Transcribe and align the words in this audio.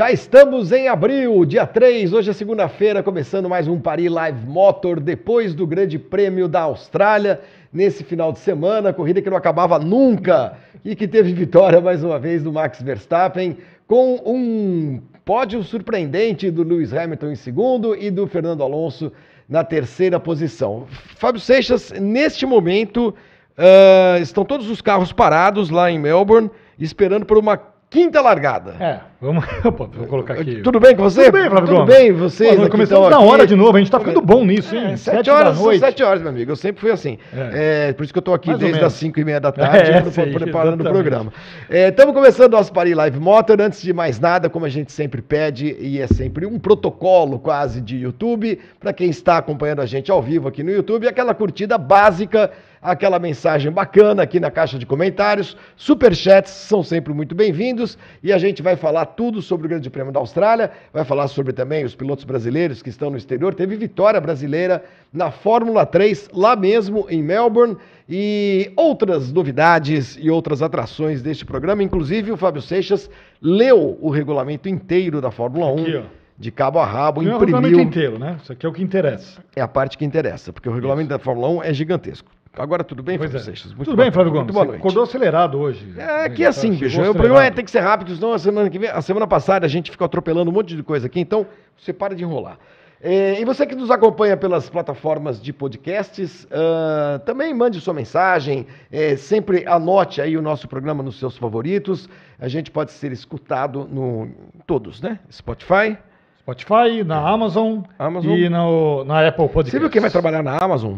Já 0.00 0.10
estamos 0.10 0.72
em 0.72 0.88
abril, 0.88 1.44
dia 1.44 1.66
3, 1.66 2.14
hoje 2.14 2.30
é 2.30 2.32
segunda-feira, 2.32 3.02
começando 3.02 3.50
mais 3.50 3.68
um 3.68 3.78
Paris 3.78 4.10
Live 4.10 4.46
Motor, 4.46 4.98
depois 4.98 5.52
do 5.52 5.66
Grande 5.66 5.98
Prêmio 5.98 6.48
da 6.48 6.62
Austrália, 6.62 7.38
nesse 7.70 8.02
final 8.02 8.32
de 8.32 8.38
semana, 8.38 8.94
corrida 8.94 9.20
que 9.20 9.28
não 9.28 9.36
acabava 9.36 9.78
nunca 9.78 10.56
e 10.82 10.96
que 10.96 11.06
teve 11.06 11.34
vitória 11.34 11.82
mais 11.82 12.02
uma 12.02 12.18
vez 12.18 12.42
do 12.42 12.50
Max 12.50 12.80
Verstappen, 12.80 13.58
com 13.86 14.14
um 14.24 15.02
pódio 15.22 15.62
surpreendente 15.62 16.50
do 16.50 16.62
Lewis 16.62 16.94
Hamilton 16.94 17.32
em 17.32 17.36
segundo 17.36 17.94
e 17.94 18.10
do 18.10 18.26
Fernando 18.26 18.62
Alonso 18.62 19.12
na 19.46 19.62
terceira 19.62 20.18
posição. 20.18 20.86
Fábio 21.16 21.42
Seixas, 21.42 21.92
neste 21.92 22.46
momento, 22.46 23.14
uh, 23.58 24.22
estão 24.22 24.46
todos 24.46 24.70
os 24.70 24.80
carros 24.80 25.12
parados 25.12 25.68
lá 25.68 25.90
em 25.90 25.98
Melbourne, 25.98 26.50
esperando 26.78 27.26
por 27.26 27.36
uma 27.36 27.60
quinta 27.90 28.20
largada. 28.20 28.76
É, 28.78 29.00
vamos. 29.20 29.44
Opa, 29.64 29.84
vou 29.92 30.06
colocar 30.06 30.34
aqui. 30.34 30.62
Tudo 30.62 30.78
bem 30.78 30.94
com 30.94 31.02
você? 31.02 31.24
Tudo 31.24 31.32
bem, 31.32 31.50
Flávio 31.50 31.66
Tudo 31.66 31.78
Gomes. 31.80 31.94
bem, 31.96 32.12
vocês? 32.12 32.54
Pô, 32.60 32.68
começamos 32.70 33.10
na 33.10 33.18
hora 33.18 33.44
de 33.44 33.56
novo, 33.56 33.76
a 33.76 33.80
gente 33.80 33.90
tá 33.90 33.98
ficando 33.98 34.20
bom 34.20 34.44
nisso, 34.44 34.76
hein? 34.76 34.92
É, 34.92 34.96
sete 34.96 35.28
horas, 35.28 35.58
da 35.58 35.62
noite. 35.64 35.80
sete 35.80 36.02
horas, 36.04 36.20
meu 36.22 36.30
amigo. 36.30 36.52
Eu 36.52 36.56
sempre 36.56 36.80
fui 36.80 36.92
assim. 36.92 37.18
É. 37.36 37.88
É, 37.88 37.92
por 37.92 38.04
isso 38.04 38.12
que 38.12 38.18
eu 38.18 38.22
tô 38.22 38.32
aqui 38.32 38.48
Mais 38.50 38.60
desde 38.60 38.84
as 38.84 38.92
cinco 38.92 39.18
e 39.18 39.24
meia 39.24 39.40
da 39.40 39.50
tarde, 39.52 39.90
É, 39.90 40.02
sei, 40.10 40.32
preparando 40.32 40.80
o 40.80 40.82
exatamente. 40.82 40.92
programa. 40.92 41.32
Estamos 41.68 42.14
começando 42.14 42.52
nosso 42.52 42.72
Paris 42.72 42.94
Live 42.94 43.18
Motor. 43.18 43.60
Antes 43.60 43.82
de 43.82 43.92
mais 43.92 44.20
nada, 44.20 44.48
como 44.48 44.64
a 44.64 44.68
gente 44.68 44.92
sempre 44.92 45.20
pede, 45.20 45.76
e 45.80 46.00
é 46.00 46.06
sempre 46.06 46.46
um 46.46 46.58
protocolo 46.60 47.40
quase 47.40 47.80
de 47.80 47.96
YouTube, 47.96 48.58
para 48.78 48.92
quem 48.92 49.10
está 49.10 49.38
acompanhando 49.38 49.80
a 49.80 49.86
gente 49.86 50.10
ao 50.12 50.22
vivo 50.22 50.46
aqui 50.46 50.62
no 50.62 50.70
YouTube, 50.70 51.08
aquela 51.08 51.34
curtida 51.34 51.76
básica, 51.76 52.52
aquela 52.82 53.18
mensagem 53.18 53.70
bacana 53.70 54.22
aqui 54.22 54.40
na 54.40 54.50
caixa 54.50 54.78
de 54.78 54.86
comentários. 54.86 55.56
Superchats 55.76 56.50
são 56.50 56.82
sempre 56.82 57.12
muito 57.12 57.34
bem-vindos 57.34 57.98
e 58.22 58.32
a 58.32 58.38
gente 58.38 58.62
vai 58.62 58.76
falar 58.76 59.04
tudo 59.06 59.42
sobre 59.42 59.66
o 59.66 59.70
Grande 59.70 59.90
Prêmio 59.90 60.12
da 60.12 60.20
Austrália, 60.20 60.70
vai 60.92 61.04
falar 61.04 61.28
sobre 61.28 61.52
também 61.52 61.84
os 61.84 61.94
pilotos 61.94 62.24
brasileiros 62.24 62.82
que 62.82 62.88
estão 62.88 63.10
no 63.10 63.16
exterior. 63.16 63.54
Teve 63.54 63.76
vitória 63.76 64.20
brasileira 64.20 64.82
na 65.12 65.30
Fórmula 65.30 65.84
3, 65.84 66.30
lá 66.32 66.56
mesmo 66.56 67.06
em 67.10 67.22
Melbourne, 67.22 67.76
e 68.08 68.72
outras 68.76 69.30
novidades 69.30 70.18
e 70.20 70.30
outras 70.30 70.62
atrações 70.62 71.22
deste 71.22 71.44
programa. 71.44 71.82
Inclusive, 71.82 72.32
o 72.32 72.36
Fábio 72.36 72.62
Seixas 72.62 73.08
leu 73.40 73.96
o 74.00 74.10
regulamento 74.10 74.68
inteiro 74.68 75.20
da 75.20 75.30
Fórmula 75.30 75.66
1. 75.72 75.80
Aqui, 75.80 75.96
ó. 75.96 76.02
De 76.36 76.50
cabo 76.50 76.78
a 76.78 76.86
rabo, 76.86 77.20
Não 77.20 77.32
é 77.32 77.36
o 77.36 77.38
regulamento 77.38 77.74
imprimiu. 77.74 77.88
inteiro, 77.88 78.18
né? 78.18 78.38
Isso 78.42 78.50
aqui 78.50 78.64
é 78.64 78.68
o 78.68 78.72
que 78.72 78.82
interessa. 78.82 79.44
É 79.54 79.60
a 79.60 79.68
parte 79.68 79.98
que 79.98 80.06
interessa, 80.06 80.50
porque 80.52 80.70
o 80.70 80.72
regulamento 80.72 81.10
da 81.10 81.18
Fórmula 81.18 81.50
1 81.50 81.62
é 81.64 81.74
gigantesco. 81.74 82.30
Agora 82.56 82.82
tudo 82.82 83.02
bem, 83.02 83.16
Fábio 83.16 83.36
é. 83.36 83.40
Seixas? 83.40 83.72
Muito 83.72 83.84
Tudo 83.84 83.96
boa- 83.96 84.04
bem, 84.06 84.12
Flávio 84.12 84.32
Gomes? 84.32 84.44
Muito 84.46 84.54
boa 84.54 84.64
noite. 84.66 84.78
acordou 84.80 85.04
acelerado 85.04 85.58
hoje. 85.58 85.86
É 85.96 86.28
que 86.28 86.42
Tá, 86.42 86.48
assim, 86.48 86.74
bicho, 86.74 87.00
o 87.00 87.14
programa 87.14 87.44
é, 87.44 87.50
tem 87.50 87.64
que 87.64 87.70
ser 87.70 87.78
rápido, 87.80 88.14
senão 88.14 88.32
a 88.32 88.38
semana 88.38 88.68
que 88.68 88.78
vem, 88.78 88.88
a 88.90 89.00
semana 89.00 89.26
passada 89.26 89.64
a 89.66 89.68
gente 89.68 89.90
ficou 89.90 90.04
atropelando 90.04 90.50
um 90.50 90.54
monte 90.54 90.74
de 90.74 90.82
coisa 90.82 91.06
aqui, 91.06 91.20
então 91.20 91.46
você 91.78 91.92
para 91.92 92.14
de 92.14 92.24
enrolar. 92.24 92.58
É, 93.02 93.40
e 93.40 93.44
você 93.46 93.64
que 93.64 93.74
nos 93.74 93.90
acompanha 93.90 94.36
pelas 94.36 94.68
plataformas 94.68 95.40
de 95.40 95.52
podcasts, 95.54 96.46
ah, 96.50 97.20
também 97.24 97.54
mande 97.54 97.80
sua 97.80 97.94
mensagem, 97.94 98.66
é, 98.92 99.16
sempre 99.16 99.64
anote 99.66 100.20
aí 100.20 100.36
o 100.36 100.42
nosso 100.42 100.68
programa 100.68 101.02
nos 101.02 101.18
seus 101.18 101.38
favoritos. 101.38 102.08
A 102.38 102.48
gente 102.48 102.70
pode 102.70 102.90
ser 102.90 103.10
escutado 103.12 103.88
no 103.90 104.28
todos, 104.66 105.00
né? 105.00 105.18
Spotify. 105.32 105.96
Spotify, 106.40 107.04
na 107.06 107.16
Amazon, 107.26 107.80
Amazon. 107.98 108.32
e 108.36 108.48
no, 108.48 109.04
na 109.04 109.26
Apple 109.28 109.46
Podcast. 109.48 109.70
Você 109.70 109.78
viu 109.78 109.88
quem 109.88 110.00
vai 110.00 110.10
trabalhar 110.10 110.42
na 110.42 110.58
Amazon? 110.58 110.96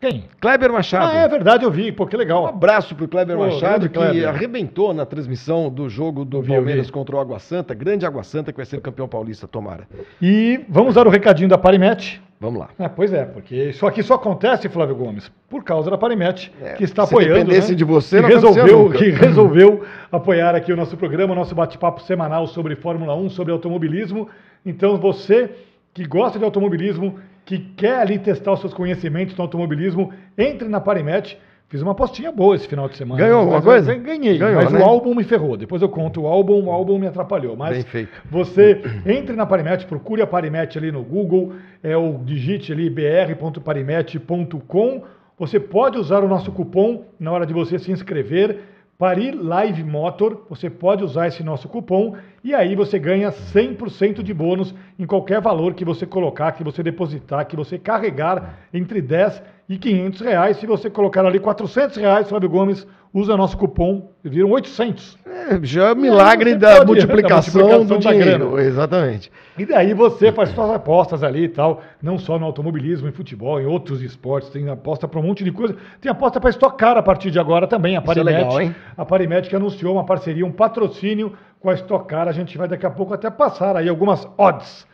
Quem? 0.00 0.24
Kleber 0.40 0.72
Machado. 0.72 1.10
Ah, 1.12 1.14
é 1.14 1.28
verdade, 1.28 1.62
eu 1.64 1.70
vi. 1.70 1.92
Pô, 1.92 2.06
que 2.06 2.16
Um 2.16 2.18
legal. 2.18 2.46
abraço 2.46 2.94
pro 2.94 3.06
Kleber 3.06 3.36
Pô, 3.36 3.44
Machado, 3.44 3.86
que 3.88 3.94
Kleber. 3.98 4.28
arrebentou 4.28 4.94
na 4.94 5.04
transmissão 5.04 5.68
do 5.68 5.90
jogo 5.90 6.24
do 6.24 6.40
Vi, 6.40 6.48
Palmeiras 6.48 6.90
contra 6.90 7.16
o 7.16 7.20
Água 7.20 7.38
Santa. 7.38 7.74
Grande 7.74 8.06
Água 8.06 8.22
Santa, 8.22 8.50
que 8.50 8.56
vai 8.56 8.64
ser 8.64 8.80
campeão 8.80 9.06
paulista, 9.06 9.46
tomara. 9.46 9.86
E 10.20 10.64
vamos 10.70 10.94
dar 10.94 11.06
o 11.06 11.10
recadinho 11.10 11.50
da 11.50 11.58
Parimet. 11.58 12.22
Vamos 12.40 12.58
lá. 12.60 12.70
É, 12.78 12.88
pois 12.88 13.12
é, 13.12 13.26
porque 13.26 13.54
isso 13.68 13.86
aqui 13.86 14.02
só 14.02 14.14
acontece, 14.14 14.66
Flávio 14.70 14.96
Gomes, 14.96 15.30
por 15.50 15.62
causa 15.62 15.90
da 15.90 15.98
Parimet, 15.98 16.50
É, 16.62 16.72
que 16.72 16.84
está 16.84 17.04
se 17.06 17.12
apoiando. 17.12 17.34
dependesse 17.34 17.72
né? 17.72 17.76
de 17.76 17.84
você, 17.84 18.22
não 18.22 18.28
resolveu, 18.30 18.84
nunca. 18.84 18.96
que 18.96 19.10
resolveu 19.10 19.84
apoiar 20.10 20.54
aqui 20.54 20.72
o 20.72 20.76
nosso 20.76 20.96
programa, 20.96 21.34
o 21.34 21.36
nosso 21.36 21.54
bate-papo 21.54 22.00
semanal 22.00 22.46
sobre 22.46 22.74
Fórmula 22.74 23.14
1, 23.14 23.28
sobre 23.28 23.52
automobilismo. 23.52 24.26
Então, 24.64 24.96
você 24.96 25.50
que 25.92 26.06
gosta 26.06 26.38
de 26.38 26.44
automobilismo, 26.46 27.16
que 27.50 27.58
quer 27.58 27.98
ali 27.98 28.18
testar 28.18 28.52
os 28.52 28.60
seus 28.60 28.72
conhecimentos 28.72 29.36
no 29.36 29.42
automobilismo, 29.42 30.12
entre 30.38 30.68
na 30.68 30.80
Parimet. 30.80 31.36
Fiz 31.68 31.82
uma 31.82 31.90
apostinha 31.92 32.30
boa 32.30 32.54
esse 32.54 32.68
final 32.68 32.88
de 32.88 32.96
semana. 32.96 33.20
Ganhou 33.20 33.40
alguma 33.40 33.60
coisa? 33.60 33.92
Ganhei, 33.94 34.38
Ganhou, 34.38 34.62
mas 34.62 34.72
né? 34.72 34.80
o 34.80 34.84
álbum 34.84 35.14
me 35.14 35.24
ferrou. 35.24 35.56
Depois 35.56 35.82
eu 35.82 35.88
conto 35.88 36.22
o 36.22 36.26
álbum, 36.28 36.66
o 36.66 36.70
álbum 36.70 36.96
me 36.98 37.08
atrapalhou. 37.08 37.56
Mas 37.56 37.74
Bem 37.74 37.82
feito. 37.82 38.22
você 38.30 38.80
entre 39.04 39.34
na 39.34 39.44
Parimet, 39.46 39.84
procure 39.86 40.22
a 40.22 40.26
Parimet 40.26 40.78
ali 40.78 40.92
no 40.92 41.02
Google, 41.02 41.54
é 41.82 41.96
o 41.96 42.18
digite 42.18 42.72
ali 42.72 42.88
br.parimet.com. 42.88 45.02
Você 45.36 45.58
pode 45.58 45.98
usar 45.98 46.22
o 46.22 46.28
nosso 46.28 46.52
cupom 46.52 47.04
na 47.18 47.32
hora 47.32 47.46
de 47.46 47.52
você 47.52 47.78
se 47.78 47.90
inscrever, 47.90 48.58
Paris 49.00 49.34
Live 49.34 49.82
Motor. 49.82 50.44
Você 50.50 50.68
pode 50.68 51.02
usar 51.02 51.26
esse 51.26 51.42
nosso 51.42 51.70
cupom 51.70 52.16
e 52.44 52.54
aí 52.54 52.76
você 52.76 52.98
ganha 52.98 53.32
100% 53.32 54.22
de 54.22 54.34
bônus 54.34 54.74
em 54.98 55.06
qualquer 55.06 55.40
valor 55.40 55.72
que 55.72 55.86
você 55.86 56.04
colocar, 56.04 56.52
que 56.52 56.62
você 56.62 56.82
depositar, 56.82 57.46
que 57.46 57.56
você 57.56 57.78
carregar 57.78 58.58
entre 58.74 59.00
10 59.00 59.42
e 59.42 59.59
500 59.78 60.20
reais. 60.20 60.56
Se 60.56 60.66
você 60.66 60.90
colocar 60.90 61.24
ali 61.24 61.38
400 61.38 61.96
reais, 61.96 62.28
Flávio 62.28 62.48
Gomes, 62.48 62.86
usa 63.12 63.36
nosso 63.36 63.56
cupom, 63.56 64.10
viram 64.22 64.50
800. 64.50 65.18
É, 65.26 65.58
já 65.62 65.88
é 65.88 65.92
o 65.92 65.96
milagre 65.96 66.54
da 66.54 66.76
pode- 66.76 66.86
multiplicação, 66.92 67.68
da 67.68 67.78
do 67.78 67.84
multiplicação 67.84 68.12
da 68.12 68.24
dinheiro. 68.24 68.50
grana. 68.50 68.62
Exatamente. 68.68 69.32
E 69.58 69.66
daí 69.66 69.92
você 69.94 70.32
faz 70.32 70.50
suas 70.50 70.70
apostas 70.70 71.22
ali 71.22 71.44
e 71.44 71.48
tal, 71.48 71.82
não 72.02 72.18
só 72.18 72.38
no 72.38 72.46
automobilismo, 72.46 73.08
em 73.08 73.12
futebol, 73.12 73.60
em 73.60 73.66
outros 73.66 74.00
esportes, 74.02 74.48
tem 74.50 74.68
aposta 74.68 75.06
para 75.06 75.20
um 75.20 75.22
monte 75.22 75.44
de 75.44 75.52
coisa. 75.52 75.76
Tem 76.00 76.10
aposta 76.10 76.40
para 76.40 76.50
Stock 76.50 76.76
Car 76.76 76.96
a 76.96 77.02
partir 77.02 77.30
de 77.30 77.38
agora 77.38 77.66
também, 77.66 77.96
a 77.96 78.00
Isso 78.00 78.18
é 78.18 78.22
legal, 78.22 78.60
hein? 78.60 78.74
A 78.96 79.04
Parimet 79.04 79.48
que 79.48 79.56
anunciou 79.56 79.94
uma 79.94 80.04
parceria, 80.04 80.46
um 80.46 80.52
patrocínio 80.52 81.32
com 81.60 81.68
a 81.68 81.74
Stock 81.74 82.06
Car. 82.08 82.26
A 82.28 82.32
gente 82.32 82.56
vai 82.56 82.68
daqui 82.68 82.86
a 82.86 82.90
pouco 82.90 83.12
até 83.12 83.28
passar 83.28 83.76
aí 83.76 83.88
algumas 83.88 84.26
odds 84.38 84.86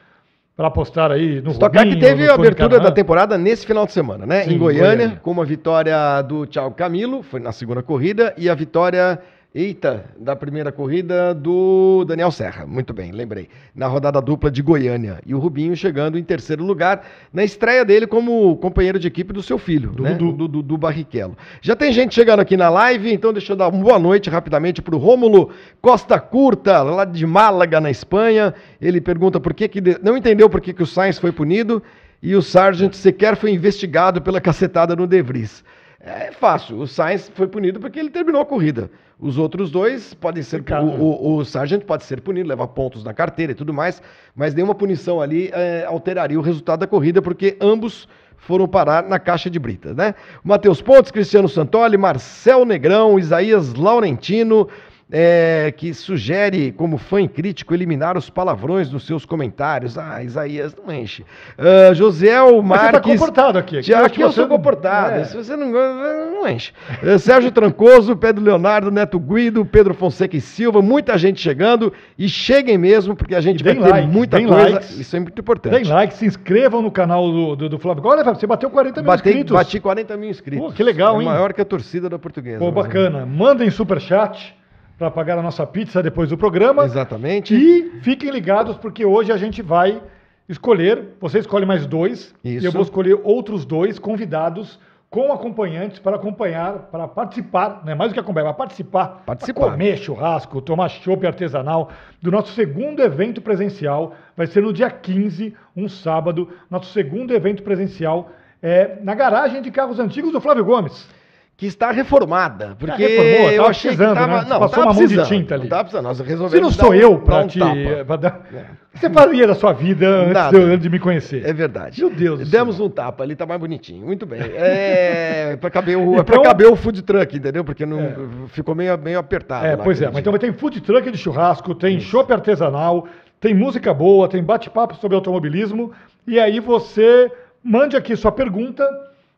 para 0.56 0.69
apostar 0.69 1.12
aí 1.12 1.43
no 1.43 1.50
Stock 1.50 1.71
que 1.71 1.84
Rubinho, 1.84 2.00
teve 2.00 2.28
a 2.28 2.34
abertura 2.34 2.81
da 2.81 2.91
temporada 2.91 3.37
nesse 3.37 3.67
final 3.67 3.84
de 3.84 3.93
semana, 3.93 4.25
né? 4.25 4.44
Sim, 4.44 4.55
em 4.55 4.59
Goiânia, 4.59 4.97
Goiânia. 4.97 5.21
com 5.22 5.31
uma 5.31 5.44
vitória 5.44 6.22
do 6.22 6.47
Thiago 6.47 6.75
Camilo, 6.75 7.22
foi 7.22 7.41
na 7.41 7.53
segunda 7.53 7.83
corrida, 7.83 8.33
e 8.39 8.49
a 8.49 8.55
vitória, 8.55 9.21
eita, 9.56 10.05
da 10.19 10.37
primeira 10.37 10.71
corrida 10.71 11.34
do 11.34 12.05
Daniel 12.06 12.31
Serra. 12.31 12.67
Muito 12.67 12.93
bem, 12.93 13.11
lembrei. 13.11 13.49
Na 13.75 13.87
rodada 13.87 14.21
dupla 14.21 14.50
de 14.50 14.61
Goiânia. 14.61 15.19
E 15.25 15.34
o 15.34 15.39
Rubinho 15.39 15.75
chegando 15.75 16.19
em 16.19 16.22
terceiro 16.22 16.62
lugar 16.62 17.03
na 17.33 17.43
estreia 17.43 17.83
dele 17.83 18.06
como 18.06 18.55
companheiro 18.59 18.99
de 18.99 19.09
equipe 19.09 19.33
do 19.33 19.43
seu 19.43 19.56
filho, 19.56 19.93
Do 19.93 20.03
né? 20.03 20.12
Dudu. 20.12 20.33
Do, 20.37 20.49
do, 20.49 20.62
do 20.62 20.77
Barrichello. 20.77 21.34
Já 21.62 21.75
tem 21.75 21.91
gente 21.91 22.15
chegando 22.15 22.41
aqui 22.41 22.55
na 22.55 22.69
live, 22.69 23.11
então 23.11 23.33
deixa 23.33 23.55
eu 23.55 23.56
dar 23.56 23.69
uma 23.69 23.83
boa 23.83 23.99
noite 23.99 24.28
rapidamente 24.28 24.83
para 24.83 24.95
o 24.95 24.99
Rômulo 24.99 25.50
Costa 25.81 26.21
Curta, 26.21 26.83
lá 26.83 27.06
de 27.06 27.25
Málaga, 27.25 27.81
na 27.81 27.91
Espanha. 27.91 28.53
Ele 28.78 29.00
pergunta 29.00 29.41
por 29.41 29.55
que, 29.55 29.69
que 29.69 29.81
de- 29.81 29.99
não 30.03 30.19
entendeu 30.19 30.50
por 30.50 30.61
que, 30.61 30.75
que 30.75 30.83
o 30.83 30.87
Sainz 30.87 31.19
foi 31.19 31.33
punido 31.33 31.83
e 32.22 32.34
o 32.37 32.43
Sargent 32.43 32.93
sequer 32.93 33.37
foi 33.37 33.53
investigado 33.53 34.21
pela 34.21 34.39
cacetada 34.39 34.95
no 34.95 35.06
De 35.06 35.22
Vries. 35.22 35.65
É 35.99 36.31
fácil, 36.31 36.78
o 36.78 36.87
Sainz 36.87 37.31
foi 37.34 37.47
punido 37.49 37.81
porque 37.81 37.99
ele 37.99 38.11
terminou 38.11 38.43
a 38.43 38.47
corrida. 38.47 38.91
Os 39.19 39.38
outros 39.38 39.71
dois 39.71 40.12
podem 40.12 40.43
ser. 40.43 40.62
O, 40.82 40.84
o, 40.84 41.37
o 41.37 41.44
Sargent 41.44 41.84
pode 41.84 42.04
ser 42.04 42.21
punido, 42.21 42.49
levar 42.49 42.69
pontos 42.69 43.03
na 43.03 43.15
carteira 43.15 43.53
e 43.53 43.54
tudo 43.54 43.72
mais, 43.72 44.03
mas 44.34 44.54
nenhuma 44.54 44.75
punição 44.75 45.22
ali 45.22 45.50
é, 45.54 45.87
alteraria 45.87 46.39
o 46.39 46.42
resultado 46.42 46.80
da 46.80 46.86
corrida, 46.86 47.22
porque 47.22 47.57
ambos 47.59 48.07
foram 48.36 48.68
parar 48.68 49.03
na 49.03 49.18
caixa 49.18 49.48
de 49.48 49.59
brita, 49.59 49.95
né? 49.95 50.15
Matheus 50.45 50.83
Pontes, 50.83 51.10
Cristiano 51.10 51.48
Santoli, 51.48 51.97
Marcel 51.97 52.65
Negrão, 52.66 53.18
Isaías 53.18 53.72
Laurentino, 53.74 54.68
é, 55.10 55.72
que 55.76 55.94
sugere, 55.94 56.72
como 56.72 56.98
fã 56.98 57.26
crítico, 57.28 57.72
eliminar 57.72 58.16
os 58.16 58.28
palavrões 58.28 58.88
dos 58.88 59.06
seus 59.06 59.24
comentários. 59.24 59.97
Ah, 59.97 60.22
Isaías, 60.22 60.74
não 60.74 60.92
enche. 60.92 61.24
Ah, 61.56 61.92
Josiel 61.94 62.60
Mas 62.62 62.80
você 62.80 62.86
tá 62.86 62.92
Marques. 62.94 63.12
comportado 63.12 63.58
aqui. 63.58 63.78
Aqui 63.78 64.16
que 64.16 64.22
eu 64.22 64.28
você- 64.28 64.41
sou 64.41 64.48
comportado. 64.48 65.16
É. 65.20 65.24
Se 65.24 65.36
você 65.36 65.56
não 65.56 65.70
não 65.70 66.48
enche. 66.48 66.72
Eh, 67.03 67.18
Sérgio 67.18 67.50
Trancoso, 67.53 68.16
Pedro 68.16 68.44
Leonardo, 68.44 68.91
Neto 68.91 69.18
Guido, 69.18 69.64
Pedro 69.64 69.94
Fonseca 69.94 70.36
e 70.36 70.41
Silva, 70.41 70.82
muita 70.82 71.16
gente 71.16 71.41
chegando. 71.41 71.92
E 72.18 72.28
cheguem 72.28 72.76
mesmo, 72.76 73.14
porque 73.14 73.34
a 73.34 73.41
gente 73.41 73.62
vai 73.62 73.74
ter 73.74 73.80
like, 73.80 74.08
muita 74.08 74.38
coisa. 74.41 74.54
likes. 74.70 74.98
Isso 74.98 75.16
é 75.16 75.20
muito 75.20 75.41
importante. 75.41 75.72
Deem 75.72 75.84
like, 75.84 76.14
se 76.14 76.26
inscrevam 76.26 76.82
no 76.82 76.91
canal 76.91 77.30
do, 77.30 77.56
do, 77.56 77.68
do 77.68 77.78
Flávio. 77.78 78.03
Olha, 78.04 78.24
você 78.24 78.47
bateu 78.47 78.68
40 78.70 79.00
mil 79.03 79.06
Bati, 79.06 79.28
inscritos. 79.28 79.53
bati 79.53 79.80
40 79.80 80.16
mil 80.16 80.30
inscritos. 80.30 80.66
Pô, 80.66 80.72
que 80.72 80.82
legal, 80.82 81.16
é 81.16 81.20
hein? 81.20 81.24
maior 81.26 81.53
que 81.53 81.60
a 81.60 81.64
torcida 81.64 82.08
da 82.08 82.18
portuguesa. 82.18 82.58
Pô, 82.58 82.66
ou 82.66 82.72
bacana. 82.72 83.24
Mandem 83.24 83.70
superchat 83.70 84.54
para 84.98 85.10
pagar 85.10 85.39
a 85.39 85.43
nossa 85.43 85.66
pizza 85.66 86.03
depois 86.03 86.28
do 86.31 86.39
programa. 86.39 86.84
Exatamente. 86.84 87.54
E 87.54 88.01
fiquem 88.01 88.31
ligados, 88.31 88.77
porque 88.77 89.04
hoje 89.04 89.31
a 89.33 89.37
gente 89.37 89.63
vai 89.63 90.01
escolher. 90.48 91.16
Você 91.21 91.39
escolhe 91.39 91.66
mais 91.66 91.87
dois. 91.87 92.34
Isso. 92.45 92.65
E 92.65 92.66
eu 92.66 92.72
vou 92.72 92.83
escolher 92.83 93.21
outros 93.22 93.65
dois 93.65 93.98
convidados 93.98 94.78
com 95.09 95.33
acompanhantes 95.33 95.98
para 95.98 96.16
acompanhar, 96.16 96.91
para 96.91 97.07
participar, 97.07 97.83
né? 97.84 97.95
mais 97.95 98.10
do 98.10 98.15
que 98.15 98.21
acompanhar, 98.21 98.47
para 98.47 98.54
participar, 98.54 99.22
Participar. 99.25 99.60
para 99.60 99.71
comer 99.71 99.97
churrasco, 99.98 100.60
tomar 100.60 100.89
chopp 100.89 101.25
artesanal 101.27 101.91
do 102.21 102.31
nosso 102.31 102.53
segundo 102.53 103.01
evento 103.03 103.41
presencial. 103.41 104.15
Vai 104.37 104.47
ser 104.47 104.63
no 104.63 104.72
dia 104.72 104.91
15, 104.91 105.54
um 105.77 105.89
sábado, 105.89 106.49
nosso 106.69 106.92
segundo 106.92 107.33
evento 107.33 107.63
presencial 107.63 108.31
é 108.63 108.99
na 109.03 109.15
garagem 109.15 109.63
de 109.63 109.71
carros 109.71 110.01
antigos 110.01 110.33
do 110.33 110.41
Flávio 110.41 110.65
Gomes. 110.65 111.09
Que 111.58 111.64
está 111.66 111.91
reformada, 111.91 112.76
porque 112.78 113.06
reformou, 113.06 113.50
eu 113.50 113.64
achei 113.66 113.92
que 113.92 113.97
tava, 113.97 114.26
né? 114.26 114.44
não, 114.47 114.58
Passou 114.58 114.84
uma 114.84 114.92
mão 114.92 115.06
de 115.06 115.24
tinta 115.24 115.54
ali. 115.54 115.62
Não 115.62 115.70
tava 115.70 115.84
precisando, 115.84 116.04
nós 116.04 116.18
Se 116.18 116.22
resolvemos 116.22 116.60
não 116.60 116.76
dar 116.76 116.82
sou 116.84 116.91
um- 116.92 116.94
eu 116.94 117.18
para 117.18 117.44
um 117.44 117.47
te. 117.47 117.58
pra 118.06 118.16
dar- 118.16 118.41
O 118.41 118.92
que 118.92 118.98
você 119.00 119.08
faria 119.08 119.47
da 119.47 119.54
sua 119.54 119.72
vida 119.72 120.06
antes 120.06 120.50
de, 120.50 120.56
antes 120.66 120.82
de 120.82 120.91
me 120.91 120.98
conhecer? 120.98 121.47
É 121.47 121.54
verdade. 121.54 121.98
Meu 122.03 122.10
Deus 122.10 122.50
Demos 122.50 122.78
um 122.78 122.91
tapa 122.91 123.24
ali, 123.24 123.34
tá 123.34 123.47
mais 123.47 123.58
bonitinho. 123.58 124.04
Muito 124.04 124.26
bem. 124.26 124.38
É 124.54 125.56
para 125.60 125.70
caber, 125.70 125.97
o, 125.97 126.16
é 126.18 126.22
pra 126.22 126.34
Então- 126.36 126.42
caber 126.42 126.66
o 126.66 126.76
food 126.76 127.00
truck, 127.00 127.34
entendeu? 127.38 127.64
Porque 127.64 127.86
não, 127.86 128.00
É. 128.00 128.14
ficou 128.48 128.74
meio, 128.74 128.98
meio 128.98 129.18
apertado. 129.18 129.64
É, 129.66 129.76
pois 129.78 130.03
é, 130.03 130.08
mas 130.08 130.18
então 130.18 130.36
ter 130.36 130.53
food 130.53 130.78
truck 130.82 131.10
de 131.10 131.16
churrasco, 131.16 131.74
tem 131.74 131.98
chopp 132.00 132.30
artesanal, 132.34 133.08
tem 133.41 133.54
música 133.54 133.94
boa, 133.94 134.28
tem 134.28 134.42
bate-papo 134.44 134.94
sobre 134.97 135.14
automobilismo, 135.14 135.91
e 136.26 136.38
aí 136.38 136.60
você 136.60 137.32
mande 137.64 137.97
aqui 137.97 138.14
sua 138.14 138.30
pergunta, 138.30 138.86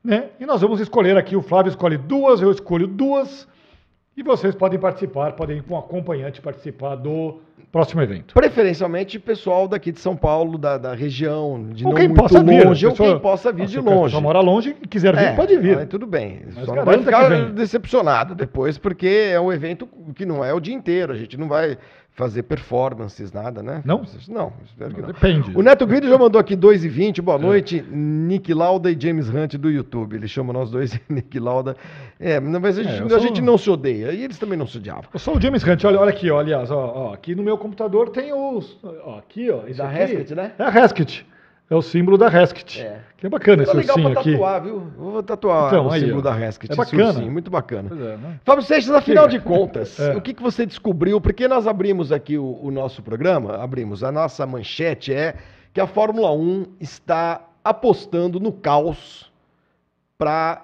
né? 0.05 0.27
E 0.41 0.47
nós 0.47 0.61
vamos 0.61 0.81
escolher 0.81 1.17
aqui, 1.17 1.37
o 1.37 1.43
Flávio 1.43 1.71
escolhe 1.71 1.97
duas, 1.97 2.41
eu 2.41 2.51
escolho 2.51 2.87
duas, 2.87 3.47
e 4.17 4.23
vocês 4.23 4.55
podem 4.55 4.79
participar, 4.79 5.33
podem 5.33 5.59
ir 5.59 5.63
com 5.63 5.75
um 5.75 5.79
acompanhante 5.79 6.41
participar 6.41 6.97
do 6.97 7.41
próximo 7.71 8.01
evento. 8.01 8.33
Preferencialmente 8.35 9.19
pessoal 9.19 9.69
daqui 9.69 9.93
de 9.93 10.01
São 10.01 10.17
Paulo, 10.17 10.57
da, 10.57 10.79
da 10.79 10.95
região, 10.95 11.69
de 11.73 11.85
ou 11.85 11.91
não 11.91 11.97
quem 11.99 12.09
muito 12.09 12.21
possa 12.23 12.43
vir. 12.43 12.65
longe, 12.67 12.87
ou 12.87 12.93
pessoa- 12.93 13.09
quem 13.11 13.19
possa 13.21 13.53
vir 13.53 13.63
Ah, 13.63 13.67
de 13.67 13.73
se 13.73 13.79
longe. 13.81 14.05
pessoa 14.05 14.21
mora 14.23 14.41
longe 14.41 14.75
e 14.83 14.89
quiser 14.89 15.15
vir, 15.15 15.23
É, 15.25 15.33
pode 15.37 15.57
vir. 15.59 15.79
aí 15.79 15.87
tudo 15.87 16.07
bem. 16.07 16.41
Mas 16.55 16.65
Só 16.65 16.75
não 16.75 16.85
vai 16.85 16.99
ficar 16.99 17.29
decepcionado 17.51 18.35
depois, 18.35 18.79
porque 18.79 19.31
é 19.33 19.41
um 19.41 19.53
evento 19.53 19.87
que 20.15 20.25
não 20.25 20.43
é 20.45 20.53
o 20.55 20.59
dia 20.61 20.75
inteiro. 20.75 21.13
A 21.13 21.17
gente 21.17 21.37
não 21.37 21.47
vai 21.47 21.77
fazer 22.19 22.43
performances, 22.43 23.33
nada, 23.33 23.63
né? 23.63 23.81
Não? 23.85 24.03
Não, 24.27 24.53
espero 24.65 24.93
que 24.93 25.01
não. 25.01 25.07
Depende. 25.07 25.57
O 25.57 25.63
Neto 25.63 25.87
Guido 25.87 26.09
já 26.09 26.19
mandou 26.19 26.41
aqui 26.41 26.57
2,20. 26.57 27.23
Boa 27.23 27.39
noite, 27.39 27.81
Nick 27.81 28.53
Lauda 28.53 28.91
e 28.91 29.01
James 29.01 29.29
Hunt 29.29 29.55
do 29.55 29.71
YouTube. 29.71 30.17
Ele 30.17 30.27
chama 30.27 30.53
nós 30.53 30.69
dois 30.69 30.99
Nick 31.09 31.39
Lauda. 31.39 31.77
É, 32.19 32.41
mas 32.41 32.77
a 32.77 32.83
gente, 32.83 33.09
eu 33.09 33.17
a 33.17 33.21
gente 33.21 33.41
não 33.41 33.57
se 33.57 33.71
odeia. 33.71 34.11
E 34.11 34.25
eles 34.25 34.37
também 34.37 34.59
não 34.59 34.67
se 34.67 34.79
odiavam. 34.79 35.05
Eu 35.15 35.21
sou 35.21 35.37
o 35.37 35.41
James 35.41 35.63
Hunt, 35.63 35.85
olha, 35.85 36.01
olha 36.01 36.11
aqui, 36.11 36.29
ó, 36.29 36.41
aliás, 36.41 36.73
ó, 36.73 36.93
ó, 36.93 37.15
aqui 37.15 37.37
no 37.37 37.43
meu 37.45 37.57
computador 37.57 38.11
tem 38.11 38.33
os. 38.33 38.77
Ó, 38.83 39.19
aqui, 39.19 39.49
ó. 39.49 39.69
Isso 39.69 39.79
Da 39.79 39.89
aqui 39.89 40.03
Heskett, 40.03 40.35
né? 40.35 40.53
É 40.59 40.63
a 40.65 40.71
Heskett. 40.71 41.25
É 41.71 41.75
o 41.75 41.83
símbolo 41.83 42.17
da 42.17 42.29
Heskett. 42.29 42.81
É. 42.81 43.01
Que 43.19 43.27
é 43.27 43.29
bacana 43.29 43.63
esse 43.63 43.73
Tá 43.73 43.79
legal 43.79 43.97
ursinho 43.97 44.13
pra 44.13 44.21
aqui. 44.23 44.33
tatuar, 44.33 44.63
viu? 44.63 44.75
Eu 44.75 45.11
Vou 45.13 45.23
tatuar 45.23 45.69
Então, 45.69 45.87
o 45.87 45.91
aí, 45.93 46.01
símbolo 46.01 46.21
ó. 46.21 46.23
da 46.23 46.41
Heskett. 46.41 46.73
É 46.73 46.77
bacana. 46.77 47.05
ursinho, 47.09 47.31
muito 47.33 47.51
bacana. 47.51 47.91
É, 47.93 48.17
né? 48.17 48.41
Fábio 48.45 48.65
Seixas, 48.65 48.95
afinal 48.95 49.29
de 49.29 49.39
contas, 49.39 50.01
É. 50.01 50.15
o 50.17 50.21
que, 50.23 50.33
que 50.33 50.43
você 50.43 50.65
descobriu? 50.65 51.21
Porque 51.21 51.47
nós 51.47 51.67
abrimos 51.67 52.11
aqui 52.11 52.39
o, 52.39 52.59
o 52.63 52.71
nosso 52.71 53.03
programa, 53.03 53.57
abrimos, 53.57 54.03
a 54.03 54.11
nossa 54.11 54.47
manchete 54.47 55.13
é 55.13 55.35
que 55.75 55.81
a 55.81 55.87
Fórmula 55.87 56.33
1 56.33 56.65
está 56.81 57.43
apostando 57.63 58.41
no 58.41 58.51
caos 58.53 59.31
para 60.17 60.63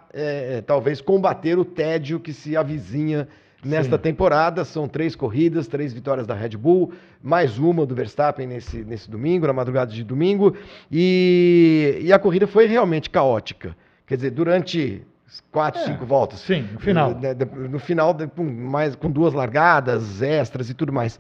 talvez 0.66 1.00
combater 1.00 1.58
o 1.58 1.64
tédio 1.64 2.18
que 2.18 2.32
se 2.32 2.56
avizinha 2.56 3.28
nesta 3.64 3.96
Sim. 3.96 4.02
temporada. 4.02 4.64
São 4.64 4.87
três 4.88 5.16
corridas, 5.16 5.66
três 5.66 5.93
vitórias 5.93 6.26
da 6.26 6.34
Red 6.34 6.50
Bull, 6.56 6.93
mais 7.22 7.58
uma 7.58 7.84
do 7.87 7.94
Verstappen 7.94 8.46
nesse, 8.46 8.84
nesse 8.84 9.11
domingo, 9.11 9.46
na 9.46 9.52
madrugada 9.52 9.90
de 9.93 10.05
domingo. 10.05 10.55
E, 10.90 11.99
e 12.02 12.12
a 12.12 12.19
corrida 12.19 12.46
foi 12.46 12.66
realmente 12.66 13.11
caótica. 13.11 13.76
Quer 14.06 14.16
dizer, 14.16 14.31
durante 14.31 15.02
quatro, 15.50 15.81
É, 15.81 15.84
cinco 15.84 16.05
voltas. 16.06 16.40
sim, 16.40 16.69
no 16.72 16.78
final. 16.78 17.19
Eh, 17.22 17.34
de- 17.34 17.44
No 17.69 17.78
final, 17.78 18.14
com, 18.37 18.44
mais, 18.44 18.94
com 18.94 19.11
duas 19.11 19.32
largadas, 19.34 20.22
extras 20.22 20.70
e 20.70 20.75
tudo 20.75 20.93
mais. 20.93 21.19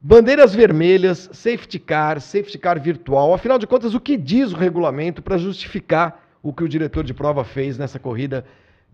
Bandeiras 0.00 0.54
vermelhas, 0.54 1.30
safety 1.32 1.78
car, 1.78 2.20
safety 2.20 2.58
car 2.58 2.78
virtual. 2.80 3.32
Afinal 3.32 3.58
de 3.58 3.66
contas, 3.66 3.94
o 3.94 4.00
que 4.00 4.16
diz 4.16 4.52
o 4.52 4.56
regulamento 4.56 5.22
para 5.22 5.38
justificar 5.38 6.22
o 6.42 6.52
que 6.52 6.62
o 6.62 6.68
diretor 6.68 7.02
de 7.02 7.14
prova 7.14 7.42
fez 7.44 7.78
nessa 7.78 7.98
corrida 7.98 8.44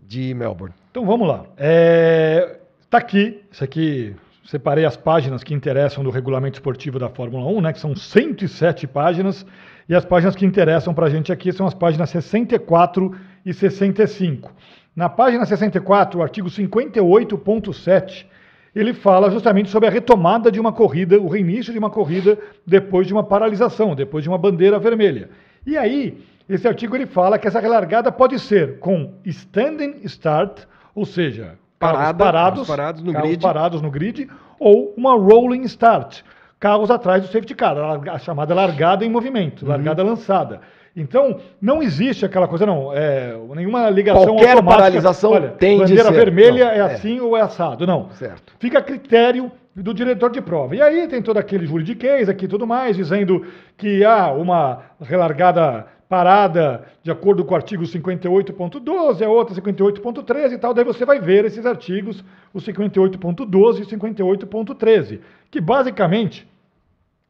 de 0.01 0.33
Melbourne? 0.33 0.73
Então 0.89 1.05
vamos 1.05 1.27
lá. 1.27 1.45
É, 1.57 2.57
tá 2.93 2.99
aqui, 2.99 3.41
isso 3.51 3.63
aqui, 3.63 4.15
separei 4.45 4.85
as 4.85 4.95
páginas 4.95 5.43
que 5.43 5.51
interessam 5.51 6.03
do 6.03 6.11
regulamento 6.11 6.59
esportivo 6.59 6.99
da 6.99 7.09
Fórmula 7.09 7.47
1, 7.47 7.61
né, 7.61 7.73
que 7.73 7.79
são 7.79 7.95
107 7.95 8.85
páginas, 8.85 9.43
e 9.89 9.95
as 9.95 10.05
páginas 10.05 10.35
que 10.35 10.45
interessam 10.45 10.93
para 10.93 11.07
a 11.07 11.09
gente 11.09 11.31
aqui 11.31 11.51
são 11.51 11.65
as 11.65 11.73
páginas 11.73 12.11
64 12.11 13.15
e 13.43 13.51
65. 13.51 14.53
Na 14.95 15.09
página 15.09 15.43
64, 15.43 16.19
o 16.19 16.21
artigo 16.21 16.49
58.7, 16.49 18.27
ele 18.75 18.93
fala 18.93 19.31
justamente 19.31 19.71
sobre 19.71 19.89
a 19.89 19.91
retomada 19.91 20.51
de 20.51 20.59
uma 20.59 20.71
corrida, 20.71 21.19
o 21.19 21.27
reinício 21.27 21.73
de 21.73 21.79
uma 21.79 21.89
corrida 21.89 22.37
depois 22.63 23.07
de 23.07 23.13
uma 23.13 23.23
paralisação, 23.23 23.95
depois 23.95 24.23
de 24.23 24.29
uma 24.29 24.37
bandeira 24.37 24.77
vermelha. 24.77 25.31
E 25.65 25.75
aí, 25.75 26.23
esse 26.47 26.67
artigo 26.67 26.95
ele 26.95 27.07
fala 27.07 27.39
que 27.39 27.47
essa 27.47 27.59
relargada 27.59 28.11
pode 28.11 28.37
ser 28.37 28.77
com 28.77 29.15
standing 29.25 30.01
start, 30.03 30.65
ou 30.93 31.07
seja, 31.07 31.57
Parada, 31.91 32.23
parados, 32.23 32.67
parados 32.67 33.01
no 33.03 33.11
grid. 33.13 33.41
parados 33.41 33.81
no 33.81 33.91
grid, 33.91 34.27
ou 34.59 34.93
uma 34.97 35.15
rolling 35.15 35.63
start, 35.63 36.21
carros 36.59 36.89
atrás 36.89 37.21
do 37.21 37.27
safety 37.27 37.53
car, 37.55 37.75
a 37.77 38.17
chamada 38.19 38.53
largada 38.55 39.03
em 39.03 39.07
Uhum. 39.07 39.13
movimento, 39.13 39.65
largada 39.67 40.01
lançada. 40.03 40.61
Então, 40.95 41.39
não 41.59 41.81
existe 41.81 42.23
aquela 42.23 42.47
coisa, 42.47 42.65
não, 42.67 42.93
é, 42.93 43.35
nenhuma 43.55 43.89
ligação 43.89 44.25
Qualquer 44.25 44.51
automática. 44.51 44.81
paralisação 44.83 45.31
Olha, 45.31 45.49
tem 45.49 45.77
de 45.77 45.81
bandeira 45.81 46.03
ser. 46.03 46.11
vermelha 46.13 46.65
Não, 46.65 46.71
é 46.71 46.77
é. 46.77 46.81
assim 46.81 47.19
ou 47.19 47.35
é 47.35 47.41
assado. 47.41 47.87
Não. 47.87 48.09
Certo. 48.11 48.53
Fica 48.59 48.77
a 48.77 48.81
critério 48.81 49.51
do 49.75 49.91
diretor 49.91 50.29
de 50.29 50.39
prova. 50.39 50.75
E 50.75 50.81
aí 50.83 51.07
tem 51.07 51.19
todo 51.19 51.37
aquele 51.37 51.65
juridiquês 51.65 52.29
aqui 52.29 52.45
e 52.45 52.47
tudo 52.47 52.67
mais, 52.67 52.95
dizendo 52.95 53.43
que 53.75 54.05
há 54.05 54.31
uma 54.31 54.81
relargada 55.01 55.87
parada 56.13 56.83
de 57.01 57.09
acordo 57.09 57.43
com 57.43 57.55
o 57.55 57.57
artigo 57.57 57.81
58.12, 57.83 59.25
a 59.25 59.29
outra 59.29 59.55
58.13 59.55 60.51
e 60.51 60.57
tal. 60.59 60.71
Daí 60.71 60.85
você 60.85 61.03
vai 61.07 61.19
ver 61.19 61.43
esses 61.43 61.65
artigos, 61.65 62.23
o 62.53 62.59
58.12 62.59 63.79
e 63.79 63.81
o 63.81 63.87
58.13, 63.87 65.19
que 65.49 65.59
basicamente 65.59 66.47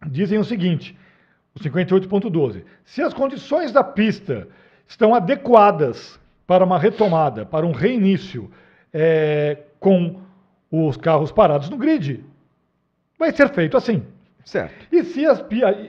dizem 0.06 0.38
o 0.38 0.44
seguinte: 0.44 0.98
o 1.56 1.60
58.12. 1.62 2.64
Se 2.84 3.02
as 3.02 3.14
condições 3.14 3.72
da 3.72 3.86
pista 3.86 4.50
estão 4.86 5.16
adequadas 5.16 6.20
para 6.46 6.66
uma 6.66 6.78
retomada, 6.78 7.46
para 7.46 7.66
um 7.66 7.72
reinício 7.72 8.52
é, 8.94 9.60
com 9.80 10.20
os 10.70 10.98
carros 10.98 11.32
parados 11.32 11.70
no 11.70 11.78
grid, 11.78 12.22
vai 13.18 13.32
ser 13.32 13.48
feito 13.48 13.78
assim. 13.78 14.04
Certo. 14.46 14.88
E, 14.92 15.04
se 15.04 15.26
as, 15.26 15.44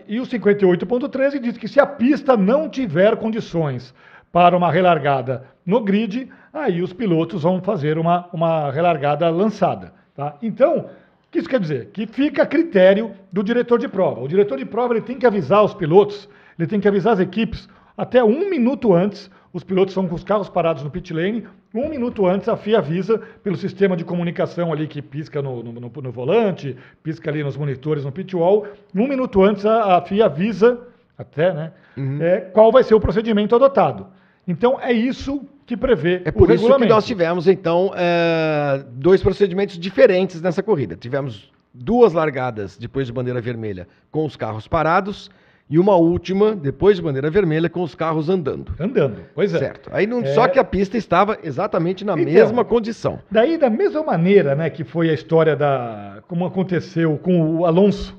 e 0.07 0.21
o 0.21 0.25
58.13 0.25 1.41
diz 1.41 1.59
que 1.59 1.69
se 1.69 1.81
a 1.81 1.87
pista 1.87 2.37
não 2.37 2.69
tiver 2.69 3.17
condições 3.17 3.95
para 4.33 4.57
uma 4.57 4.71
relargada 4.71 5.45
no 5.65 5.81
grid, 5.81 6.31
aí 6.53 6.83
os 6.83 6.93
pilotos 6.93 7.43
vão 7.43 7.61
fazer 7.61 7.99
uma, 7.99 8.29
uma 8.33 8.71
relargada 8.71 9.29
lançada. 9.31 9.93
Tá? 10.15 10.37
Então, 10.43 10.79
o 10.79 11.31
que 11.31 11.39
isso 11.39 11.49
quer 11.49 11.61
dizer? 11.61 11.91
Que 11.93 12.07
fica 12.07 12.43
a 12.43 12.47
critério 12.47 13.13
do 13.33 13.43
diretor 13.43 13.79
de 13.79 13.89
prova. 13.89 14.21
O 14.21 14.29
diretor 14.29 14.59
de 14.59 14.65
prova 14.65 14.95
ele 14.95 15.05
tem 15.05 15.19
que 15.19 15.27
avisar 15.27 15.65
os 15.65 15.75
pilotos, 15.75 16.29
ele 16.59 16.69
tem 16.69 16.81
que 16.81 16.89
avisar 16.89 17.15
as 17.15 17.21
equipes 17.21 17.69
até 17.97 18.23
um 18.23 18.49
minuto 18.49 18.93
antes. 18.93 19.31
Os 19.55 19.63
pilotos 19.63 19.93
estão 19.93 20.09
com 20.09 20.17
os 20.17 20.25
carros 20.25 20.49
parados 20.49 20.83
no 20.83 20.91
pit 20.91 21.15
lane. 21.15 21.45
Um 21.73 21.89
minuto 21.89 22.27
antes, 22.27 22.49
a 22.49 22.57
FIA 22.57 22.79
avisa 22.79 23.21
pelo 23.43 23.57
sistema 23.57 23.97
de 23.97 24.05
comunicação 24.05 24.73
ali 24.73 24.89
que 24.89 25.01
pisca 25.01 25.41
no, 25.41 25.63
no- 25.63 25.73
no- 25.73 25.93
no 26.03 26.11
volante, 26.13 26.77
pisca 27.05 27.31
ali 27.31 27.45
nos 27.45 27.57
monitores 27.57 28.05
no 28.05 28.11
pit 28.11 28.35
wall. 28.35 28.67
Um 28.93 29.07
minuto 29.07 29.43
antes, 29.45 29.65
a, 29.65 29.97
a 29.97 30.03
FIA 30.03 30.27
avisa, 30.27 30.81
até, 31.17 31.55
né, 31.55 31.73
Uhum. 31.97 32.21
é, 32.21 32.41
qual 32.41 32.73
vai 32.73 32.83
ser 32.83 32.97
o 32.97 33.01
procedimento 33.01 33.55
adotado. 33.55 34.09
Então, 34.47 34.77
é 34.81 34.93
isso 34.93 35.43
que 35.65 35.77
prevê 35.77 36.21
É 36.25 36.33
por 36.33 36.51
isso 36.51 36.67
que 36.77 36.87
nós 36.87 37.07
tivemos, 37.07 37.47
então, 37.47 37.93
é, 37.97 38.85
dois 38.91 39.23
procedimentos 39.23 39.79
diferentes 39.79 40.43
nessa 40.43 40.65
corrida. 40.65 40.97
Tivemos 40.97 41.51
duas 41.73 42.13
largadas 42.13 42.77
depois 42.77 43.07
de 43.07 43.13
bandeira 43.13 43.41
vermelha 43.41 43.87
com 44.11 44.25
os 44.27 44.35
carros 44.37 44.67
parados 44.67 45.31
e 45.69 45.79
uma 45.79 45.97
última 45.97 46.55
depois 46.55 46.97
de 46.97 47.03
bandeira 47.03 47.31
vermelha 47.31 47.69
com 47.71 47.83
os 47.83 47.95
carros 47.95 48.29
andando. 48.29 48.75
Andando, 48.79 49.17
pois 49.35 49.55
é. 49.55 49.59
Certo. 49.59 49.89
Aí 49.93 50.07
não, 50.07 50.21
É. 50.21 50.27
Só 50.35 50.47
que 50.47 50.59
a 50.59 50.65
pista 50.65 50.97
estava 50.99 51.39
exatamente 51.43 52.05
na 52.05 52.13
Então, 52.13 52.25
mesma 52.33 52.65
condição. 52.65 53.19
Daí, 53.31 53.57
da 53.57 53.71
mesma 53.71 54.03
maneira 54.03 54.55
né, 54.55 54.69
que 54.71 54.85
foi 54.85 55.09
a 55.11 55.15
história 55.15 55.57
da. 55.57 56.23
como 56.29 56.45
aconteceu 56.45 57.17
com 57.19 57.59
o 57.59 57.65
Alonso 57.67 58.17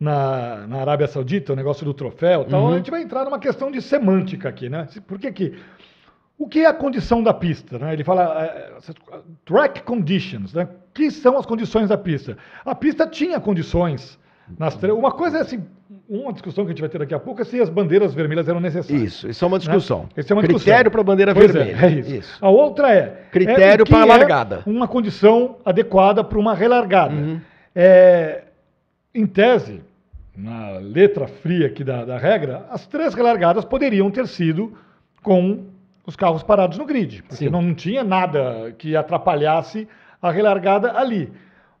na, 0.00 0.66
na 0.66 0.78
Arábia 0.80 1.06
Saudita, 1.06 1.52
o 1.52 1.56
negócio 1.56 1.84
do 1.84 1.94
troféu 1.94 2.42
e 2.42 2.50
tal, 2.50 2.62
Uhum. 2.64 2.72
a 2.74 2.76
gente 2.78 2.90
vai 2.90 3.02
entrar 3.02 3.24
numa 3.24 3.38
questão 3.38 3.70
de 3.70 3.80
semântica 3.82 4.48
aqui, 4.48 4.68
né? 4.68 4.86
Por 5.06 5.18
que 5.18 5.30
que. 5.32 5.54
O 6.38 6.46
que 6.46 6.60
é 6.60 6.66
a 6.66 6.74
condição 6.74 7.22
da 7.22 7.32
pista? 7.32 7.78
Né? 7.78 7.94
Ele 7.94 8.04
fala 8.04 8.44
eh, 8.44 8.72
track 9.46 9.82
conditions, 9.82 10.52
né? 10.52 10.68
Que 10.92 11.10
são 11.10 11.38
as 11.38 11.46
condições 11.46 11.88
da 11.88 11.96
pista? 11.96 12.36
A 12.64 12.74
pista 12.74 13.06
tinha 13.06 13.40
condições 13.40 14.18
Nas 14.58 14.74
Uma 14.82 15.10
coisa 15.10 15.38
é 15.38 15.40
assim, 15.40 15.64
uma 16.08 16.32
discussão 16.32 16.64
que 16.64 16.70
a 16.70 16.72
gente 16.72 16.80
vai 16.80 16.88
ter 16.88 16.98
daqui 16.98 17.14
a 17.14 17.18
pouco 17.18 17.42
é 17.42 17.44
se 17.44 17.60
as 17.60 17.68
bandeiras 17.68 18.14
vermelhas 18.14 18.48
eram 18.48 18.60
necessárias. 18.60 19.02
Isso, 19.02 19.28
isso 19.28 19.44
é 19.44 19.48
uma 19.48 19.58
discussão. 19.58 20.08
Né? 20.16 20.24
É 20.28 20.32
uma 20.32 20.42
Critério 20.42 20.90
para 20.90 21.02
bandeira 21.02 21.34
Pois 21.34 21.52
vermelha. 21.52 21.76
É, 21.84 22.14
é 22.14 22.18
isso. 22.18 22.38
A 22.40 22.48
outra 22.48 22.92
é 22.92 23.22
Critério 23.30 23.80
é 23.80 23.82
o 23.82 23.84
que 23.84 23.92
para 23.92 24.02
é 24.02 24.18
largada. 24.18 24.62
Uma 24.66 24.86
condição 24.86 25.56
adequada 25.64 26.22
para 26.22 26.38
uma 26.38 26.54
relargada. 26.54 27.14
Uhum. 27.14 27.40
É, 27.74 28.44
em 29.14 29.26
tese, 29.26 29.82
na 30.36 30.78
letra 30.78 31.26
fria 31.26 31.66
aqui 31.66 31.82
da, 31.82 32.04
da 32.04 32.18
regra, 32.18 32.66
as 32.70 32.86
três 32.86 33.14
relargadas 33.14 33.64
poderiam 33.64 34.10
ter 34.10 34.26
sido 34.28 34.72
com 35.22 35.64
os 36.06 36.14
carros 36.14 36.42
parados 36.42 36.78
no 36.78 36.86
grid, 36.86 37.22
porque 37.22 37.46
Sim. 37.46 37.50
não 37.50 37.74
tinha 37.74 38.04
nada 38.04 38.72
que 38.78 38.94
atrapalhasse 38.94 39.88
a 40.22 40.30
relargada 40.30 40.96
ali. 40.96 41.32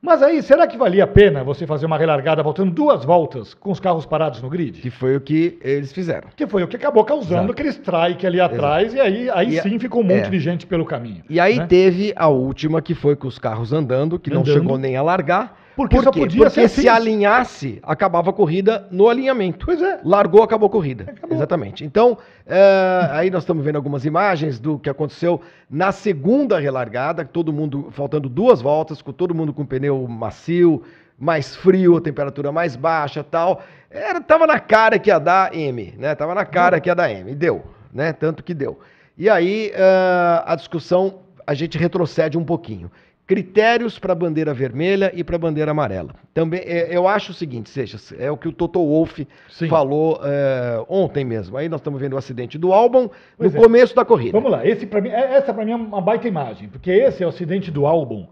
Mas 0.06 0.22
aí, 0.22 0.40
será 0.40 0.68
que 0.68 0.78
valia 0.78 1.02
a 1.02 1.06
pena 1.06 1.42
você 1.42 1.66
fazer 1.66 1.84
uma 1.84 1.98
relargada 1.98 2.40
voltando 2.40 2.70
duas 2.70 3.04
voltas 3.04 3.54
com 3.54 3.72
os 3.72 3.80
carros 3.80 4.06
parados 4.06 4.40
no 4.40 4.48
grid? 4.48 4.80
Que 4.80 4.88
foi 4.88 5.16
o 5.16 5.20
que 5.20 5.58
eles 5.60 5.92
fizeram. 5.92 6.28
Que 6.36 6.46
foi 6.46 6.62
o 6.62 6.68
que 6.68 6.76
acabou 6.76 7.04
causando 7.04 7.38
Exato. 7.38 7.50
aquele 7.50 7.70
strike 7.70 8.24
ali 8.24 8.40
atrás, 8.40 8.94
e 8.94 9.00
aí, 9.00 9.28
aí 9.28 9.56
E 9.56 9.60
sim 9.62 9.80
ficou 9.80 10.02
um 10.02 10.04
monte 10.04 10.26
é. 10.26 10.30
de 10.30 10.38
gente 10.38 10.64
pelo 10.64 10.84
caminho. 10.84 11.24
E 11.28 11.40
aí 11.40 11.58
né? 11.58 11.66
teve 11.66 12.12
a 12.14 12.28
última, 12.28 12.80
que 12.80 12.94
foi 12.94 13.16
com 13.16 13.26
os 13.26 13.36
carros 13.36 13.72
andando, 13.72 14.16
que 14.16 14.30
não 14.30 14.42
Andando. 14.42 14.54
chegou 14.54 14.78
nem 14.78 14.96
a 14.96 15.02
largar. 15.02 15.65
Porque 15.76 15.94
Por 15.94 16.10
quê? 16.10 16.20
Porque 16.38 16.68
se 16.68 16.88
assim. 16.88 16.88
alinhasse, 16.88 17.78
acabava 17.82 18.30
a 18.30 18.32
corrida 18.32 18.88
no 18.90 19.10
alinhamento. 19.10 19.66
Pois 19.66 19.82
é. 19.82 20.00
Largou, 20.02 20.42
acabou 20.42 20.68
a 20.68 20.70
corrida. 20.70 21.04
Acabou. 21.04 21.36
Exatamente. 21.36 21.84
Então, 21.84 22.16
é, 22.46 23.08
aí 23.10 23.30
nós 23.30 23.42
estamos 23.42 23.62
vendo 23.62 23.76
algumas 23.76 24.06
imagens 24.06 24.58
do 24.58 24.78
que 24.78 24.88
aconteceu 24.88 25.38
na 25.68 25.92
segunda 25.92 26.58
relargada, 26.58 27.26
todo 27.26 27.52
mundo 27.52 27.88
faltando 27.90 28.26
duas 28.26 28.62
voltas, 28.62 29.02
com 29.02 29.12
todo 29.12 29.34
mundo 29.34 29.52
com 29.52 29.66
pneu 29.66 30.08
macio, 30.08 30.82
mais 31.18 31.54
frio, 31.54 32.00
temperatura 32.00 32.50
mais 32.50 32.74
baixa 32.74 33.22
tal. 33.22 33.62
Era, 33.90 34.18
tava 34.18 34.46
na 34.46 34.58
cara 34.58 34.98
que 34.98 35.10
ia 35.10 35.18
dar 35.18 35.54
M, 35.54 35.94
né? 35.98 36.14
Tava 36.14 36.34
na 36.34 36.46
cara 36.46 36.80
que 36.80 36.88
ia 36.88 36.94
dar 36.94 37.10
M. 37.10 37.32
E 37.32 37.34
deu, 37.34 37.62
né? 37.92 38.14
Tanto 38.14 38.42
que 38.42 38.54
deu. 38.54 38.80
E 39.18 39.28
aí, 39.28 39.70
é, 39.74 40.42
a 40.46 40.56
discussão, 40.56 41.20
a 41.46 41.52
gente 41.52 41.76
retrocede 41.76 42.38
um 42.38 42.44
pouquinho. 42.44 42.90
Critérios 43.26 43.98
para 43.98 44.14
bandeira 44.14 44.54
vermelha 44.54 45.10
e 45.14 45.24
para 45.24 45.36
bandeira 45.36 45.72
amarela. 45.72 46.14
Também, 46.32 46.60
é, 46.64 46.96
eu 46.96 47.08
acho 47.08 47.32
o 47.32 47.34
seguinte, 47.34 47.68
Seixas, 47.70 48.14
é 48.18 48.30
o 48.30 48.36
que 48.36 48.46
o 48.46 48.52
Toto 48.52 48.78
Wolff 48.78 49.26
falou 49.68 50.20
é, 50.22 50.84
ontem 50.88 51.24
mesmo. 51.24 51.56
Aí 51.56 51.68
nós 51.68 51.80
estamos 51.80 52.00
vendo 52.00 52.12
o 52.12 52.16
acidente 52.18 52.56
do 52.56 52.72
álbum 52.72 53.08
Pois 53.36 53.52
no 53.52 53.58
é. 53.58 53.62
começo 53.62 53.96
da 53.96 54.04
corrida. 54.04 54.30
Vamos 54.32 54.52
lá, 54.52 54.64
esse 54.64 54.86
pra 54.86 55.00
mim, 55.00 55.08
é- 55.08 55.34
essa 55.38 55.52
para 55.52 55.64
mim 55.64 55.72
é 55.72 55.76
uma 55.76 56.00
baita 56.00 56.28
imagem, 56.28 56.68
porque 56.68 56.90
esse 56.90 57.22
é 57.22 57.26
o 57.26 57.30
acidente 57.30 57.68
do 57.70 57.84
álbum 57.84 58.28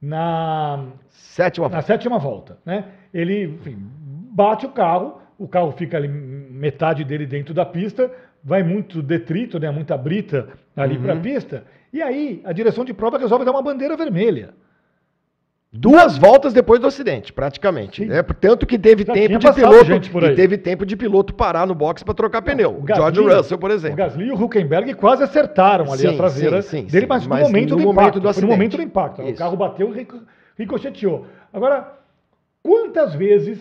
na, 0.00 0.84
Sétima 1.10 1.68
na 1.68 1.82
sétima 1.82 2.18
volta, 2.18 2.58
né? 2.64 2.84
Ele, 3.12 3.44
enfim, 3.44 3.76
bate 4.32 4.64
o 4.64 4.70
carro, 4.70 5.18
o 5.38 5.46
carro 5.46 5.72
fica 5.72 5.96
ali 5.96 6.08
metade 6.08 7.04
dele 7.04 7.26
dentro 7.26 7.52
da 7.52 7.66
pista, 7.66 8.10
vai 8.42 8.62
muito 8.62 9.02
detrito, 9.02 9.58
né, 9.58 9.70
muita 9.70 9.98
brita 9.98 10.48
ali 10.74 10.96
Uhum. 10.96 11.02
para 11.02 11.12
a 11.12 11.16
pista, 11.16 11.64
e 11.92 12.00
aí 12.02 12.40
a 12.44 12.52
direção 12.52 12.84
de 12.84 12.92
prova 12.94 13.18
resolve 13.18 13.44
dar 13.44 13.50
uma 13.52 13.62
bandeira 13.62 13.96
vermelha. 13.96 14.54
Duas 15.72 16.18
voltas 16.18 16.52
depois 16.52 16.80
do 16.80 16.88
acidente, 16.88 17.32
praticamente. 17.32 18.04
Né? 18.04 18.24
Tanto 18.24 18.66
que 18.66 18.76
teve 18.76 19.04
Já 19.04 19.12
tempo 19.12 19.38
de 19.38 19.52
piloto. 19.52 20.34
teve 20.34 20.58
tempo 20.58 20.84
de 20.84 20.96
piloto 20.96 21.32
parar 21.32 21.64
no 21.64 21.76
box 21.76 22.02
para 22.02 22.12
trocar 22.12 22.42
pneu. 22.42 22.76
O 22.76 22.82
Gasly- 22.82 23.14
George 23.14 23.36
Russell, 23.36 23.58
por 23.58 23.70
O 23.70 23.72
exemplo. 23.72 23.96
Gasly 23.96 24.24
e 24.26 24.32
o 24.32 24.34
Huckenberg 24.34 24.92
quase 24.94 25.22
acertaram 25.22 25.84
ali 25.92 26.00
Sim, 26.02 26.08
a 26.08 26.16
traseira 26.16 26.60
sim, 26.62 26.80
sim, 26.80 26.86
dele, 26.86 27.06
mas 27.06 27.22
no 27.22 27.28
Mas 27.30 27.42
momento 27.46 27.70
no 27.70 27.76
do 27.76 27.82
momento 27.84 28.18
impacto. 28.18 28.40
no 28.40 28.46
momento 28.48 28.76
do 28.76 28.82
impacto. 28.82 29.22
O 29.22 29.28
Isso. 29.28 29.38
carro 29.38 29.56
bateu 29.56 29.92
e 29.94 29.98
rico- 29.98 30.20
ricocheteou. 30.58 31.26
Agora, 31.52 31.98
quantas 32.64 33.14
vezes, 33.14 33.60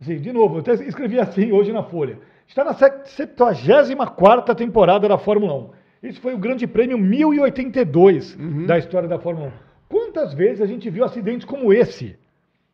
assim, 0.00 0.18
de 0.18 0.32
novo, 0.32 0.56
eu 0.56 0.60
até 0.60 0.72
escrevi 0.72 1.20
assim 1.20 1.52
hoje 1.52 1.70
na 1.70 1.82
Folha, 1.82 2.18
está 2.48 2.64
na 2.64 2.72
74ª 2.72 4.54
temporada 4.54 5.06
da 5.06 5.18
Fórmula 5.18 5.52
1. 5.54 5.70
Esse 6.02 6.18
foi 6.20 6.34
o 6.34 6.38
grande 6.38 6.66
prêmio 6.66 6.98
1082 6.98 8.36
Uhum. 8.36 8.66
da 8.66 8.78
história 8.78 9.08
da 9.08 9.18
Fórmula 9.18 9.48
1. 9.48 9.52
Quantas 9.88 10.34
vezes 10.34 10.60
a 10.60 10.66
gente 10.66 10.88
viu 10.90 11.04
acidentes 11.04 11.44
como 11.44 11.72
esse? 11.72 12.16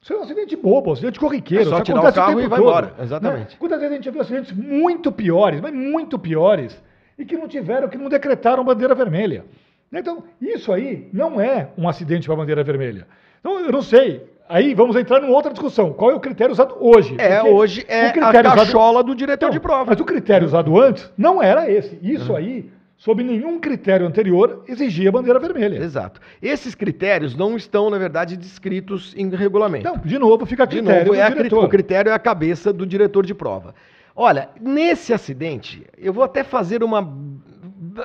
Isso 0.00 0.12
é 0.12 0.16
um 0.16 0.22
acidente 0.22 0.56
bobo, 0.56 0.90
um 0.90 0.92
acidente 0.92 1.18
corriqueiro. 1.18 1.64
É 1.64 1.66
só 1.66 1.74
isso 1.76 1.84
tirar 1.84 2.00
o 2.00 2.12
carro 2.12 2.28
tempo 2.36 2.40
e 2.40 2.46
vai 2.48 2.58
todo, 2.58 2.68
embora. 2.68 2.94
Exatamente. 3.02 3.50
né? 3.50 3.56
Quantas 3.58 3.80
vezes 3.80 3.92
a 3.92 3.96
gente 3.96 4.04
já 4.04 4.10
viu 4.12 4.20
acidentes 4.20 4.52
muito 4.52 5.10
piores, 5.10 5.60
mas 5.60 5.72
muito 5.74 6.18
piores, 6.18 6.80
e 7.18 7.24
que 7.24 7.36
não 7.36 7.48
tiveram, 7.48 7.88
que 7.88 7.98
não 7.98 8.08
decretaram 8.08 8.64
bandeira 8.64 8.94
vermelha. 8.94 9.44
Então, 9.92 10.22
isso 10.40 10.72
aí 10.72 11.08
não 11.12 11.40
é 11.40 11.68
um 11.76 11.88
acidente 11.88 12.26
para 12.26 12.36
bandeira 12.36 12.62
vermelha. 12.62 13.06
Então, 13.40 13.58
eu 13.60 13.72
não 13.72 13.82
sei. 13.82 14.22
Aí 14.48 14.72
vamos 14.74 14.94
entrar 14.96 15.20
numa 15.20 15.34
outra 15.34 15.50
discussão. 15.50 15.92
Qual 15.92 16.10
é 16.10 16.14
o 16.14 16.20
critério 16.20 16.52
usado 16.52 16.76
hoje? 16.78 17.16
É, 17.18 17.42
hoje 17.42 17.84
é 17.88 18.04
o 18.04 18.08
a 18.08 18.12
critério 18.12 18.50
usado- 18.50 18.58
cachola 18.66 19.02
do 19.02 19.14
diretor 19.14 19.46
Então, 19.46 19.50
de 19.50 19.60
prova. 19.60 19.86
Mas 19.90 20.00
o 20.00 20.04
critério 20.04 20.46
usado 20.46 20.80
antes 20.80 21.10
não 21.18 21.42
era 21.42 21.70
esse. 21.70 21.98
Isso 22.02 22.34
aí, 22.36 22.70
sob 22.98 23.22
nenhum 23.22 23.60
critério 23.60 24.06
anterior, 24.06 24.64
exigia 24.68 25.10
bandeira 25.10 25.38
vermelha. 25.38 25.76
Exato. 25.78 26.20
Esses 26.42 26.74
critérios 26.74 27.34
não 27.36 27.56
estão, 27.56 27.88
na 27.88 27.96
verdade, 27.96 28.36
descritos 28.36 29.14
em 29.16 29.30
regulamento. 29.30 29.88
Então, 29.88 30.02
de 30.04 30.18
novo, 30.18 30.44
fica 30.44 30.64
a 30.64 30.66
De 30.66 30.76
critério 30.76 31.06
novo, 31.06 31.14
é 31.14 31.22
a 31.22 31.30
diretor. 31.30 31.64
o 31.64 31.68
critério 31.68 32.10
é 32.10 32.12
a 32.12 32.18
cabeça 32.18 32.72
do 32.72 32.84
diretor 32.84 33.24
de 33.24 33.32
prova. 33.34 33.72
Olha, 34.14 34.48
nesse 34.60 35.14
acidente, 35.14 35.86
eu 35.96 36.12
vou 36.12 36.24
até 36.24 36.42
fazer 36.42 36.82
uma, 36.82 36.98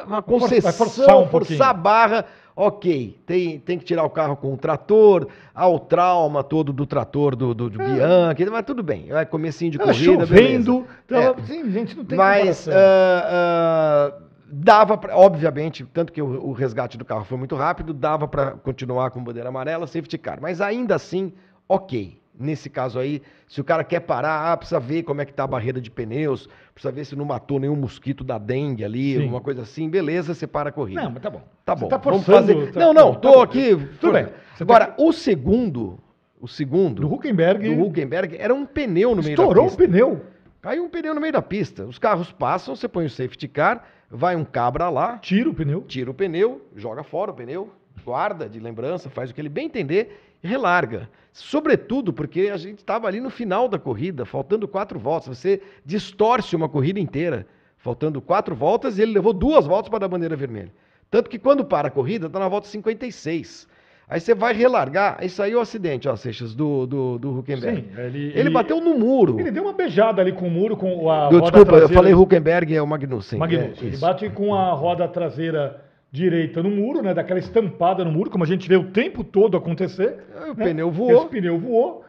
uma 0.05 0.21
concessão, 0.21 0.71
forçar 0.71 1.17
um 1.17 1.27
forçar 1.27 1.69
a 1.69 1.73
barra. 1.73 2.25
Ok, 2.55 3.19
tem, 3.25 3.57
tem 3.57 3.79
que 3.79 3.83
tirar 3.83 4.03
o 4.03 4.12
carro 4.12 4.38
com 4.38 4.53
o 4.53 4.57
trator, 4.57 5.27
há 5.55 5.67
o 5.67 5.79
trauma 5.79 6.43
todo 6.43 6.71
do 6.71 6.85
trator 6.85 7.35
do, 7.35 7.51
do, 7.51 7.67
do 7.67 7.79
Bianchi, 7.79 8.45
mas 8.51 8.63
tudo 8.63 8.83
bem, 8.83 9.07
é 9.09 9.25
comecinho 9.25 9.71
de 9.71 9.79
Tava 9.79 9.91
corrida, 9.91 10.27
chovendo. 10.27 10.85
beleza. 11.09 11.33
Tava, 11.33 11.41
É. 11.41 11.45
Sim, 11.47 11.71
gente, 11.71 11.97
não 11.97 12.05
tem 12.05 12.15
Mas 12.15 12.67
ah, 12.69 12.73
ah, 12.75 14.13
dava 14.53 14.98
para, 14.98 15.15
obviamente, 15.17 15.83
tanto 15.93 16.13
que 16.13 16.22
o, 16.22 16.45
o 16.48 16.51
resgate 16.53 16.98
do 16.98 17.03
carro 17.05 17.25
foi 17.25 17.38
muito 17.38 17.55
rápido, 17.55 17.93
dava 17.93 18.27
para 18.27 18.51
continuar 18.51 19.10
com 19.12 19.24
bandeira 19.24 19.50
amarela, 19.50 19.88
safety 19.88 20.17
car. 20.17 20.39
Mas 20.41 20.62
ainda 20.62 20.95
assim, 20.95 21.33
ok. 21.67 22.22
Nesse 22.39 22.67
caso 22.67 22.98
aí, 22.98 23.22
se 23.48 23.62
o 23.62 23.63
cara 23.63 23.83
quer 23.83 24.00
parar, 24.00 24.51
ah, 24.51 24.57
precisa 24.57 24.79
ver 24.79 25.03
como 25.03 25.22
é 25.22 25.25
que 25.25 25.31
tá 25.31 25.43
a 25.43 25.48
barreira 25.48 25.79
de 25.79 25.91
pneus, 25.91 26.50
precisa 26.74 26.91
ver 26.91 27.05
se 27.05 27.15
não 27.15 27.25
matou 27.25 27.60
nenhum 27.60 27.75
mosquito 27.75 28.24
da 28.24 28.39
dengue 28.39 28.83
ali, 28.83 29.13
Sim. 29.15 29.22
alguma 29.22 29.39
coisa 29.39 29.62
assim, 29.62 29.88
beleza, 29.88 30.33
você 30.33 30.48
para 30.48 30.69
a 30.69 30.72
corrida. 30.72 31.03
Não, 31.03 31.12
mas 31.12 31.22
tá 31.22 31.29
bom. 31.29 31.41
Tá 31.63 31.75
Você 31.75 31.81
bom, 31.83 31.88
tá 31.89 31.98
vamos 31.98 32.25
forçando, 32.25 32.53
fazer. 32.60 32.72
tá- 32.72 32.79
não, 32.79 32.91
não, 32.93 33.13
tá 33.13 33.19
tô 33.19 33.33
bom. 33.33 33.41
aqui. 33.43 33.75
Tudo 34.01 34.13
bem. 34.13 34.27
Você 34.55 34.63
Agora, 34.63 34.88
tá- 34.88 34.95
o 34.98 35.13
segundo, 35.13 36.00
o 36.41 36.48
segundo 36.48 37.01
Do 37.03 37.13
Huckenberg, 37.13 37.69
do 37.75 37.83
Huckenberg 37.83 38.36
era 38.39 38.51
um 38.53 38.65
pneu 38.65 39.12
no 39.15 39.22
meio 39.22 39.38
da 39.38 39.43
estourou 39.43 39.65
pista. 39.65 39.83
um 39.83 39.86
pneu. 39.88 40.22
Caiu 40.60 40.83
um 40.86 40.89
pneu 40.89 41.13
no 41.13 41.22
meio 41.22 41.33
da 41.33 41.41
pista. 41.41 41.86
Os 41.86 42.00
carros 42.00 42.31
passam, 42.31 42.75
você 42.75 42.88
põe 42.88 43.05
o 43.05 43.10
safety 43.12 43.48
car, 43.48 43.83
vai 44.13 44.36
um 44.36 44.46
cabra 44.46 44.89
lá, 44.89 45.17
Tira 45.17 45.50
o 45.50 45.53
pneu. 45.53 45.82
tira 45.82 46.12
o 46.12 46.13
pneu, 46.13 46.62
joga 46.75 47.03
fora 47.03 47.32
o 47.32 47.34
pneu, 47.34 47.72
guarda 48.05 48.48
de 48.48 48.60
lembrança, 48.60 49.10
faz 49.10 49.32
o 49.32 49.34
que 49.34 49.41
ele 49.41 49.50
bem 49.50 49.65
entender 49.65 50.38
e 50.43 50.48
relarga. 50.48 51.10
Sobretudo 51.32 52.13
porque 52.13 52.51
a 52.53 52.58
gente 52.58 52.77
estava 52.77 53.08
ali 53.08 53.20
no 53.20 53.32
final 53.32 53.67
da 53.67 53.79
corrida, 53.79 54.24
faltando 54.24 54.67
quatro 54.67 55.00
voltas. 55.00 55.36
Você 55.36 55.62
distorce 55.84 56.55
uma 56.55 56.70
corrida 56.70 57.00
inteira, 57.00 57.48
faltando 57.77 58.22
quatro 58.22 58.55
voltas, 58.55 58.98
e 58.98 59.01
ele 59.01 59.13
levou 59.13 59.34
duas 59.34 59.65
voltas 59.65 59.89
para 59.89 60.00
dar 60.00 60.08
bandeira 60.08 60.36
vermelha. 60.36 60.72
Tanto 61.10 61.29
que 61.29 61.39
quando 61.39 61.65
para 61.65 61.88
a 61.88 61.91
corrida, 61.91 62.27
está 62.27 62.39
na 62.39 62.48
volta 62.48 62.67
56. 62.67 63.67
Aí 64.07 64.19
você 64.19 64.36
vai 64.36 64.53
relargar, 64.53 65.17
aí 65.19 65.29
saiu 65.29 65.60
o 65.60 65.62
acidente, 65.62 66.07
ó, 66.07 66.15
Seixas, 66.15 66.53
do, 66.53 66.86
do, 66.86 67.17
do 67.17 67.39
Huckenberg. 67.39 67.81
Sim, 67.81 67.88
ele, 67.98 68.33
Ele, 68.36 68.50
bateu 68.50 68.81
no 68.81 68.98
muro. 68.98 69.39
Ele 69.39 69.50
deu 69.50 69.63
uma 69.63 69.74
beijada 69.74 70.22
ali 70.22 70.33
com 70.33 70.48
o 70.48 70.51
muro, 70.51 70.75
com 70.75 71.10
a 71.10 71.29
Eu, 71.31 71.39
roda 71.39 71.51
desculpa, 71.51 71.57
eu 71.57 71.65
traseira. 71.65 71.93
falei 71.93 72.13
Huckenberg 72.13 72.75
é 72.75 72.81
o 72.81 72.88
Magnussen. 72.88 73.39
Magnussen. 73.39 73.74
É, 73.75 73.81
ele 73.81 73.89
isso. 73.93 74.01
bate 74.01 74.29
com 74.29 74.53
a 74.53 74.74
roda 74.74 75.07
traseira 75.07 75.81
direita 76.12 76.62
no 76.62 76.69
muro, 76.69 77.01
né? 77.01 77.13
Daquela 77.13 77.39
estampada 77.39 78.05
no 78.05 78.12
muro, 78.12 78.29
como 78.29 78.43
a 78.43 78.48
gente 78.48 78.69
vê 78.69 78.75
o 78.75 78.91
tempo 78.91 79.24
todo 79.24 79.57
acontecer. 79.57 80.19
Aí 80.39 80.51
o 80.51 80.55
né? 80.55 80.65
pneu 80.65 80.91
voou. 80.91 81.12
Esse 81.13 81.27
pneu 81.27 81.57
voou. 81.57 82.05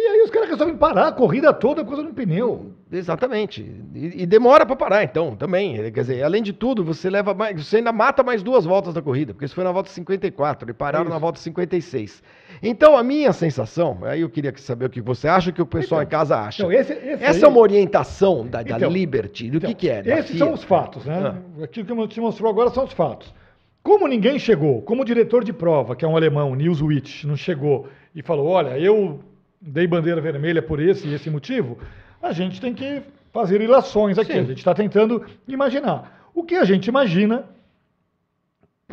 E 0.00 0.06
aí 0.06 0.20
os 0.22 0.30
caras 0.30 0.48
resolvem 0.48 0.76
parar 0.76 1.08
a 1.08 1.12
corrida 1.12 1.52
toda 1.52 1.82
por 1.82 1.88
causa 1.90 2.04
de 2.04 2.10
um 2.10 2.14
pneu. 2.14 2.70
Exatamente. 2.90 3.62
E, 3.92 4.22
e 4.22 4.26
demora 4.26 4.64
para 4.64 4.76
parar, 4.76 5.02
então, 5.02 5.34
também. 5.34 5.74
Quer 5.90 6.00
dizer, 6.02 6.22
além 6.22 6.40
de 6.40 6.52
tudo, 6.52 6.84
você 6.84 7.10
leva 7.10 7.34
mais, 7.34 7.66
você 7.66 7.78
ainda 7.78 7.90
mata 7.90 8.22
mais 8.22 8.40
duas 8.40 8.64
voltas 8.64 8.94
da 8.94 9.02
corrida, 9.02 9.34
porque 9.34 9.44
isso 9.44 9.56
foi 9.56 9.64
na 9.64 9.72
volta 9.72 9.90
54, 9.90 10.70
e 10.70 10.72
pararam 10.72 11.06
Isso. 11.06 11.12
na 11.12 11.18
volta 11.18 11.40
56. 11.40 12.22
Então, 12.62 12.96
a 12.96 13.02
minha 13.02 13.32
sensação, 13.32 13.98
aí 14.02 14.20
eu 14.20 14.30
queria 14.30 14.56
saber 14.58 14.84
o 14.84 14.88
que 14.90 15.00
você 15.00 15.26
acha, 15.26 15.50
o 15.50 15.52
que 15.52 15.60
o 15.60 15.66
pessoal 15.66 16.00
Então, 16.02 16.06
em 16.08 16.10
casa 16.20 16.38
acha. 16.38 16.62
Então, 16.62 16.72
esse, 16.72 16.92
esse 16.92 17.24
Essa 17.24 17.38
aí- 17.38 17.42
é 17.44 17.48
uma 17.48 17.58
orientação 17.60 18.46
da, 18.46 18.62
da 18.62 18.76
Então, 18.76 18.90
Liberty, 18.90 19.50
do 19.50 19.56
Então, 19.56 19.68
que, 19.70 19.74
que 19.74 19.90
é? 19.90 19.98
Esses 20.06 20.30
FIA? 20.30 20.38
são 20.38 20.52
os 20.52 20.62
fatos, 20.62 21.04
né? 21.04 21.34
Aquilo 21.60 21.86
que 22.06 22.14
te 22.14 22.20
mostrou 22.20 22.48
agora 22.48 22.70
são 22.70 22.84
os 22.84 22.92
fatos. 22.92 23.34
Como 23.82 24.06
ninguém 24.06 24.38
chegou, 24.38 24.80
como 24.82 25.02
o 25.02 25.04
diretor 25.04 25.42
de 25.42 25.52
prova, 25.52 25.96
que 25.96 26.04
é 26.04 26.08
um 26.08 26.16
alemão, 26.16 26.54
Nils 26.54 26.80
Witt, 26.80 27.26
não 27.26 27.34
chegou 27.36 27.88
e 28.14 28.22
falou: 28.22 28.46
olha, 28.46 28.78
eu 28.78 29.18
dei 29.60 29.86
bandeira 29.86 30.20
vermelha 30.20 30.62
por 30.62 30.80
esse 30.80 31.06
e 31.08 31.14
esse 31.14 31.28
motivo, 31.30 31.78
a 32.22 32.32
gente 32.32 32.60
tem 32.60 32.74
que 32.74 33.02
fazer 33.32 33.60
ilações 33.60 34.18
aqui. 34.18 34.32
Sim. 34.32 34.38
A 34.40 34.44
gente 34.44 34.58
está 34.58 34.74
tentando 34.74 35.24
imaginar. 35.46 36.30
O 36.34 36.42
que 36.42 36.54
a 36.54 36.64
gente 36.64 36.86
imagina, 36.86 37.44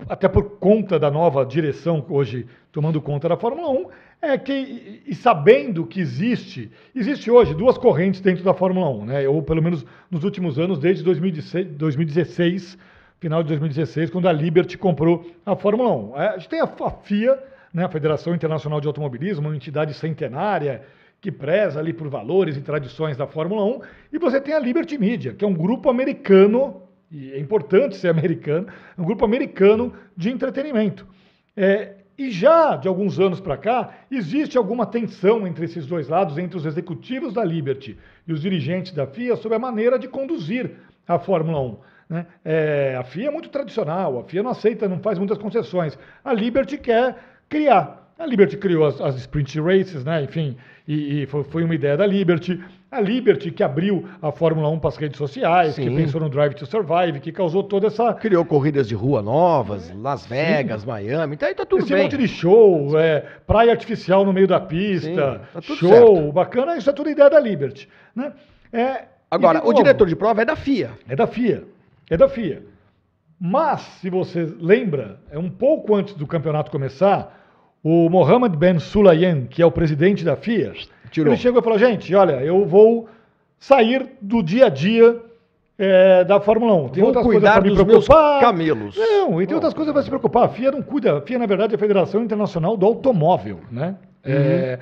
até 0.10 0.28
por 0.28 0.58
conta 0.60 1.00
da 1.00 1.10
nova 1.10 1.46
direção 1.46 2.06
hoje 2.10 2.46
tomando 2.72 3.02
conta 3.02 3.30
da 3.30 3.38
Fórmula 3.38 3.70
1, 3.70 3.86
É 4.22 4.38
que, 4.38 5.02
e- 5.06 5.14
sabendo 5.14 5.86
que 5.86 6.00
existe, 6.00 6.72
existe 6.96 7.30
hoje 7.30 7.54
duas 7.54 7.78
correntes 7.78 8.22
dentro 8.22 8.44
da 8.44 8.54
Fórmula 8.54 8.90
1, 8.90 9.06
né? 9.06 9.28
Ou 9.28 9.44
pelo 9.44 9.62
menos 9.62 9.86
nos 10.10 10.24
últimos 10.24 10.58
anos, 10.58 10.80
desde 10.80 11.04
2016, 11.04 11.68
2016 11.78 12.78
final 13.20 13.44
de 13.44 13.50
2016, 13.50 14.10
quando 14.10 14.28
a 14.28 14.32
Liberty 14.32 14.78
comprou 14.78 15.30
a 15.46 15.56
Fórmula 15.56 15.92
1. 15.94 16.18
É, 16.22 16.28
A 16.30 16.38
gente 16.38 16.50
tem 16.50 16.60
a, 16.60 16.64
a 16.66 16.92
FIA, 16.92 17.38
né, 17.76 17.84
a 17.84 17.90
Federação 17.90 18.34
Internacional 18.34 18.80
de 18.80 18.88
Automobilismo, 18.88 19.50
uma 19.50 19.56
entidade 19.56 19.94
centenária 19.94 20.84
que 21.20 21.30
preza 21.30 21.78
ali 21.78 21.92
por 21.92 22.08
valores 22.08 22.56
e 22.56 22.62
tradições 22.62 23.18
da 23.18 23.28
Fórmula 23.28 23.66
1, 23.66 23.82
e 24.14 24.18
você 24.18 24.40
tem 24.40 24.54
a 24.54 24.60
Liberty 24.60 24.98
Media, 24.98 25.34
que 25.34 25.44
é 25.44 25.48
um 25.48 25.54
grupo 25.54 25.90
americano, 25.90 26.84
e 27.12 27.34
é 27.34 27.38
importante 27.38 27.98
ser 27.98 28.08
americano, 28.18 28.68
um 28.98 29.04
grupo 29.04 29.26
americano 29.26 29.92
de 30.16 30.30
entretenimento. 30.30 31.06
É, 31.58 31.96
e 32.18 32.32
já 32.32 32.78
de 32.78 32.88
alguns 32.88 33.20
anos 33.20 33.42
para 33.42 33.58
cá, 33.58 33.94
existe 34.10 34.58
alguma 34.58 34.86
tensão 34.86 35.46
entre 35.46 35.66
esses 35.66 35.86
dois 35.86 36.08
lados, 36.08 36.38
entre 36.38 36.56
os 36.58 36.66
executivos 36.66 37.34
da 37.34 37.44
Liberty 37.44 37.98
e 38.26 38.32
os 38.32 38.42
dirigentes 38.42 38.94
da 38.94 39.06
FIA, 39.06 39.36
sobre 39.36 39.58
a 39.58 39.60
maneira 39.60 40.00
de 40.00 40.08
conduzir 40.08 40.72
a 41.06 41.20
Fórmula 41.20 41.60
1. 41.60 41.78
né? 42.08 42.26
É, 42.46 42.96
a 42.98 43.04
FIA 43.04 43.28
é 43.28 43.32
muito 43.32 43.50
tradicional, 43.50 44.18
a 44.18 44.24
FIA 44.24 44.42
não 44.42 44.52
aceita, 44.52 44.88
não 44.88 45.00
faz 45.00 45.20
muitas 45.20 45.38
concessões. 45.38 46.00
A 46.24 46.32
Liberty 46.32 46.78
quer 46.78 47.35
criar. 47.50 48.04
A 48.18 48.26
Liberty 48.26 48.56
criou 48.56 48.86
as, 48.86 49.02
as 49.02 49.16
sprint 49.18 49.60
races, 49.60 50.06
né? 50.06 50.24
enfim, 50.24 50.56
e, 50.88 51.24
e 51.24 51.26
foi, 51.26 51.44
foi 51.44 51.64
uma 51.66 51.76
ideia 51.76 51.98
da 51.98 52.08
Liberty. 52.08 52.64
A 52.90 53.02
Liberty 53.02 53.52
que 53.52 53.62
abriu 53.62 54.08
a 54.22 54.32
Fórmula 54.32 54.70
1 54.70 54.80
para 54.80 54.88
as 54.88 54.96
redes 54.96 55.18
sociais, 55.18 55.76
que 55.76 55.84
Sim. 55.84 55.96
pensou 55.98 56.22
no 56.22 56.30
Drive 56.30 56.54
to 56.54 56.66
Survive, 56.66 57.20
que 57.20 57.30
causou 57.32 57.62
toda 57.62 57.88
essa, 57.88 58.14
Criou 58.14 58.46
corridas 58.46 58.88
de 58.88 58.96
rua 58.96 59.22
novas, 59.22 59.94
Las 59.98 60.26
Vegas, 60.26 60.86
Miami, 60.86 61.36
então 61.36 61.50
aí 61.50 61.54
tá 61.54 61.66
tudo 61.66 61.84
esse 61.84 61.94
bem. 61.94 62.04
monte 62.04 62.18
de 62.18 62.28
show, 62.28 62.98
é, 62.98 63.26
praia 63.46 63.72
artificial 63.72 64.24
no 64.24 64.32
meio 64.32 64.48
da 64.48 64.62
pista, 64.62 65.42
Sim, 65.54 65.62
tá 65.62 65.76
show, 65.76 66.32
bacana, 66.32 66.78
isso 66.78 66.90
é 66.90 66.94
tudo 66.94 67.10
ideia 67.10 67.30
da 67.30 67.40
Liberty. 67.40 67.90
Né? 68.16 68.32
É, 68.72 69.04
Agora, 69.30 69.68
o 69.68 69.74
diretor 69.74 70.08
de 70.08 70.16
prova 70.16 70.42
é 70.42 70.46
da 70.46 70.56
FIA. 70.56 70.92
É 71.10 71.16
da 71.16 71.28
FIA. 71.28 71.64
É 72.10 72.16
da 72.16 72.30
FIA. 72.30 72.64
Mas, 73.40 73.82
se 74.02 74.10
você 74.10 74.48
lembra, 74.60 75.20
é 75.30 75.38
um 75.38 75.50
pouco 75.50 75.94
antes 75.96 76.14
do 76.14 76.26
campeonato 76.26 76.72
começar, 76.72 77.44
o 77.84 78.10
Mohammed 78.10 78.56
Ben 78.58 78.80
Sulayem, 78.80 79.46
que 79.46 79.62
é 79.62 79.66
o 79.66 79.72
presidente 79.72 80.24
da 80.24 80.36
FIA, 80.36 80.74
Tirou. 81.12 81.34
ele 81.34 81.40
chegou 81.42 81.60
e 81.60 81.64
falou: 81.64 81.78
gente, 81.78 82.14
olha, 82.16 82.44
eu 82.44 82.66
vou 82.66 83.08
sair 83.60 84.08
do 84.22 84.42
dia 84.42 84.68
a 84.68 84.70
dia 84.70 85.22
é, 85.78 86.24
da 86.24 86.40
Fórmula 86.40 86.74
1. 86.74 86.90
Tem 86.90 87.02
Vou 87.04 87.08
outras 87.10 87.26
cuidar 87.26 87.40
coisas 87.42 87.52
para 87.54 87.62
me 87.64 87.70
dos 87.70 87.86
meus 87.86 88.06
preocupar. 88.06 88.40
camelos. 88.42 88.98
Não, 88.98 89.42
e 89.42 89.46
tem 89.46 89.56
outras 89.56 89.74
coisas 89.74 89.94
para 89.94 90.02
se 90.02 90.10
preocupar. 90.10 90.46
A 90.46 90.50
FIA 90.50 90.72
não 90.72 90.82
cuida. 90.82 91.18
A 91.18 91.22
FIA, 91.22 91.38
na 91.38 91.46
verdade, 91.46 91.74
é 91.74 91.76
a 91.76 91.80
Federação 91.80 92.24
Internacional 92.24 92.78
do 92.78 92.86
Automóvel, 92.86 93.60
né? 93.70 93.96
É, 94.24 94.80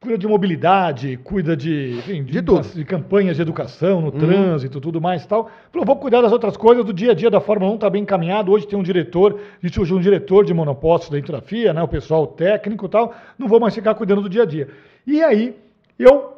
cuida 0.00 0.16
de 0.16 0.28
mobilidade, 0.28 1.16
cuida 1.24 1.56
de, 1.56 1.96
enfim, 1.98 2.22
De 2.22 2.40
tudo. 2.40 2.66
de 2.68 2.84
campanhas 2.84 3.34
de 3.36 3.42
educação 3.42 4.00
no 4.00 4.12
trânsito, 4.12 4.80
tudo 4.80 5.00
mais 5.00 5.24
e 5.24 5.28
tal. 5.28 5.50
Falou, 5.72 5.84
vou 5.84 5.96
cuidar 5.96 6.22
das 6.22 6.30
outras 6.32 6.56
coisas, 6.56 6.84
do 6.84 6.92
dia 6.92 7.10
a 7.10 7.14
dia 7.14 7.28
da 7.30 7.40
Fórmula 7.40 7.72
1 7.72 7.74
está 7.74 7.90
bem 7.90 8.02
encaminhado. 8.02 8.52
Hoje 8.52 8.66
tem 8.66 8.78
um 8.78 8.82
diretor, 8.82 9.40
existe 9.60 9.80
hoje 9.80 9.92
um 9.94 10.00
diretor 10.00 10.44
de 10.44 10.54
monopostos 10.54 11.10
dentro 11.10 11.32
da 11.32 11.40
FIA, 11.40 11.72
né? 11.72 11.82
O 11.82 11.88
pessoal 11.88 12.26
técnico 12.28 12.86
e 12.86 12.88
tal. 12.88 13.12
Não 13.36 13.48
vou 13.48 13.58
mais 13.58 13.74
ficar 13.74 13.94
cuidando 13.96 14.22
do 14.22 14.28
dia 14.28 14.42
a 14.42 14.46
dia. 14.46 14.68
E 15.06 15.20
aí, 15.22 15.56
eu 15.98 16.34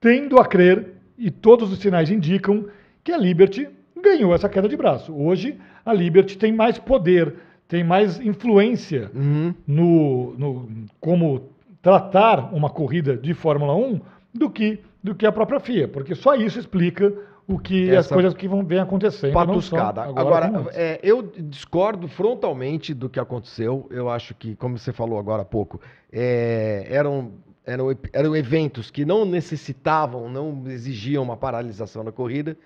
tendo 0.00 0.38
a 0.38 0.44
crer, 0.46 0.92
e 1.18 1.30
todos 1.30 1.72
os 1.72 1.78
sinais 1.78 2.10
indicam, 2.10 2.66
que 3.02 3.10
a 3.10 3.16
Liberty 3.18 3.68
ganhou 4.00 4.34
essa 4.34 4.48
queda 4.48 4.68
de 4.68 4.76
braço. 4.76 5.12
Hoje, 5.14 5.56
a 5.84 5.92
Liberty 5.92 6.36
tem 6.38 6.52
mais 6.52 6.78
poder, 6.78 7.34
tem 7.66 7.82
mais 7.82 8.20
influência 8.20 9.10
Uhum. 9.14 9.54
no, 9.66 10.34
no 10.38 10.68
como 11.00 11.48
tratar 11.84 12.50
uma 12.54 12.70
corrida 12.70 13.14
de 13.14 13.34
Fórmula 13.34 13.76
1 13.76 14.00
do 14.32 14.48
que, 14.48 14.80
do 15.02 15.14
que 15.14 15.26
a 15.26 15.30
própria 15.30 15.60
FIA, 15.60 15.86
porque 15.86 16.14
só 16.14 16.34
isso 16.34 16.58
explica 16.58 17.12
o 17.46 17.58
que 17.58 17.90
as 17.90 18.06
Essa 18.06 18.14
coisas 18.14 18.32
que 18.32 18.48
vão 18.48 18.64
vem 18.64 18.78
acontecendo. 18.78 19.34
Patuscada. 19.34 20.02
agora, 20.02 20.46
Agora, 20.46 20.70
é, 20.72 20.98
eu 21.02 21.22
discordo 21.22 22.08
frontalmente 22.08 22.94
do 22.94 23.10
que 23.10 23.20
aconteceu. 23.20 23.86
Eu 23.90 24.08
acho 24.08 24.34
que, 24.34 24.56
como 24.56 24.78
você 24.78 24.94
falou 24.94 25.18
agora 25.18 25.42
há 25.42 25.44
pouco, 25.44 25.78
é, 26.10 26.86
eram, 26.88 27.32
eram, 27.66 27.94
eram 28.14 28.34
eventos 28.34 28.90
que 28.90 29.04
não 29.04 29.26
necessitavam, 29.26 30.26
não 30.30 30.62
exigiam 30.66 31.22
uma 31.22 31.36
paralisação 31.36 32.02
da 32.02 32.10
corrida. 32.10 32.56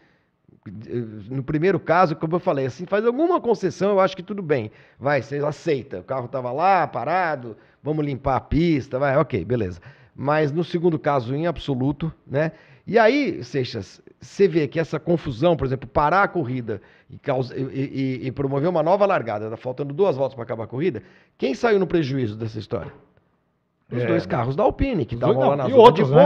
No 1.29 1.43
primeiro 1.43 1.81
caso, 1.81 2.14
como 2.14 2.37
eu 2.37 2.40
falei, 2.40 2.66
assim, 2.66 2.87
faz 2.87 3.05
alguma 3.05 3.40
concessão, 3.40 3.90
eu 3.90 4.01
acho 4.01 4.16
que 4.16 4.23
tudo 4.23 4.43
bem. 4.43 4.71
Vai, 4.97 5.23
você 5.23 5.38
aceita. 5.38 5.99
O 5.99 6.05
carro 6.05 6.27
estava 6.27 6.53
lá, 6.53 6.87
parado, 6.87 7.57
vamos 7.83 8.05
limpar 8.05 8.37
a 8.37 8.41
pista, 8.41 8.99
vai, 8.99 9.17
ok, 9.17 9.45
beleza. 9.45 9.81
Mas 10.14 10.51
no 10.51 10.64
segundo 10.64 10.99
caso, 10.99 11.35
em 11.35 11.47
absoluto, 11.47 12.12
né? 12.27 12.53
E 12.87 12.99
aí, 12.99 13.45
Seixas, 13.45 14.01
você 14.21 14.49
vê 14.49 14.67
que 14.67 14.81
essa 14.81 14.99
confusão, 14.99 15.57
por 15.57 15.67
exemplo, 15.67 15.88
parar 15.88 16.23
a 16.23 16.29
corrida 16.29 16.81
e, 17.11 17.19
causa- 17.19 17.55
e- 17.57 17.62
e- 18.23 18.27
e 18.27 18.33
promover 18.33 18.69
uma 18.69 18.83
nova 18.83 19.05
largada, 19.07 19.49
tá 19.51 19.57
faltando 19.57 19.93
duas 19.95 20.17
voltas 20.17 20.35
para 20.35 20.45
acabar 20.45 20.64
a 20.64 20.67
corrida, 20.67 21.03
quem 21.37 21.55
saiu 21.55 21.79
no 21.79 21.87
prejuízo 21.87 22.35
dessa 22.37 22.59
história? 22.59 22.93
Os 23.93 24.03
É. 24.03 24.07
dois 24.07 24.27
carros 24.27 24.57
da 24.57 24.62
Alpine, 24.64 25.05
que 25.07 25.14
estavam 25.14 25.38
lá 25.51 25.57
na 25.57 25.64
zona 25.69 25.77
outros, 25.77 26.09
de 26.09 26.14
né? 26.14 26.23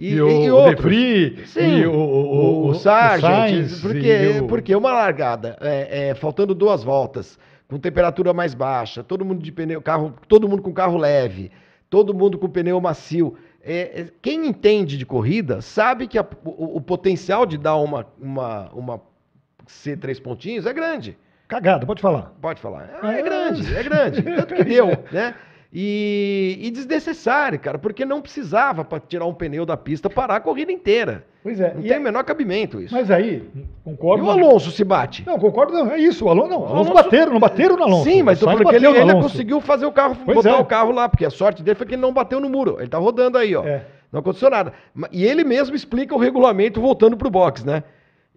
E, 0.00 0.14
E, 0.14 0.22
o, 0.22 0.28
e 0.44 0.50
o 0.50 0.56
outros. 0.56 0.76
De 0.76 0.82
Vries, 0.82 1.50
Sim, 1.50 1.76
e 1.80 1.86
o, 1.86 1.92
o, 1.92 2.68
o, 2.68 2.74
Sargent, 2.74 3.20
Sainz, 3.20 3.80
porque, 3.82 4.44
porque 4.48 4.74
uma 4.74 4.90
largada, 4.92 5.58
é, 5.60 6.08
é, 6.08 6.14
faltando 6.14 6.54
duas 6.54 6.82
voltas, 6.82 7.38
com 7.68 7.78
temperatura 7.78 8.32
mais 8.32 8.54
baixa, 8.54 9.04
todo 9.04 9.24
mundo 9.24 9.42
de 9.42 9.52
pneu, 9.52 9.82
carro, 9.82 10.14
todo 10.26 10.48
mundo 10.48 10.62
com 10.62 10.72
carro 10.72 10.96
leve, 10.96 11.50
todo 11.90 12.14
mundo 12.14 12.38
com 12.38 12.48
pneu 12.48 12.80
macio. 12.80 13.36
É, 13.62 14.00
é, 14.00 14.06
quem 14.22 14.46
entende 14.46 14.96
de 14.96 15.04
corrida 15.04 15.60
sabe 15.60 16.06
que 16.06 16.18
a- 16.18 16.26
o, 16.44 16.78
o 16.78 16.80
potencial 16.80 17.44
de 17.44 17.58
dar 17.58 17.76
uma, 17.76 18.06
uma, 18.18 18.70
uma 18.72 19.00
C 19.66 19.96
três 19.98 20.18
pontinhos 20.18 20.64
é 20.64 20.72
grande. 20.72 21.14
Cagada, 21.46 21.84
pode 21.84 22.00
falar. 22.00 22.32
Pode 22.40 22.60
falar. 22.60 22.88
É, 23.02 23.18
é 23.18 23.22
grande, 23.22 23.74
é 23.74 23.82
grande. 23.82 24.22
Tanto 24.22 24.54
que 24.54 24.64
deu, 24.64 24.86
né? 25.12 25.34
E, 25.72 26.58
e 26.60 26.70
desnecessário, 26.70 27.58
cara, 27.58 27.78
porque 27.78 28.04
não 28.04 28.20
precisava 28.20 28.84
para 28.84 28.98
tirar 28.98 29.24
um 29.26 29.32
pneu 29.32 29.64
da 29.64 29.76
pista 29.76 30.10
parar 30.10 30.36
a 30.36 30.40
corrida 30.40 30.72
inteira. 30.72 31.24
Pois 31.44 31.60
é. 31.60 31.72
Não 31.72 31.80
e 31.80 31.84
tem 31.84 31.92
é- 31.92 31.98
o 31.98 32.02
menor 32.02 32.24
cabimento 32.24 32.80
isso. 32.80 32.92
Mas 32.92 33.08
aí, 33.08 33.48
E 33.54 33.62
concordo. 33.84 34.24
o 34.24 34.30
Alonso 34.30 34.72
se 34.72 34.82
bate. 34.82 35.24
Não, 35.24 35.38
concordo, 35.38 35.72
não. 35.72 35.92
É 35.92 35.98
isso. 35.98 36.24
O 36.24 36.28
Alonso, 36.28 36.48
não, 36.50 36.58
o 36.58 36.64
Alonso, 36.64 36.90
Alonso- 36.90 36.92
bateram, 36.94 37.32
não 37.32 37.40
bateram 37.40 37.76
no 37.76 37.84
Alonso. 37.84 38.04
Sim, 38.04 38.22
mas 38.22 38.38
O 38.38 38.40
tô 38.40 38.46
Sainz 38.46 38.62
falando 38.62 38.80
que 38.80 38.86
ele, 38.86 39.22
conseguiu 39.22 39.60
fazer 39.60 39.86
o 39.86 39.92
carro, 39.92 40.16
Pois 40.24 40.36
botar 40.36 40.50
é. 40.50 40.54
o 40.60 40.64
carro 40.64 40.90
lá, 40.90 41.08
porque 41.08 41.24
a 41.24 41.30
sorte 41.30 41.62
dele 41.62 41.76
foi 41.76 41.86
que 41.86 41.94
ele 41.94 42.02
não 42.02 42.12
bateu 42.12 42.40
no 42.40 42.48
muro. 42.50 42.76
Ele 42.80 42.88
tá 42.88 42.98
rodando 42.98 43.38
aí, 43.38 43.54
ó. 43.54 43.64
É. 43.64 43.86
Não 44.12 44.18
aconteceu 44.20 44.50
nada. 44.50 44.72
E 45.12 45.24
ele 45.24 45.44
mesmo 45.44 45.76
explica 45.76 46.14
o 46.14 46.18
regulamento 46.18 46.80
voltando 46.80 47.16
pro 47.16 47.30
box, 47.30 47.64
né? 47.64 47.84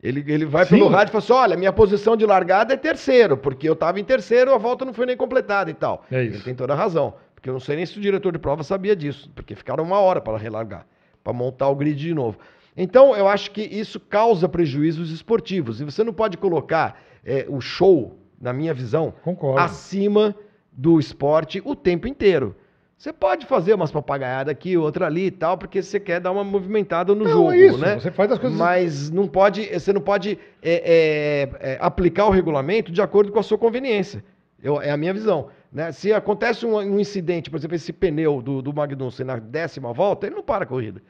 Ele, 0.04 0.22
ele 0.28 0.46
vai 0.46 0.66
Sim. 0.66 0.76
pelo 0.76 0.90
rádio 0.90 1.12
e 1.12 1.14
fala 1.14 1.24
assim: 1.24 1.34
olha, 1.34 1.58
minha 1.58 1.72
posição 1.72 2.18
de 2.18 2.26
largada 2.26 2.74
é 2.74 2.78
terceiro, 2.78 3.38
porque 3.38 3.70
eu 3.70 3.76
tava 3.76 4.02
em 4.02 4.04
terceiro, 4.04 4.54
a 4.54 4.58
volta 4.58 4.84
não 4.84 4.94
foi 4.94 5.06
nem 5.06 5.16
completada 5.16 5.72
e 5.72 5.74
tal. 5.74 6.04
É 6.12 6.22
isso. 6.22 6.36
Ele 6.36 6.44
tem 6.44 6.54
toda 6.54 6.74
a 6.74 6.76
razão. 6.76 7.14
Porque 7.34 7.50
eu 7.50 7.54
não 7.54 7.60
sei 7.60 7.78
nem 7.78 7.86
se 7.86 7.98
o 7.98 8.02
diretor 8.02 8.32
de 8.32 8.40
prova 8.40 8.64
sabia 8.64 8.96
disso, 8.96 9.30
porque 9.34 9.56
ficaram 9.56 9.84
uma 9.84 10.00
hora 10.00 10.22
para 10.22 10.38
relargar, 10.38 10.86
para 11.24 11.34
montar 11.34 11.70
o 11.70 11.76
grid 11.76 11.98
de 11.98 12.14
novo. 12.14 12.38
Então, 12.76 13.16
eu 13.16 13.28
acho 13.28 13.52
que 13.52 13.62
isso 13.62 14.00
causa 14.00 14.50
prejuízos 14.50 15.12
esportivos. 15.12 15.80
E 15.80 15.84
você 15.84 16.04
não 16.04 16.14
pode 16.14 16.38
colocar 16.38 17.02
é, 17.24 17.46
o 17.48 17.62
show, 17.62 18.18
na 18.40 18.52
minha 18.52 18.74
visão, 18.74 19.14
Concordo. 19.24 19.60
acima 19.60 20.36
do 20.72 21.00
esporte 21.00 21.62
o 21.64 21.76
tempo 21.76 22.08
inteiro. 22.08 22.56
Você 23.04 23.12
pode 23.12 23.46
fazer 23.46 23.74
umas 23.74 23.92
papagaiadas 23.92 24.50
aqui, 24.50 24.78
outra 24.78 25.08
ali 25.08 25.26
e 25.26 25.32
tal, 25.32 25.58
porque 25.58 25.82
você 25.84 26.00
quer 26.00 26.22
dar 26.22 26.32
uma 26.32 26.42
movimentada 26.42 27.14
no 27.14 27.26
Não, 27.26 27.32
jogo, 27.32 27.52
é 27.52 27.58
isso, 27.58 27.78
né? 27.78 28.00
você 28.00 28.10
faz 28.10 28.32
as 28.32 28.40
coisas- 28.40 28.58
Mas 28.58 29.12
não 29.12 29.28
pode, 29.28 29.66
você 29.78 29.92
não 29.92 30.00
pode 30.00 30.40
é, 30.62 31.50
é, 31.60 31.72
é, 31.74 31.78
aplicar 31.82 32.28
o 32.28 32.30
regulamento 32.30 32.94
de 32.94 33.02
acordo 33.02 33.30
com 33.30 33.38
a 33.40 33.44
sua 33.44 33.58
conveniência. 33.58 34.24
Eu- 34.64 34.82
é 34.82 34.90
a 34.90 34.96
minha 34.96 35.14
visão. 35.14 35.50
Né? 35.70 35.92
Se 35.92 36.14
acontece 36.14 36.66
um, 36.66 36.78
um 36.78 36.98
incidente, 36.98 37.50
por 37.50 37.58
exemplo, 37.58 37.76
esse 37.76 37.92
pneu 37.92 38.42
do, 38.42 38.62
do 38.62 38.74
Magnussen 38.74 39.26
na 39.26 39.36
décima 39.36 39.92
volta, 39.92 40.26
ele 40.28 40.36
não 40.38 40.44
para 40.44 40.64
a 40.64 40.66
corrida. 40.66 41.02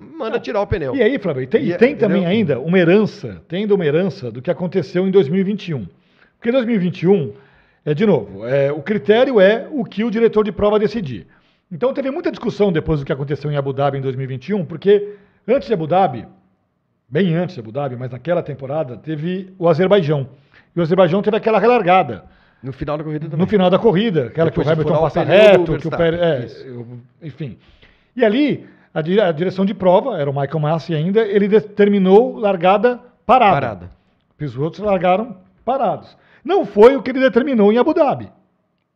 Manda 0.00 0.40
tirar 0.40 0.60
o 0.60 0.66
pneu. 0.66 0.96
E 0.96 1.00
aí, 1.04 1.20
Flávio, 1.20 1.46
tem, 1.46 1.66
E 1.66 1.72
é- 1.72 1.76
tem 1.76 1.94
também 1.94 2.26
ainda 2.26 2.58
uma 2.58 2.76
herança, 2.80 3.40
tem 3.46 3.60
ainda 3.60 3.76
uma 3.76 3.86
herança 3.86 4.28
do 4.28 4.42
que 4.42 4.50
aconteceu 4.50 5.06
em 5.06 5.12
2021. 5.12 5.86
Porque 6.36 6.48
em 6.48 6.52
2021, 6.52 7.32
é, 7.84 7.94
de 7.94 8.06
novo, 8.06 8.46
é, 8.46 8.70
o 8.70 8.80
critério 8.80 9.40
é 9.40 9.68
o 9.70 9.84
que 9.84 10.04
o 10.04 10.10
diretor 10.10 10.44
de 10.44 10.52
prova 10.52 10.78
decidir. 10.78 11.26
Então 11.70 11.92
teve 11.92 12.10
muita 12.10 12.30
discussão 12.30 12.70
depois 12.70 13.00
do 13.00 13.06
que 13.06 13.12
aconteceu 13.12 13.50
em 13.50 13.56
Abu 13.56 13.72
Dhabi 13.72 13.98
em 13.98 14.00
2021, 14.00 14.64
porque 14.64 15.16
antes 15.48 15.66
de 15.66 15.74
Abu 15.74 15.86
Dhabi, 15.86 16.26
bem 17.08 17.34
antes 17.34 17.54
de 17.54 17.60
Abu 17.60 17.72
Dhabi, 17.72 17.96
mas 17.96 18.10
naquela 18.10 18.42
temporada, 18.42 18.96
teve 18.96 19.52
o 19.58 19.68
Azerbaijão. 19.68 20.28
E 20.76 20.78
o 20.78 20.82
Azerbaijão 20.82 21.22
teve 21.22 21.36
aquela 21.36 21.58
relargada. 21.58 22.24
No 22.62 22.72
final 22.72 22.96
da 22.96 23.02
corrida 23.02 23.24
também. 23.24 23.40
No 23.40 23.46
final 23.46 23.70
da 23.70 23.78
corrida, 23.78 24.26
aquela 24.26 24.50
Depois 24.50 24.66
que 24.66 24.70
o 24.70 24.74
Hamilton 24.74 25.00
passa 25.00 25.22
reto, 25.24 25.78
que 25.78 25.88
o 25.88 25.90
Pérez, 25.90 26.64
é, 26.64 27.26
enfim. 27.26 27.58
E 28.14 28.24
ali, 28.24 28.68
a 28.94 29.32
direção 29.32 29.64
de 29.64 29.74
prova, 29.74 30.18
era 30.18 30.30
o 30.30 30.32
Michael 30.32 30.60
Massi 30.60 30.94
ainda, 30.94 31.22
ele 31.22 31.48
determinou 31.48 32.36
largada 32.36 33.00
parada. 33.26 33.54
Parada. 33.54 33.90
Os 34.40 34.56
outros 34.56 34.84
largaram 34.84 35.36
parados. 35.64 36.16
Não 36.44 36.64
foi 36.64 36.96
o 36.96 37.02
que 37.02 37.10
ele 37.10 37.20
determinou 37.20 37.72
em 37.72 37.78
Abu 37.78 37.94
Dhabi. 37.94 38.30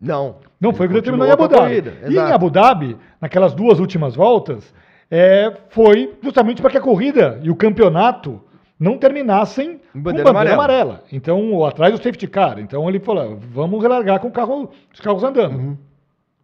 Não. 0.00 0.36
Não 0.60 0.72
foi 0.72 0.86
o 0.86 0.88
que 0.88 0.94
Ele 0.94 1.00
determinou 1.00 1.26
em 1.26 1.30
Abu 1.30 1.48
Dhabi. 1.48 1.82
com 1.82 2.10
E 2.10 2.14
em. 2.14 2.18
Abu 2.18 2.50
Dhabi, 2.50 2.96
naquelas 3.20 3.54
duas 3.54 3.80
últimas 3.80 4.14
voltas, 4.14 4.74
é, 5.10 5.52
foi 5.70 6.14
justamente 6.22 6.60
para 6.60 6.70
que 6.70 6.78
a 6.78 6.80
corrida 6.82 7.40
e 7.42 7.50
o 7.50 7.56
campeonato 7.56 8.40
não 8.78 8.98
terminassem 8.98 9.70
Em 9.70 9.78
com 9.92 10.00
bandeira 10.00 10.32
bandeira 10.32 10.54
amarela. 10.54 10.54
amarela. 10.54 11.04
Então, 11.10 11.64
atrás 11.64 11.92
do 11.92 12.02
safety 12.02 12.26
car. 12.26 12.58
Então 12.58 12.88
ele 12.88 13.00
falou: 13.00 13.38
vamos 13.40 13.80
relargar 13.82 14.20
com 14.20 14.30
carro, 14.30 14.70
os 14.92 15.00
carros 15.00 15.24
andando. 15.24 15.56
Uhum. 15.56 15.76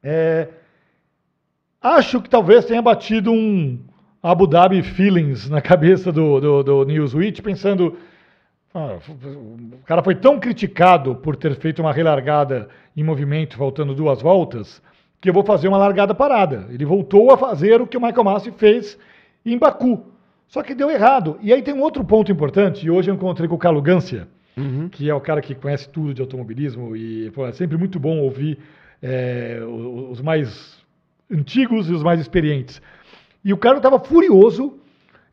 É, 0.02 0.48
acho 1.80 2.20
que 2.22 2.30
talvez 2.30 2.64
tenha 2.64 2.80
batido 2.80 3.30
um 3.30 3.78
Abu 4.22 4.46
Dhabi 4.46 4.82
feelings 4.82 5.50
na 5.50 5.60
cabeça 5.60 6.10
do, 6.10 6.40
do, 6.40 6.62
do 6.62 6.84
Newsweek, 6.84 7.42
pensando. 7.42 7.96
"Ah, 8.74 8.98
o 9.08 9.84
cara 9.84 10.02
foi 10.02 10.14
tão 10.14 10.38
criticado 10.40 11.14
por 11.16 11.36
ter 11.36 11.54
feito 11.56 11.80
uma 11.82 11.92
relargada 11.92 12.68
em 12.96 13.02
movimento, 13.04 13.56
faltando 13.56 13.94
duas 13.94 14.20
voltas, 14.22 14.82
que 15.20 15.28
eu 15.28 15.32
vou 15.34 15.44
fazer 15.44 15.68
uma 15.68 15.78
largada 15.78 16.14
parada. 16.14 16.66
Ele 16.70 16.84
voltou 16.84 17.30
a 17.32 17.36
fazer 17.38 17.80
o 17.80 17.86
que 17.86 17.96
o 17.96 18.00
Michael 18.00 18.24
Massi 18.24 18.50
fez 18.52 18.98
em 19.44 19.58
Baku. 19.58 20.04
Só 20.48 20.62
que 20.62 20.74
deu 20.74 20.90
errado. 20.90 21.38
E 21.40 21.52
aí 21.52 21.62
tem 21.62 21.72
um 21.74 21.80
outro 21.80 22.04
ponto 22.04 22.30
importante, 22.30 22.84
e 22.86 22.90
hoje 22.90 23.10
eu 23.10 23.14
encontrei 23.14 23.48
com 23.48 23.54
o 23.54 23.58
Carlo 23.58 23.80
Gancia, 23.80 24.28
Uhum. 24.54 24.86
que 24.90 25.08
é 25.08 25.14
o 25.14 25.20
cara 25.20 25.40
que 25.40 25.54
conhece 25.54 25.88
tudo 25.88 26.12
de 26.12 26.20
automobilismo 26.20 26.94
e 26.94 27.30
pô, 27.30 27.46
é 27.46 27.52
sempre 27.52 27.78
muito 27.78 27.98
bom 27.98 28.18
ouvir 28.18 28.58
é, 29.02 29.60
os 30.10 30.20
mais 30.20 30.76
antigos 31.32 31.88
e 31.88 31.92
os 31.94 32.02
mais 32.02 32.20
experientes. 32.20 32.82
E 33.42 33.50
o 33.52 33.56
cara 33.56 33.78
estava 33.78 33.98
furioso. 33.98 34.74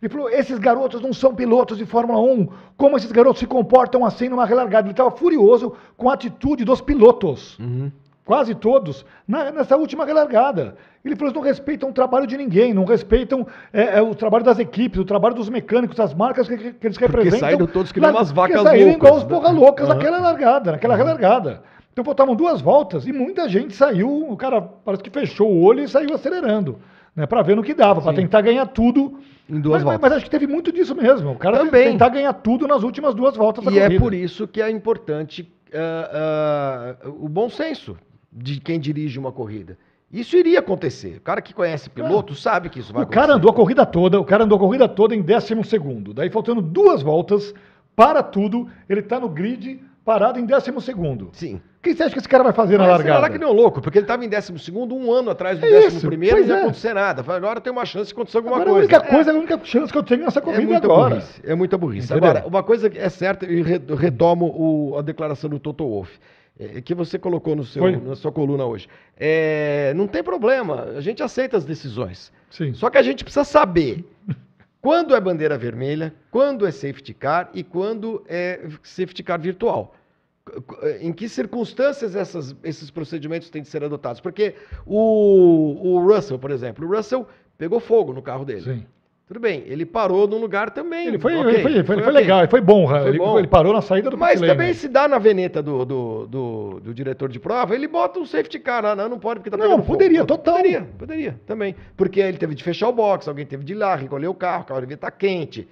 Ele 0.01 0.09
falou: 0.11 0.29
esses 0.29 0.57
garotos 0.59 1.01
não 1.01 1.11
são 1.11 1.35
pilotos 1.35 1.77
de 1.77 1.85
Fórmula 1.85 2.19
1. 2.19 2.47
Como 2.77 2.95
esses 2.97 3.11
garotos 3.11 3.39
se 3.39 3.45
comportam 3.47 4.05
assim 4.05 4.29
numa 4.29 4.45
relargada? 4.45 4.87
Ele 4.87 4.91
estava 4.93 5.11
furioso 5.11 5.73
com 5.97 6.09
a 6.09 6.13
atitude 6.13 6.63
dos 6.63 6.79
pilotos 6.81 7.57
Uhum. 7.59 7.91
quase 8.23 8.53
todos, 8.55 9.05
na- 9.27 9.51
nessa 9.51 9.75
última 9.75 10.05
relargada. 10.05 10.75
Ele 11.03 11.15
falou, 11.15 11.29
eles 11.29 11.35
não 11.35 11.41
respeitam 11.41 11.89
o 11.89 11.93
trabalho 11.93 12.27
de 12.27 12.37
ninguém, 12.37 12.73
não 12.73 12.85
respeitam 12.85 13.45
é, 13.73 13.97
é, 13.97 14.01
o 14.01 14.13
trabalho 14.13 14.43
das 14.43 14.59
equipes, 14.59 14.99
o 14.99 15.05
trabalho 15.05 15.33
dos 15.35 15.49
mecânicos, 15.49 15.97
das 15.97 16.13
marcas 16.13 16.47
que, 16.47 16.73
que 16.73 16.87
eles 16.87 16.97
representam. 16.97 17.39
saíram 17.39 17.65
todos 17.67 17.91
que 17.91 17.99
nem 17.99 18.09
umas 18.09 18.31
vacas 18.31 18.57
porque 18.57 18.69
saíram 18.69 18.91
igual 18.91 19.15
os 19.15 19.23
loucas, 19.23 19.37
né? 19.37 19.41
porra 19.41 19.51
loucas 19.59 19.85
Aham. 19.87 19.95
naquela 19.95 20.19
largada, 20.19 20.71
naquela 20.73 20.95
relargada. 20.95 21.63
Então 21.91 22.03
faltavam 22.05 22.35
duas 22.35 22.61
voltas 22.61 23.07
e 23.07 23.11
muita 23.11 23.49
gente 23.49 23.73
saiu, 23.75 24.09
o 24.29 24.37
cara 24.37 24.61
parece 24.61 25.03
que 25.03 25.09
fechou 25.09 25.49
o 25.51 25.61
olho 25.63 25.81
e 25.83 25.87
saiu 25.87 26.13
acelerando. 26.13 26.77
Né, 27.15 27.25
para 27.25 27.41
ver 27.41 27.55
no 27.55 27.63
que 27.63 27.73
dava, 27.73 28.01
para 28.01 28.13
tentar 28.13 28.41
ganhar 28.41 28.65
tudo. 28.67 29.19
Em 29.49 29.59
duas 29.59 29.77
mas, 29.77 29.83
mas- 29.83 29.83
voltas. 29.83 30.01
mas 30.01 30.11
acho 30.13 30.25
que 30.25 30.31
teve 30.31 30.45
muito 30.47 30.71
disso 30.71 30.95
mesmo. 30.95 31.31
O 31.31 31.35
cara 31.35 31.57
Também. 31.57 31.91
tentar 31.91 32.09
ganhar 32.09 32.33
tudo 32.33 32.67
nas 32.67 32.83
últimas 32.83 33.15
duas 33.15 33.35
voltas 33.35 33.65
da 33.65 33.71
E 33.71 33.79
é 33.79 33.83
corrida. 33.85 33.99
por 34.03 34.13
isso 34.13 34.47
que 34.47 34.61
é 34.61 34.69
importante 34.69 35.51
ah, 35.73 36.95
ah, 37.03 37.09
o 37.09 37.27
bom 37.27 37.49
senso 37.49 37.97
de 38.31 38.59
quem 38.59 38.79
dirige 38.79 39.17
uma 39.19 39.31
corrida. 39.31 39.77
Isso 40.11 40.35
iria 40.37 40.59
acontecer. 40.59 41.17
O 41.17 41.21
cara 41.21 41.41
que 41.41 41.53
conhece 41.53 41.89
piloto 41.89 42.33
sabe 42.35 42.69
que 42.69 42.79
isso 42.79 42.91
vai 42.93 43.01
O 43.01 43.03
acontecer. 43.03 43.21
cara 43.21 43.33
andou 43.35 43.51
a 43.51 43.53
corrida 43.53 43.85
toda, 43.85 44.19
o 44.19 44.25
cara 44.25 44.43
andou 44.43 44.55
a 44.55 44.59
corrida 44.59 44.87
toda 44.87 45.15
em 45.15 45.21
décimo 45.21 45.63
segundo. 45.63 46.13
Daí 46.13 46.29
faltando 46.29 46.61
duas 46.61 47.01
voltas, 47.01 47.53
para 47.95 48.23
tudo, 48.23 48.67
ele 48.87 49.01
tá 49.01 49.19
no 49.19 49.29
grid 49.29 49.79
parado 50.09 50.39
em 50.39 50.45
décimo 50.45 50.81
segundo. 50.81 51.29
Sim. 51.33 51.55
O 51.77 51.81
que 51.83 51.93
você 51.93 52.01
acha 52.01 52.13
que 52.13 52.17
esse 52.19 52.27
cara 52.27 52.43
vai 52.43 52.51
fazer 52.51 52.79
na 52.79 52.87
Mas 52.87 52.97
será 52.97 53.13
largada? 53.13 53.31
que 53.33 53.37
nem 53.37 53.47
um 53.47 53.53
louco, 53.53 53.79
porque 53.79 53.99
ele 53.99 54.05
estava 54.05 54.25
em 54.25 54.27
12 54.27 54.71
um 54.71 55.13
ano 55.13 55.29
atrás 55.29 55.59
do 55.59 55.65
É 55.67 55.85
11 55.85 55.97
isso, 55.97 56.07
primeiro 56.07 56.39
e 56.39 56.41
não 56.41 56.47
ia 56.47 56.55
é. 56.55 56.61
acontecer 56.63 56.93
nada. 56.95 57.23
Falei, 57.23 57.37
Agora 57.37 57.61
tem 57.61 57.71
uma 57.71 57.85
chance 57.85 58.07
de 58.07 58.13
acontecer 58.13 58.37
alguma 58.37 58.55
Agora, 58.55 58.71
a 58.71 58.73
coisa. 58.73 58.87
única 58.97 59.07
coisa, 59.07 59.31
a 59.31 59.35
única 59.35 59.59
chance 59.63 59.91
que 59.91 59.97
eu 59.99 60.01
tenho 60.03 60.23
nessa 60.23 60.39
É, 60.39 60.41
é 60.41 60.45
corrida 60.45 60.63
muita 60.65 60.87
agora. 60.87 61.15
burrice. 61.15 61.41
É 61.45 61.53
muita 61.55 61.77
burrice. 61.77 62.11
Entendeu? 62.11 62.29
Agora, 62.31 62.47
uma 62.47 62.63
coisa 62.63 62.89
que 62.89 62.97
é 62.97 63.07
certa, 63.07 63.45
e 63.45 63.61
re- 63.61 63.81
retomo 63.95 64.47
o- 64.47 64.97
a 64.97 65.03
declaração 65.03 65.47
do 65.47 65.59
Toto 65.59 65.87
Wolff, 65.87 66.11
é, 66.59 66.81
que 66.81 66.95
você 66.95 67.19
colocou 67.19 67.55
no 67.55 67.63
seu, 67.63 67.83
Foi. 67.83 67.95
na 67.95 68.15
sua 68.15 68.31
coluna 68.31 68.65
hoje. 68.65 68.87
É, 69.15 69.93
não 69.95 70.07
tem 70.07 70.23
problema, 70.23 70.85
a 70.97 71.01
gente 71.01 71.21
aceita 71.21 71.55
as 71.55 71.65
decisões. 71.65 72.31
Sim. 72.49 72.73
Só 72.73 72.89
que 72.89 72.97
a 72.97 73.03
gente 73.03 73.23
precisa 73.23 73.43
saber 73.43 74.03
quando 74.81 75.15
é 75.15 75.21
bandeira 75.21 75.55
vermelha, 75.57 76.13
quando 76.31 76.65
é 76.65 76.71
safety 76.71 77.13
car 77.13 77.49
e 77.53 77.63
quando 77.63 78.23
é 78.27 78.59
safety 78.81 79.21
car 79.21 79.39
virtual. 79.39 79.93
Em 81.01 81.11
que 81.13 81.27
circunstâncias 81.29 82.15
essas- 82.15 82.55
esses 82.63 82.89
procedimentos 82.91 83.49
têm 83.49 83.61
de 83.61 83.67
ser 83.67 83.83
adotados? 83.83 84.21
Porque 84.21 84.55
o, 84.85 85.77
o 85.81 86.07
Russell, 86.07 86.39
por 86.39 86.51
exemplo, 86.51 86.87
o 86.87 86.95
Russell 86.95 87.27
pegou 87.57 87.79
fogo 87.79 88.13
no 88.13 88.21
carro 88.21 88.45
dele. 88.45 88.61
Sim. 88.61 88.85
Tudo 89.27 89.41
bem, 89.41 89.63
ele 89.67 89.85
parou 89.85 90.27
num 90.27 90.39
lugar 90.39 90.71
também. 90.71 91.05
Ele 91.07 91.19
foi, 91.19 91.35
ok, 91.35 91.53
ele 91.53 91.61
foi, 91.61 91.71
ele 91.73 91.83
foi 91.83 91.97
ok. 91.97 92.11
legal, 92.11 92.39
ele 92.39 92.47
foi 92.47 92.61
bom. 92.61 92.87
Foi 92.87 93.09
ele, 93.09 93.17
bom. 93.19 93.37
ele 93.37 93.47
parou 93.47 93.71
na 93.71 93.79
saída 93.79 94.09
do 94.09 94.17
Mas 94.17 94.41
também 94.41 94.73
se 94.73 94.87
dá 94.87 95.07
na 95.07 95.19
veneta 95.19 95.61
do, 95.61 95.85
do, 95.85 96.25
do, 96.25 96.79
do 96.79 96.93
diretor 96.95 97.29
de 97.29 97.39
prova, 97.39 97.75
ele 97.75 97.87
bota 97.87 98.19
um 98.19 98.25
safety 98.25 98.57
car. 98.57 98.95
Não, 98.95 99.07
não, 99.07 99.19
pode 99.19 99.39
porque 99.41 99.51
tá 99.51 99.57
Não, 99.57 99.65
pegando 99.65 99.83
fogo. 99.83 99.93
poderia, 99.99 100.25
total. 100.25 100.55
Poderia, 100.55 100.81
poderia 100.97 101.39
também. 101.45 101.75
Porque 101.95 102.19
ele 102.19 102.39
teve 102.39 102.55
de 102.55 102.63
fechar 102.63 102.89
o 102.89 102.91
box, 102.91 103.27
alguém 103.27 103.45
teve 103.45 103.63
de 103.63 103.73
ir 103.73 103.75
lá, 103.75 103.93
recolher 103.93 104.27
o 104.27 104.33
carro, 104.33 104.63
o 104.63 104.65
carro 104.65 104.79
devia 104.81 104.95
estar 104.95 105.11
quente, 105.11 105.67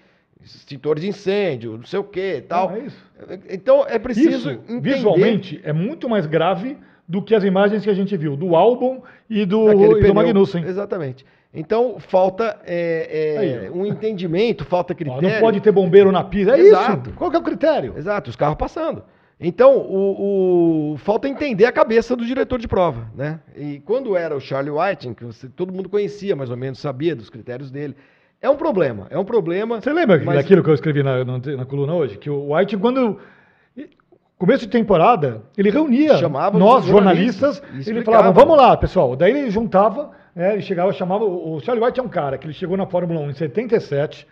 extintor 0.56 1.00
de 1.00 1.08
incêndio, 1.08 1.78
não 1.78 1.86
sei 1.86 2.00
o 2.00 2.04
que 2.04 2.36
e 2.38 2.42
tal. 2.42 2.70
Não, 2.70 2.78
é 2.78 2.80
isso. 2.82 3.06
Então 3.50 3.86
é 3.88 3.98
preciso 4.00 4.30
Isso, 4.30 4.50
entender... 4.52 4.94
visualmente, 4.96 5.60
é 5.64 5.74
muito 5.74 6.08
mais 6.08 6.26
grave 6.26 6.78
do 7.08 7.22
que 7.22 7.34
as 7.34 7.44
imagens 7.44 7.84
que 7.84 7.90
a 7.90 7.94
gente 7.94 8.16
viu 8.18 8.36
do 8.36 8.56
álbum 8.56 9.02
e 9.30 9.46
do, 9.46 9.72
e 9.98 10.02
do. 10.04 10.14
Magnussen. 10.14 10.64
Exatamente. 10.64 11.26
Então 11.54 11.98
falta 12.00 12.60
é, 12.66 13.66
é, 13.68 13.72
um 13.72 13.86
entendimento, 13.86 14.66
falta 14.66 14.94
critério. 14.94 15.22
não 15.28 15.40
pode 15.40 15.60
ter 15.62 15.72
bombeiro 15.72 16.12
na 16.12 16.24
pista. 16.24 16.56
É 16.56 16.60
Exato. 16.60 17.10
isso. 17.10 17.18
Qual 17.18 17.30
que 17.32 17.36
é 17.36 17.40
o 17.40 17.44
critério? 17.44 17.94
Exato, 17.98 18.30
os 18.30 18.36
carros 18.36 18.58
passando. 18.58 19.04
Então, 19.40 19.78
o, 19.78 20.94
o- 20.94 20.98
falta 20.98 21.28
entender 21.30 21.66
a 21.66 21.72
cabeça 21.72 22.16
do 22.16 22.26
diretor 22.26 22.58
de 22.58 22.68
prova, 22.68 23.08
né? 23.16 23.40
E 23.56 23.80
quando 23.86 24.16
era 24.18 24.36
o 24.36 24.40
Charlie 24.40 24.72
Whiting, 24.72 25.14
que 25.14 25.24
você- 25.24 25.48
todo 25.48 25.72
mundo 25.72 25.88
conhecia 25.90 26.36
mais 26.36 26.50
ou 26.50 26.58
menos, 26.58 26.80
sabia 26.80 27.16
dos 27.16 27.30
critérios 27.30 27.70
dele, 27.70 27.96
é 28.42 28.50
um 28.50 28.56
problema, 28.56 29.08
é 29.10 29.18
um 29.18 29.26
problema. 29.26 29.82
Você 29.82 29.92
lembra 29.92 30.22
mas- 30.24 30.36
daquilo 30.36 30.64
que 30.64 30.70
eu 30.70 30.74
escrevi 30.74 31.02
na, 31.04 31.24
na, 31.26 31.38
na 31.40 31.66
coluna 31.66 31.94
hoje? 31.94 32.18
Que 32.18 32.30
o 32.30 32.54
White, 32.56 32.78
quando. 32.78 33.20
Começo 34.38 34.66
de 34.66 34.72
temporada, 34.72 35.42
ele 35.58 35.72
reunia 35.72 36.16
Chamava 36.18 36.60
nós, 36.60 36.86
jornalistas 36.86 37.56
jornalistas, 37.58 37.88
e 37.88 37.90
ele 37.90 38.04
falava, 38.04 38.32
vamos 38.32 38.56
lá, 38.56 38.78
pessoal. 38.78 39.16
Daí 39.16 39.32
ele 39.32 39.50
juntava, 39.50 40.12
né, 40.36 40.54
ele 40.54 40.62
chegava, 40.62 40.94
chamava. 40.94 41.26
O 41.26 41.60
Charlie 41.60 41.84
White 41.84 42.00
é 42.00 42.04
um 42.04 42.08
cara 42.08 42.38
que 42.38 42.46
ele 42.46 42.54
chegou 42.54 42.78
na 42.78 42.86
Fórmula 42.86 43.20
1 43.22 43.30
em 43.32 43.34
77, 43.34 44.28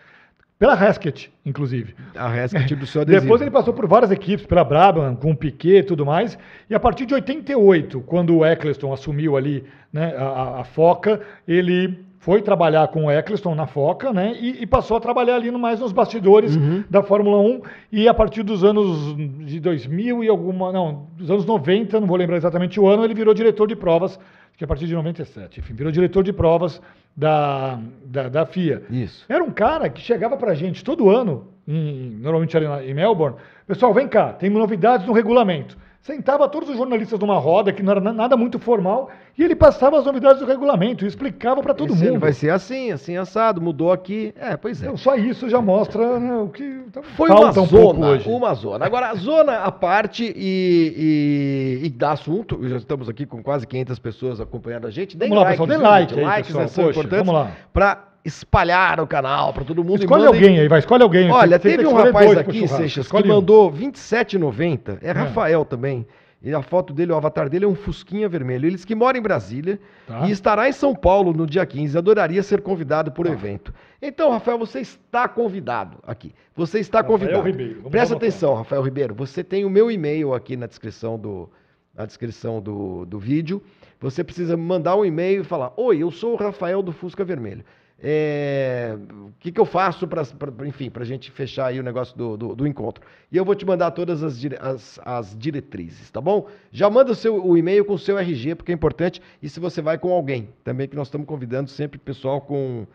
pela 0.60 0.74
Haskett, 0.74 1.32
inclusive. 1.44 1.96
A 2.14 2.28
rescate 2.28 2.76
do 2.76 2.86
seu 2.86 3.02
adesivo. 3.02 3.22
Depois 3.22 3.42
ele 3.42 3.50
passou 3.50 3.74
por 3.74 3.84
várias 3.88 4.12
equipes, 4.12 4.46
pela 4.46 4.62
Brabham, 4.62 5.16
com 5.16 5.32
o 5.32 5.36
Piquet 5.36 5.78
e 5.78 5.82
tudo 5.82 6.06
mais. 6.06 6.38
E 6.70 6.74
a 6.76 6.78
partir 6.78 7.04
de 7.04 7.12
88, 7.12 8.00
quando 8.02 8.36
o 8.36 8.46
Eccleston 8.46 8.92
assumiu 8.92 9.36
ali 9.36 9.64
né, 9.92 10.14
a- 10.16 10.60
a 10.60 10.64
Foca, 10.64 11.20
ele 11.48 11.98
foi 12.26 12.42
trabalhar 12.42 12.88
com 12.88 13.04
o 13.04 13.10
Eccleston 13.10 13.54
na 13.54 13.68
Foca, 13.68 14.12
né? 14.12 14.36
E, 14.40 14.64
e 14.64 14.66
passou 14.66 14.96
a 14.96 15.00
trabalhar 15.00 15.36
ali 15.36 15.48
no- 15.48 15.60
mais 15.60 15.78
nos 15.78 15.92
bastidores 15.92 16.56
Uhum. 16.56 16.82
da 16.90 17.00
Fórmula 17.00 17.38
1. 17.38 17.60
E 17.92 18.08
a 18.08 18.12
partir 18.12 18.42
dos 18.42 18.64
anos 18.64 19.14
de 19.46 19.60
2000 19.60 20.24
e 20.24 20.28
alguma. 20.28 20.72
Não, 20.72 21.06
dos 21.16 21.30
anos 21.30 21.46
90, 21.46 22.00
não 22.00 22.06
vou 22.08 22.16
lembrar 22.16 22.36
exatamente 22.36 22.80
o 22.80 22.88
ano, 22.88 23.04
ele 23.04 23.14
virou 23.14 23.32
diretor 23.32 23.68
de 23.68 23.76
provas, 23.76 24.18
que 24.56 24.64
a 24.64 24.66
partir 24.66 24.88
de 24.88 24.94
97, 24.94 25.60
enfim, 25.60 25.72
virou 25.74 25.92
diretor 25.92 26.24
de 26.24 26.32
provas 26.32 26.82
da, 27.16 27.78
da, 28.04 28.28
da 28.28 28.44
FIA. 28.44 28.82
Isso. 28.90 29.24
Era 29.28 29.44
um 29.44 29.50
cara 29.52 29.88
que 29.88 30.00
chegava 30.00 30.36
pra 30.36 30.52
gente 30.52 30.82
todo 30.82 31.08
ano, 31.08 31.46
em- 31.68 32.18
normalmente 32.20 32.56
ali 32.56 32.66
na- 32.66 32.84
em 32.84 32.92
Melbourne, 32.92 33.36
pessoal, 33.68 33.94
vem 33.94 34.08
cá, 34.08 34.32
tem 34.32 34.50
novidades 34.50 35.06
no 35.06 35.12
regulamento. 35.12 35.78
Sentava 36.06 36.48
todos 36.48 36.68
os 36.70 36.76
jornalistas 36.76 37.18
numa 37.18 37.36
roda, 37.36 37.72
que 37.72 37.82
não 37.82 37.90
era 37.90 38.00
na- 38.00 38.12
nada 38.12 38.36
muito 38.36 38.60
formal, 38.60 39.10
e 39.36 39.42
ele 39.42 39.56
passava 39.56 39.98
as 39.98 40.04
novidades 40.04 40.38
do 40.38 40.46
regulamento 40.46 41.04
e 41.04 41.08
explicava 41.08 41.60
pra 41.60 41.74
todo 41.74 41.92
Esse 41.94 42.04
mundo. 42.08 42.20
vai 42.20 42.32
ser 42.32 42.50
assim, 42.50 42.92
assim, 42.92 43.16
assado, 43.16 43.60
mudou 43.60 43.90
aqui. 43.90 44.32
É, 44.38 44.56
pois 44.56 44.80
é. 44.80 44.84
Então, 44.86 44.96
só 44.96 45.16
isso 45.16 45.48
já 45.48 45.60
mostra 45.60 46.20
né, 46.20 46.32
o 46.36 46.46
que 46.48 46.62
então, 46.62 47.02
Foi 47.02 47.28
uma 47.28 47.50
um 47.50 47.52
pouco 47.52 47.66
zona, 47.66 48.06
hoje. 48.06 48.28
uma 48.28 48.54
zona. 48.54 48.86
Agora, 48.86 49.08
a 49.10 49.14
zona 49.16 49.58
à 49.64 49.72
parte 49.72 50.32
e, 50.36 51.80
e, 51.82 51.86
e 51.86 51.90
dá 51.90 52.12
assunto, 52.12 52.56
já 52.68 52.76
estamos 52.76 53.08
aqui 53.08 53.26
com 53.26 53.42
quase 53.42 53.66
500 53.66 53.98
pessoas 53.98 54.40
acompanhando 54.40 54.86
a 54.86 54.90
gente. 54.90 55.16
Deem 55.16 55.28
Vamos 55.28 55.42
lá, 55.42 55.50
pessoal, 55.50 55.66
dê 55.66 55.76
like 55.76 56.10
gente. 56.14 56.20
aí, 56.20 56.24
likes 56.24 56.54
pessoal. 56.56 56.86
né, 56.86 56.92
Poxa, 56.94 57.08
vamos 57.08 57.34
lá. 57.34 57.50
para 57.72 58.04
espalhar 58.26 59.00
o 59.00 59.06
canal 59.06 59.52
para 59.52 59.64
todo 59.64 59.84
mundo. 59.84 60.00
Escolhe 60.00 60.26
alguém 60.26 60.58
aí, 60.58 60.68
vai, 60.68 60.80
escolhe 60.80 61.02
alguém. 61.02 61.30
Olha, 61.30 61.58
Você 61.58 61.70
teve 61.76 61.86
um 61.86 61.94
rapaz 61.94 62.36
aqui. 62.36 62.66
Seixas, 62.66 63.10
que 63.10 63.16
um. 63.16 63.26
mandou 63.26 63.72
27,90. 63.72 64.98
É 65.02 65.12
Rafael 65.12 65.64
também. 65.64 66.06
E 66.42 66.52
a 66.54 66.62
foto 66.62 66.92
dele, 66.92 67.12
o 67.12 67.16
avatar 67.16 67.48
dele 67.48 67.64
é 67.64 67.68
um 67.68 67.74
fusquinha 67.74 68.28
vermelho. 68.28 68.66
Ele 68.66 68.76
diz 68.76 68.84
que 68.84 68.94
mora 68.94 69.16
em 69.16 69.22
Brasília 69.22 69.80
Tá. 70.06 70.26
e 70.26 70.30
estará 70.30 70.68
em 70.68 70.72
São 70.72 70.94
Paulo 70.94 71.32
no 71.32 71.46
dia 71.46 71.64
15. 71.64 71.96
Adoraria 71.96 72.42
ser 72.42 72.60
convidado 72.60 73.10
por 73.10 73.26
evento. 73.26 73.72
Então, 74.00 74.30
Rafael, 74.30 74.58
você 74.58 74.80
está 74.80 75.26
convidado 75.26 75.98
aqui. 76.06 76.32
Você 76.54 76.78
está 76.78 76.98
Rafael 76.98 77.18
convidado. 77.18 77.46
Ribeiro, 77.46 77.74
vamos 77.76 77.90
Presta 77.90 78.14
atenção, 78.14 78.54
Rafael 78.54 78.82
Ribeiro. 78.82 79.14
Você 79.14 79.42
tem 79.42 79.64
o 79.64 79.70
meu 79.70 79.90
e-mail 79.90 80.34
aqui 80.34 80.56
na 80.56 80.66
descrição 80.66 81.18
do, 81.18 81.50
na 81.94 82.06
descrição 82.06 82.60
do, 82.60 83.04
do 83.06 83.18
vídeo. 83.18 83.60
Você 83.98 84.22
precisa 84.22 84.56
me 84.56 84.62
mandar 84.62 84.94
um 84.94 85.04
e-mail 85.04 85.40
e 85.40 85.44
falar: 85.44 85.72
Oi, 85.76 86.02
eu 86.02 86.10
sou 86.10 86.34
o 86.34 86.36
Rafael 86.36 86.82
do 86.82 86.92
Fusca 86.92 87.24
Vermelho. 87.24 87.64
É, 88.02 88.94
o 89.10 89.32
que, 89.40 89.50
que 89.50 89.60
eu 89.60 89.64
faço 89.64 90.06
para, 90.06 90.22
enfim, 90.66 90.90
para 90.90 91.02
a 91.02 91.06
gente 91.06 91.30
fechar 91.30 91.66
aí 91.66 91.80
o 91.80 91.82
negócio 91.82 92.16
do, 92.16 92.36
do, 92.36 92.54
do, 92.54 92.66
encontro. 92.66 93.02
E 93.32 93.36
eu 93.36 93.44
vou 93.44 93.54
te 93.54 93.64
mandar 93.64 93.90
todas 93.92 94.22
as, 94.22 94.38
as, 94.60 95.00
as 95.02 95.36
diretrizes, 95.38 96.10
tá 96.10 96.20
bom? 96.20 96.46
Já 96.70 96.90
manda 96.90 97.12
o, 97.12 97.14
seu, 97.14 97.42
o 97.42 97.56
e-mail 97.56 97.84
com 97.84 97.94
o 97.94 97.98
seu 97.98 98.18
RG, 98.18 98.54
porque 98.54 98.70
é 98.70 98.74
importante, 98.74 99.22
e 99.42 99.48
se 99.48 99.58
você 99.58 99.80
vai 99.80 99.98
com 99.98 100.12
alguém, 100.12 100.50
também 100.62 100.86
que 100.86 100.96
nós 100.96 101.06
estamos 101.06 101.26
convidando 101.26 101.70
sempre 101.70 101.98
pessoal 101.98 102.40
com 102.40 102.86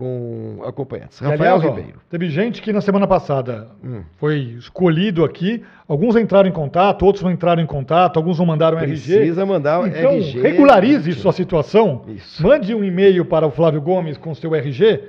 com 0.00 0.62
acompanhantes. 0.64 1.18
Rafael 1.18 1.56
aliás, 1.56 1.76
Ribeiro. 1.76 1.98
Ó, 1.98 2.08
teve 2.08 2.30
gente 2.30 2.62
que 2.62 2.72
na 2.72 2.80
semana 2.80 3.06
passada 3.06 3.68
hum. 3.84 4.00
foi 4.16 4.56
escolhido 4.58 5.22
aqui. 5.22 5.62
Alguns 5.86 6.16
entraram 6.16 6.48
em 6.48 6.52
contato, 6.52 7.04
outros 7.04 7.22
não 7.22 7.30
entraram 7.30 7.62
em 7.62 7.66
contato, 7.66 8.16
alguns 8.16 8.38
não 8.38 8.46
mandaram 8.46 8.78
Precisa 8.78 9.12
RG. 9.12 9.18
Precisa 9.18 9.44
mandar 9.44 9.86
então, 9.86 10.12
RG. 10.12 10.40
Regularize 10.40 11.12
gente. 11.12 11.20
sua 11.20 11.32
situação. 11.32 12.02
Isso. 12.08 12.42
Mande 12.42 12.74
um 12.74 12.82
e-mail 12.82 13.26
para 13.26 13.46
o 13.46 13.50
Flávio 13.50 13.82
Gomes 13.82 14.16
com 14.16 14.34
seu 14.34 14.54
RG 14.54 15.04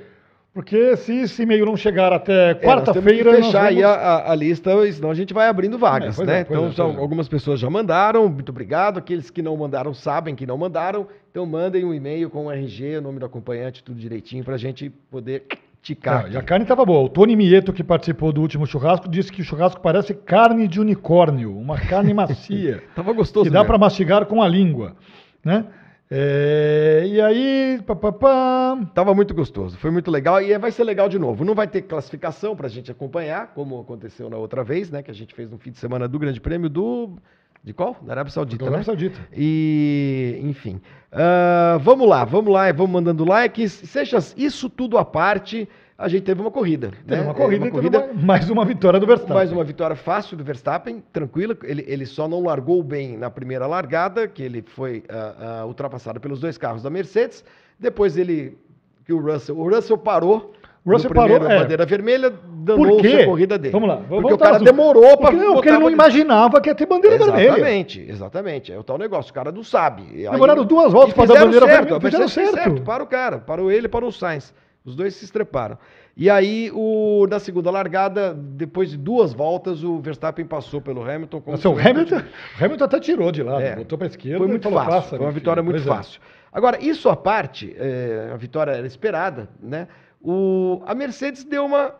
porque 0.54 0.96
se 0.98 1.14
esse 1.20 1.42
e-mail 1.42 1.64
não 1.64 1.76
chegar 1.76 2.12
até 2.12 2.54
quarta-feira. 2.54 3.30
É, 3.30 3.36
fechar 3.36 3.64
vamos... 3.64 3.76
aí 3.76 3.82
a, 3.82 4.30
a, 4.30 4.34
lista, 4.34 4.70
senão 4.92 5.10
a 5.10 5.14
gente 5.14 5.32
vai 5.32 5.48
abrindo 5.48 5.78
vagas, 5.78 6.18
é, 6.20 6.24
né? 6.24 6.38
É, 6.38 6.40
então, 6.42 6.66
é, 6.66 6.72
são, 6.72 6.98
algumas 6.98 7.26
pessoas 7.26 7.58
já 7.58 7.70
mandaram, 7.70 8.28
muito 8.28 8.50
obrigado. 8.50 8.98
Aqueles 8.98 9.30
que 9.30 9.40
não 9.40 9.56
mandaram 9.56 9.94
sabem 9.94 10.34
que 10.34 10.44
não 10.44 10.58
mandaram. 10.58 11.08
Então, 11.30 11.46
mandem 11.46 11.86
um 11.86 11.94
e-mail 11.94 12.28
com 12.28 12.46
o 12.46 12.52
RG, 12.52 12.98
o 12.98 13.00
nome 13.00 13.18
do 13.18 13.24
acompanhante, 13.24 13.82
tudo 13.82 13.98
direitinho, 13.98 14.44
para 14.44 14.56
a 14.56 14.58
gente 14.58 14.90
poder 15.10 15.44
ticar. 15.82 16.30
e 16.30 16.36
a 16.36 16.42
carne 16.42 16.64
estava 16.64 16.84
boa. 16.84 17.06
O 17.06 17.08
Tony 17.08 17.34
Mieto, 17.34 17.72
que 17.72 17.82
participou 17.82 18.30
do 18.30 18.42
último 18.42 18.66
churrasco, 18.66 19.08
disse 19.08 19.32
que 19.32 19.40
o 19.40 19.44
churrasco 19.44 19.80
parece 19.80 20.12
carne 20.12 20.68
de 20.68 20.78
unicórnio, 20.78 21.56
uma 21.56 21.78
carne 21.78 22.12
macia. 22.14 22.82
tava 22.94 23.14
gostoso. 23.14 23.44
Que 23.44 23.50
dá 23.50 23.64
para 23.64 23.78
mastigar 23.78 24.26
com 24.26 24.42
a 24.42 24.48
língua, 24.48 24.96
né? 25.42 25.64
É, 26.14 27.04
e 27.06 27.18
aí, 27.22 27.80
papapá. 27.86 28.78
Tava 28.92 29.14
muito 29.14 29.32
gostoso, 29.32 29.78
foi 29.78 29.90
muito 29.90 30.10
legal 30.10 30.42
e 30.42 30.56
vai 30.58 30.70
ser 30.70 30.84
legal 30.84 31.08
de 31.08 31.18
novo. 31.18 31.42
Não 31.42 31.54
vai 31.54 31.66
ter 31.66 31.80
classificação 31.80 32.54
para 32.54 32.66
a 32.66 32.70
gente 32.70 32.90
acompanhar, 32.90 33.54
como 33.54 33.80
aconteceu 33.80 34.28
na 34.28 34.36
outra 34.36 34.62
vez, 34.62 34.90
né? 34.90 35.02
Que 35.02 35.10
a 35.10 35.14
gente 35.14 35.34
fez 35.34 35.50
no 35.50 35.56
fim 35.56 35.70
de 35.70 35.78
semana 35.78 36.06
do 36.06 36.18
Grande 36.18 36.38
Prêmio 36.38 36.68
do. 36.68 37.16
De 37.64 37.72
qual? 37.72 37.96
Da 38.02 38.12
Arábia 38.12 38.30
Saudita. 38.30 38.62
Da 38.62 38.70
Arábia 38.72 38.80
né? 38.80 38.84
Saudita. 38.84 39.20
E, 39.34 40.38
enfim. 40.42 40.82
Uh, 41.12 41.78
vamos 41.78 42.06
lá, 42.06 42.26
vamos 42.26 42.52
lá, 42.52 42.70
vamos 42.72 42.92
mandando 42.92 43.24
likes. 43.24 43.72
Seja 43.72 44.18
isso 44.36 44.68
tudo 44.68 44.98
à 44.98 45.06
parte 45.06 45.66
a 45.96 46.08
gente 46.08 46.22
teve 46.22 46.40
uma 46.40 46.50
corrida. 46.50 46.90
Teve 47.06 47.20
né? 47.20 47.26
uma 47.26 47.34
corrida, 47.34 47.64
uma 47.64 47.70
corrida 47.70 48.00
uma, 48.00 48.22
mais 48.22 48.50
uma 48.50 48.64
vitória 48.64 48.98
do 48.98 49.06
Verstappen. 49.06 49.34
Mais 49.34 49.52
uma 49.52 49.64
vitória 49.64 49.94
fácil 49.94 50.36
do 50.36 50.44
Verstappen, 50.44 51.02
tranquila. 51.12 51.56
Ele, 51.62 51.84
ele 51.86 52.06
só 52.06 52.26
não 52.26 52.42
largou 52.42 52.82
bem 52.82 53.16
na 53.16 53.30
primeira 53.30 53.66
largada, 53.66 54.26
que 54.26 54.42
ele 54.42 54.62
foi 54.62 55.04
uh, 55.10 55.64
uh, 55.64 55.66
ultrapassado 55.66 56.18
pelos 56.18 56.40
dois 56.40 56.56
carros 56.56 56.82
da 56.82 56.90
Mercedes. 56.90 57.44
Depois 57.78 58.16
ele, 58.16 58.58
que 59.04 59.12
o 59.12 59.20
Russell, 59.20 59.58
o 59.58 59.68
Russell 59.68 59.98
parou. 59.98 60.52
O 60.84 60.90
Russell 60.90 61.12
parou, 61.12 61.36
é. 61.36 61.60
bandeira 61.60 61.86
vermelha, 61.86 62.32
danou 62.64 62.98
a 62.98 63.24
corrida 63.24 63.56
dele. 63.56 63.70
Vamos 63.70 63.88
lá. 63.88 63.96
Vamos 63.96 64.22
porque 64.22 64.34
o 64.34 64.38
cara 64.38 64.58
demorou 64.58 65.16
para 65.16 65.30
Porque, 65.30 65.46
porque 65.46 65.68
ele 65.68 65.78
não 65.78 65.90
imaginava 65.90 66.60
que 66.60 66.68
ia 66.68 66.74
ter 66.74 66.86
bandeira 66.86 67.14
exatamente, 67.14 67.38
vermelha. 67.38 67.60
Exatamente, 67.60 68.10
exatamente. 68.10 68.72
É 68.72 68.78
o 68.78 68.82
tal 68.82 68.98
negócio, 68.98 69.30
o 69.30 69.34
cara 69.34 69.52
não 69.52 69.62
sabe. 69.62 70.02
Demoraram 70.02 70.64
duas 70.64 70.92
voltas 70.92 71.14
para 71.14 71.26
dar 71.26 71.44
bandeira 71.44 71.66
certo, 71.66 71.88
vermelha. 71.88 72.00
Fizeram 72.00 72.28
certo. 72.28 72.54
certo. 72.54 72.82
Para 72.82 73.04
o 73.04 73.06
cara, 73.06 73.38
parou 73.38 73.70
ele, 73.70 73.86
para 73.86 74.04
o 74.04 74.10
Sainz. 74.10 74.52
Os 74.84 74.96
dois 74.96 75.14
se 75.14 75.24
estreparam. 75.24 75.78
E 76.16 76.28
aí, 76.28 76.70
o, 76.74 77.26
na 77.30 77.38
segunda 77.38 77.70
largada, 77.70 78.34
depois 78.34 78.90
de 78.90 78.96
duas 78.96 79.32
voltas, 79.32 79.82
o 79.84 80.00
Verstappen 80.00 80.44
passou 80.44 80.80
pelo 80.80 81.02
Hamilton. 81.02 81.40
Como 81.40 81.56
Nossa, 81.56 81.68
o, 81.68 81.78
Hamilton 81.78 82.16
o 82.16 82.64
Hamilton 82.64 82.84
até 82.84 83.00
tirou 83.00 83.32
de 83.32 83.42
lado, 83.42 83.62
é, 83.62 83.76
botou 83.76 83.96
para 83.96 84.08
a 84.08 84.10
esquerda. 84.10 84.38
Foi 84.38 84.48
muito 84.48 84.70
fácil, 84.70 85.10
foi 85.10 85.18
uma 85.20 85.30
vitória 85.30 85.62
muito 85.62 85.76
pois 85.76 85.86
é. 85.86 85.96
fácil. 85.96 86.20
É. 86.20 86.42
Agora, 86.52 86.84
isso 86.84 87.08
à 87.08 87.16
parte, 87.16 87.74
é, 87.78 88.30
a 88.32 88.36
vitória 88.36 88.72
era 88.72 88.86
esperada, 88.86 89.48
né? 89.62 89.88
O, 90.20 90.82
a 90.84 90.94
Mercedes 90.94 91.44
deu 91.44 91.64
uma 91.64 91.94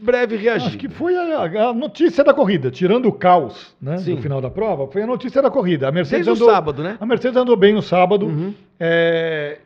breve 0.00 0.36
reagida. 0.36 0.68
Acho 0.68 0.78
que 0.78 0.88
foi 0.88 1.16
a, 1.16 1.68
a, 1.68 1.74
notícia 1.74 2.24
da 2.24 2.32
corrida, 2.32 2.70
tirando 2.70 3.06
o 3.06 3.12
caos 3.12 3.76
né, 3.80 3.98
Sim. 3.98 4.14
do 4.14 4.22
final 4.22 4.40
da 4.40 4.50
prova, 4.50 4.86
foi 4.86 5.02
a 5.02 5.06
notícia 5.06 5.42
da 5.42 5.50
corrida. 5.50 5.88
A 5.88 5.92
Mercedes 5.92 6.26
Desde 6.26 6.42
andou, 6.42 6.54
sábado, 6.54 6.82
né? 6.82 6.96
A 6.98 7.04
Mercedes 7.04 7.36
andou 7.36 7.56
bem 7.56 7.74
no 7.74 7.82
sábado. 7.82 8.26
Uhum. 8.26 8.54
É, 8.80 9.58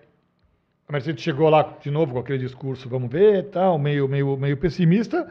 a 0.88 0.92
Mercedes 0.92 1.22
chegou 1.22 1.48
lá 1.48 1.76
de 1.80 1.90
novo 1.90 2.12
com 2.12 2.18
aquele 2.18 2.38
discurso, 2.38 2.88
vamos 2.88 3.10
ver, 3.10 3.44
tal, 3.50 3.78
meio, 3.78 4.08
meio, 4.08 4.36
meio 4.36 4.56
pessimista, 4.56 5.26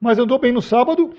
mas 0.00 0.18
andou 0.18 0.38
bem 0.38 0.52
no 0.52 0.60
sábado, 0.60 1.14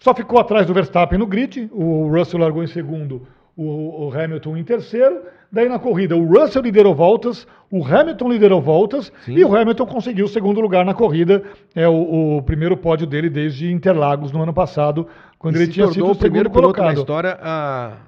só 0.00 0.14
ficou 0.14 0.38
atrás 0.38 0.66
do 0.66 0.74
Verstappen 0.74 1.18
no 1.18 1.26
grid, 1.26 1.68
o 1.72 2.08
Russell 2.08 2.40
largou 2.40 2.62
em 2.62 2.66
segundo, 2.66 3.26
o, 3.56 4.06
o 4.06 4.12
Hamilton 4.12 4.56
em 4.56 4.64
terceiro, 4.64 5.22
daí 5.50 5.68
na 5.68 5.78
corrida 5.78 6.16
o 6.16 6.26
Russell 6.26 6.62
liderou 6.62 6.94
voltas, 6.94 7.46
o 7.70 7.84
Hamilton 7.84 8.28
liderou 8.28 8.60
voltas 8.60 9.12
Sim. 9.24 9.34
e 9.34 9.44
o 9.44 9.56
Hamilton 9.56 9.86
conseguiu 9.86 10.26
o 10.26 10.28
segundo 10.28 10.60
lugar 10.60 10.84
na 10.84 10.94
corrida, 10.94 11.42
é 11.74 11.88
o, 11.88 12.36
o 12.38 12.42
primeiro 12.42 12.76
pódio 12.76 13.06
dele 13.06 13.30
desde 13.30 13.72
Interlagos 13.72 14.32
no 14.32 14.42
ano 14.42 14.52
passado, 14.52 15.06
quando 15.38 15.56
e 15.56 15.62
ele 15.62 15.72
tinha 15.72 15.86
sido 15.88 16.10
o 16.10 16.16
primeiro 16.16 16.50
colocado 16.50 16.86
na 16.86 16.92
história 16.94 17.38
a 17.40 18.07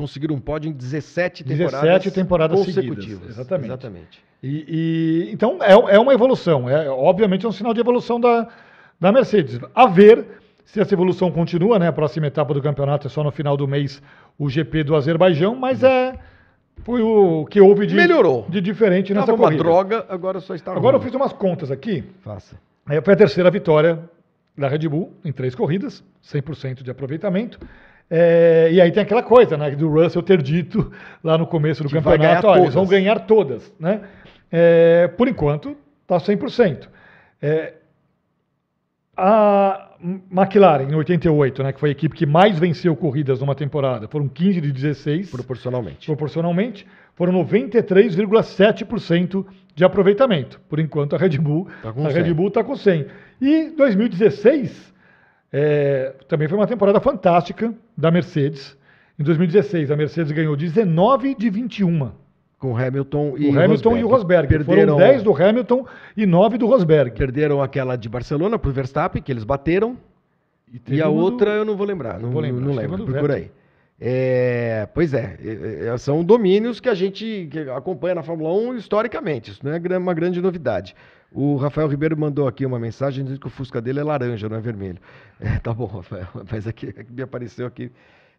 conseguir 0.00 0.32
um 0.32 0.40
pódio 0.40 0.70
em 0.70 0.72
17 0.72 1.44
temporadas, 1.44 1.80
17 1.82 2.10
temporadas 2.10 2.58
consecutivas. 2.58 3.04
Seguidas. 3.04 3.28
Exatamente. 3.28 3.66
Exatamente. 3.66 4.24
E, 4.42 4.64
e, 5.28 5.32
então 5.32 5.58
é, 5.60 5.72
é 5.72 5.98
uma 5.98 6.14
evolução, 6.14 6.68
é 6.70 6.88
obviamente 6.88 7.44
é 7.44 7.48
um 7.48 7.52
sinal 7.52 7.74
de 7.74 7.80
evolução 7.80 8.18
da, 8.18 8.48
da 8.98 9.12
Mercedes. 9.12 9.60
A 9.74 9.86
ver 9.86 10.26
se 10.64 10.80
essa 10.80 10.94
evolução 10.94 11.30
continua, 11.30 11.78
né? 11.78 11.88
A 11.88 11.92
próxima 11.92 12.26
etapa 12.26 12.54
do 12.54 12.62
campeonato 12.62 13.06
é 13.06 13.10
só 13.10 13.22
no 13.22 13.30
final 13.30 13.56
do 13.56 13.68
mês 13.68 14.00
o 14.38 14.48
GP 14.48 14.84
do 14.84 14.96
Azerbaijão, 14.96 15.54
mas 15.54 15.82
é 15.82 16.14
foi 16.82 17.02
o 17.02 17.44
que 17.44 17.60
houve 17.60 17.86
de, 17.86 17.94
Melhorou. 17.94 18.46
de 18.48 18.58
diferente 18.60 19.12
nessa 19.12 19.26
Tava 19.26 19.36
corrida. 19.38 19.62
uma 19.62 19.70
droga, 19.70 20.06
agora 20.08 20.40
só 20.40 20.54
está 20.54 20.72
Agora 20.72 20.96
ruim. 20.96 21.04
eu 21.04 21.10
fiz 21.10 21.14
umas 21.14 21.32
contas 21.34 21.70
aqui. 21.70 22.02
Faça. 22.22 22.58
É, 22.88 23.02
foi 23.02 23.12
a 23.12 23.16
terceira 23.16 23.50
vitória 23.50 23.98
da 24.56 24.66
Red 24.66 24.88
Bull 24.88 25.12
em 25.22 25.32
três 25.32 25.54
corridas, 25.54 26.02
100% 26.24 26.82
de 26.82 26.90
aproveitamento. 26.90 27.60
É, 28.10 28.68
e 28.72 28.80
aí 28.80 28.90
tem 28.90 29.04
aquela 29.04 29.22
coisa, 29.22 29.56
né, 29.56 29.70
do 29.70 29.88
Russell 29.88 30.22
ter 30.22 30.42
dito 30.42 30.90
lá 31.22 31.38
no 31.38 31.46
começo 31.46 31.84
do 31.84 31.88
que 31.88 31.94
campeonato, 31.94 32.48
olha, 32.48 32.62
eles 32.62 32.74
vão 32.74 32.84
ganhar 32.84 33.20
todas, 33.20 33.72
né? 33.78 34.00
É, 34.50 35.06
por 35.06 35.28
enquanto, 35.28 35.76
está 36.02 36.18
100%. 36.18 36.88
É, 37.40 37.74
a 39.16 39.90
McLaren, 40.32 40.90
em 40.90 40.94
88, 40.94 41.62
né, 41.62 41.72
que 41.72 41.78
foi 41.78 41.90
a 41.90 41.92
equipe 41.92 42.16
que 42.16 42.26
mais 42.26 42.58
venceu 42.58 42.96
corridas 42.96 43.38
numa 43.38 43.54
temporada, 43.54 44.08
foram 44.08 44.26
15 44.26 44.60
de 44.60 44.72
16. 44.72 45.30
Proporcionalmente. 45.30 46.06
Proporcionalmente, 46.06 46.84
foram 47.14 47.32
93,7% 47.44 49.46
de 49.74 49.84
aproveitamento. 49.84 50.60
Por 50.68 50.80
enquanto, 50.80 51.14
a 51.14 51.18
Red 51.18 51.38
Bull 51.38 51.68
está 51.76 51.92
com, 51.92 52.06
a 52.06 52.08
Red 52.08 52.34
Bull 52.34 52.50
tá 52.50 52.64
com 52.64 52.74
100. 52.74 53.06
E 53.40 53.70
2016 53.76 54.89
é, 55.52 56.14
também 56.28 56.48
foi 56.48 56.58
uma 56.58 56.66
temporada 56.66 57.00
fantástica 57.00 57.74
da 57.96 58.10
Mercedes. 58.10 58.76
Em 59.18 59.22
2016, 59.22 59.90
a 59.90 59.96
Mercedes 59.96 60.32
ganhou 60.32 60.56
19 60.56 61.34
de 61.34 61.50
21. 61.50 62.10
Com 62.58 62.76
Hamilton 62.76 63.34
e 63.38 63.48
o 63.48 63.58
Hamilton 63.58 63.90
Rosberg. 63.90 64.00
e 64.00 64.04
o 64.04 64.08
Rosberg. 64.08 64.48
Perderam, 64.48 64.94
Foram 64.94 65.08
10 65.08 65.22
do 65.22 65.34
Hamilton 65.34 65.86
e 66.16 66.26
9 66.26 66.58
do 66.58 66.66
Rosberg. 66.66 67.16
Perderam 67.16 67.62
aquela 67.62 67.96
de 67.96 68.08
Barcelona 68.08 68.58
para 68.58 68.70
o 68.70 68.72
Verstappen, 68.72 69.22
que 69.22 69.32
eles 69.32 69.44
bateram. 69.44 69.96
E, 70.70 70.96
e 70.96 71.02
a 71.02 71.08
outra 71.08 71.52
do... 71.52 71.56
eu 71.56 71.64
não 71.64 71.76
vou 71.76 71.86
lembrar. 71.86 72.20
Não, 72.20 72.30
vou 72.30 72.40
lembrar, 72.40 72.64
não 72.64 72.74
lembro. 72.74 73.04
Procura 73.04 73.34
aí. 73.34 73.50
É, 74.02 74.88
pois 74.94 75.12
é, 75.12 75.36
é, 75.44 75.88
é, 75.88 75.98
são 75.98 76.24
domínios 76.24 76.80
que 76.80 76.88
a 76.88 76.94
gente 76.94 77.50
acompanha 77.76 78.14
na 78.14 78.22
Fórmula 78.22 78.50
1 78.70 78.76
historicamente. 78.76 79.50
Isso 79.50 79.60
não 79.62 79.72
é 79.72 79.98
uma 79.98 80.14
grande 80.14 80.40
novidade. 80.40 80.94
O 81.32 81.56
Rafael 81.56 81.86
Ribeiro 81.88 82.16
mandou 82.18 82.48
aqui 82.48 82.66
uma 82.66 82.78
mensagem 82.78 83.22
dizendo 83.22 83.40
que 83.40 83.46
o 83.46 83.50
Fusca 83.50 83.80
dele 83.80 84.00
é 84.00 84.02
laranja, 84.02 84.48
não 84.48 84.56
é 84.56 84.60
vermelho. 84.60 84.98
É, 85.42 85.58
tá 85.58 85.72
bom, 85.72 85.86
Rafael, 85.86 86.26
mas 86.52 86.66
aqui, 86.66 86.88
aqui 86.88 87.10
me 87.10 87.22
apareceu 87.22 87.66
aqui 87.66 87.90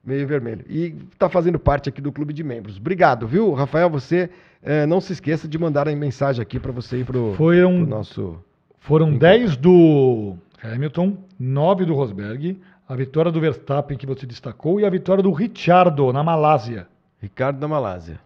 meio 0.03 0.27
vermelho. 0.27 0.63
E 0.69 0.95
está 1.11 1.27
fazendo 1.27 1.57
parte 1.57 1.89
aqui 1.89 1.99
do 1.99 2.11
clube 2.11 2.31
de 2.31 2.43
membros. 2.43 2.77
Obrigado, 2.77 3.27
viu, 3.27 3.53
Rafael? 3.53 3.89
Você 3.89 4.29
é, 4.61 4.85
não 4.85 5.01
se 5.01 5.13
esqueça 5.13 5.47
de 5.47 5.57
mandar 5.57 5.87
a 5.87 5.95
mensagem 5.95 6.41
aqui 6.41 6.59
para 6.59 6.71
você 6.71 6.97
ir 6.97 7.05
para 7.05 7.17
o 7.17 7.85
nosso. 7.85 8.37
Foram 8.79 9.17
10 9.17 9.57
do 9.57 10.35
Hamilton, 10.61 11.17
9 11.39 11.85
do 11.85 11.95
Rosberg, 11.95 12.59
a 12.87 12.95
vitória 12.95 13.31
do 13.31 13.39
Verstappen 13.39 13.97
que 13.97 14.05
você 14.05 14.27
destacou 14.27 14.79
e 14.79 14.85
a 14.85 14.89
vitória 14.89 15.23
do 15.23 15.31
Richardo 15.31 16.13
na 16.13 16.23
Malásia. 16.23 16.87
Ricardo 17.19 17.59
da 17.59 17.67
Malásia. 17.67 18.19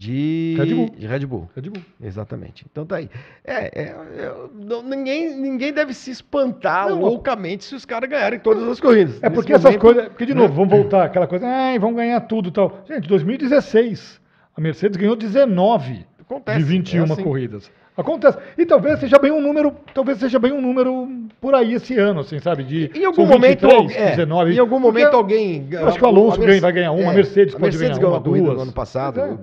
De 0.00 0.54
Red 0.56 0.74
Bull. 0.74 0.90
De 0.96 1.06
Red 1.06 1.26
Bull. 1.26 1.50
Red 1.54 1.68
Bull. 1.68 1.82
Exatamente. 2.02 2.64
Então 2.72 2.86
tá 2.86 2.96
aí. 2.96 3.10
É, 3.44 3.54
é, 3.54 3.82
é 3.82 4.34
não, 4.54 4.82
ninguém, 4.82 5.36
ninguém 5.38 5.74
deve 5.74 5.92
se 5.92 6.10
espantar 6.10 6.88
não, 6.88 7.00
loucamente 7.00 7.64
se 7.64 7.74
os 7.74 7.84
caras 7.84 8.08
ganharem 8.08 8.40
todas 8.40 8.66
as 8.66 8.80
corridas. 8.80 9.22
É 9.22 9.28
porque 9.28 9.52
essas 9.52 9.76
coisas. 9.76 10.08
Porque, 10.08 10.24
de 10.24 10.32
novo, 10.32 10.48
né? 10.48 10.54
vamos 10.54 10.70
voltar 10.70 11.04
aquela 11.04 11.26
coisa, 11.26 11.46
ah, 11.46 11.78
vão 11.78 11.92
ganhar 11.92 12.18
tudo 12.22 12.48
e 12.48 12.52
tal. 12.52 12.82
Gente, 12.88 13.06
2016, 13.06 14.18
a 14.56 14.60
Mercedes 14.62 14.96
ganhou 14.96 15.14
19 15.14 16.06
Acontece, 16.18 16.58
de 16.60 16.64
21 16.64 17.00
é 17.00 17.12
assim. 17.12 17.22
corridas. 17.22 17.70
Acontece. 17.96 18.38
E 18.56 18.64
talvez 18.64 18.98
seja 19.00 19.18
bem 19.18 19.30
um 19.30 19.40
número, 19.40 19.74
talvez 19.92 20.18
seja 20.18 20.38
bem 20.38 20.52
um 20.52 20.60
número 20.60 21.08
por 21.40 21.54
aí 21.54 21.74
esse 21.74 21.96
ano, 21.98 22.20
assim, 22.20 22.38
sabe? 22.38 22.62
De, 22.64 22.90
Em 22.94 23.04
algum 23.04 23.26
são 23.26 23.26
momento, 23.26 23.68
23, 23.68 23.96
é, 23.96 24.10
19. 24.10 24.54
em 24.54 24.58
algum 24.58 24.78
momento 24.78 25.14
alguém. 25.14 25.66
eu 25.70 25.88
acho 25.88 25.98
que 25.98 26.04
o 26.04 26.06
Alonso 26.06 26.42
a 26.42 26.60
vai 26.60 26.72
ganhar 26.72 26.92
uma, 26.92 27.10
a 27.10 27.14
Mercedes 27.14 27.54
a 27.54 27.58
pode 27.58 27.76
Mercedes 27.76 27.98
ganhar 27.98 28.10
ganhou 28.10 28.12
uma, 28.12 28.18
a 28.18 28.42
duas. 28.44 28.56
no 28.56 28.62
ano 28.62 28.72
passado, 28.72 29.20
é. 29.20 29.36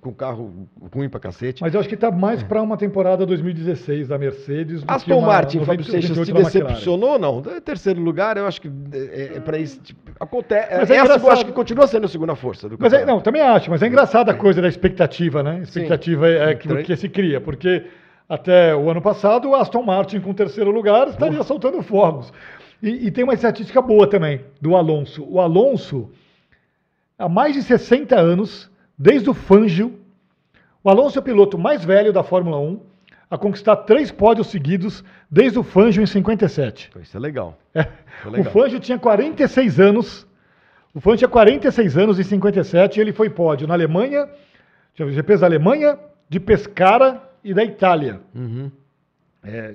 com, 0.00 0.12
carro 0.12 0.52
ruim 0.94 1.08
pra 1.08 1.20
cacete. 1.20 1.62
Mas 1.62 1.74
eu 1.74 1.80
acho 1.80 1.88
que 1.88 1.94
está 1.94 2.10
mais 2.10 2.42
para 2.42 2.62
uma 2.62 2.76
temporada 2.76 3.26
2016 3.26 4.08
da 4.08 4.18
Mercedes. 4.18 4.82
Aston 4.86 5.18
uma 5.18 5.26
Martin, 5.28 5.58
90, 5.58 5.66
Fábio 5.66 5.84
Seixas, 5.84 6.10
te 6.10 6.16
98 6.18 6.34
da 6.34 6.40
McLaren. 6.40 6.66
decepcionou 6.66 7.10
ou 7.10 7.18
não? 7.18 7.42
É 7.54 7.60
Terceiro 7.60 8.00
lugar, 8.00 8.36
eu 8.36 8.46
acho 8.46 8.60
que 8.60 8.68
é, 8.92 9.36
é 9.36 9.40
para 9.40 9.58
isso. 9.58 9.80
Tipo, 9.80 10.00
acontece. 10.18 10.74
Mas 10.76 10.90
é 10.90 10.96
essa 10.96 11.18
eu 11.18 11.30
acho 11.30 11.44
que 11.44 11.52
continua 11.52 11.86
sendo 11.86 12.04
a 12.06 12.08
segunda 12.08 12.34
força 12.34 12.68
do 12.68 12.76
Mas 12.78 12.92
é, 12.92 13.04
não, 13.04 13.20
também 13.20 13.42
acho, 13.42 13.70
mas 13.70 13.82
é 13.82 13.86
engraçada 13.86 14.30
a 14.32 14.34
coisa 14.34 14.60
da 14.60 14.68
expectativa, 14.68 15.42
né? 15.42 15.58
A 15.60 15.62
expectativa 15.62 16.28
é, 16.28 16.50
é 16.50 16.54
que, 16.54 16.82
que 16.82 16.96
se 16.96 17.08
cria, 17.08 17.40
porque 17.40 17.84
até 18.32 18.74
o 18.74 18.90
ano 18.90 19.02
passado 19.02 19.50
o 19.50 19.54
Aston 19.54 19.82
Martin 19.82 20.18
com 20.18 20.32
terceiro 20.32 20.70
lugar 20.70 21.06
estaria 21.08 21.42
soltando 21.42 21.82
fogos. 21.82 22.32
E, 22.82 23.08
e 23.08 23.10
tem 23.10 23.24
uma 23.24 23.34
estatística 23.34 23.82
boa 23.82 24.06
também 24.06 24.40
do 24.58 24.74
Alonso. 24.74 25.22
O 25.28 25.38
Alonso, 25.38 26.10
há 27.18 27.28
mais 27.28 27.52
de 27.52 27.62
60 27.62 28.18
anos, 28.18 28.70
desde 28.96 29.28
o 29.28 29.34
Fangio, 29.34 30.00
o 30.82 30.88
Alonso 30.88 31.18
é 31.18 31.20
o 31.20 31.22
piloto 31.22 31.58
mais 31.58 31.84
velho 31.84 32.10
da 32.10 32.22
Fórmula 32.22 32.58
1 32.58 32.80
a 33.30 33.36
conquistar 33.36 33.76
três 33.76 34.10
pódios 34.10 34.46
seguidos 34.46 35.04
desde 35.30 35.58
o 35.58 35.62
Fangio 35.62 36.02
em 36.02 36.06
57. 36.06 36.90
Isso 37.02 37.14
é 37.14 37.20
legal. 37.20 37.58
É. 37.74 37.86
O 38.24 38.30
legal. 38.30 38.50
Fangio 38.50 38.80
tinha 38.80 38.98
46 38.98 39.78
anos. 39.78 40.26
O 40.94 41.02
Fangio 41.02 41.18
tinha 41.18 41.28
46 41.28 41.98
anos 41.98 42.18
em 42.18 42.22
57 42.22 42.96
e 42.96 43.00
ele 43.02 43.12
foi 43.12 43.28
pódio 43.28 43.68
na 43.68 43.74
Alemanha, 43.74 44.26
tinha 44.94 45.10
GPs 45.10 45.42
da 45.42 45.46
Alemanha, 45.46 45.98
de 46.30 46.40
Pescara 46.40 47.30
e 47.44 47.52
da 47.54 47.64
Itália. 47.64 48.20
Uhum. 48.34 48.70
É, 49.42 49.74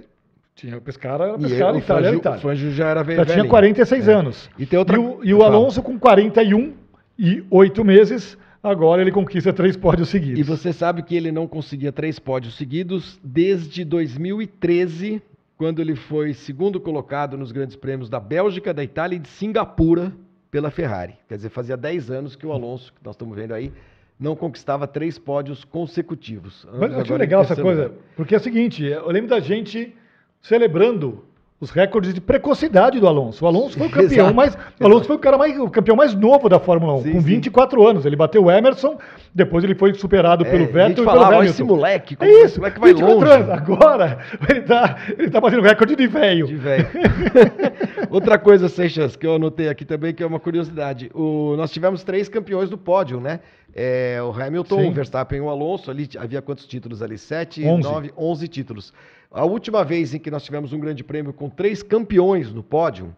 tinha 0.55 0.77
o 0.77 0.81
Pescara, 0.81 1.25
era 1.25 1.37
E 1.37 1.41
Pescara, 1.41 1.75
o 1.75 1.77
Itália, 1.77 2.07
era 2.07 2.07
Fangio- 2.07 2.19
Itália. 2.19 2.37
o 2.39 2.41
Fangio 2.41 2.71
já 2.71 2.87
era 2.89 3.03
velho. 3.03 3.17
Já 3.19 3.25
tinha 3.25 3.35
velhinho. 3.37 3.49
46 3.49 4.07
É. 4.07 4.13
anos. 4.13 4.49
E 4.57 4.65
tem 4.65 4.79
outra- 4.79 4.95
E 4.95 4.99
o, 4.99 5.19
e 5.23 5.33
o. 5.33 5.43
Alonso 5.43 5.81
com 5.83 5.99
41 5.99 6.73
e 7.19 7.43
8 7.49 7.83
meses, 7.83 8.37
agora 8.63 9.01
ele 9.01 9.11
conquista 9.11 9.51
três 9.53 9.75
pódios 9.77 10.09
seguidos. 10.09 10.39
E 10.39 10.43
você 10.43 10.71
sabe 10.73 11.03
que 11.03 11.15
ele 11.15 11.31
não 11.31 11.47
conseguia 11.47 11.91
três 11.91 12.17
pódios 12.19 12.55
seguidos 12.57 13.19
desde 13.23 13.83
2013, 13.83 15.21
quando 15.57 15.81
ele 15.81 15.95
foi 15.95 16.33
segundo 16.33 16.79
colocado 16.79 17.37
nos 17.37 17.51
grandes 17.51 17.75
prêmios 17.75 18.09
da 18.09 18.19
Bélgica, 18.19 18.73
da 18.73 18.83
Itália 18.83 19.15
e 19.15 19.19
de 19.19 19.27
Singapura 19.27 20.11
pela 20.51 20.69
Ferrari. 20.71 21.13
Quer 21.27 21.35
dizer, 21.35 21.49
fazia 21.49 21.75
10 21.75 22.09
anos 22.09 22.35
que 22.35 22.45
o 22.45 22.51
Alonso, 22.51 22.93
que 22.93 22.99
nós 23.03 23.15
estamos 23.15 23.35
vendo 23.35 23.53
aí, 23.53 23.71
não 24.19 24.35
conquistava 24.35 24.87
três 24.87 25.17
pódios 25.19 25.63
consecutivos. 25.63 26.67
Mas 26.79 26.91
eu 26.91 26.99
achei 27.01 27.17
legal 27.17 27.41
essa 27.43 27.55
coisa, 27.55 27.83
lugar. 27.83 27.97
porque 28.15 28.33
é 28.35 28.37
o 28.37 28.41
seguinte, 28.41 28.83
eu 28.85 29.09
lembro 29.11 29.29
da 29.29 29.39
gente 29.39 29.95
celebrando 30.41 31.23
os 31.59 31.71
recordes 31.71 32.13
de 32.13 32.21
precocidade 32.21 32.99
do 32.99 33.07
Alonso. 33.07 33.43
O 33.43 33.47
Alonso 33.47 33.75
foi 33.79 33.87
o 33.87 33.89
campeão 33.89 34.25
Exato, 34.27 34.35
mais, 34.35 34.55
o 34.79 34.85
Alonso 34.85 35.05
foi 35.05 35.15
o 35.15 35.19
cara 35.19 35.39
mais, 35.39 35.57
o 35.59 35.67
campeão 35.71 35.95
mais 35.97 36.13
novo 36.13 36.47
da 36.47 36.59
Fórmula 36.59 36.93
1, 36.97 37.01
Sim, 37.01 37.11
com 37.13 37.19
sim. 37.19 37.25
24 37.25 37.87
anos. 37.87 38.05
Ele 38.05 38.15
bateu 38.15 38.43
o 38.43 38.51
Emerson, 38.51 38.95
depois 39.33 39.63
ele 39.63 39.73
foi 39.73 39.91
superado 39.95 40.45
É, 40.45 40.49
pelo 40.51 40.63
a 40.63 40.65
gente 40.65 40.73
Vettel 40.73 40.91
e 40.91 40.95
pelo 40.95 41.07
falava, 41.07 41.25
"Ó, 41.25 41.37
Hamilton. 41.39 41.49
esse 41.51 41.63
moleque, 41.63 42.15
como, 42.15 42.29
é 42.29 42.43
isso, 42.43 42.55
como 42.55 42.67
é 42.67 42.71
que 42.71 42.79
vai 42.79 42.89
24 42.93 43.19
longe? 43.19 43.31
anos. 43.33 43.49
Agora 43.49 44.19
ele 44.47 44.61
tá, 44.61 44.97
ele 45.17 45.29
tá 45.31 45.41
batendo 45.41 45.63
recorde 45.63 45.95
de 45.95 46.05
velho. 46.07 46.45
De 46.45 46.55
velho. 46.55 46.87
Outra 48.11 48.37
coisa, 48.37 48.69
Seixas, 48.69 49.15
que 49.15 49.25
eu 49.25 49.35
anotei 49.35 49.67
aqui 49.67 49.83
também, 49.83 50.13
que 50.13 50.21
é 50.21 50.27
uma 50.27 50.39
curiosidade. 50.39 51.09
O, 51.13 51.55
nós 51.57 51.71
tivemos 51.71 52.03
três 52.03 52.29
campeões 52.29 52.69
do 52.69 52.77
pódio, 52.77 53.19
né? 53.19 53.39
É, 53.79 54.19
o 54.23 54.31
Hamilton, 54.31 54.81
Sim. 54.81 54.89
o 54.89 54.91
Verstappen 54.91 55.37
e 55.37 55.41
o 55.41 55.49
Alonso. 55.49 55.91
Ali 55.91 56.09
havia 56.17 56.41
quantos 56.41 56.65
títulos 56.65 57.03
ali? 57.03 57.15
Sete, 57.15 57.63
Onze. 57.63 57.83
nove, 57.83 58.11
onze 58.17 58.47
títulos. 58.47 58.91
A 59.29 59.45
última 59.45 59.85
vez 59.85 60.15
em 60.15 60.19
que 60.19 60.31
nós 60.31 60.43
tivemos 60.43 60.73
um 60.73 60.79
grande 60.79 61.03
prêmio 61.03 61.31
com 61.31 61.47
três 61.47 61.83
campeões 61.83 62.51
no 62.51 62.63
pódio, 62.63 63.15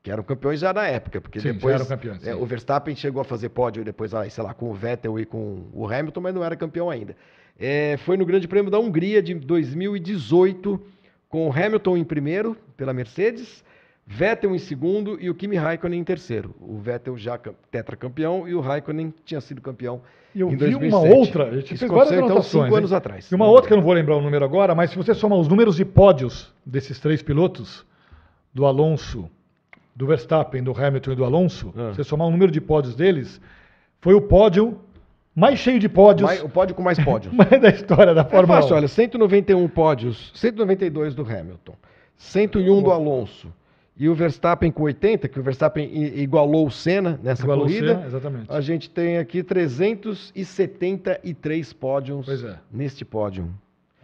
que 0.00 0.08
eram 0.08 0.22
campeões 0.22 0.60
já 0.60 0.72
na 0.72 0.86
época, 0.86 1.20
porque 1.20 1.40
Sim, 1.40 1.54
depois 1.54 1.74
eram 1.74 1.86
campeões, 1.86 2.24
é, 2.24 2.36
o 2.36 2.46
Verstappen 2.46 2.94
chegou 2.94 3.20
a 3.20 3.24
fazer 3.24 3.48
pódio 3.48 3.84
depois, 3.84 4.14
ah, 4.14 4.28
sei 4.30 4.44
lá, 4.44 4.54
com 4.54 4.70
o 4.70 4.74
Vettel 4.74 5.18
e 5.18 5.26
com 5.26 5.64
o 5.72 5.86
Hamilton, 5.92 6.20
mas 6.20 6.34
não 6.36 6.44
era 6.44 6.54
campeão 6.54 6.88
ainda. 6.88 7.16
É, 7.58 7.96
foi 7.96 8.16
no 8.16 8.24
Grande 8.24 8.46
Prêmio 8.46 8.70
da 8.70 8.78
Hungria 8.78 9.20
de 9.20 9.34
2018, 9.34 10.80
com 11.28 11.48
o 11.48 11.52
Hamilton 11.52 11.96
em 11.96 12.04
primeiro 12.04 12.56
pela 12.76 12.92
Mercedes, 12.92 13.64
Vettel 14.12 14.56
em 14.56 14.58
segundo 14.58 15.16
e 15.20 15.30
o 15.30 15.34
Kimi 15.36 15.54
Raikkonen 15.56 16.00
em 16.00 16.04
terceiro. 16.04 16.52
O 16.60 16.78
Vettel 16.78 17.16
já 17.16 17.38
cam- 17.38 17.54
tetracampeão 17.70 18.48
e 18.48 18.54
o 18.56 18.60
Raikkonen 18.60 19.14
tinha 19.24 19.40
sido 19.40 19.60
campeão 19.60 20.02
E 20.34 20.40
eu 20.40 20.48
em 20.48 20.56
vi 20.56 20.56
2007. 20.56 20.92
uma 21.06 21.14
outra, 21.16 21.44
a 21.44 21.54
gente 21.56 21.74
Isso 21.74 21.78
fez 21.86 21.92
várias 21.92 22.12
então, 22.24 22.42
cinco 22.42 22.66
hein? 22.66 22.76
anos 22.78 22.92
atrás. 22.92 23.30
E 23.30 23.34
uma 23.36 23.46
outra 23.46 23.68
que 23.68 23.72
eu 23.72 23.76
não 23.76 23.84
vou 23.84 23.92
lembrar 23.92 24.16
o 24.16 24.20
número 24.20 24.44
agora, 24.44 24.74
mas 24.74 24.90
se 24.90 24.96
você 24.96 25.14
soma 25.14 25.36
os 25.36 25.46
números 25.46 25.76
de 25.76 25.84
pódios 25.84 26.52
desses 26.66 26.98
três 26.98 27.22
pilotos, 27.22 27.86
do 28.52 28.66
Alonso, 28.66 29.30
do 29.94 30.08
Verstappen, 30.08 30.60
do 30.60 30.72
Hamilton 30.76 31.12
e 31.12 31.14
do 31.14 31.24
Alonso, 31.24 31.72
Ah. 31.76 31.92
você 31.94 32.02
somar 32.02 32.26
o 32.26 32.30
número 32.32 32.50
de 32.50 32.60
pódios 32.60 32.96
deles, 32.96 33.40
foi 34.00 34.14
o 34.14 34.20
pódio 34.20 34.76
mais 35.36 35.60
cheio 35.60 35.78
de 35.78 35.88
pódios 35.88 36.26
Mais- 36.28 36.42
o 36.42 36.48
pódio 36.48 36.74
com 36.74 36.82
mais 36.82 36.98
pódios. 36.98 37.32
da 37.62 37.68
história 37.68 38.12
da 38.12 38.22
É 38.22 38.24
Fórmula 38.24 38.60
fácil, 38.60 38.74
1. 38.74 38.78
olha, 38.78 38.88
191 38.88 39.68
pódios, 39.68 40.32
192 40.34 41.14
do 41.14 41.22
Hamilton, 41.22 41.74
101 42.16 42.82
do 42.82 42.90
Alonso 42.90 43.52
e 43.96 44.08
o 44.08 44.14
Verstappen 44.14 44.70
com 44.72 44.84
80, 44.84 45.28
que 45.28 45.38
o 45.38 45.42
Verstappen 45.42 45.94
igualou 46.18 46.66
o 46.66 46.70
Senna 46.70 47.20
nessa 47.22 47.42
Igualou 47.42 47.66
corrida. 47.66 47.94
Senna, 47.94 48.06
exatamente. 48.06 48.50
A 48.50 48.58
gente 48.60 48.88
tem 48.88 49.18
aqui 49.18 49.42
373 49.42 51.72
pódios 51.74 52.44
é. 52.44 52.58
neste 52.72 53.04
pódio. 53.04 53.52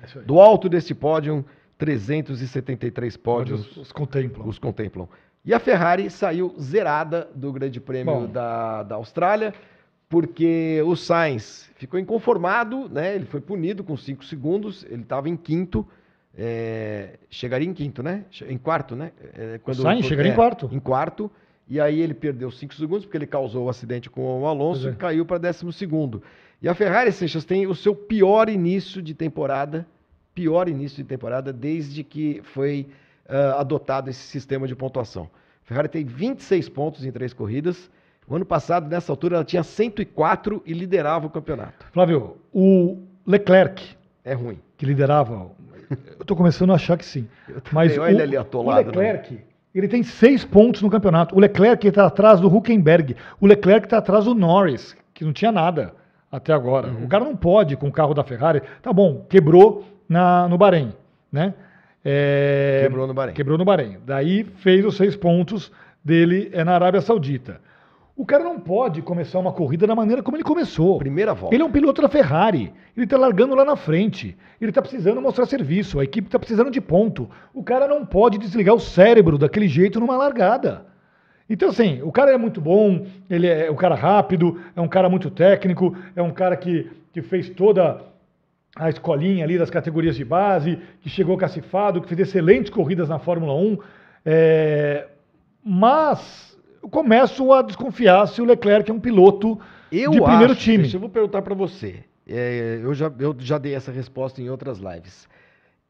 É. 0.03 0.07
Do 0.21 0.39
alto 0.39 0.69
deste 0.69 0.95
pódio, 0.95 1.43
373 1.79 3.17
pódios 3.17 3.75
os 3.77 3.91
contemplam. 3.93 4.47
os 4.47 4.59
contemplam. 4.59 5.09
E 5.45 5.55
a 5.55 5.61
Ferrari 5.61 6.11
saiu 6.11 6.55
zerada 6.61 7.29
do 7.35 7.53
Grande 7.53 7.81
Prêmio 7.81 8.13
Bom. 8.13 8.27
da, 8.27 8.83
da 8.83 8.97
Austrália, 8.97 9.55
porque 10.09 10.83
o 10.85 10.97
Sainz 10.97 11.71
ficou 11.77 12.01
inconformado, 12.01 12.89
né? 12.89 13.15
Ele 13.15 13.27
foi 13.27 13.41
punido 13.41 13.85
com 13.85 13.97
5 13.97 14.25
segundos, 14.25 14.85
ele 14.91 15.03
estava 15.03 15.29
em 15.29 15.37
quinto, 15.37 15.87
é, 16.37 17.19
chegaria 17.31 17.69
em 17.69 17.73
quinto, 17.73 18.03
né? 18.03 18.25
Em 18.49 18.59
quarto, 18.59 18.95
né? 18.95 19.13
É, 19.35 19.61
O 19.65 19.75
Sainz 19.75 20.07
chegaria 20.07 20.33
em 20.33 20.35
quarto. 20.35 20.69
Em 20.71 20.79
quarto, 20.79 21.31
e 21.69 21.81
aí 21.81 22.01
ele 22.01 22.15
perdeu 22.15 22.51
5 22.51 22.75
segundos, 22.75 23.05
porque 23.05 23.17
ele 23.17 23.27
causou 23.27 23.67
o 23.67 23.69
acidente 23.69 24.11
com 24.11 24.43
o 24.43 24.47
Alonso 24.47 24.89
é. 24.89 24.93
e 24.93 24.95
caiu 24.95 25.25
para 25.25 25.39
décimo 25.39 25.73
segundo. 25.73 26.23
E 26.61 26.69
a 26.69 26.75
Ferrari, 26.75 27.11
Seixas, 27.13 27.45
tem 27.45 27.67
o 27.67 27.75
seu 27.75 27.95
pior 27.95 28.49
início 28.49 29.03
de 29.03 29.15
temporada, 29.15 29.87
pior 30.35 30.69
início 30.69 31.03
de 31.03 31.09
temporada 31.09 31.53
desde 31.53 32.05
que 32.05 32.41
foi 32.45 32.87
ah, 33.29 33.61
adotado 33.61 34.11
esse 34.11 34.21
sistema 34.21 34.67
de 34.67 34.75
pontuação. 34.75 35.29
A 35.65 35.69
Ferrari 35.69 35.89
tem 35.89 36.05
26 36.05 36.69
pontos 36.69 37.05
em 37.05 37.11
três 37.11 37.33
corridas. 37.33 37.91
O 38.29 38.35
ano 38.37 38.45
passado, 38.45 38.89
nessa 38.89 39.13
altura, 39.13 39.37
ela 39.37 39.45
tinha 39.45 39.63
104 39.63 40.63
e 40.65 40.73
liderava 40.73 41.27
o 41.27 41.31
campeonato. 41.31 41.87
Flávio, 41.93 42.37
o 42.53 42.99
Leclerc, 43.27 43.97
É 44.25 44.33
ruim. 44.33 44.59
que 44.77 44.87
liderava, 44.87 45.51
eu 45.91 46.23
estou 46.23 46.37
começando 46.37 46.73
a 46.73 46.75
achar 46.75 46.97
que 46.97 47.05
sim. 47.05 47.29
Mas 47.73 47.97
Olha 47.99 48.03
o, 48.03 48.09
ele 48.09 48.23
ali 48.23 48.37
atolado, 48.37 48.83
o 48.83 48.87
Leclerc, 48.87 49.39
ele 49.75 49.89
tem 49.89 50.03
seis 50.03 50.45
pontos 50.45 50.83
no 50.83 50.91
campeonato. 50.91 51.35
O 51.37 51.41
Leclerc 51.41 51.87
está 51.87 52.07
atrás 52.07 52.41
do 52.41 52.49
Huckenberg. 52.49 53.17
O 53.41 53.47
Leclerc 53.47 53.87
está 53.87 53.99
atrás 53.99 54.25
do 54.25 54.35
Norris, 54.35 54.97
que 55.13 55.25
não 55.25 55.33
tinha 55.33 55.53
nada 55.53 55.93
até 56.31 56.53
agora. 56.53 56.89
Uhum. 56.89 57.05
O 57.05 57.09
cara 57.09 57.25
não 57.25 57.37
pode 57.37 57.77
com 57.77 57.89
o 57.89 57.93
carro 57.93 58.15
da 58.15 58.25
Ferrari. 58.25 58.63
Tá 58.83 58.93
bom, 58.93 59.25
quebrou 59.29 59.85
na, 60.09 60.49
no 60.49 60.57
Bahrein, 60.57 60.93
né? 61.31 61.55
É, 62.05 62.83
Quebrou 62.85 63.07
no 63.07 63.15
Bahrein. 63.15 63.35
Quebrou 63.35 63.59
no 63.59 63.65
Bahrein. 63.65 63.99
Daí 64.07 64.45
fez 64.45 64.85
os 64.85 64.97
seis 64.97 65.17
pontos 65.17 65.73
dele 66.05 66.49
é 66.53 66.63
na 66.63 66.75
Arábia 66.75 67.01
Saudita. 67.01 67.61
O 68.17 68.25
cara 68.25 68.43
não 68.43 68.59
pode 68.59 69.03
começar 69.03 69.39
uma 69.39 69.53
corrida 69.53 69.87
da 69.87 69.95
maneira 69.95 70.23
como 70.23 70.39
ele 70.39 70.45
começou. 70.45 70.97
Primeira 70.99 71.35
volta. 71.35 71.55
Ele 71.55 71.63
é 71.63 71.67
um 71.67 71.71
piloto 71.71 72.01
da 72.01 72.09
Ferrari. 72.09 72.73
Ele 72.97 73.05
está 73.05 73.19
largando 73.19 73.55
lá 73.55 73.63
na 73.63 73.77
frente. 73.77 74.35
Ele 74.59 74.71
está 74.71 74.81
precisando 74.81 75.21
mostrar 75.21 75.45
serviço. 75.45 76.01
A 76.01 76.05
equipe 76.05 76.27
está 76.27 76.39
precisando 76.39 76.71
de 76.71 76.81
ponto. 76.81 77.29
O 77.53 77.63
cara 77.63 77.87
não 77.87 78.07
pode 78.07 78.39
desligar 78.39 78.75
o 78.75 78.81
cérebro 78.81 79.37
daquele 79.37 79.69
jeito 79.69 80.01
numa 80.01 80.17
largada. 80.17 80.87
Então, 81.49 81.69
assim, 81.69 82.01
o 82.03 82.11
cara 82.11 82.33
é 82.33 82.39
muito 82.39 82.61
bom, 82.61 83.07
ele 83.31 83.47
é 83.47 83.71
um 83.71 83.77
cara 83.77 83.95
rápido, 83.95 84.61
é 84.75 84.81
um 84.81 84.89
cara 84.89 85.09
muito 85.09 85.31
técnico, 85.31 85.97
é 86.17 86.21
um 86.21 86.33
cara 86.33 86.57
que, 86.57 86.91
que 87.13 87.23
fez 87.23 87.51
toda 87.51 88.03
a 88.75 88.89
escolinha 88.89 89.45
ali 89.45 89.57
das 89.57 89.71
categorias 89.71 90.17
de 90.17 90.25
base, 90.25 90.79
que 91.01 91.09
chegou 91.09 91.37
cacifado, 91.37 92.01
que 92.01 92.09
fez 92.09 92.21
excelentes 92.21 92.71
corridas 92.71 93.09
na 93.09 93.19
Fórmula 93.19 93.55
1. 93.55 93.79
É, 94.25 95.07
mas 95.63 96.56
eu 96.87 96.91
começo 96.91 97.53
a 97.53 97.63
desconfiar 97.63 98.27
se 98.29 98.41
o 98.41 98.45
Leclerc 98.45 98.89
é 98.89 98.95
um 98.95 99.01
piloto 99.01 99.61
Eu 99.91 100.13
de 100.13 100.21
primeiro 100.23 100.53
acho, 100.53 100.61
time. 100.63 100.79
Deixa 100.79 100.97
eu 100.97 101.01
vou 101.01 101.11
perguntar 101.11 101.43
para 101.43 101.55
você. 101.55 102.05
É, 102.29 102.79
eu, 102.81 102.95
já, 102.95 103.13
eu 103.19 103.35
já 103.39 103.59
dei 103.59 103.75
essa 103.75 103.91
resposta 103.91 104.41
em 104.41 104.49
outras 104.49 104.79
lives. 104.79 105.29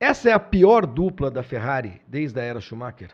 Essa 0.01 0.31
é 0.31 0.33
a 0.33 0.39
pior 0.39 0.87
dupla 0.87 1.31
da 1.31 1.43
Ferrari 1.43 2.01
desde 2.09 2.41
a 2.41 2.43
era 2.43 2.61
Schumacher? 2.61 3.11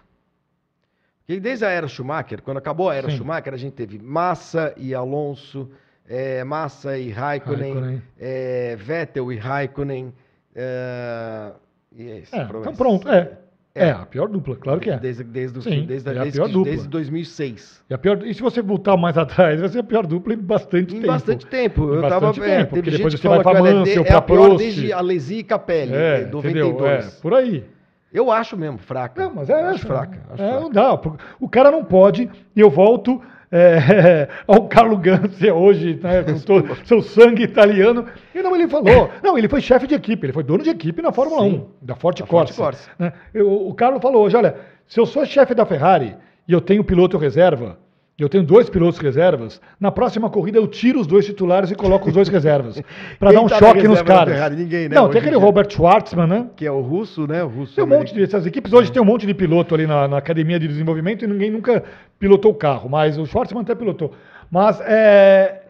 Porque 1.26 1.40
desde 1.40 1.64
a 1.64 1.70
era 1.70 1.88
Schumacher, 1.88 2.40
quando 2.42 2.58
acabou 2.58 2.88
a 2.88 2.94
era 2.94 3.10
Sim. 3.10 3.16
Schumacher, 3.16 3.52
a 3.52 3.56
gente 3.56 3.72
teve 3.74 3.98
Massa 3.98 4.72
e 4.76 4.94
Alonso, 4.94 5.68
é, 6.08 6.42
Massa 6.44 6.96
e 6.98 7.10
Raikkonen, 7.10 7.74
Raikkonen. 7.74 8.02
é, 8.18 8.76
Vettel 8.76 9.32
e 9.32 9.36
Raikkonen, 9.36 10.12
É, 10.54 11.52
e 11.96 12.10
é 12.10 12.18
isso. 12.18 12.34
É, 12.34 12.42
então 12.42 12.74
pronto, 12.74 13.08
é. 13.08 13.38
É. 13.74 13.88
É, 13.88 13.90
a 13.92 14.04
pior 14.04 14.28
dupla, 14.28 14.54
claro 14.56 14.80
que 14.80 14.90
é. 14.90 14.98
Desde, 14.98 15.24
desde, 15.24 15.62
Sim, 15.62 15.86
desde, 15.86 16.08
é 16.08 16.12
a 16.12 16.22
desde, 16.24 16.38
pior 16.38 16.48
dupla. 16.48 16.70
desde 16.72 16.88
2006. 16.88 17.82
E, 17.88 17.94
a 17.94 17.98
pior, 17.98 18.22
e 18.26 18.34
se 18.34 18.42
você 18.42 18.60
voltar 18.60 18.96
mais 18.98 19.16
atrás, 19.18 19.60
vai 19.60 19.68
ser 19.70 19.78
a 19.78 19.82
pior 19.82 20.06
dupla 20.06 20.34
em 20.34 20.38
bastante 20.38 20.94
Em 20.94 21.00
tempo. 21.00 21.06
bastante 21.06 21.46
tempo. 21.46 21.82
Em 21.90 21.94
Eu 21.96 22.02
bastante 22.02 22.40
tava. 22.40 22.46
É, 22.50 22.58
tempo, 22.58 22.70
teve 22.74 22.82
porque 22.82 22.90
depois 22.90 23.14
você 23.14 23.28
vai 23.28 23.38
olha, 23.38 23.74
Mansell, 23.74 24.04
é 24.04 24.12
a 24.12 24.20
pior 24.22 24.38
Prost. 24.38 24.58
desde 24.58 24.92
Alesi 24.92 25.36
e 25.36 25.42
Capelli, 25.42 25.94
É, 25.94 25.96
é, 25.96 26.20
entendeu? 26.22 26.68
92. 26.68 27.06
É, 27.06 27.20
por 27.22 27.34
aí. 27.34 27.64
Eu 28.12 28.30
acho 28.30 28.58
mesmo, 28.58 28.76
fraca. 28.76 29.22
Não, 29.24 29.34
mas 29.36 29.48
é 29.48 29.54
acho 29.54 29.86
fraca. 29.86 30.20
Acho 30.30 30.42
é, 30.42 30.48
fraca. 30.48 30.60
não 30.60 30.70
dá. 30.70 31.00
O 31.40 31.48
cara 31.48 31.70
não 31.70 31.82
pode, 31.82 32.28
e 32.54 32.60
eu 32.60 32.68
volto 32.68 33.22
é, 33.52 34.28
ao 34.48 34.66
Carlo 34.66 34.96
Ganzi 34.96 35.50
hoje, 35.50 36.00
né, 36.02 36.22
com 36.22 36.38
todo 36.40 36.74
seu 36.86 37.02
sangue 37.02 37.42
italiano. 37.42 38.06
E 38.34 38.40
não, 38.42 38.54
ele 38.56 38.66
falou. 38.66 39.10
Não, 39.22 39.36
ele 39.36 39.48
foi 39.48 39.60
chefe 39.60 39.86
de 39.86 39.94
equipe, 39.94 40.26
ele 40.26 40.32
foi 40.32 40.42
dono 40.42 40.64
de 40.64 40.70
equipe 40.70 41.02
na 41.02 41.12
Fórmula 41.12 41.42
Sim. 41.42 41.66
1, 41.82 41.86
da 41.86 41.94
Forte 41.94 42.22
Da 42.22 42.26
Forte 42.26 42.54
Corsa. 42.54 42.90
Né? 42.98 43.12
Eu- 43.34 43.68
o 43.68 43.74
Carlo 43.74 44.00
falou 44.00 44.24
hoje: 44.24 44.36
olha, 44.36 44.56
se 44.86 44.98
eu 44.98 45.04
sou 45.06 45.24
chefe 45.26 45.54
da 45.54 45.66
Ferrari 45.66 46.16
e 46.48 46.52
eu 46.52 46.60
tenho 46.60 46.82
piloto 46.82 47.18
reserva, 47.18 47.78
eu 48.18 48.28
tenho 48.28 48.44
dois 48.44 48.68
pilotos 48.68 48.98
reservas, 48.98 49.60
na 49.80 49.90
próxima 49.90 50.30
corrida 50.30 50.58
eu 50.58 50.66
tiro 50.66 51.00
os 51.00 51.06
dois 51.06 51.24
titulares 51.24 51.70
e 51.70 51.74
coloco 51.74 52.08
os 52.08 52.14
dois 52.14 52.28
reservas. 52.30 52.80
Para 53.18 53.32
dar 53.32 53.40
um 53.40 53.48
tá 53.48 53.58
choque 53.58 53.88
nos 53.88 54.02
caras. 54.02 54.34
Ferrari? 54.34 54.56
Ninguém, 54.56 54.88
né, 54.88 54.94
Não, 54.94 55.08
tem 55.08 55.16
em 55.16 55.18
aquele 55.18 55.36
dia. 55.36 55.44
Robert 55.44 55.70
Schwartzman, 55.70 56.26
né? 56.26 56.46
Que 56.54 56.66
é 56.66 56.70
o 56.70 56.80
russo, 56.80 57.26
né? 57.26 57.42
O 57.42 57.48
russo. 57.48 57.74
Tem 57.74 57.84
um 57.84 57.88
monte 57.88 58.14
de. 58.14 58.22
Essas 58.22 58.46
equipes 58.46 58.72
hoje 58.72 58.92
tem 58.92 59.00
um 59.00 59.04
monte 59.04 59.26
de 59.26 59.34
piloto 59.34 59.74
ali 59.74 59.86
na, 59.86 60.06
na 60.06 60.18
academia 60.18 60.58
de 60.58 60.68
desenvolvimento 60.68 61.24
e 61.24 61.28
ninguém 61.28 61.50
nunca 61.50 61.82
pilotou 62.18 62.52
o 62.52 62.54
carro, 62.54 62.88
mas 62.88 63.18
o 63.18 63.26
Schwartzman 63.26 63.62
até 63.62 63.74
pilotou. 63.74 64.12
Mas 64.50 64.80
é. 64.82 65.61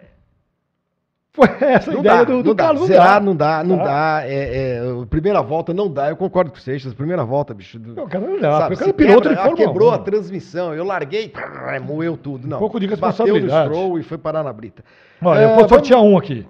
Foi 1.34 1.48
essa 1.60 1.90
Não 1.90 2.00
ideia 2.00 2.16
dá, 2.18 2.24
do, 2.24 2.42
do 2.42 2.48
não 2.50 2.54
dá. 2.54 2.64
Carlos. 2.64 2.86
Zerar 2.86 3.22
não 3.22 3.34
dá, 3.34 3.64
não 3.64 3.78
Tá? 3.78 3.84
dá. 3.84 4.22
É, 4.26 4.76
é, 4.76 5.06
primeira 5.08 5.40
volta 5.40 5.72
não 5.72 5.90
dá. 5.90 6.10
Eu 6.10 6.16
concordo 6.16 6.50
com 6.50 6.58
o 6.58 6.60
Seixas. 6.60 6.92
Primeira 6.92 7.24
volta, 7.24 7.54
bicho. 7.54 7.78
Não, 7.78 8.06
cara, 8.06 8.26
não 8.26 8.38
dá. 8.38 8.58
Sabe, 8.58 8.74
o 8.74 8.78
cara 8.78 8.92
piloto 8.92 9.22
quebra, 9.22 9.34
de 9.34 9.40
ah, 9.40 9.44
Fórmula 9.44 9.66
quebrou 9.66 9.90
1. 9.90 9.92
a 9.94 9.98
transmissão. 9.98 10.74
Eu 10.74 10.84
larguei, 10.84 11.32
moeu 11.86 12.18
tudo. 12.18 12.46
Não. 12.46 12.58
Um 12.58 12.60
pouco 12.60 12.78
de 12.78 12.86
Bateu 12.86 13.06
responsabilidade. 13.06 13.68
no 13.70 13.74
Stroll 13.74 13.98
e 13.98 14.02
foi 14.02 14.18
parar 14.18 14.42
na 14.44 14.52
brita. 14.52 14.84
Olha, 15.22 15.38
É, 15.40 15.44
eu 15.44 15.48
vou 15.48 15.54
vamos- 15.56 15.70
sortear 15.70 16.02
um 16.02 16.18
aqui. 16.18 16.46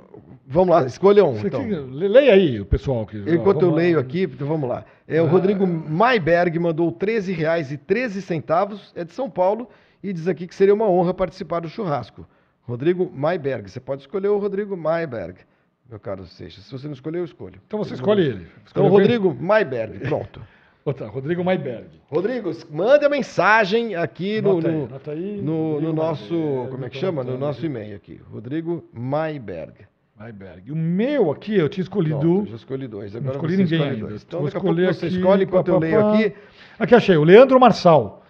Vamos 0.48 0.74
lá, 0.74 0.84
escolha 0.84 1.24
um. 1.24 1.34
Você 1.34 1.46
Então. 1.46 1.62
que- 1.64 1.74
leia 1.74 2.32
aí 2.34 2.60
o 2.60 2.66
pessoal. 2.66 3.06
Que, 3.06 3.18
Enquanto 3.18 3.58
eu 3.62 3.68
vamos 3.70 3.70
lá. 3.70 3.76
leio 3.76 3.98
aqui, 4.00 4.24
então 4.24 4.48
vamos 4.48 4.68
lá. 4.68 4.84
É, 5.06 5.22
o 5.22 5.26
Ah. 5.26 5.28
Rodrigo 5.28 5.64
Maiberg 5.64 6.58
mandou 6.58 6.88
R$ 6.88 6.96
13,13, 6.98 8.92
é 8.96 9.04
de 9.04 9.12
São 9.12 9.30
Paulo, 9.30 9.68
e 10.02 10.12
diz 10.12 10.26
aqui 10.28 10.46
que 10.48 10.54
seria 10.54 10.74
uma 10.74 10.88
honra 10.90 11.14
participar 11.14 11.60
do 11.60 11.68
churrasco. 11.68 12.26
Rodrigo 12.62 13.10
Maiberg, 13.14 13.70
você 13.70 13.80
pode 13.80 14.02
escolher 14.02 14.28
o 14.28 14.38
Rodrigo 14.38 14.76
Maiberg, 14.76 15.40
meu 15.88 15.98
caro 15.98 16.24
Seixas. 16.26 16.64
Se 16.64 16.72
você 16.72 16.86
não 16.86 16.94
escolher, 16.94 17.18
eu 17.18 17.24
escolho. 17.24 17.60
Então 17.66 17.78
você 17.78 17.94
escolhe 17.94 18.22
ele. 18.22 18.46
Então, 18.70 18.84
Escolhe 18.84 18.88
Rodrigo 18.88 19.34
Maiberg, 19.38 19.98
pronto. 20.00 20.40
bem? 20.40 20.48
Outra, 20.84 21.06
Rodrigo 21.06 21.44
Maiberg. 21.44 21.86
Rodrigo, 22.08 22.50
manda 22.68 23.08
mensagem 23.08 23.94
aqui 23.94 24.40
no, 24.40 24.58
aí, 24.58 24.88
aí. 25.12 25.40
no- 25.40 25.80
no 25.80 25.92
nosso, 25.92 26.34
como 26.72 26.84
é 26.84 26.90
que 26.90 26.98
chama? 26.98 27.22
No 27.22 27.38
nosso 27.38 27.64
e-mail 27.64 27.94
aqui. 27.94 28.20
Rodrigo 28.32 28.84
Maiberg. 28.92 29.74
Maiberg. 30.18 30.72
O 30.72 30.76
meu 30.76 31.30
aqui, 31.30 31.54
eu 31.56 31.68
tinha 31.68 31.82
escolhido. 31.82 32.18
Pronto, 32.18 32.40
eu 32.46 32.50
já 32.50 32.56
escolhi 32.56 32.88
dois. 32.88 33.12
Não 33.12 33.20
Agora 33.20 33.36
escolhi 33.36 33.52
você 33.56 33.62
ninguém 33.62 33.78
escolhe 33.78 33.94
ainda. 33.94 34.06
dois. 34.08 34.22
Então 34.26 34.38
Vou 34.40 34.48
escolher 34.48 34.94
você 34.94 35.06
aqui, 35.06 35.16
escolhe 35.16 35.44
enquanto 35.44 35.68
eu 35.68 35.78
leio 35.78 36.08
aqui. 36.08 36.32
Aqui 36.80 36.94
achei, 36.96 37.16
o 37.16 37.22
Leandro 37.22 37.60
Marçal. 37.60 38.24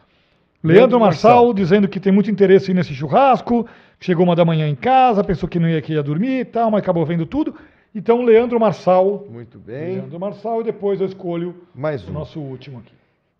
Leandro 0.62 0.78
Leandro 0.80 1.00
Marçal, 1.00 1.36
Marçal. 1.36 1.54
dizendo 1.54 1.88
que 1.88 1.98
tem 1.98 2.12
muito 2.12 2.30
interesse 2.30 2.72
nesse 2.74 2.94
churrasco, 2.94 3.66
chegou 4.02 4.24
uma 4.24 4.36
da 4.36 4.44
manhã 4.44 4.68
em 4.68 4.74
casa, 4.74 5.24
pensou 5.24 5.48
que 5.48 5.58
não 5.58 5.68
ia, 5.68 5.80
que 5.80 5.92
ia 5.94 6.02
dormir 6.02 6.40
e 6.40 6.44
tal, 6.44 6.70
mas 6.70 6.82
acabou 6.82 7.06
vendo 7.06 7.24
tudo. 7.24 7.54
Então, 7.94 8.22
Leandro 8.22 8.58
Marçal. 8.58 9.26
Muito 9.30 9.58
bem. 9.58 9.96
Leandro 9.96 10.18
Marçal, 10.18 10.60
e 10.60 10.64
depois 10.64 11.00
eu 11.00 11.06
escolho 11.06 11.54
Mais 11.74 12.06
o 12.06 12.10
um. 12.10 12.14
nosso 12.14 12.40
último 12.40 12.78
aqui. 12.78 12.92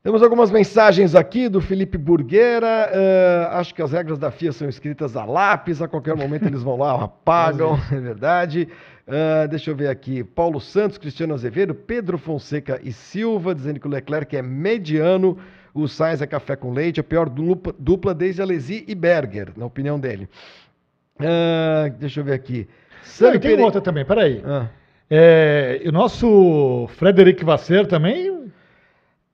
Temos 0.02 0.22
algumas 0.22 0.50
mensagens 0.50 1.14
aqui 1.14 1.48
do 1.48 1.60
Felipe 1.60 1.96
Burgueira. 1.96 2.90
eh, 2.92 3.48
acho 3.52 3.72
que 3.72 3.80
as 3.80 3.92
regras 3.92 4.18
da 4.18 4.32
FIA 4.32 4.50
são 4.52 4.68
escritas 4.68 5.16
a 5.16 5.24
lápis, 5.24 5.80
a 5.80 5.86
qualquer 5.86 6.16
momento 6.16 6.44
eles 6.44 6.62
vão 6.62 6.76
lá, 6.76 6.92
apagam, 7.04 7.78
é 7.90 8.00
verdade. 8.00 8.68
Ah, 9.06 9.46
deixa 9.46 9.70
eu 9.70 9.76
ver 9.76 9.88
aqui. 9.88 10.24
Paulo 10.24 10.60
Santos, 10.60 10.98
Cristiano 10.98 11.34
Azevedo, 11.34 11.74
Pedro 11.74 12.18
Fonseca 12.18 12.80
e 12.82 12.92
Silva, 12.92 13.54
dizendo 13.54 13.78
que 13.80 13.86
o 13.86 13.90
Leclerc 13.90 14.36
é 14.36 14.42
mediano, 14.42 15.38
o 15.74 15.88
Sainz 15.88 16.20
é 16.20 16.26
café 16.26 16.56
com 16.56 16.72
leite, 16.72 17.00
a 17.00 17.04
pior 17.04 17.28
dupla, 17.28 17.74
dupla 17.78 18.14
desde 18.14 18.42
Alesi 18.42 18.84
e 18.86 18.94
Berger, 18.94 19.52
na 19.56 19.66
opinião 19.66 19.98
dele. 19.98 20.28
Ah, 21.18 21.90
deixa 21.98 22.20
eu 22.20 22.24
ver 22.24 22.34
aqui. 22.34 22.68
Não, 23.20 23.38
tem 23.38 23.60
outra 23.60 23.80
também, 23.80 24.04
peraí. 24.04 24.42
Ah. 24.44 24.66
É, 25.10 25.82
o 25.84 25.92
nosso 25.92 26.88
Frederic 26.96 27.44
Vasser 27.44 27.86
também. 27.86 28.26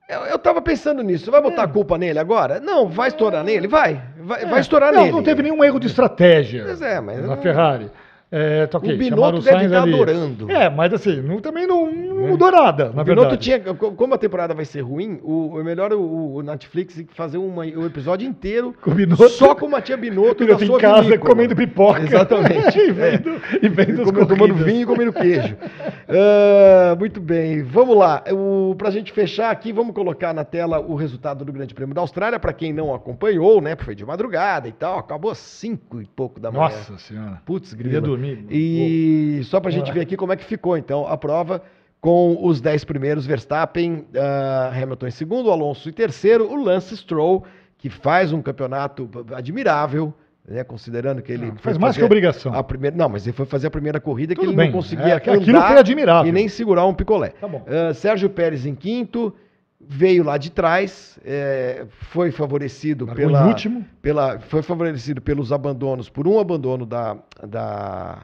Eu, 0.09 0.21
eu 0.21 0.39
tava 0.39 0.61
pensando 0.61 1.03
nisso. 1.03 1.29
Vai 1.29 1.41
botar 1.41 1.63
a 1.63 1.67
culpa 1.67 1.97
nele 1.97 2.19
agora? 2.19 2.59
Não, 2.59 2.89
vai 2.89 3.09
estourar 3.09 3.43
nele? 3.43 3.67
Vai. 3.67 4.01
Vai, 4.17 4.45
vai 4.45 4.57
É, 4.57 4.61
estourar 4.61 4.91
não, 4.91 5.01
nele. 5.01 5.11
Não 5.13 5.23
teve 5.23 5.43
nenhum 5.43 5.63
erro 5.63 5.79
de 5.79 5.87
estratégia 5.87 6.63
Pois 6.65 6.81
é, 6.81 6.99
mas 6.99 7.25
na 7.25 7.37
Ferrari. 7.37 7.89
É, 8.31 8.67
tá 8.67 8.77
ok, 8.77 8.93
O 8.93 8.97
Binotto 8.97 9.39
deve 9.41 9.65
estar 9.65 9.81
ali. 9.81 9.93
adorando. 9.93 10.51
É, 10.51 10.69
mas 10.69 10.93
assim, 10.93 11.19
não- 11.19 11.39
também 11.41 11.65
não, 11.65 11.91
não 11.91 12.27
mudou 12.27 12.51
nada, 12.51 12.91
na 12.93 13.01
O 13.01 13.05
Binotto 13.05 13.29
verdade. 13.31 13.37
tinha, 13.41 13.59
co- 13.59 13.91
como 13.93 14.13
a 14.13 14.17
temporada 14.19 14.53
vai 14.53 14.65
ser 14.65 14.81
ruim, 14.81 15.19
o, 15.23 15.47
o 15.57 15.63
melhor 15.63 15.91
o, 15.93 16.35
o 16.35 16.41
Netflix 16.43 17.03
fazer 17.15 17.39
uma, 17.39 17.63
um 17.63 17.85
episódio 17.87 18.27
inteiro 18.27 18.75
Com 18.81 18.91
o 18.91 18.93
Binotto. 18.93 19.29
só 19.29 19.55
com 19.55 19.75
a 19.75 19.81
tia 19.81 19.97
Binotto 19.97 20.43
Binotto 20.45 20.59
na 20.59 20.63
em 20.63 20.67
sua 20.67 20.79
casa 20.79 21.01
vinícola. 21.03 21.29
comendo 21.31 21.55
pipoca. 21.55 22.01
Exatamente. 22.03 22.77
e 22.79 22.91
vendo, 22.91 23.41
e 23.63 23.67
vendo 23.69 24.03
Comendo- 24.03 24.27
tomando 24.27 24.53
vinho 24.55 24.81
e 24.81 24.85
comendo 24.85 25.11
queijo. 25.13 25.55
Ah, 26.11 26.95
muito 26.97 27.21
bem, 27.21 27.61
vamos 27.61 27.95
lá. 27.95 28.23
O, 28.31 28.73
pra 28.75 28.89
gente 28.89 29.11
fechar 29.11 29.51
aqui, 29.51 29.71
vamos 29.71 29.93
colocar 29.93 30.33
na 30.33 30.43
tela 30.43 30.79
o 30.79 30.95
resultado 30.95 31.45
do 31.45 31.53
Grande 31.53 31.73
Prêmio 31.75 31.93
da 31.93 32.01
Austrália, 32.01 32.39
para 32.39 32.51
quem 32.51 32.73
não 32.73 32.93
acompanhou, 32.95 33.61
né? 33.61 33.75
Foi 33.75 33.93
de 33.93 34.03
madrugada 34.03 34.67
e 34.67 34.71
tal, 34.71 34.97
acabou 34.97 35.29
às 35.29 35.37
cinco 35.37 36.01
e 36.01 36.05
pouco 36.05 36.39
da 36.39 36.51
manhã. 36.51 36.63
Nossa 36.63 36.97
senhora. 36.97 37.39
Putz, 37.45 37.73
grila. 37.75 37.93
Dormir. 38.19 38.45
E 38.49 39.41
só 39.43 39.59
pra 39.59 39.71
gente 39.71 39.81
Vamos 39.81 39.89
lá. 39.89 39.93
ver 39.95 40.01
aqui 40.01 40.17
como 40.17 40.33
é 40.33 40.35
que 40.35 40.45
ficou, 40.45 40.77
então, 40.77 41.07
a 41.07 41.17
prova 41.17 41.61
com 42.01 42.37
os 42.45 42.61
10 42.61 42.85
primeiros, 42.85 43.25
Verstappen, 43.25 44.05
ah, 44.15 44.71
Hamilton 44.73 45.07
em 45.07 45.11
segundo, 45.11 45.51
Alonso 45.51 45.89
em 45.89 45.91
terceiro, 45.93 46.49
o 46.49 46.55
Lance 46.63 46.95
Stroll, 46.95 47.43
que 47.77 47.89
faz 47.89 48.31
um 48.31 48.41
campeonato 48.41 49.09
admirável, 49.35 50.13
né, 50.47 50.63
considerando 50.63 51.21
que 51.21 51.31
ele 51.31 51.47
Não, 51.47 51.51
foi 51.55 51.61
faz 51.61 51.77
mais 51.77 51.97
que 51.97 52.03
obrigação. 52.03 52.53
A 52.53 52.63
primeira, 52.63 52.95
não, 52.95 53.09
mas 53.09 53.25
ele 53.27 53.35
foi 53.35 53.45
fazer 53.45 53.67
a 53.67 53.71
primeira 53.71 53.99
corrida 53.99 54.33
que 54.33 54.39
Tudo 54.41 54.49
ele 54.51 54.57
bem, 54.57 54.67
não 54.67 54.73
conseguia 54.77 55.13
é, 55.15 55.19
que 55.19 55.29
aquilo 55.29 55.57
andar 55.57 55.67
foi 55.69 55.77
admirável. 55.79 56.29
e 56.29 56.31
nem 56.31 56.47
segurar 56.47 56.85
um 56.85 56.93
picolé. 56.93 57.29
Tá. 57.39 57.47
Ah, 57.67 57.93
Sérgio 57.93 58.29
Pérez 58.29 58.65
em 58.65 58.73
quinto, 58.75 59.33
veio 59.79 60.23
lá 60.23 60.37
de 60.37 60.51
trás, 60.51 61.17
é, 61.23 61.85
foi 61.89 62.31
favorecido 62.31 63.05
Largou 63.05 63.25
pela, 63.25 63.47
último. 63.47 63.85
pela, 64.01 64.39
foi 64.39 64.61
favorecido 64.61 65.21
pelos 65.21 65.51
abandonos, 65.51 66.09
por 66.09 66.27
um 66.27 66.39
abandono 66.39 66.85
da, 66.85 67.17
da, 67.47 68.23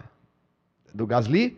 do 0.94 1.08
Gasly 1.08 1.58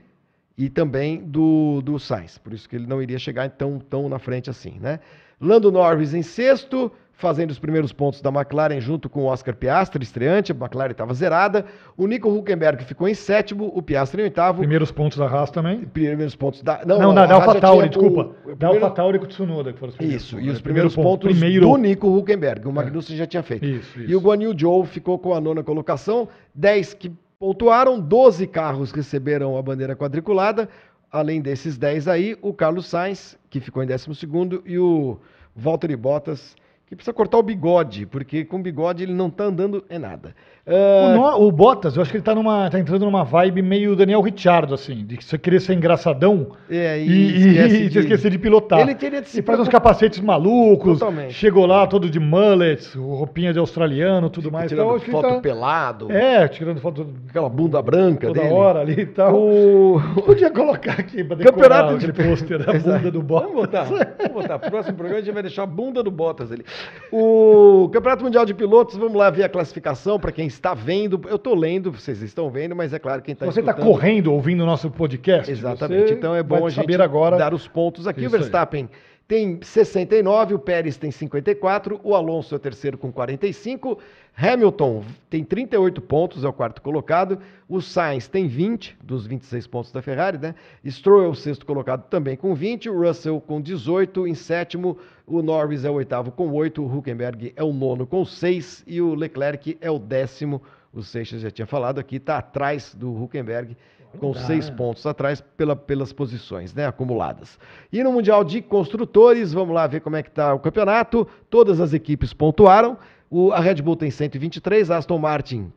e 0.58 0.70
também 0.70 1.22
do, 1.24 1.82
do 1.82 2.00
Sainz. 2.00 2.38
Por 2.38 2.54
isso 2.54 2.70
que 2.70 2.76
ele 2.76 2.86
não 2.86 3.02
iria 3.02 3.18
chegar 3.18 3.50
tão, 3.50 3.80
tão 3.80 4.08
na 4.08 4.20
frente 4.20 4.50
assim, 4.50 4.78
né? 4.80 5.00
Lando 5.40 5.72
Norris 5.72 6.14
em 6.14 6.24
sexto, 6.24 6.92
fazendo 7.20 7.50
os 7.50 7.58
primeiros 7.58 7.92
pontos 7.92 8.22
da 8.22 8.30
McLaren 8.30 8.80
junto 8.80 9.10
com 9.10 9.22
o 9.22 9.26
Oscar 9.26 9.56
Piastri, 9.56 10.04
estreante, 10.04 10.52
a 10.52 10.56
McLaren 10.56 10.92
estava 10.92 11.14
zerada. 11.16 11.66
O 11.98 12.06
Nico 12.06 12.30
Huckenberg 12.30 12.84
ficou 12.86 13.08
em 13.10 13.16
sétimo, 13.16 13.72
o 13.74 13.82
Piastri 13.82 14.22
em 14.22 14.26
oitavo. 14.26 14.60
Primeiros 14.60 14.92
pontos 14.92 15.18
da 15.18 15.26
Haas 15.26 15.50
também. 15.50 15.80
Primeiros 15.86 16.36
pontos 16.36 16.62
da... 16.62 16.82
Não, 16.86 17.10
a 17.10 17.14
da, 17.16 17.26
da 17.26 17.34
AlphaTauri, 17.36 17.90
desculpa. 17.90 18.22
o- 18.46 18.52
o 18.52 18.56
Da 18.56 18.68
primeiro- 18.68 18.86
AlphaTauri 18.86 19.18
com 19.18 19.26
o 19.26 19.28
Tsunoda, 19.28 19.74
que 19.74 19.80
foram 19.80 19.90
os 19.90 19.98
primeiros 19.98 20.24
Isso, 20.24 20.36
pontos. 20.36 20.48
e 20.48 20.52
os 20.52 20.60
É, 20.60 20.62
primeiros 20.62 20.94
primeiro 20.94 21.10
ponto. 21.18 21.22
pontos 21.28 21.40
Primeiro. 21.40 21.68
do 21.68 21.78
Nico 21.78 22.08
Huckenberg. 22.18 22.68
O 22.68 22.72
Magnussen 22.72 23.18
já 23.18 23.26
tinha 23.26 23.42
feito. 23.42 23.66
Isso, 23.66 24.00
isso. 24.00 24.12
E 24.12 24.16
o 24.16 24.20
Guan 24.22 24.38
Yu 24.44 24.56
Zhou 24.56 24.86
ficou 24.86 25.18
com 25.18 25.34
a 25.34 25.42
nona 25.42 25.64
colocação. 25.64 26.30
10 26.54 26.94
que 26.94 27.12
pontuaram, 27.40 28.00
12 28.00 28.46
carros 28.46 28.92
receberam 28.92 29.58
a 29.58 29.62
bandeira 29.64 29.96
quadriculada. 29.96 30.70
Além 31.12 31.42
desses 31.42 31.78
10 31.80 32.08
aí, 32.08 32.38
o 32.44 32.54
Carlos 32.54 32.86
Sainz, 32.86 33.40
que 33.50 33.60
ficou 33.60 33.82
em 33.82 33.88
12 33.88 34.62
e 34.68 34.78
o 34.78 35.18
Valtteri 35.56 35.96
Bottas, 35.96 36.56
que 36.88 36.96
precisa 36.96 37.14
cortar 37.14 37.38
o 37.38 37.44
bigode, 37.44 38.06
porque 38.06 38.46
com 38.46 38.62
bigode 38.62 39.04
ele 39.04 39.14
não 39.14 39.30
tá 39.30 39.44
andando 39.44 39.86
em 39.90 40.00
nada. 40.00 40.34
O, 40.68 40.74
Ah, 40.76 41.14
no- 41.16 41.48
o 41.48 41.52
Bottas, 41.52 41.96
eu 41.96 42.02
acho 42.02 42.12
que 42.12 42.18
ele 42.18 42.24
tá, 42.24 42.36
numa, 42.36 42.70
tá 42.70 42.78
entrando 42.78 43.06
numa 43.06 43.24
vibe 43.24 43.62
meio 43.62 43.96
Daniel 43.96 44.20
Ricciardo, 44.22 44.74
assim, 44.74 45.06
de 45.06 45.16
você 45.24 45.38
querer 45.38 45.62
ser 45.62 45.74
engraçadão 45.76 46.48
é, 46.70 47.00
e, 47.00 47.08
e, 47.10 47.58
e 47.86 47.90
se 47.92 48.00
esquecer 48.00 48.30
de 48.32 48.38
pilotar. 48.38 48.80
Ele 48.82 48.94
teria 48.94 49.22
de 49.22 49.30
se 49.30 49.40
e 49.40 49.42
faz 49.42 49.60
uns 49.62 49.70
capacetes 49.70 50.20
malucos, 50.20 51.00
Totalmente. 51.00 51.34
chegou 51.34 51.66
lá 51.66 51.88
todo 51.88 52.10
de 52.10 52.20
mullets, 52.20 52.94
roupinha 52.96 53.54
de 53.54 53.60
australiano, 53.60 54.30
tudo 54.30 54.52
mais. 54.52 54.70
tirando 54.70 54.88
Então, 54.88 55.00
que 55.00 55.10
foto 55.12 55.28
tá- 55.36 55.40
pelado, 55.40 56.12
É, 56.12 56.46
tirando 56.50 56.82
foto 56.82 57.08
aquela 57.30 57.48
bunda 57.48 57.82
branca 57.82 58.28
toda 58.28 58.42
dele. 58.42 58.54
hora 58.54 58.82
ali 58.82 59.02
e 59.02 59.06
tal. 59.06 59.36
O... 59.38 60.02
Podia 60.26 60.50
colocar 60.52 61.00
aqui 61.00 61.24
pra 61.24 61.38
decorar 61.38 61.54
Campeonato 61.54 61.96
aquele 61.96 62.12
de 62.12 62.24
pôster 62.24 62.66
da 62.66 62.74
bunda 62.74 63.10
do 63.12 63.22
Bottas. 63.22 63.48
Vamos 63.52 63.62
botar, 63.66 63.84
vamos 64.20 64.34
botar. 64.34 64.60
Próximo 64.60 64.98
programa 64.98 65.22
a 65.22 65.24
gente 65.24 65.34
vai 65.34 65.44
deixar 65.44 65.64
a 65.64 65.66
bunda 65.66 66.04
do 66.04 66.12
Bottas 66.12 66.52
ali. 66.52 66.66
O 67.12 67.90
Campeonato 67.94 68.24
Mundial 68.26 68.46
de 68.46 68.54
Pilotos, 68.54 68.98
vamos 68.98 69.14
lá 69.16 69.30
ver 69.30 69.44
a 69.44 69.50
classificação 69.50 70.20
para 70.20 70.32
quem 70.34 70.48
está 70.58 70.74
vendo. 70.74 71.22
Eu 71.28 71.38
estou 71.38 71.56
lendo, 71.56 71.92
vocês 71.92 72.22
estão 72.22 72.50
vendo, 72.50 72.76
mas 72.76 72.94
é 72.94 73.00
claro 73.00 73.22
quem 73.22 73.34
está 73.34 73.46
Você 73.46 73.62
está 73.62 73.74
correndo 73.74 74.34
ouvindo 74.34 74.62
o 74.62 74.66
nosso 74.66 74.90
podcast? 74.92 75.50
Exatamente. 75.50 76.14
Então 76.14 76.36
é 76.36 76.44
bom 76.44 76.66
a 76.66 76.70
gente 76.70 76.82
saber 76.82 77.02
agora. 77.02 77.38
dar 77.38 77.54
os 77.54 77.68
pontos 77.68 78.08
aqui. 78.08 78.26
Isso 78.26 78.36
o 78.36 78.38
aí. 78.86 78.90
Tem 79.28 79.60
69, 79.62 80.54
o 80.54 80.60
Pérez 80.60 80.96
tem 80.96 81.12
54, 81.12 82.00
o 82.02 82.16
Alonso 82.16 82.56
é 82.56 82.58
o 82.58 82.60
terceiro 82.60 82.98
com 82.98 83.12
45, 83.12 84.00
Hamilton 84.38 85.04
tem 85.30 85.44
38 85.44 86.02
pontos, 86.02 86.46
é 86.46 86.48
o 86.48 86.54
quarto 86.54 86.82
colocado, 86.82 87.38
o 87.68 87.82
Sainz 87.82 88.30
tem 88.30 88.48
20 88.48 88.98
dos 89.04 89.28
26 89.28 89.68
pontos 89.68 89.92
da 89.92 90.02
Ferrari, 90.02 90.38
né? 90.38 90.56
Stroll 90.88 91.26
é 91.26 91.28
o 91.28 91.36
sexto 91.36 91.66
colocado 91.66 92.08
também 92.08 92.38
com 92.38 92.56
20, 92.56 92.90
o 92.90 93.02
Russell 93.02 93.42
com 93.42 93.60
18, 93.60 94.28
em 94.28 94.34
sétimo 94.34 94.98
o 95.26 95.42
Norris 95.42 95.84
é 95.84 95.90
o 95.90 95.96
oitavo 95.96 96.32
com 96.32 96.50
8, 96.54 96.82
o 96.82 96.98
Huckenberg 96.98 97.52
é 97.54 97.64
o 97.64 97.74
nono 97.74 98.08
com 98.08 98.24
6 98.24 98.86
e 98.88 99.02
o 99.02 99.14
Leclerc 99.14 99.78
é 99.82 99.92
o 99.92 100.00
décimo. 100.00 100.62
O 100.94 101.04
Seixas 101.04 101.42
já 101.42 101.52
tinha 101.52 101.68
falado 101.68 102.00
aqui, 102.00 102.16
está 102.16 102.38
atrás 102.38 102.96
do 102.96 103.12
Huckenberg 103.12 103.76
com 104.20 104.32
dá, 104.32 104.40
seis 104.42 104.70
né? 104.70 104.76
pontos 104.76 105.06
atrás 105.06 105.42
pela- 105.56 105.76
pelas 105.76 106.12
posições 106.14 106.74
né, 106.74 106.86
acumuladas. 106.88 107.60
E 107.92 108.04
no 108.04 108.12
Mundial 108.12 108.44
de 108.44 108.62
Construtores, 108.62 109.54
vamos 109.54 109.74
lá 109.76 109.86
ver 109.88 110.02
como 110.02 110.16
é 110.16 110.24
que 110.24 110.30
está 110.30 110.54
o 110.54 110.60
campeonato. 110.60 111.28
Todas 111.50 111.80
as 111.80 111.94
equipes 111.94 112.34
pontuaram. 112.34 112.98
O- 113.30 113.52
a 113.52 113.60
Red 113.60 113.76
Bull 113.82 113.96
tem 113.96 114.10
123, 114.10 114.90
a 114.92 114.98
Aston 114.98 115.18
Martin 115.18 115.72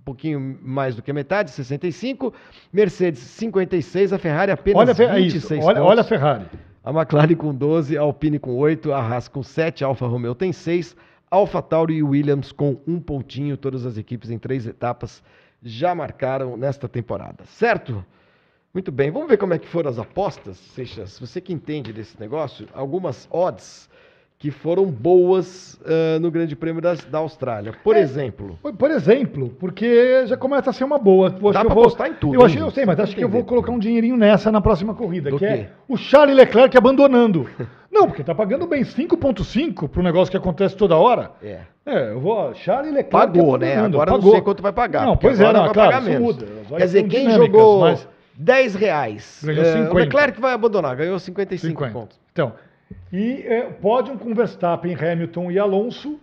um 0.00 0.04
pouquinho 0.04 0.58
mais 0.62 0.96
do 0.96 1.02
que 1.02 1.12
a 1.12 1.14
metade, 1.14 1.52
65, 1.52 2.34
Mercedes 2.72 3.20
56, 3.20 4.12
a 4.12 4.18
Ferrari 4.18 4.50
apenas 4.50 4.80
Olha, 4.80 4.90
a 4.92 4.94
Fe- 4.96 5.04
é 5.04 5.14
26 5.14 5.60
isso, 5.60 5.66
olha, 5.68 5.76
pontos. 5.76 5.90
olha 5.92 6.00
a 6.00 6.04
Ferrari. 6.04 6.44
A 6.82 6.90
McLaren 6.90 7.36
com 7.36 7.54
12, 7.54 7.96
a 7.96 8.00
Alpine 8.00 8.40
com 8.40 8.56
8, 8.56 8.92
a 8.92 8.98
Haas 9.00 9.28
com 9.28 9.44
7, 9.44 9.84
a 9.84 9.86
Alfa 9.86 10.04
Romeo 10.08 10.34
tem 10.34 10.52
6, 10.52 10.96
Alfa 11.30 11.62
Tauri 11.62 11.94
e 11.94 12.02
Williams 12.02 12.50
com 12.50 12.80
um 12.84 12.98
pontinho. 12.98 13.56
Todas 13.56 13.86
as 13.86 13.96
equipes 13.96 14.28
em 14.30 14.38
três 14.38 14.66
etapas 14.66 15.22
já 15.62 15.94
marcaram 15.94 16.56
nesta 16.56 16.88
temporada, 16.88 17.44
certo? 17.44 18.04
Muito 18.74 18.90
bem, 18.90 19.10
vamos 19.10 19.28
ver 19.28 19.36
como 19.36 19.54
é 19.54 19.58
que 19.58 19.68
foram 19.68 19.90
as 19.90 19.98
apostas, 19.98 20.56
Seixas. 20.56 21.18
Você 21.18 21.40
que 21.40 21.52
entende 21.52 21.92
desse 21.92 22.18
negócio, 22.18 22.66
algumas 22.72 23.28
odds 23.30 23.88
que 24.42 24.50
foram 24.50 24.84
boas 24.86 25.80
ah, 25.86 26.18
no 26.20 26.28
Grande 26.28 26.56
Prêmio 26.56 26.82
das- 26.82 27.04
da 27.04 27.18
Austrália. 27.18 27.72
Por 27.84 27.94
É. 27.94 28.00
exemplo, 28.00 28.58
Por- 28.76 28.90
exemplo, 28.90 29.50
porque 29.56 30.26
já 30.26 30.36
começa 30.36 30.70
a 30.70 30.72
ser 30.72 30.82
uma 30.82 30.98
boa. 30.98 31.28
Eu 31.40 31.52
Dá 31.52 31.62
vou, 31.62 31.70
apostar 31.70 32.08
em 32.08 32.14
tudo, 32.14 32.34
Eu, 32.34 32.44
acho, 32.44 32.58
eu 32.58 32.68
sei, 32.72 32.84
mas 32.84 32.98
acho 32.98 33.12
tá 33.12 33.18
que 33.18 33.22
eu 33.24 33.28
vou 33.28 33.44
colocar 33.44 33.70
um 33.70 33.78
dinheirinho 33.78 34.16
nessa 34.16 34.50
na 34.50 34.60
próxima 34.60 34.94
corrida, 34.94 35.30
Do 35.30 35.38
que 35.38 35.46
quê? 35.46 35.52
é 35.52 35.68
o 35.88 35.96
Charles 35.96 36.34
Leclerc 36.36 36.76
abandonando. 36.76 37.48
Não, 37.92 38.06
porque 38.08 38.24
tá 38.24 38.34
pagando 38.34 38.66
bem 38.66 38.82
5,5 38.84 39.88
para 39.88 40.00
um 40.00 40.04
negócio 40.04 40.30
que 40.30 40.36
acontece 40.36 40.74
toda 40.76 40.96
hora. 40.96 41.30
é, 41.40 41.58
É, 41.86 42.10
eu 42.10 42.18
vou. 42.20 42.52
Charles 42.54 42.92
Leclerc. 42.92 43.10
pagou, 43.10 43.56
né? 43.58 43.76
Agora 43.76 44.10
eu 44.10 44.14
não 44.14 44.18
pagou. 44.18 44.32
sei 44.32 44.40
quanto 44.40 44.60
vai 44.62 44.72
pagar. 44.72 45.06
Não, 45.06 45.16
pois 45.16 45.38
é, 45.40 45.52
não, 45.52 45.64
vai 45.66 45.72
claro, 45.72 45.90
pagar 45.92 46.02
menos. 46.02 46.36
Quer 46.68 46.78
dizer, 46.84 47.02
quem 47.04 47.30
jogou 47.30 47.80
mas- 47.80 48.08
10 48.36 48.74
reais, 48.74 49.40
Ganhou 49.44 49.62
eh, 49.62 49.72
50. 49.72 49.92
o 49.92 49.96
Leclerc 49.98 50.40
vai 50.40 50.52
abandonar, 50.54 50.96
ganhou 50.96 51.16
55 51.18 51.68
50. 51.84 51.92
pontos. 51.92 52.18
Então, 52.32 52.52
e 53.12 53.42
é, 53.46 53.62
pódio 53.62 54.18
com 54.18 54.34
Verstappen, 54.34 54.94
Hamilton 54.94 55.50
e 55.50 55.58
Alonso, 55.58 56.18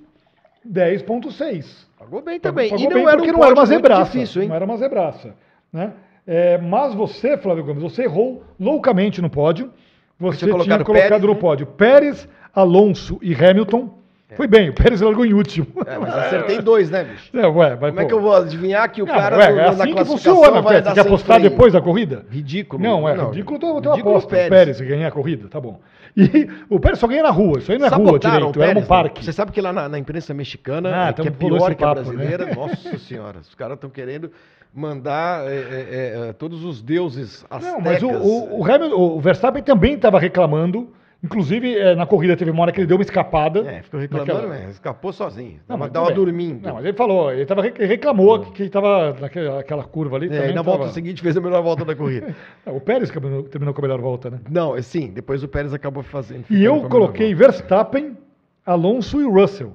10,6. 0.67 1.87
Pagou 1.97 2.21
bem 2.21 2.39
também. 2.39 2.69
Pagou 2.69 2.85
e 2.85 2.87
não 2.87 2.95
bem 2.95 3.07
era 3.07 3.17
porque 3.17 3.31
um 3.31 3.37
não 3.37 3.43
era 3.43 3.53
uma 3.53 3.65
zebraça. 3.65 4.11
difícil, 4.11 4.41
hein? 4.41 4.47
Não 4.47 4.55
era 4.55 4.65
uma 4.65 4.77
zebraça. 4.77 5.35
Né? 5.71 5.93
É, 6.25 6.57
mas 6.57 6.93
você, 6.93 7.37
Flávio 7.37 7.63
Gomes, 7.63 7.81
você 7.81 8.03
errou 8.03 8.43
loucamente 8.59 9.21
no 9.21 9.29
pódio. 9.29 9.71
Você 10.19 10.39
tinha 10.39 10.49
tinha 10.49 10.57
colocado 10.57 10.85
colocado, 10.85 11.09
Pérez, 11.09 11.21
no 11.23 11.33
né? 11.33 11.39
pódio 11.39 11.65
Pérez, 11.65 12.29
Alonso 12.53 13.19
e 13.21 13.33
Hamilton. 13.33 13.98
Foi 14.35 14.47
bem, 14.47 14.69
o 14.69 14.73
Pérez 14.73 15.01
largou 15.01 15.25
em 15.25 15.33
último. 15.33 15.67
É, 15.85 15.97
mas 15.97 16.13
acertei 16.15 16.61
dois, 16.63 16.89
né, 16.89 17.03
bicho? 17.03 17.35
É, 17.35 17.47
ué, 17.47 17.77
mas, 17.79 17.89
Como 17.89 17.99
é 17.99 18.03
pô, 18.03 18.07
que 18.07 18.13
eu 18.13 18.21
vou 18.21 18.35
adivinhar 18.35 18.91
que 18.91 19.01
o 19.01 19.05
não, 19.05 19.13
cara 19.15 19.37
ué, 19.37 19.51
no- 19.51 19.59
é 19.59 19.63
na 19.63 19.69
assim 19.69 19.85
que 19.87 19.91
classificação 19.93 20.35
funciona, 20.35 20.61
vai 20.61 20.63
Pérez. 20.73 20.83
dar 20.83 20.89
Você 20.91 20.95
quer 21.01 21.07
apostar 21.07 21.35
freio? 21.39 21.49
depois 21.49 21.73
da 21.73 21.81
corrida? 21.81 22.25
Ridículo. 22.29 22.81
Não, 22.83 23.09
é 23.09 23.15
ridículo 23.15 23.59
ter 23.59 23.65
uma 23.65 23.99
aposta. 23.99 24.29
Pérez. 24.29 24.47
O 24.47 24.49
Pérez 24.49 24.81
ganhar 24.81 25.07
a 25.07 25.11
corrida, 25.11 25.47
tá 25.47 25.59
bom. 25.59 25.79
E 26.17 26.49
o 26.69 26.79
Pérez 26.79 26.99
só 26.99 27.07
ganha 27.07 27.23
na 27.23 27.29
rua, 27.31 27.59
isso 27.59 27.71
aí 27.71 27.77
não 27.77 27.85
é 27.87 27.89
rua 27.89 28.05
Sabotaram 28.05 28.35
direito, 28.51 28.59
o 28.59 28.63
é 28.63 28.65
um 28.65 28.67
Pérez, 28.73 28.87
parque. 28.87 29.19
né? 29.21 29.25
Você 29.25 29.33
sabe 29.33 29.51
que 29.51 29.61
lá 29.61 29.71
na, 29.73 29.87
na 29.89 29.97
imprensa 29.99 30.33
mexicana, 30.33 30.91
Ah, 30.93 31.09
é, 31.09 31.13
que 31.13 31.27
é 31.27 31.31
pior 31.31 31.73
que 31.75 31.83
a 31.83 31.87
papo, 31.87 32.01
né? 32.01 32.15
brasileira, 32.15 32.49
nossa 32.55 32.97
senhora, 32.99 33.39
os 33.39 33.55
caras 33.55 33.75
estão 33.75 33.89
querendo 33.89 34.31
mandar 34.73 35.47
é, 35.47 35.55
é, 35.55 36.27
é, 36.29 36.33
todos 36.33 36.63
os 36.63 36.81
deuses 36.81 37.45
astecas. 37.49 37.73
Não, 37.73 37.81
mas 37.81 38.03
o, 38.03 38.09
o, 38.09 39.17
o 39.17 39.19
Verstappen 39.19 39.63
também 39.63 39.93
estava 39.95 40.19
reclamando. 40.19 40.89
Inclusive, 41.21 41.75
eh, 41.77 41.95
na 41.95 42.05
corrida 42.05 42.37
teve 42.37 42.49
uma 42.49 42.61
hora 42.61 42.71
que 42.71 42.79
ele 42.79 42.87
deu 42.87 42.95
uma 42.95 43.03
escapada. 43.03 43.59
É, 43.69 43.81
ficou 43.81 43.99
reclamando, 43.99 44.33
naquela- 44.33 44.53
né? 44.53 44.69
escapou 44.69 45.11
sozinho. 45.11 45.59
Não, 45.67 45.77
mas 45.77 45.91
tudo 45.91 46.05
bem. 46.05 46.15
dormindo. 46.15 46.65
Não, 46.65 46.75
mas 46.75 46.85
ele 46.85 46.95
falou, 46.95 47.29
ele, 47.33 47.45
tava, 47.45 47.67
ele 47.67 47.85
reclamou 47.85 48.39
que, 48.39 48.51
que 48.53 48.63
estava 48.63 49.13
naquela 49.19 49.59
aquela 49.59 49.83
curva 49.83 50.15
ali. 50.15 50.27
É, 50.33 50.45
e 50.45 50.53
na 50.53 50.63
tava- 50.63 50.77
volta 50.77 50.93
seguinte 50.93 51.21
fez 51.21 51.35
a 51.35 51.41
melhor 51.41 51.61
volta 51.61 51.83
da 51.83 51.93
corrida. 51.93 52.33
Não, 52.65 52.77
o 52.77 52.79
Pérez 52.79 53.09
terminou, 53.09 53.43
terminou 53.43 53.73
com 53.73 53.81
a 53.81 53.83
melhor 53.83 53.99
volta, 53.99 54.29
né? 54.29 54.39
Não, 54.49 54.77
é 54.77 54.81
sim, 54.81 55.11
depois 55.13 55.43
o 55.43 55.47
Pérez 55.49 55.73
acabou 55.73 56.03
fazendo. 56.03 56.45
E 56.49 56.63
eu 56.63 56.83
coloquei. 56.83 57.35
Verstappen, 57.35 58.17
Alonso 58.65 59.19
e 59.21 59.25
Russell. 59.25 59.73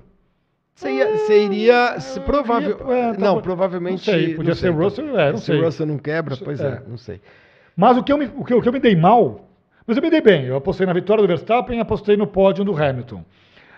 Você, 0.74 0.90
ia, 0.90 1.16
você 1.18 1.44
iria. 1.44 2.00
Se 2.00 2.18
provável, 2.20 2.90
é, 2.90 3.08
não, 3.12 3.14
tava- 3.34 3.42
provavelmente. 3.42 4.08
não 4.10 4.14
sei, 4.18 4.34
podia 4.34 4.54
ser 4.54 4.70
Russell, 4.70 5.18
é, 5.20 5.30
não 5.30 5.38
se 5.38 5.44
sei. 5.44 5.60
o 5.60 5.64
Russell 5.64 5.86
não 5.86 5.98
quebra, 5.98 6.36
pois 6.42 6.58
é, 6.58 6.68
É. 6.68 6.82
não 6.88 6.96
sei. 6.96 7.20
Mas 7.76 7.96
o 7.98 8.02
que, 8.02 8.10
eu 8.12 8.16
me, 8.18 8.30
o, 8.34 8.44
que, 8.44 8.54
o 8.54 8.62
que 8.62 8.68
eu 8.68 8.72
me 8.72 8.80
dei 8.80 8.96
mal, 8.96 9.46
mas 9.86 9.96
eu 9.96 10.02
me 10.02 10.10
dei 10.10 10.20
bem. 10.20 10.44
Eu 10.44 10.56
apostei 10.56 10.86
na 10.86 10.92
vitória 10.92 11.22
do 11.22 11.28
Verstappen 11.28 11.78
e 11.78 11.80
apostei 11.80 12.16
no 12.16 12.26
pódio 12.26 12.64
do 12.64 12.76
Hamilton. 12.76 13.24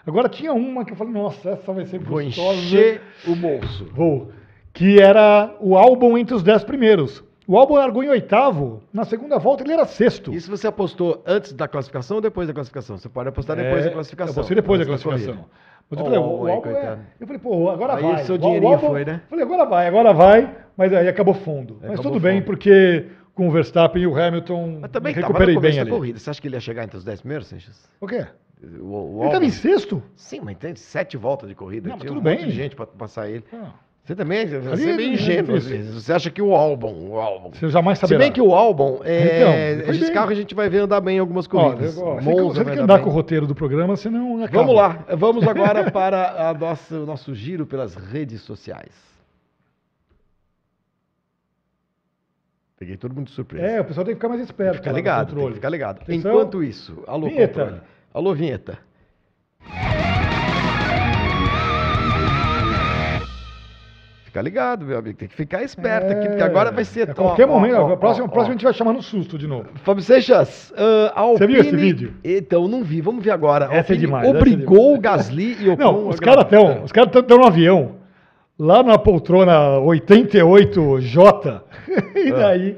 Agora 0.06 0.28
tinha 0.28 0.52
uma 0.52 0.84
que 0.84 0.92
eu 0.92 0.96
falei, 0.96 1.12
nossa, 1.12 1.50
essa 1.50 1.72
vai 1.72 1.84
ser 1.84 1.98
Vou 1.98 2.22
gostosa. 2.22 2.56
encher 2.58 3.00
o 3.26 3.34
bolso. 3.34 3.86
Vou. 3.92 4.30
Que 4.72 5.00
era 5.00 5.54
o 5.60 5.76
álbum 5.76 6.16
entre 6.16 6.34
os 6.34 6.42
dez 6.42 6.62
primeiros. 6.62 7.24
O 7.48 7.56
álbum 7.56 7.74
largou 7.74 8.02
em 8.02 8.08
oitavo, 8.08 8.82
na 8.92 9.04
segunda 9.04 9.38
volta 9.38 9.62
ele 9.62 9.72
era 9.72 9.84
sexto. 9.84 10.32
Isso 10.34 10.50
você 10.50 10.66
apostou 10.66 11.22
antes 11.26 11.52
da 11.52 11.66
classificação 11.68 12.16
ou 12.16 12.20
depois 12.20 12.46
da 12.48 12.54
classificação? 12.54 12.98
Você 12.98 13.08
pode 13.08 13.28
apostar 13.28 13.56
depois 13.56 13.82
É, 13.82 13.88
da 13.88 13.94
classificação. 13.94 14.32
Eu 14.34 14.38
apostei 14.40 14.54
depois 14.56 14.80
da 14.80 14.86
classificação. 14.86 15.44
Mas 15.88 15.98
eu 16.00 16.04
Oh, 16.04 16.04
falei, 16.04 16.18
o, 16.18 16.22
o 16.40 16.46
aí, 16.46 16.52
álbum 16.52 16.68
é. 16.70 16.98
Eu 17.20 17.26
falei, 17.26 17.40
pô, 17.40 17.70
agora 17.70 17.94
Aí 17.94 18.02
vai. 18.02 18.14
o 18.14 18.18
seu 18.26 18.34
O- 18.34 18.38
o 18.38 18.40
dinheirinho 18.40 18.72
álbum- 18.72 18.86
foi, 18.88 19.04
né? 19.04 19.20
Falei, 19.30 19.44
agora 19.44 19.64
vai, 19.64 19.86
agora 19.86 20.12
vai. 20.12 20.54
Mas 20.76 20.92
aí 20.92 21.06
acabou 21.08 21.34
fundo. 21.34 21.78
mas 21.80 21.92
Acabou 21.92 22.12
tudo 22.12 22.20
bem, 22.20 22.38
fundo. 22.40 22.46
porque 22.46 23.06
com 23.36 23.46
o 23.46 23.50
Verstappen 23.52 24.02
e 24.02 24.06
o 24.08 24.16
Hamilton 24.20 24.78
Mas 24.80 24.90
também 24.90 25.14
recuperei 25.14 25.56
bem 25.60 25.78
ali. 25.78 25.90
corrida. 25.90 26.18
Você 26.18 26.30
acha 26.30 26.40
que 26.40 26.48
ele 26.48 26.56
ia 26.56 26.60
chegar 26.60 26.82
entre 26.82 26.96
os 26.96 27.04
10 27.04 27.20
primeiros, 27.20 27.46
Seixas? 27.46 27.88
O 28.00 28.06
quê? 28.08 28.26
O, 28.80 29.18
o 29.18 29.18
Ele 29.20 29.26
estava 29.26 29.44
em 29.44 29.50
sexto? 29.50 30.02
Sim, 30.16 30.40
mas 30.42 30.56
tem 30.56 30.74
sete 30.74 31.16
voltas 31.16 31.48
de 31.48 31.54
corrida. 31.54 31.88
Não, 31.90 31.98
Tinha 31.98 32.08
tudo 32.08 32.20
um 32.20 32.22
monte 32.30 32.38
bem. 32.38 32.46
de 32.48 32.52
gente 32.52 32.74
para 32.74 32.86
passar 32.86 33.28
ele. 33.28 33.44
Ah, 33.52 33.72
Você 34.02 34.14
também 34.14 34.46
você 34.46 34.56
é 34.88 34.92
é 34.92 34.96
meio 34.96 35.12
ingênuo 35.12 35.58
difícil. 35.58 35.76
vezes. 35.76 35.94
Você 36.02 36.10
acha 36.14 36.30
que 36.30 36.40
o 36.40 36.54
álbum, 36.54 37.10
o 37.10 37.20
álbum. 37.20 37.50
Você 37.52 37.68
jamais 37.68 37.98
Se 37.98 38.02
saberá. 38.06 38.20
bem 38.20 38.32
que 38.32 38.40
o 38.40 38.54
álbum, 38.54 39.00
é, 39.04 39.72
Então, 39.74 39.90
esse 39.92 40.04
bem. 40.06 40.12
carro 40.14 40.30
a 40.30 40.34
gente 40.34 40.54
vai 40.54 40.70
ver 40.70 40.78
andar 40.78 41.02
bem 41.02 41.16
em 41.18 41.20
algumas 41.20 41.46
corridas. 41.46 41.94
você 41.96 42.00
Monza 42.22 42.54
você 42.60 42.64
tem 42.64 42.64
que 42.64 42.70
andar 42.72 42.82
andar 42.84 42.94
bem. 42.94 43.04
com 43.04 43.10
o 43.10 43.12
roteiro 43.12 43.46
do 43.46 43.54
programa, 43.54 43.94
senão 43.96 44.42
acaba. 44.42 44.58
Vamos 44.58 44.74
lá, 44.74 45.04
vamos 45.18 45.46
agora 45.46 45.90
para 45.92 46.48
a 46.48 46.54
nossa, 46.54 46.94
o 46.98 47.04
nosso 47.04 47.34
giro 47.34 47.66
pelas 47.66 47.94
redes 47.94 48.40
sociais. 48.40 48.92
Peguei 52.86 52.98
todo 52.98 53.16
mundo 53.16 53.26
de 53.26 53.32
surpresa. 53.32 53.66
É, 53.66 53.80
o 53.80 53.84
pessoal 53.84 54.04
tem 54.06 54.14
que 54.14 54.20
ficar 54.20 54.28
mais 54.28 54.40
esperto. 54.40 54.76
Fica 54.76 54.92
ligado, 54.92 55.34
tem 55.34 55.48
que 55.48 55.54
ficar 55.54 55.68
ligado. 55.70 56.02
Atenção. 56.02 56.30
Enquanto 56.30 56.62
isso, 56.62 57.02
alô, 57.08 57.26
Vinheta. 57.28 57.60
controle. 57.64 57.80
Alô, 58.14 58.32
vinheta. 58.32 58.78
Fica 64.24 64.40
ligado, 64.40 64.84
meu 64.84 64.98
amigo. 64.98 65.18
Tem 65.18 65.26
que 65.26 65.34
ficar 65.34 65.64
esperto 65.64 66.12
aqui, 66.12 66.28
porque 66.28 66.42
agora 66.44 66.70
vai 66.70 66.84
ser 66.84 67.08
É, 67.08 67.10
A 67.10 67.14
qualquer 67.14 67.48
Ó, 67.48 67.54
momento, 67.54 67.74
ó, 67.74 67.88
ó, 67.88 67.92
a 67.94 67.96
próxima 67.96 68.30
ó. 68.32 68.40
a 68.40 68.44
gente 68.44 68.62
vai 68.62 68.72
chamar 68.72 68.92
no 68.92 69.02
susto 69.02 69.36
de 69.36 69.48
novo. 69.48 69.68
Fábio 69.82 70.04
Seixas, 70.04 70.72
a 71.12 71.20
Alpine... 71.20 71.38
Você 71.38 71.46
viu 71.48 71.60
esse 71.62 71.76
vídeo? 71.76 72.14
Então, 72.22 72.68
não 72.68 72.84
vi. 72.84 73.00
Vamos 73.00 73.24
ver 73.24 73.32
agora. 73.32 73.64
Essa 73.64 73.74
é 73.74 73.78
Alpine 73.80 73.98
demais, 73.98 74.28
essa 74.28 74.36
é 74.36 74.38
Obrigou 74.38 74.76
demais. 74.78 74.98
o 74.98 75.00
Gasly 75.00 75.56
e 75.60 75.68
o 75.70 75.76
Não, 75.76 76.06
os 76.08 76.20
caras 76.20 76.44
estão 76.44 76.84
os 76.84 76.92
caras 76.92 77.12
estão 77.16 77.36
no 77.38 77.46
avião, 77.46 77.96
lá 78.58 78.82
na 78.82 78.98
poltrona 78.98 79.78
88J, 79.80 81.62
e 82.16 82.30
Ah. 82.32 82.36
daí 82.36 82.76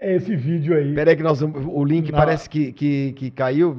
é 0.00 0.14
esse 0.16 0.34
vídeo 0.36 0.76
aí. 0.76 0.94
Peraí 0.94 1.16
que 1.16 1.22
nós 1.22 1.42
o 1.42 1.84
link 1.84 2.10
Na- 2.12 2.18
parece 2.18 2.48
que, 2.48 2.72
que, 2.72 3.12
que 3.12 3.30
caiu, 3.30 3.76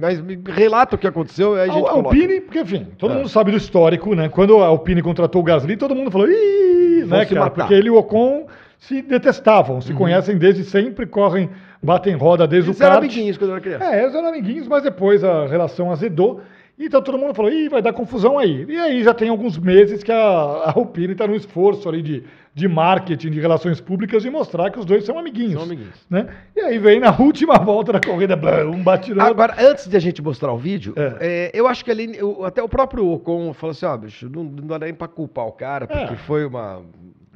mas 0.00 0.20
me 0.20 0.38
relata 0.46 0.96
o 0.96 0.98
que 0.98 1.06
aconteceu 1.06 1.54
aí 1.54 1.68
a 1.70 1.72
A. 1.74 1.90
Alpine, 1.92 2.40
porque 2.40 2.60
enfim, 2.60 2.86
todo 2.98 3.12
Ah. 3.12 3.14
mundo 3.16 3.28
sabe 3.28 3.50
do 3.50 3.56
histórico, 3.56 4.14
né? 4.14 4.28
Quando 4.28 4.58
a 4.62 4.66
Alpine 4.66 5.02
contratou 5.02 5.40
o 5.42 5.44
Gasly, 5.44 5.76
todo 5.76 5.94
mundo 5.94 6.10
falou, 6.10 6.28
ih, 6.28 7.04
né, 7.06 7.24
cara? 7.26 7.40
matar. 7.40 7.50
Porque 7.62 7.74
ele 7.74 7.88
e 7.88 7.90
o 7.90 7.96
Ocon 7.96 8.46
se 8.78 9.02
detestavam, 9.02 9.76
Uhum. 9.76 9.80
se 9.82 9.92
conhecem 9.92 10.38
desde 10.38 10.64
sempre, 10.64 11.04
correm, 11.06 11.50
batem 11.82 12.14
roda 12.16 12.46
desde 12.46 12.70
Eles 12.70 12.80
o 12.80 12.82
eram 12.82 12.94
kart. 12.94 13.04
amiguinhos 13.04 13.36
quando 13.36 13.50
eu 13.50 13.56
era 13.56 13.62
criança. 13.62 13.84
É, 13.84 14.02
eles 14.02 14.14
eram 14.14 14.28
amiguinhos, 14.28 14.66
mas 14.66 14.82
depois 14.82 15.22
a 15.22 15.46
relação 15.46 15.90
azedou. 15.92 16.40
Então 16.86 17.02
todo 17.02 17.18
mundo 17.18 17.34
falou, 17.34 17.52
ih, 17.52 17.68
vai 17.68 17.82
dar 17.82 17.92
confusão 17.92 18.38
aí. 18.38 18.64
E 18.68 18.76
aí 18.76 19.02
já 19.04 19.12
tem 19.12 19.28
alguns 19.28 19.58
meses 19.58 20.02
que 20.02 20.10
a, 20.10 20.16
a 20.18 20.72
Alpine 20.76 21.12
está 21.12 21.26
no 21.26 21.34
esforço 21.34 21.88
ali 21.88 22.00
de, 22.02 22.24
de 22.54 22.66
marketing, 22.68 23.30
de 23.30 23.40
relações 23.40 23.80
públicas, 23.80 24.22
de 24.22 24.30
mostrar 24.30 24.70
que 24.70 24.78
os 24.78 24.84
dois 24.86 25.04
são 25.04 25.18
amiguinhos. 25.18 25.54
São 25.54 25.62
amiguinhos. 25.62 26.06
Né? 26.08 26.26
E 26.56 26.60
aí 26.60 26.78
vem 26.78 26.98
na 27.00 27.14
última 27.20 27.54
volta 27.58 27.92
da 27.92 28.00
corrida, 28.00 28.34
blá, 28.36 28.64
um 28.64 28.82
outro. 28.86 29.20
Agora, 29.20 29.54
antes 29.58 29.86
de 29.88 29.96
a 29.96 30.00
gente 30.00 30.22
mostrar 30.22 30.52
o 30.52 30.56
vídeo, 30.58 30.94
É. 30.96 31.16
é, 31.20 31.50
eu 31.52 31.66
acho 31.66 31.84
que 31.84 31.90
ali, 31.90 32.16
eu- 32.16 32.44
até 32.44 32.62
o 32.62 32.68
próprio 32.68 33.06
Ocon 33.10 33.52
falou 33.52 33.72
assim, 33.72 33.86
ó, 33.86 33.96
bicho, 33.96 34.28
não, 34.32 34.42
não 34.44 34.66
dá 34.66 34.78
nem 34.78 34.94
pra 34.94 35.06
culpar 35.08 35.46
o 35.46 35.52
cara, 35.52 35.86
porque 35.86 36.14
É. 36.14 36.16
foi 36.16 36.46
uma 36.46 36.80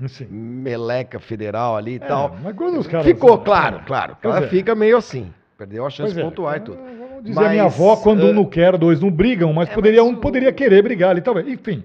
Sim. 0.09 0.27
meleca 0.31 1.19
federal 1.21 1.77
ali 1.77 1.93
e 1.93 1.97
É, 1.97 1.99
tal. 1.99 2.37
mas 2.43 2.55
quando 2.57 2.79
os 2.79 2.87
caras- 2.87 3.07
Ficou, 3.07 3.39
claro, 3.39 3.77
É. 3.77 3.81
claro. 3.87 4.13
O 4.15 4.17
Pois 4.23 4.35
cara 4.35 4.47
é. 4.47 4.49
fica 4.49 4.75
meio 4.75 4.97
assim. 4.97 5.31
Perdeu 5.57 5.87
a 5.87 5.91
chance 5.91 6.13
Pois 6.13 6.15
de 6.15 6.21
é, 6.21 6.25
pontuar 6.25 6.57
e 6.57 6.61
tudo. 6.61 6.79
Vamos 7.25 7.37
dizer 7.39 7.47
a 7.47 7.51
minha 7.51 7.64
Mas, 7.64 7.75
avó, 7.75 7.97
quando 7.97 8.22
ah, 8.22 8.27
um 8.31 8.33
não 8.35 8.45
quer, 8.45 8.77
dois 8.77 9.01
não 9.01 9.11
brigam, 9.11 9.53
mas, 9.53 9.68
É, 9.68 9.72
poderia, 9.75 10.03
mas 10.03 10.12
um 10.12 10.14
o- 10.14 10.20
poderia 10.20 10.53
querer 10.53 10.83
brigar 10.83 11.11
ali, 11.11 11.20
talvez. 11.22 11.49
Enfim, 11.49 11.83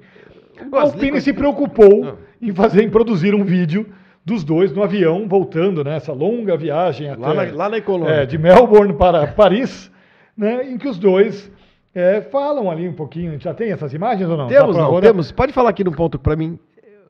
O 0.71 0.75
a 0.75 0.81
Alpine 0.81 1.21
se 1.21 1.31
preocupou 1.31 2.05
Ah. 2.05 2.15
em 2.41 2.53
fazer, 2.53 2.83
em 2.83 2.89
produzir 2.89 3.33
um 3.33 3.43
vídeo 3.45 3.85
dos 4.25 4.43
dois 4.43 4.71
no 4.73 4.83
avião, 4.83 5.27
voltando 5.27 5.83
nessa 5.83 6.11
longa 6.11 6.57
viagem 6.57 7.09
até 7.09 7.21
Lá 7.21 7.33
na, 7.33 7.43
lá 7.53 7.69
na 7.69 7.77
econômica. 7.77 8.17
é, 8.17 8.25
de 8.25 8.37
Melbourne 8.37 8.93
para 8.93 9.25
Paris, 9.27 9.89
né, 10.37 10.69
em 10.69 10.77
que 10.77 10.87
os 10.87 10.99
dois 10.99 11.49
é, 11.95 12.21
falam 12.21 12.69
ali 12.69 12.87
um 12.87 12.93
pouquinho. 12.93 13.39
Já 13.39 13.53
tem 13.53 13.71
essas 13.71 13.93
imagens 13.93 14.29
ou 14.29 14.37
não? 14.37 14.47
Temos, 14.47 14.75
não, 14.77 14.99
temos. 15.01 15.31
Pode 15.31 15.51
falar 15.53 15.69
aqui 15.69 15.83
no 15.83 15.91
ponto 15.93 16.19
pra 16.19 16.35
mim. 16.35 16.59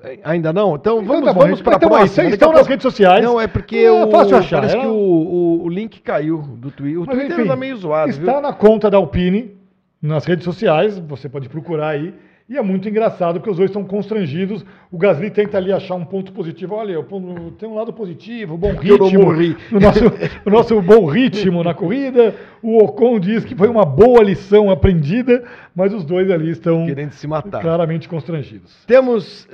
Eh, 0.02 0.20
Ainda 0.24 0.54
não? 0.54 0.76
Então, 0.76 1.02
Então 1.02 1.06
vamos, 1.06 1.26
tá 1.26 1.34
bom, 1.34 1.40
vamos 1.42 1.62
para 1.62 1.74
a 1.74 1.78
então 1.78 1.90
próxima. 1.90 2.16
Daqui 2.16 2.28
a 2.28 2.30
estão 2.36 2.54
nas 2.54 2.68
redes 2.68 2.84
sociais. 2.84 3.24
Não, 3.24 3.40
é 3.40 3.48
porque 3.48 3.78
É 3.78 3.92
o, 3.92 4.10
fácil 4.10 4.38
achar, 4.38 4.58
parece 4.58 4.76
era- 4.78 4.86
que 4.86 4.90
o, 4.92 4.94
o, 4.96 5.64
o 5.66 5.70
link 5.70 6.00
caiu 6.02 6.38
do 6.42 6.72
Twitter. 6.72 7.02
O 7.02 7.06
Mas, 7.06 7.16
Twitter 7.18 7.34
enfim, 7.34 7.42
anda 7.44 7.56
meio 7.56 7.76
zoado, 7.76 8.10
Está 8.10 8.32
viu? 8.34 8.42
na 8.42 8.54
conta 8.54 8.90
da 8.90 8.98
Alpine, 8.98 9.58
nas 10.02 10.24
redes 10.26 10.46
sociais, 10.46 10.98
você 11.00 11.28
pode 11.28 11.50
procurar 11.50 11.90
aí. 11.90 12.14
E 12.50 12.58
é 12.58 12.62
muito 12.64 12.90
engraçado 12.90 13.36
porque 13.40 13.52
os 13.52 13.58
dois 13.58 13.70
estão 13.70 13.84
constrangidos. 13.84 14.66
O 14.92 14.98
Gasly 14.98 15.30
tenta 15.30 15.58
ali 15.58 15.72
achar 15.72 15.94
um 15.94 16.04
ponto 16.04 16.32
positivo. 16.34 16.74
Olha, 16.74 17.00
o 17.00 17.04
ponto- 17.04 17.52
tem 17.52 17.70
um 17.70 17.76
lado 17.76 17.94
positivo, 17.94 18.58
bom 18.58 18.70
Eu 18.84 18.98
ritmo. 19.30 19.78
O 19.78 19.80
nosso, 19.80 20.00
o 20.46 20.50
nosso 20.50 20.82
bom 20.82 21.06
ritmo 21.06 21.64
na 21.64 21.76
corrida. 21.76 22.34
O 22.64 22.84
Ocon 22.84 23.20
diz 23.20 23.46
que 23.46 23.56
foi 23.56 23.68
uma 23.70 23.86
boa 23.86 24.24
lição 24.24 24.72
aprendida, 24.72 25.44
mas 25.76 25.94
os 25.94 26.04
dois 26.04 26.30
ali 26.32 26.50
estão 26.50 26.88
Querendo 26.88 27.12
se 27.12 27.28
matar. 27.28 27.62
claramente 27.62 28.10
constrangidos. 28.10 28.84
Temos 28.88 29.48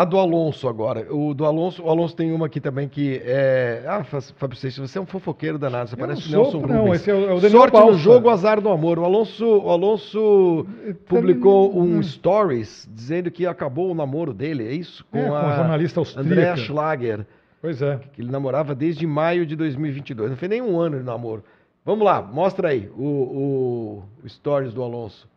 a 0.00 0.04
do 0.04 0.18
Alonso 0.18 0.68
agora. 0.68 1.06
O 1.14 1.32
do 1.34 1.44
Alonso, 1.44 1.82
o 1.82 1.88
Alonso 1.90 2.16
tem 2.16 2.32
uma 2.32 2.46
aqui 2.46 2.60
também 2.60 2.88
que 2.88 3.20
é. 3.24 3.84
Ah, 3.86 4.02
Fábio 4.04 4.56
Seixas, 4.56 4.90
você 4.90 4.98
é 4.98 5.00
um 5.00 5.06
fofoqueiro 5.06 5.58
danado, 5.58 5.88
você 5.90 5.94
Eu 5.94 5.98
parece 5.98 6.28
o 6.28 6.30
não 6.32 6.38
Nelson 6.42 6.50
sou, 6.60 6.68
não, 6.68 6.78
Rubens. 6.84 7.00
esse 7.00 7.10
é 7.10 7.14
o- 7.14 7.30
é 7.30 7.32
o 7.34 7.40
Sorte 7.40 7.74
no 7.74 7.80
Balsa. 7.80 7.98
jogo, 7.98 8.28
azar 8.28 8.60
no 8.60 8.70
amor. 8.72 8.98
O 8.98 9.04
Alonso, 9.04 9.46
o 9.46 9.70
Alonso 9.70 10.66
publicou 11.06 11.78
um 11.78 12.02
stories 12.02 12.88
dizendo 12.92 13.30
que 13.30 13.46
acabou 13.46 13.90
o 13.90 13.94
namoro 13.94 14.32
dele, 14.34 14.66
é 14.66 14.72
isso? 14.72 15.04
É, 15.12 15.22
com 15.28 15.34
a 15.34 15.56
jornalista 15.56 16.00
austríaca. 16.00 16.28
Andrea 16.30 16.56
Schlager, 16.56 17.26
Pois 17.60 17.80
é. 17.80 17.98
que 18.12 18.20
ele 18.20 18.30
namorava 18.30 18.74
desde 18.74 19.06
maio 19.06 19.46
de 19.46 19.56
2022. 19.56 20.30
Não 20.30 20.36
foi 20.36 20.48
nem 20.48 20.60
um 20.60 20.78
ano 20.78 20.98
de 20.98 21.04
namoro. 21.04 21.44
Vamos 21.84 22.04
lá, 22.04 22.20
mostra 22.22 22.68
aí 22.68 22.90
o, 22.96 23.04
o- 23.04 24.04
o 24.24 24.28
stories 24.28 24.72
do 24.74 24.82
Alonso. 24.82 25.28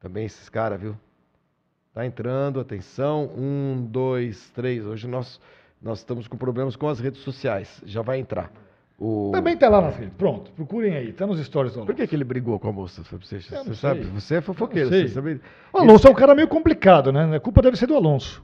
Também 0.00 0.24
esses 0.24 0.48
caras, 0.48 0.80
viu? 0.80 0.96
Tá 1.92 2.06
entrando, 2.06 2.60
atenção. 2.60 3.30
Um, 3.36 3.86
dois, 3.90 4.48
três. 4.50 4.84
Hoje 4.86 5.08
nós, 5.08 5.40
nós 5.82 5.98
estamos 5.98 6.28
com 6.28 6.36
problemas 6.36 6.76
com 6.76 6.88
as 6.88 7.00
redes 7.00 7.20
sociais. 7.22 7.82
Já 7.84 8.00
vai 8.02 8.18
entrar. 8.20 8.50
O... 8.98 9.30
Também 9.32 9.56
tá 9.56 9.68
lá 9.68 9.80
nas 9.80 9.96
redes. 9.96 10.12
Pronto, 10.16 10.50
procurem 10.52 10.94
aí. 10.94 11.12
Tá 11.12 11.26
nos 11.26 11.40
stories 11.44 11.72
do 11.74 11.86
Por 11.86 11.94
que, 11.94 12.06
que 12.06 12.14
ele 12.14 12.22
brigou 12.22 12.58
com 12.60 12.68
a 12.68 12.72
moça, 12.72 13.02
não 13.10 13.18
Você 13.18 13.40
sabe? 13.74 14.02
Você 14.02 14.36
é 14.36 14.40
fofoqueiro, 14.40 14.88
você 14.90 15.08
sabe? 15.08 15.40
O 15.72 15.78
Alonso 15.78 16.06
é 16.06 16.10
um 16.10 16.14
cara 16.14 16.34
meio 16.34 16.46
complicado, 16.46 17.10
né? 17.10 17.34
A 17.34 17.40
culpa 17.40 17.62
deve 17.62 17.76
ser 17.78 17.86
do 17.86 17.96
Alonso. 17.96 18.42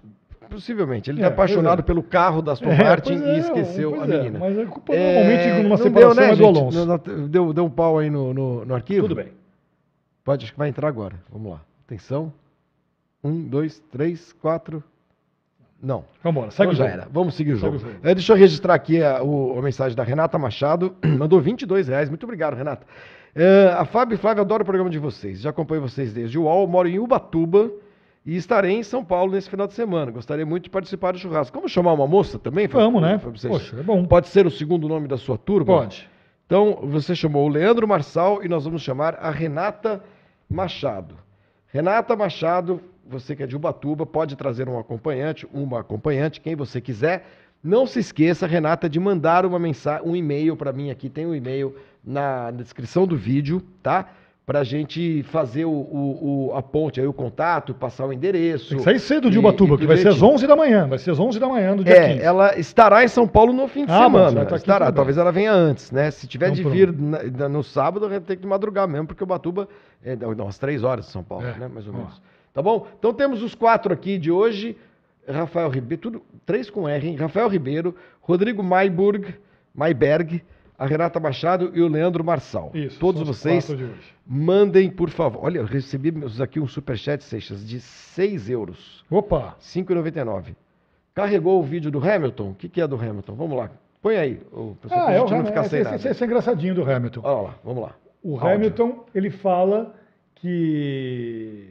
Possivelmente. 0.48 1.10
Ele 1.10 1.18
É, 1.18 1.22
está 1.22 1.34
apaixonado 1.34 1.80
é. 1.80 1.82
pelo 1.82 2.02
carro 2.02 2.40
da 2.40 2.52
Aston 2.52 2.70
É, 2.70 2.82
Martin 2.84 3.18
pois 3.18 3.22
é, 3.22 3.34
e 3.36 3.38
esqueceu 3.40 3.90
pois 3.92 4.10
a 4.10 4.14
é, 4.14 4.18
menina. 4.18 4.38
mas 4.38 4.58
a 4.58 4.64
culpa 4.66 4.94
É, 4.94 5.14
normalmente 5.14 5.62
numa 5.62 5.76
separação 5.76 6.14
deu, 6.14 6.24
né, 6.24 6.32
é 6.32 6.36
do? 6.36 6.46
Alonso. 6.46 6.78
Não- 6.78 6.86
não- 6.86 7.28
Deu, 7.28 7.52
deu 7.52 7.64
um 7.64 7.70
pau 7.70 7.98
aí 7.98 8.08
no, 8.08 8.32
no, 8.32 8.64
no 8.64 8.74
arquivo? 8.74 9.02
Tudo 9.08 9.16
bem. 9.16 9.32
Pode, 10.24 10.44
acho 10.44 10.52
que 10.52 10.58
vai 10.58 10.68
entrar 10.68 10.88
agora. 10.88 11.16
Vamos 11.30 11.50
lá. 11.52 11.60
Atenção. 11.84 12.32
Um, 13.26 13.42
dois, 13.42 13.78
três, 13.90 14.32
quatro. 14.34 14.82
Não. 15.82 16.04
Vamos 16.22 16.38
embora, 16.38 16.50
segue 16.50 16.72
Então 16.72 16.72
o 16.72 16.74
já 16.76 16.90
jogo. 16.90 17.02
era. 17.02 17.08
Vamos 17.12 17.34
seguir 17.34 17.52
o 17.52 17.56
jogo. 17.56 17.76
o 17.76 17.78
jogo. 17.78 17.94
É, 18.02 18.14
deixa 18.14 18.32
eu 18.32 18.36
registrar 18.36 18.74
aqui 18.74 19.02
a, 19.02 19.22
o- 19.22 19.58
a 19.58 19.62
mensagem 19.62 19.96
da 19.96 20.02
Renata 20.02 20.38
Machado. 20.38 20.96
Mandou 21.18 21.40
22 21.40 21.88
reais. 21.88 22.08
Muito 22.08 22.24
obrigado, 22.24 22.54
Renata. 22.54 22.86
É, 23.34 23.68
a 23.76 23.84
Fábio 23.84 24.14
e 24.14 24.18
Flávio, 24.18 24.40
adoro 24.40 24.62
o 24.62 24.64
programa 24.64 24.88
de 24.88 24.98
vocês. 24.98 25.40
Já 25.40 25.50
acompanho 25.50 25.82
vocês 25.82 26.12
desde 26.14 26.38
o 26.38 26.44
UOL. 26.44 26.66
Moro 26.66 26.88
em 26.88 26.98
Ubatuba 26.98 27.70
e 28.24 28.34
estarei 28.36 28.72
em 28.72 28.82
São 28.82 29.04
Paulo 29.04 29.32
nesse 29.32 29.50
final 29.50 29.66
de 29.66 29.74
semana. 29.74 30.10
Gostaria 30.10 30.46
muito 30.46 30.64
de 30.64 30.70
participar 30.70 31.12
do 31.12 31.18
churrasco. 31.18 31.54
Vamos 31.54 31.70
chamar 31.70 31.92
uma 31.92 32.06
moça 32.06 32.38
também? 32.38 32.66
Vamos, 32.66 33.02
né? 33.02 33.18
Fábio 33.18 33.38
Seixas? 33.38 33.62
Poxa, 33.62 33.76
é 33.78 33.82
bom. 33.82 34.04
Pode 34.06 34.28
ser 34.28 34.46
o 34.46 34.50
segundo 34.50 34.88
nome 34.88 35.06
da 35.06 35.18
sua 35.18 35.36
turma? 35.36 35.66
Pode. 35.66 36.08
Então, 36.46 36.78
você 36.84 37.14
chamou 37.14 37.44
o 37.44 37.48
Leandro 37.48 37.86
Marçal 37.86 38.42
e 38.42 38.48
nós 38.48 38.64
vamos 38.64 38.80
chamar 38.80 39.16
a 39.20 39.30
Renata 39.30 40.02
Machado. 40.48 41.16
Renata 41.66 42.16
Machado, 42.16 42.80
você 43.08 43.34
que 43.36 43.42
é 43.42 43.46
de 43.46 43.56
Ubatuba, 43.56 44.04
pode 44.06 44.36
trazer 44.36 44.68
um 44.68 44.78
acompanhante, 44.78 45.46
uma 45.52 45.80
acompanhante, 45.80 46.40
quem 46.40 46.54
você 46.56 46.80
quiser. 46.80 47.26
Não 47.62 47.86
se 47.86 47.98
esqueça, 47.98 48.46
Renata, 48.46 48.88
de 48.88 49.00
mandar 49.00 49.44
uma 49.46 49.58
mensagem, 49.58 50.06
um 50.08 50.14
e-mail 50.14 50.56
para 50.56 50.72
mim 50.72 50.90
aqui, 50.90 51.08
tem 51.08 51.26
um 51.26 51.34
e-mail 51.34 51.74
na 52.04 52.50
descrição 52.50 53.06
do 53.06 53.16
vídeo, 53.16 53.62
tá? 53.82 54.06
Para 54.44 54.60
a 54.60 54.64
gente 54.64 55.24
fazer 55.24 55.64
o, 55.64 55.70
o- 55.72 56.50
o- 56.50 56.54
a 56.56 56.62
ponte, 56.62 57.00
aí 57.00 57.06
o 57.08 57.12
contato, 57.12 57.74
passar 57.74 58.06
o 58.06 58.12
endereço. 58.12 58.68
Tem 58.68 58.78
que 58.78 58.84
sair 58.84 59.00
cedo 59.00 59.28
de 59.28 59.36
Ubatuba, 59.40 59.74
e 59.74 59.78
que 59.78 59.86
vai 59.88 59.96
ser 59.96 60.06
às 60.08 60.14
direitinho. 60.14 60.34
11 60.36 60.46
da 60.46 60.54
manhã. 60.54 60.86
Vai 60.86 60.98
ser 60.98 61.10
às 61.10 61.18
11 61.18 61.40
da 61.40 61.48
manhã 61.48 61.74
do 61.74 61.82
dia 61.82 61.92
É, 61.96 62.08
15. 62.12 62.22
ela 62.24 62.56
estará 62.56 63.02
em 63.02 63.08
São 63.08 63.26
Paulo 63.26 63.52
no 63.52 63.66
fim 63.66 63.84
de 63.84 63.90
Ah, 63.90 64.04
semana. 64.04 64.44
tá 64.46 64.54
estará, 64.54 64.92
talvez 64.92 65.18
ela 65.18 65.32
venha 65.32 65.52
antes, 65.52 65.90
né? 65.90 66.12
Se 66.12 66.28
tiver 66.28 66.50
Então, 66.52 66.70
de 66.70 66.70
vir 66.70 66.92
na- 66.92 67.48
no 67.48 67.64
sábado, 67.64 68.06
a 68.06 68.08
gente 68.08 68.22
tem 68.22 68.36
que 68.36 68.46
madrugar 68.46 68.86
mesmo, 68.86 69.08
porque 69.08 69.24
o 69.24 69.26
Batuba 69.26 69.68
é 70.04 70.14
não, 70.14 70.30
umas 70.30 70.58
três 70.58 70.84
horas 70.84 71.06
de 71.06 71.10
São 71.10 71.24
Paulo, 71.24 71.44
É, 71.44 71.58
né? 71.58 71.66
Mais 71.66 71.88
ou 71.88 71.94
ó. 71.94 71.96
Tá 72.56 72.62
bom? 72.62 72.86
Então 72.98 73.12
temos 73.12 73.42
os 73.42 73.54
quatro 73.54 73.92
aqui 73.92 74.16
de 74.16 74.30
hoje. 74.30 74.78
Rafael 75.28 75.68
Ribeiro, 75.68 76.00
tudo, 76.00 76.22
três 76.46 76.70
com 76.70 76.88
R, 76.88 77.06
hein? 77.06 77.16
Rafael 77.16 77.48
Ribeiro, 77.48 77.94
Rodrigo 78.22 78.62
Maiburg, 78.62 79.34
Maiberg, 79.74 80.42
a 80.78 80.86
Renata 80.86 81.20
Machado 81.20 81.70
e 81.74 81.82
o 81.82 81.88
Leandro 81.88 82.24
Marçal. 82.24 82.70
Isso, 82.72 82.98
Todos 82.98 83.20
vocês 83.26 83.68
mandem, 84.26 84.88
por 84.88 85.10
favor. 85.10 85.44
Olha, 85.44 85.58
eu 85.58 85.66
recebi 85.66 86.14
aqui 86.40 86.58
um 86.58 86.66
superchat, 86.66 87.22
Seixas, 87.24 87.62
de 87.68 87.78
6 87.78 88.48
euros. 88.48 89.04
Opa! 89.10 89.54
5,99. 89.60 90.54
Carregou 91.14 91.60
o 91.60 91.62
vídeo 91.62 91.90
do 91.90 91.98
Hamilton? 92.02 92.50
O 92.52 92.54
que, 92.54 92.70
que 92.70 92.80
é 92.80 92.86
do 92.86 92.96
Hamilton? 92.96 93.34
Vamos 93.34 93.58
lá. 93.58 93.70
Põe 94.00 94.16
aí, 94.16 94.40
o 94.50 94.76
pessoal, 94.80 95.00
Ah, 95.02 95.04
pra 95.06 95.12
é 95.14 95.16
o 95.18 95.20
gente 95.26 95.30
não 95.30 95.38
Hamilton. 95.40 95.46
ficar 95.48 95.60
Esse, 95.60 95.70
sem 95.70 95.80
esse, 95.80 95.90
nada. 95.90 96.10
esse 96.10 96.22
é 96.22 96.26
engraçadinho 96.26 96.74
do 96.74 96.90
Hamilton. 96.90 97.20
Olha 97.22 97.42
lá, 97.48 97.54
vamos 97.62 97.82
lá. 97.82 97.94
O 98.22 98.34
Áudio. 98.36 98.48
Hamilton, 98.48 99.04
ele 99.14 99.28
fala 99.30 99.94
que 100.36 101.70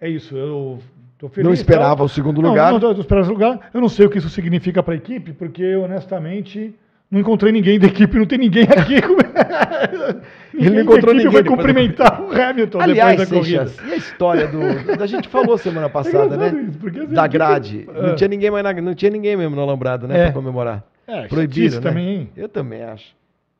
é 0.00 0.08
isso, 0.08 0.36
eu 0.36 0.78
tô 1.18 1.28
feliz. 1.28 1.46
Não 1.46 1.52
esperava 1.54 2.02
o 2.04 2.08
segundo 2.08 2.40
lugar. 2.40 2.72
Não, 2.72 2.78
não, 2.78 2.92
não 2.94 3.00
esperava 3.00 3.28
o 3.28 3.32
lugar. 3.32 3.70
Eu 3.72 3.80
não 3.80 3.88
sei 3.88 4.06
o 4.06 4.10
que 4.10 4.18
isso 4.18 4.28
significa 4.30 4.82
para 4.82 4.94
a 4.94 4.96
equipe, 4.96 5.32
porque 5.32 5.74
honestamente 5.76 6.74
não 7.10 7.20
encontrei 7.20 7.52
ninguém 7.52 7.78
da 7.78 7.86
equipe, 7.86 8.18
não 8.18 8.26
tem 8.26 8.38
ninguém 8.38 8.64
aqui. 8.64 8.96
Ele 10.54 10.70
não 10.70 10.76
da 10.76 10.82
encontrou 10.82 11.14
equipe 11.14 11.24
ninguém 11.24 11.30
Foi 11.30 11.42
depois 11.42 11.44
da- 11.44 11.50
cumprimentar 11.50 12.22
o 12.22 12.32
Hamilton 12.32 12.80
Aliás, 12.80 13.10
depois 13.18 13.28
da 13.28 13.36
corrida. 13.36 13.66
Seixas, 13.68 13.88
e 13.88 13.92
a 13.92 13.96
história 13.96 14.48
do. 14.48 15.02
A 15.02 15.06
gente 15.06 15.28
falou 15.28 15.56
semana 15.58 15.88
passada, 15.90 16.24
engraçado 16.34 16.56
né? 16.56 16.62
isso, 16.68 16.78
porque 16.78 17.00
assim, 17.00 17.14
da 17.14 17.26
grade. 17.26 17.88
É. 17.94 18.02
Não 18.02 18.14
tinha 18.14 18.28
ninguém 18.28 18.50
mais 18.50 18.64
na, 18.64 18.72
não 18.74 18.94
tinha 18.94 19.10
ninguém 19.10 19.36
mesmo 19.36 19.54
no 19.54 19.62
alambrado, 19.62 20.08
né? 20.08 20.18
É. 20.18 20.24
Pra 20.24 20.32
comemorar. 20.32 20.84
É, 21.06 21.28
Proibido, 21.28 21.54
chatice 21.60 21.76
né? 21.76 21.82
também, 21.82 22.08
hein? 22.08 22.30
Eu 22.36 22.48
também 22.48 22.82
acho. 22.82 23.14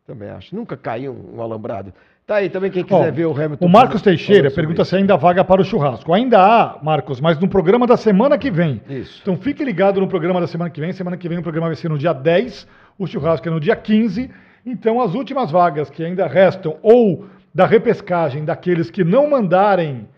Também 0.06 0.28
acho. 0.30 0.54
Nunca 0.54 0.76
caiu 0.76 1.12
um, 1.12 1.38
um 1.38 1.42
alambrado. 1.42 1.92
Tá 2.26 2.36
aí 2.36 2.50
também 2.50 2.72
quem 2.72 2.82
Ó, 2.82 2.86
quiser 2.86 3.12
ver 3.12 3.26
o 3.26 3.30
Hamilton. 3.30 3.64
O 3.64 3.68
Marcos 3.68 4.02
Teixeira 4.02 4.50
pergunta 4.50 4.82
isso. 4.82 4.90
se 4.90 4.96
ainda 4.96 5.14
há 5.14 5.16
vaga 5.16 5.44
para 5.44 5.62
o 5.62 5.64
churrasco. 5.64 6.12
Ainda 6.12 6.40
há, 6.40 6.76
Marcos, 6.82 7.20
mas 7.20 7.38
no 7.38 7.46
programa 7.46 7.86
da 7.86 7.96
semana 7.96 8.36
que 8.36 8.50
vem. 8.50 8.82
Isso. 8.88 9.20
Então 9.22 9.36
fique 9.36 9.62
ligado 9.62 10.00
no 10.00 10.08
programa 10.08 10.40
da 10.40 10.48
semana 10.48 10.68
que 10.68 10.80
vem. 10.80 10.92
Semana 10.92 11.16
que 11.16 11.28
vem 11.28 11.38
o 11.38 11.42
programa 11.42 11.68
vai 11.68 11.76
ser 11.76 11.88
no 11.88 11.96
dia 11.96 12.12
10, 12.12 12.66
o 12.98 13.06
churrasco 13.06 13.46
é 13.46 13.50
no 13.52 13.60
dia 13.60 13.76
15. 13.76 14.28
Então 14.66 15.00
as 15.00 15.14
últimas 15.14 15.52
vagas 15.52 15.88
que 15.88 16.02
ainda 16.02 16.26
restam, 16.26 16.76
ou 16.82 17.26
da 17.54 17.64
repescagem 17.64 18.44
daqueles 18.44 18.90
que 18.90 19.04
não 19.04 19.30
mandarem 19.30 20.08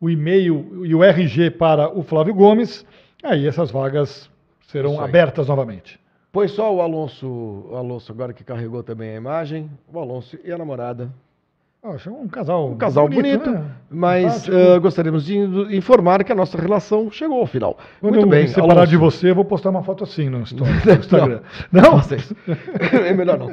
o 0.00 0.10
e-mail 0.10 0.84
e 0.84 0.92
o 0.96 1.04
RG 1.04 1.52
para 1.52 1.96
o 1.96 2.02
Flávio 2.02 2.34
Gomes, 2.34 2.84
aí 3.22 3.46
essas 3.46 3.70
vagas 3.70 4.28
serão 4.66 5.00
abertas 5.00 5.46
novamente. 5.46 6.00
Põe 6.32 6.48
só 6.48 6.74
o 6.74 6.80
Alonso, 6.80 7.68
o 7.70 7.76
Alonso 7.76 8.10
agora 8.10 8.32
que 8.32 8.42
carregou 8.42 8.82
também 8.82 9.10
a 9.10 9.16
imagem. 9.16 9.70
O 9.92 10.00
Alonso 10.00 10.36
e 10.44 10.50
a 10.50 10.58
namorada. 10.58 11.08
Acho 11.84 12.10
um 12.10 12.28
casal 12.28 12.70
Um 12.70 12.76
casal 12.76 13.08
bonito, 13.08 13.50
né? 13.50 13.64
mas 13.90 14.48
ah, 14.48 14.78
gostaríamos 14.78 15.24
de 15.24 15.36
informar 15.76 16.22
que 16.22 16.30
a 16.30 16.34
nossa 16.34 16.56
relação 16.56 17.10
chegou 17.10 17.40
ao 17.40 17.46
final. 17.46 17.76
Quando 18.00 18.14
Muito 18.14 18.26
eu 18.26 18.30
bem. 18.30 18.46
separar 18.46 18.72
Alonso. 18.74 18.90
de 18.90 18.96
você, 18.96 19.30
eu 19.30 19.34
vou 19.34 19.44
postar 19.44 19.70
uma 19.70 19.82
foto 19.82 20.04
assim 20.04 20.28
no, 20.28 20.42
Instagram. 20.46 21.40
Não? 21.72 21.98
faça 21.98 22.14
isso. 22.14 22.36
é 23.04 23.12
melhor 23.12 23.36
não. 23.36 23.50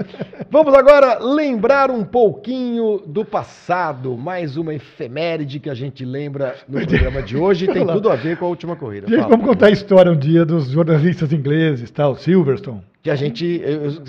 Vamos 0.51 0.75
agora 0.75 1.17
lembrar 1.17 1.89
um 1.89 2.03
pouquinho 2.03 3.01
do 3.03 3.25
passado. 3.25 4.15
Mais 4.15 4.57
uma 4.57 4.75
efeméride 4.75 5.59
que 5.59 5.69
a 5.69 5.73
gente 5.73 6.05
lembra 6.05 6.53
no 6.67 6.85
programa 6.85 7.23
de 7.23 7.35
hoje. 7.35 7.65
Tem 7.65 7.83
tudo 7.83 8.11
a 8.11 8.15
ver 8.15 8.37
com 8.37 8.45
a 8.45 8.49
última 8.49 8.75
corrida. 8.75 9.07
Gente, 9.07 9.21
Fala. 9.21 9.29
vamos 9.31 9.47
contar 9.47 9.65
a 9.65 9.71
história 9.71 10.11
um 10.11 10.17
dia 10.17 10.45
dos 10.45 10.69
jornalistas 10.69 11.33
ingleses, 11.33 11.89
tal, 11.89 12.15
Silverstone. 12.15 12.83
Que 13.01 13.09
a 13.09 13.15
gente, 13.15 13.61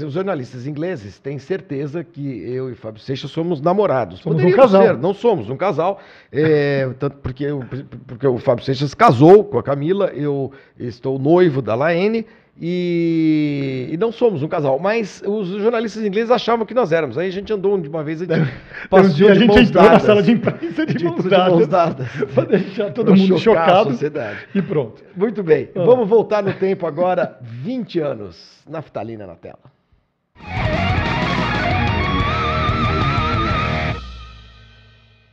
os 0.05 0.12
jornalistas 0.12 0.66
ingleses 0.66 1.16
têm 1.20 1.38
certeza 1.38 2.03
que 2.03 2.43
eu 2.53 2.68
e 2.70 2.74
Fábio 2.74 3.01
Seixas 3.01 3.30
somos 3.30 3.61
namorados. 3.61 4.18
Somos 4.18 4.38
um 4.38 4.41
Poderíamos 4.43 4.72
casal. 4.72 4.86
ser, 4.88 4.97
não 4.99 5.14
somos 5.14 5.49
um 5.49 5.57
casal, 5.57 6.01
eh, 6.32 6.91
tanto 6.99 7.18
porque, 7.18 7.45
eu- 7.45 7.62
porque 8.05 8.26
o 8.26 8.38
Fábio 8.38 8.64
Seixas 8.64 8.93
casou 8.93 9.45
com 9.45 9.59
a 9.59 9.62
Camila, 9.62 10.07
eu 10.12 10.51
estou 10.76 11.20
noivo 11.20 11.62
da 11.62 11.76
Laene 11.76 12.26
e, 12.61 13.88
e 13.90 13.96
não 13.96 14.12
somos 14.12 14.42
um 14.42 14.48
casal. 14.48 14.78
Mas 14.78 15.22
os 15.26 15.48
jornalistas 15.48 16.04
ingleses 16.04 16.30
achavam 16.30 16.66
que 16.66 16.74
nós 16.74 16.92
éramos. 16.92 17.16
Aí 17.16 17.28
a 17.28 17.32
gente 17.32 17.50
andou 17.52 17.78
de 17.80 17.88
uma 17.88 18.04
vez, 18.04 18.20
a 18.20 18.26
gente 18.26 18.34
um 18.92 19.08
dia 19.08 19.30
a 19.30 19.32
de 19.32 19.38
gente 19.40 19.48
mãos 19.48 19.61
entrou 19.61 19.82
na 19.82 19.88
dadas. 19.90 20.02
sala 20.02 20.22
de 20.22 20.32
imprensa 20.32 20.86
de, 20.86 20.94
De 20.94 21.04
mãos 21.04 21.16
tudo 21.16 21.28
de 21.30 21.36
mãos 21.36 21.66
dadas, 21.66 22.06
dadas. 22.08 22.24
pra 22.34 22.44
deixar 22.44 22.92
todo 22.92 23.16
mundo 23.16 23.34
a 23.34 23.38
chocado. 23.38 23.90
sociedade. 23.92 24.38
E 24.54 24.61
pronto. 24.61 25.02
Muito 25.16 25.42
bem, 25.42 25.70
Ah. 25.74 25.82
vamos 25.84 26.06
voltar 26.08 26.42
no 26.42 26.52
tempo 26.52 26.86
agora, 26.86 27.38
20 27.40 27.98
anos. 28.00 28.61
Naftalina 28.68 29.26
na 29.26 29.34
tela. 29.36 29.58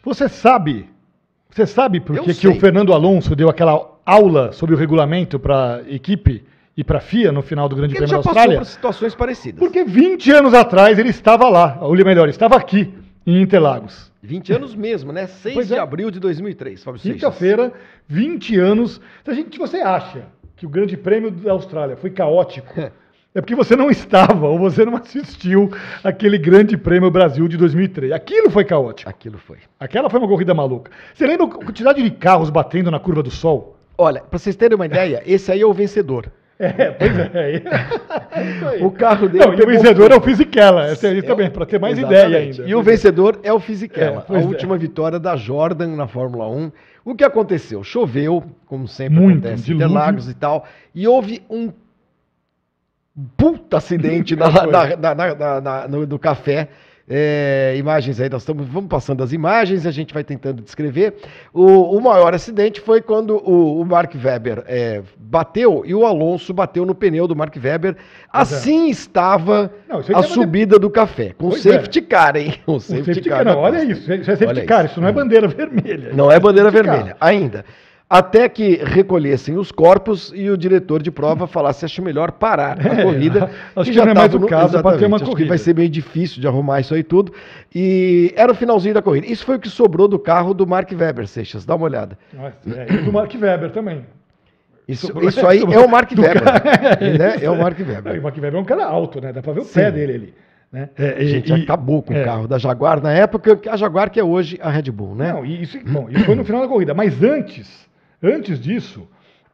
Você 0.04 0.30
sabe, 0.30 0.90
você 1.50 1.66
sabe 1.66 2.00
por 2.00 2.20
que, 2.22 2.34
que 2.34 2.48
o 2.48 2.60
Fernando 2.60 2.94
Alonso 2.94 3.36
deu 3.36 3.50
aquela 3.50 3.98
aula 4.06 4.52
sobre 4.54 4.74
o 4.74 4.78
regulamento 4.78 5.38
para 5.40 5.82
equipe 5.88 6.46
e 6.78 6.84
para 6.84 7.00
FIA 7.00 7.32
no 7.32 7.42
final 7.42 7.68
do 7.68 7.76
Grande 7.76 7.94
Ele 7.94 8.06
Prêmio 8.06 8.10
já 8.12 8.18
da 8.18 8.24
passou 8.24 8.38
Austrália? 8.38 8.60
por 8.60 8.66
situações 8.66 9.16
parecidas. 9.16 9.60
Porque 9.60 9.84
20 9.84 10.32
anos 10.32 10.54
atrás 10.54 11.00
ele 11.00 11.10
estava 11.10 11.50
lá, 11.50 11.80
ou 11.82 11.96
melhor, 11.96 12.30
estava 12.30 12.56
aqui, 12.56 12.94
em 13.26 13.42
Interlagos. 13.42 14.12
20 14.22 14.54
anos 14.54 14.76
mesmo, 14.76 15.12
né? 15.12 15.26
6 15.26 15.56
Pois 15.56 15.68
de 15.68 15.74
é. 15.74 15.80
abril 15.80 16.12
de 16.12 16.20
2003, 16.20 16.84
Fábio. 16.84 17.02
Quinta-feira, 17.02 17.74
20 18.08 18.60
anos. 18.60 19.02
Se, 19.26 19.32
a 19.32 19.34
gente, 19.34 19.58
você 19.58 19.78
acha 19.78 20.26
que 20.56 20.66
o 20.66 20.70
Grande 20.70 20.96
Prêmio 20.96 21.32
da 21.32 21.52
Austrália 21.52 21.98
foi 21.98 22.12
caótico, 22.12 22.80
é 23.34 23.42
porque 23.42 23.56
você 23.56 23.76
não 23.76 23.90
estava 23.90 24.48
ou 24.48 24.60
você 24.60 24.86
não 24.86 24.96
assistiu 24.98 25.72
aquele 26.04 26.38
Grande 26.38 26.78
Prêmio 26.78 27.10
Brasil 27.10 27.48
de 27.48 27.58
2003. 27.58 28.12
Aquilo 28.12 28.52
foi 28.52 28.66
caótico. 28.66 29.10
Aquilo 29.10 29.40
foi. 29.40 29.58
Aquela 29.80 30.10
foi 30.12 30.20
uma 30.20 30.28
corrida 30.28 30.54
maluca. 30.54 30.92
Você 31.14 31.26
lembra 31.26 31.48
a 31.48 31.50
quantidade 31.50 32.04
de 32.04 32.12
carros 32.12 32.52
batendo 32.52 32.92
na 32.92 33.00
curva 33.00 33.24
do 33.24 33.32
Sol? 33.32 33.78
Olha, 33.98 34.22
pra 34.22 34.38
vocês 34.38 34.56
terem 34.56 34.76
uma 34.76 34.86
ideia, 34.86 35.24
esse 35.26 35.52
aí 35.52 35.62
é 35.62 35.66
o 35.66 35.74
vencedor. 35.74 36.32
É, 36.60 36.92
pois 36.92 37.18
é. 37.20 37.62
Isso 38.50 38.68
aí. 38.68 38.84
O 38.84 38.90
carro 38.92 39.30
dele 39.30 39.46
Não, 39.46 39.54
e 39.54 39.62
o 39.62 39.68
vencedor 39.68 40.12
é 40.12 40.16
o 40.16 40.22
Fisichella. 40.22 40.92
Esse 40.92 41.06
aí 41.08 41.20
É, 41.20 41.22
também, 41.22 41.50
para 41.52 41.66
ter 41.66 41.80
mais 41.80 41.98
exatamente. 41.98 42.28
ideia 42.28 42.44
ainda. 42.46 42.64
E 42.68 42.74
o 42.76 42.82
vencedor 42.82 43.40
é 43.44 43.54
o 43.54 43.60
Fisichella. 43.60 44.26
É, 44.28 44.34
a 44.36 44.42
é. 44.42 44.44
última 44.44 44.78
vitória 44.78 45.20
da 45.20 45.36
Jordan 45.36 45.96
na 45.96 46.08
Fórmula 46.08 46.48
1. 46.50 46.72
O 47.06 47.16
que 47.16 47.24
aconteceu? 47.24 47.84
Choveu, 47.84 48.44
como 48.66 48.88
sempre 48.88 49.20
Muito, 49.20 49.46
acontece 49.48 49.72
em. 49.72 49.76
Interlagos 49.76 50.30
e 50.30 50.34
tal, 50.34 50.66
e 50.94 51.08
houve 51.08 51.42
um 51.50 51.72
puta 53.36 53.78
acidente 53.78 54.36
na- 54.36 54.50
na- 54.50 55.62
na- 55.62 55.88
no, 55.88 56.06
do 56.06 56.20
café. 56.20 56.70
É, 57.10 57.74
imagens 57.78 58.20
aí, 58.20 58.30
nós 58.30 58.42
estamos, 58.42 58.68
vamos 58.68 58.90
passando 58.90 59.24
as 59.24 59.32
imagens 59.32 59.86
a 59.86 59.92
gente 59.92 60.14
vai 60.14 60.26
tentando 60.26 60.62
descrever. 60.62 61.16
O, 61.54 61.96
o 61.98 62.02
maior 62.02 62.34
acidente 62.34 62.82
foi 62.82 63.02
quando 63.02 63.38
o, 63.38 63.80
o 63.80 63.86
Mark 63.86 64.14
Webber 64.22 64.62
é, 64.68 65.02
bateu 65.18 65.84
e 65.86 65.96
o 65.96 66.06
Alonso 66.06 66.54
bateu 66.54 66.86
no 66.86 66.94
pneu 66.94 67.26
do 67.26 67.34
Mark 67.36 67.56
Webber. 67.56 67.94
É. 67.94 67.96
Assim 68.30 68.90
estava 68.90 69.72
Não, 69.88 70.00
a 70.00 70.04
tava 70.04 70.28
de- 70.28 70.34
subida 70.34 70.78
do 70.78 70.90
café, 70.90 71.34
com 71.38 71.50
Pois 71.50 71.66
é. 71.66 71.74
safety 71.74 72.02
car, 72.02 72.36
hein? 72.36 72.56
Com 72.66 72.76
O 72.76 72.80
safety, 72.82 73.06
safety 73.06 73.30
car. 73.30 73.44
car, 73.46 73.54
não, 73.54 73.62
olha 73.62 73.84
isso. 73.86 74.02
Isso 74.02 74.12
é 74.12 74.36
safety 74.36 74.46
Olha 74.46 74.66
car, 74.66 74.84
isso. 74.84 74.92
isso 74.94 75.02
não 75.02 75.08
é 75.08 75.12
bandeira 75.14 75.48
vermelha. 75.48 76.12
Não 76.14 76.30
é 76.30 76.38
bandeira 76.40 76.70
vermelha, 76.70 77.16
ainda. 77.22 77.64
Até 78.10 78.48
que 78.48 78.78
recolhessem 78.78 79.58
os 79.58 79.70
corpos 79.70 80.32
e 80.34 80.50
o 80.50 80.58
diretor 80.58 81.04
de 81.04 81.12
prova 81.12 81.46
falasse 81.46 81.84
acho 81.84 82.02
melhor 82.02 82.32
parar 82.32 82.78
a 82.80 82.88
É, 83.02 83.04
corrida. 83.04 83.52
acho 83.76 83.92
que 83.92 83.98
que 84.00 84.06
não 84.06 84.12
é 84.12 84.14
mais 84.14 84.34
o 84.34 84.40
caso 84.48 84.82
pra 84.82 84.98
ter 84.98 85.06
uma 85.08 85.18
acho 85.18 85.26
que 85.26 85.32
corrida. 85.32 85.50
vai 85.50 85.58
ser 85.58 85.76
meio 85.76 85.90
difícil 85.90 86.40
de 86.40 86.48
arrumar 86.48 86.80
isso 86.80 86.94
aí 86.96 87.04
tudo. 87.04 87.34
E 87.76 88.34
era 88.38 88.50
o 88.52 88.56
finalzinho 88.56 88.94
da 88.94 89.02
corrida. 89.02 89.28
Isso 89.28 89.44
foi 89.46 89.58
o 89.58 89.60
que 89.60 89.70
sobrou 89.70 90.08
do 90.08 90.18
carro 90.18 90.54
do 90.54 90.66
Mark 90.66 90.90
Webber, 90.98 91.28
Seixas. 91.28 91.66
Dá 91.66 91.76
uma 91.76 91.84
olhada. 91.84 92.18
É, 92.66 92.94
e 92.94 92.98
do 93.00 93.12
Mark 93.12 93.34
Webber 93.34 93.72
também. 93.72 94.06
Isso, 94.88 95.08
Sobrou- 95.08 95.28
isso 95.28 95.44
aí 95.46 95.60
sobrou 95.60 95.82
é 95.84 95.86
o 95.86 95.90
Mark 95.92 96.10
Webber. 96.18 96.44
né? 97.20 97.36
É 97.42 97.50
o 97.52 97.58
Mark 97.62 97.78
Não, 97.78 97.88
Webber. 97.94 98.20
o 98.20 98.24
Mark 98.24 98.36
Webber 98.38 98.56
é 98.56 98.62
um 98.62 98.66
cara 98.66 98.86
alto, 98.86 99.20
né? 99.20 99.34
Dá 99.34 99.42
pra 99.42 99.52
ver 99.52 99.60
o 99.60 99.64
Sim. 99.66 99.74
pé 99.74 99.92
dele 99.92 100.14
ali. 100.14 100.34
Né? 100.72 100.90
É, 100.98 101.10
A 101.20 101.24
gente 101.26 101.52
e- 101.52 101.62
acabou 101.64 102.02
com 102.02 102.14
é. 102.14 102.22
o 102.22 102.26
carro 102.26 102.48
da 102.48 102.58
Jaguar 102.58 103.02
na 103.02 103.12
época, 103.12 103.60
a 103.70 103.76
Jaguar 103.76 104.10
que 104.10 104.18
é 104.20 104.24
hoje 104.24 104.58
a 104.62 104.70
Red 104.70 104.90
Bull, 104.92 105.14
né? 105.14 105.34
Não, 105.34 105.46
e 105.46 105.62
isso, 105.62 105.78
bom, 105.86 106.08
isso 106.10 106.24
foi 106.24 106.36
no 106.36 106.46
final 106.46 106.62
da 106.62 106.68
corrida. 106.70 106.94
Mas 106.94 107.22
antes, 107.22 107.86
antes 108.22 108.60
disso, 108.60 109.08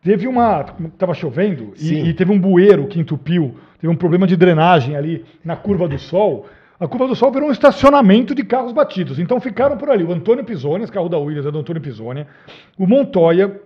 teve 0.03 0.27
uma. 0.27 0.63
Tava 0.97 1.13
chovendo 1.13 1.73
e, 1.79 2.09
e 2.09 2.13
teve 2.13 2.31
um 2.31 2.39
bueiro 2.39 2.87
que 2.87 2.99
entupiu, 2.99 3.55
teve 3.79 3.91
um 3.91 3.95
problema 3.95 4.27
de 4.27 4.35
drenagem 4.35 4.95
ali 4.95 5.25
na 5.43 5.55
curva 5.55 5.87
do 5.87 5.97
sol. 5.97 6.45
A 6.79 6.87
curva 6.87 7.07
do 7.07 7.15
sol 7.15 7.31
virou 7.31 7.49
um 7.49 7.51
estacionamento 7.51 8.35
de 8.35 8.43
carros 8.43 8.73
batidos. 8.73 9.19
Então 9.19 9.39
ficaram 9.39 9.77
por 9.77 9.89
ali 9.89 10.03
o 10.03 10.11
Antônio 10.11 10.43
Pisoni, 10.43 10.85
carro 10.87 11.07
da 11.07 11.17
Williams 11.17 11.45
é 11.45 11.51
do 11.51 11.59
Antônio 11.59 11.81
Pisoni, 11.81 12.25
o 12.77 12.85
Montoya, 12.85 13.61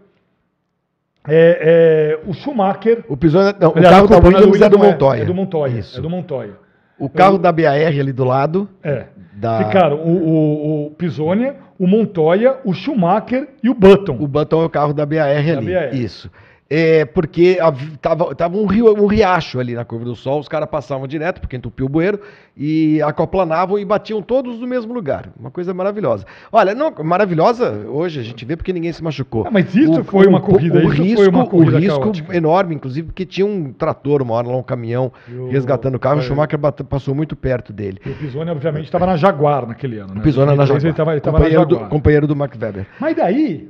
é, 1.27 2.19
é, 2.23 2.29
o 2.29 2.33
Schumacher. 2.33 3.03
O 3.07 3.17
Pisoni, 3.17 3.55
não, 3.59 3.69
o 3.69 3.77
Aliás, 3.77 3.95
carro 3.95 4.07
da 4.07 4.15
desculpa, 4.15 4.39
não 4.39 4.51
Williams 4.51 4.61
é 4.61 4.69
do 4.69 4.79
Montoya. 4.79 5.21
É 5.21 5.25
do 5.25 5.33
Montoya. 5.33 5.79
Isso. 5.79 5.97
É 5.97 6.01
do 6.01 6.09
Montoya. 6.09 6.53
O 6.99 7.09
carro 7.09 7.37
da 7.37 7.51
BAR 7.51 7.75
ali 7.75 8.11
do 8.11 8.23
lado. 8.23 8.67
É. 8.83 9.05
Da- 9.37 9.63
Ficaram 9.65 9.97
o, 9.97 10.09
o, 10.09 10.85
o 10.87 10.91
Pisonia, 10.91 11.55
o 11.77 11.85
Montoya, 11.85 12.57
o 12.65 12.73
Schumacher 12.73 13.47
e 13.63 13.69
o 13.69 13.73
Button. 13.75 14.17
O 14.19 14.27
Button 14.27 14.63
é 14.63 14.65
o 14.65 14.69
carro 14.69 14.93
da 14.93 15.05
BAR 15.05 15.27
ali. 15.27 15.71
BAR. 15.73 15.93
Isso. 15.95 16.29
É 16.69 17.05
porque 17.05 17.57
tava, 18.01 18.35
tava 18.35 18.57
um, 18.57 18.65
rio, 18.65 18.93
um 19.01 19.07
riacho 19.07 19.57
ali 19.57 19.73
na 19.73 19.85
curva 19.85 20.03
do 20.03 20.15
sol, 20.17 20.37
os 20.39 20.49
caras 20.49 20.67
passavam 20.69 21.07
direto, 21.07 21.39
porque 21.39 21.55
entupiu 21.55 21.85
o 21.85 21.89
bueiro, 21.89 22.19
e 22.57 23.01
acoplanavam 23.03 23.79
e 23.79 23.85
batiam 23.85 24.21
todos 24.21 24.59
no 24.59 24.67
mesmo 24.67 24.93
lugar. 24.93 25.29
Uma 25.39 25.49
coisa 25.49 25.73
maravilhosa. 25.73 26.25
Olha, 26.51 26.75
não, 26.75 26.91
maravilhosa 27.05 27.85
hoje 27.87 28.19
a 28.19 28.23
gente 28.23 28.43
vê 28.43 28.57
porque 28.57 28.73
ninguém 28.73 28.91
se 28.91 29.01
machucou. 29.01 29.45
Ah, 29.47 29.51
mas 29.51 29.73
isso 29.73 30.03
foi 30.03 30.27
uma 30.27 30.41
corrida, 30.41 30.79
O 30.79 30.91
isso 30.93 31.01
risco, 31.03 31.17
foi 31.23 31.27
uma 31.29 31.45
corrida 31.45 31.77
o 31.77 31.79
risco 31.79 31.99
caótica. 32.01 32.35
enorme, 32.35 32.75
inclusive, 32.75 33.07
porque 33.07 33.25
tinha 33.25 33.45
um 33.47 33.71
trator, 33.71 34.21
uma 34.21 34.33
hora 34.33 34.47
lá, 34.49 34.57
um 34.57 34.63
caminhão 34.63 35.09
o- 35.31 35.47
resgatando 35.49 35.95
o 35.95 35.99
carro, 35.99 36.17
o 36.17 36.19
é. 36.19 36.23
Schumacher 36.23 36.59
bate- 36.59 36.83
passou 36.83 37.15
muito 37.15 37.33
perto 37.35 37.71
dele. 37.71 37.99
E 38.05 38.09
o 38.09 38.15
Pisoni, 38.15 38.51
obviamente, 38.51 38.85
estava 38.85 39.05
na 39.05 39.15
Jaguar 39.15 39.65
naquele 39.65 39.99
ano. 39.99 40.15
Né? 40.15 40.21
Pisou 40.21 40.45
na 40.45 40.53
2003 40.53 40.67
Jaguar. 40.67 40.85
Ele 40.85 40.93
tava, 40.93 41.11
ele 41.13 41.21
tava 41.21 41.37
na 41.39 41.43
companheiro, 41.45 41.65
do, 41.65 41.73
Jaguar. 41.75 41.89
companheiro 41.89 42.27
do 42.27 42.35
Mark 42.35 42.53
Webber. 42.61 42.85
Mas 42.99 43.15
daí, 43.15 43.69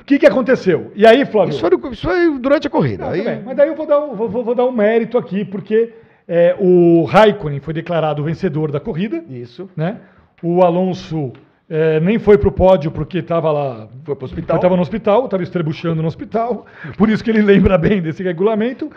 o 0.00 0.04
que, 0.04 0.18
que 0.18 0.26
aconteceu? 0.26 0.90
E 0.94 1.06
aí, 1.06 1.24
Flávio? 1.24 1.50
Isso 1.50 1.60
foi, 1.60 1.90
isso 1.92 2.02
foi 2.02 2.38
durante 2.38 2.66
a 2.66 2.70
corrida. 2.70 3.04
Não, 3.04 3.12
Aí- 3.12 3.42
Mas 3.44 3.56
daí 3.56 3.68
eu 3.68 3.74
vou 3.76 3.86
dar 3.86 4.00
um, 4.00 4.14
vou, 4.14 4.28
vou- 4.28 4.54
dar 4.54 4.64
um 4.64 4.72
mérito 4.72 5.16
aqui, 5.18 5.44
porque 5.44 5.92
é, 6.28 6.56
o 6.58 7.04
Raikkonen 7.04 7.60
foi 7.60 7.74
declarado 7.74 8.22
o 8.22 8.24
vencedor 8.24 8.70
da 8.70 8.80
corrida. 8.80 9.22
Isso. 9.28 9.68
né? 9.76 9.98
O 10.42 10.62
Alonso 10.62 11.32
é, 11.68 12.00
nem 12.00 12.18
foi 12.18 12.38
para 12.38 12.48
o 12.48 12.52
pódio 12.52 12.90
porque 12.90 13.18
estava 13.18 13.52
lá. 13.52 13.88
Foi 14.04 14.16
pro 14.16 14.24
hospital. 14.24 14.56
Estava 14.56 14.74
no 14.76 14.82
hospital, 14.82 15.24
estava 15.26 15.42
estrebuchando 15.42 16.00
no 16.02 16.08
hospital, 16.08 16.66
por 16.98 17.08
isso 17.08 17.22
que 17.22 17.30
ele 17.30 17.42
lembra 17.42 17.76
bem 17.78 18.00
desse 18.02 18.22
regulamento. 18.22 18.90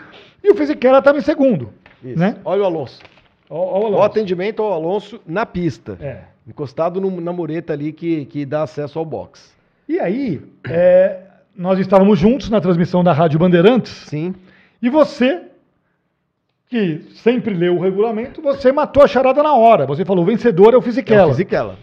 E 0.43 0.51
o 0.51 0.55
Fisichella 0.55 0.99
estava 0.99 1.17
em 1.17 1.21
segundo. 1.21 1.69
Isso. 2.03 2.17
Né? 2.19 2.35
Olha 2.43 2.63
o 2.63 2.65
Alonso. 2.65 2.99
Ó 3.49 3.57
o 3.79 3.83
O 3.83 3.85
Alonso. 3.87 4.03
atendimento 4.03 4.63
ao 4.63 4.73
Alonso 4.73 5.19
na 5.27 5.45
pista. 5.45 5.97
É. 6.01 6.21
Encostado 6.47 6.99
no- 6.99 7.21
na 7.21 7.31
mureta 7.31 7.71
ali 7.73 7.93
que, 7.93 8.25
que 8.25 8.45
dá 8.45 8.63
acesso 8.63 8.97
ao 8.99 9.05
box. 9.05 9.52
E 9.87 9.99
aí, 9.99 10.41
é, 10.69 11.19
nós 11.55 11.77
estávamos 11.79 12.17
juntos 12.17 12.49
na 12.49 12.61
transmissão 12.61 13.03
da 13.03 13.11
Rádio 13.11 13.39
Bandeirantes, 13.39 13.91
Sim. 14.07 14.33
e 14.81 14.89
você, 14.89 15.41
que 16.69 17.01
sempre 17.15 17.53
leu 17.53 17.75
o 17.75 17.81
regulamento, 17.81 18.41
você 18.41 18.71
matou 18.71 19.03
a 19.03 19.07
charada 19.07 19.43
na 19.43 19.53
hora. 19.53 19.85
Você 19.85 20.05
falou, 20.05 20.25
vencedor 20.25 20.73
é 20.73 20.75
o 20.75 20.75
É 20.75 20.79
o 20.79 20.81
Fisichella. 20.81 21.31
Fisichella. 21.31 21.75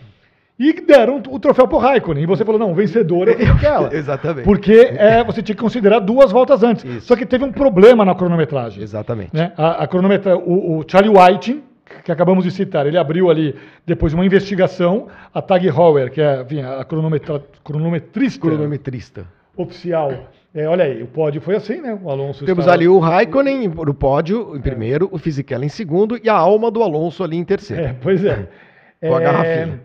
E 0.58 0.74
deram 0.74 1.22
o 1.30 1.38
troféu 1.38 1.66
pro 1.66 1.78
Raikkonen. 1.78 2.24
E 2.24 2.26
você 2.26 2.44
falou, 2.44 2.58
não, 2.58 2.74
vencedor 2.74 3.28
é 3.28 3.32
o 3.32 3.36
Fisichella. 3.38 3.88
Exatamente. 3.96 4.44
Porque 4.44 4.92
é, 4.94 5.24
você 5.24 5.42
tinha 5.42 5.56
que 5.56 5.62
considerar 5.62 6.00
duas 6.00 6.30
voltas 6.30 6.62
antes. 6.62 6.84
Isso. 6.84 7.06
Só 7.06 7.16
que 7.16 7.24
teve 7.24 7.44
um 7.44 7.52
problema 7.52 8.04
na 8.04 8.14
cronometragem. 8.14 8.82
Exatamente. 8.82 9.34
Né? 9.34 9.52
A, 9.56 9.84
a 9.84 9.86
cronometra, 9.86 10.36
o, 10.36 10.78
o 10.78 10.84
Charlie 10.86 11.16
Whiting, 11.16 11.62
que 12.04 12.10
acabamos 12.12 12.44
de 12.44 12.50
citar, 12.50 12.86
ele 12.86 12.96
abriu 12.98 13.30
ali, 13.30 13.54
depois 13.86 14.12
de 14.12 14.16
uma 14.16 14.24
investigação, 14.24 15.08
a 15.34 15.42
Tag 15.42 15.66
Heuer, 15.66 16.10
que 16.10 16.20
é 16.20 16.42
enfim, 16.42 16.60
a 16.62 16.84
cronometra, 16.84 17.42
cronometrista 17.64 18.40
Cronometrista. 18.40 19.26
oficial. 19.56 20.12
É, 20.54 20.66
olha 20.66 20.84
aí, 20.84 21.02
o 21.02 21.06
pódio 21.06 21.40
foi 21.40 21.54
assim, 21.54 21.80
né? 21.80 21.96
O 22.02 22.10
Alonso 22.10 22.44
Temos 22.44 22.62
estava- 22.64 22.76
ali 22.76 22.88
o 22.88 22.98
Raikkonen 22.98 23.68
no 23.68 23.94
pódio 23.94 24.56
em 24.56 24.60
primeiro, 24.60 25.08
o 25.12 25.18
Fisichella 25.18 25.64
em 25.64 25.68
segundo 25.68 26.18
e 26.22 26.28
a 26.28 26.34
alma 26.34 26.70
do 26.72 26.82
Alonso 26.82 27.22
ali 27.22 27.36
em 27.36 27.44
terceiro. 27.44 27.82
É, 27.84 27.92
pois 28.00 28.24
é. 28.24 28.48
Com 29.00 29.14
a 29.14 29.20
É, 29.20 29.24
garrafinha. 29.24 29.80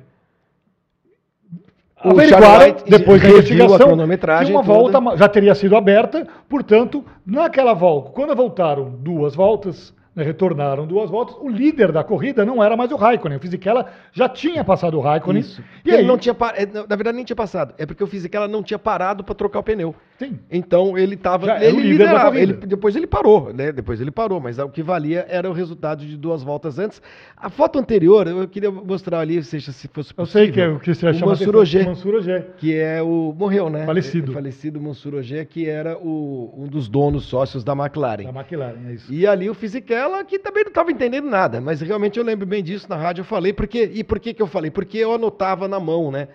O 2.03 2.09
averiguaram, 2.09 2.75
depois 2.87 3.21
da 3.21 3.27
a 3.27 3.31
investigação, 3.31 3.77
cronometragem 3.87 4.47
que 4.47 4.51
uma 4.53 4.61
volta 4.61 4.99
já 5.17 5.27
teria 5.27 5.55
sido 5.55 5.75
aberta, 5.75 6.27
portanto, 6.47 7.03
naquela 7.25 7.73
volta, 7.73 8.11
quando 8.11 8.35
voltaram 8.35 8.89
duas 8.99 9.33
voltas, 9.33 9.93
retornaram 10.16 10.86
duas 10.88 11.09
voltas, 11.09 11.36
o 11.39 11.49
líder 11.49 11.91
da 11.91 12.03
corrida 12.03 12.45
não 12.45 12.63
era 12.63 12.76
mais 12.78 12.91
o 12.91 12.95
Raikkonen, 12.95 13.38
o 13.38 13.41
Fisichella 13.41 13.88
já 14.11 14.30
tinha 14.30 14.63
passado 14.63 14.97
o 14.97 15.01
Raikkonen, 15.01 15.41
Isso. 15.41 15.61
e 15.84 15.89
ele 15.89 15.97
aí, 15.97 16.05
não 16.05 16.18
tinha 16.18 16.34
par... 16.34 16.53
é, 16.55 16.66
não, 16.66 16.86
Na 16.88 16.95
verdade, 16.95 17.16
nem 17.16 17.26
tinha 17.26 17.36
passado. 17.36 17.74
É 17.78 17.86
porque 17.86 18.03
o 18.03 18.07
Fisichella 18.07 18.47
não 18.47 18.63
tinha 18.63 18.80
parado 18.80 19.24
para 19.24 19.36
trocar 19.36 19.59
o 19.59 19.63
pneu. 19.63 19.93
sim, 20.18 20.39
Então 20.49 20.97
ele 20.97 21.16
estava. 21.16 21.49
Era 21.51 21.66
Ele 21.66 21.78
da 21.78 21.84
liderava. 21.84 22.39
Ele, 22.39 22.53
depois 22.53 22.95
ele 22.95 23.07
parou, 23.07 23.53
né? 23.53 23.72
Depois 23.72 23.99
ele 23.99 24.11
parou, 24.11 24.39
mas 24.39 24.57
o 24.57 24.70
que 24.70 24.82
valia 24.84 25.26
era 25.30 25.49
o 25.49 25.53
resultado 25.53 26.05
de 26.05 26.16
duas 26.18 26.43
voltas 26.43 26.80
antes. 26.80 27.01
A 27.36 27.49
foto 27.49 27.78
anterior, 27.80 28.28
eu 28.28 28.47
queria 28.47 28.72
mostrar 28.72 29.20
ali, 29.20 29.43
seja 29.43 29.72
se 29.72 29.88
fosse 29.88 30.11
eu 30.11 30.16
possível. 30.16 30.41
sei 30.45 30.51
que 30.51 30.61
é 30.61 30.68
o 30.70 30.80
que 30.80 30.93
você 30.93 31.13
chama 31.13 31.32
Mansur 31.32 31.55
Ogier, 31.55 31.86
Mansur 31.86 32.16
Ogier. 32.16 32.47
que 32.57 32.74
é 32.76 33.01
o. 33.01 33.34
Morreu, 33.38 33.70
né? 33.70 33.86
Falecido. 33.86 34.32
É, 34.32 34.36
falecido 34.36 34.80
Mansur 34.82 35.16
Ogier, 35.16 35.45
que 35.47 35.68
era 35.70 35.97
o, 35.97 36.53
um 36.57 36.68
dos 36.68 36.88
donos 36.88 37.26
sócios 37.26 37.63
da 37.63 37.74
McLaren. 37.74 38.24
Da 38.24 38.30
McLaren, 38.39 38.88
é 38.88 38.93
isso. 38.93 39.11
E 39.13 39.26
ali 39.28 39.49
o 39.49 39.53
Fisichella, 39.53 40.04
que 40.25 40.39
também 40.39 40.63
não 40.63 40.69
estava 40.69 40.91
entendendo 40.91 41.29
nada, 41.29 41.61
mas 41.61 41.81
realmente 41.81 42.17
eu 42.17 42.25
lembro 42.25 42.45
bem 42.45 42.63
disso 42.63 42.87
na 42.89 42.95
rádio, 42.95 43.21
eu 43.21 43.25
falei, 43.25 43.53
porque, 43.53 43.89
e 43.93 44.03
por 44.03 44.19
que, 44.19 44.33
que 44.33 44.41
eu 44.41 44.47
falei? 44.47 44.71
Porque 44.71 44.97
eu 44.97 45.13
anotava 45.13 45.67
na 45.67 45.79
mão, 45.79 46.11
né, 46.11 46.27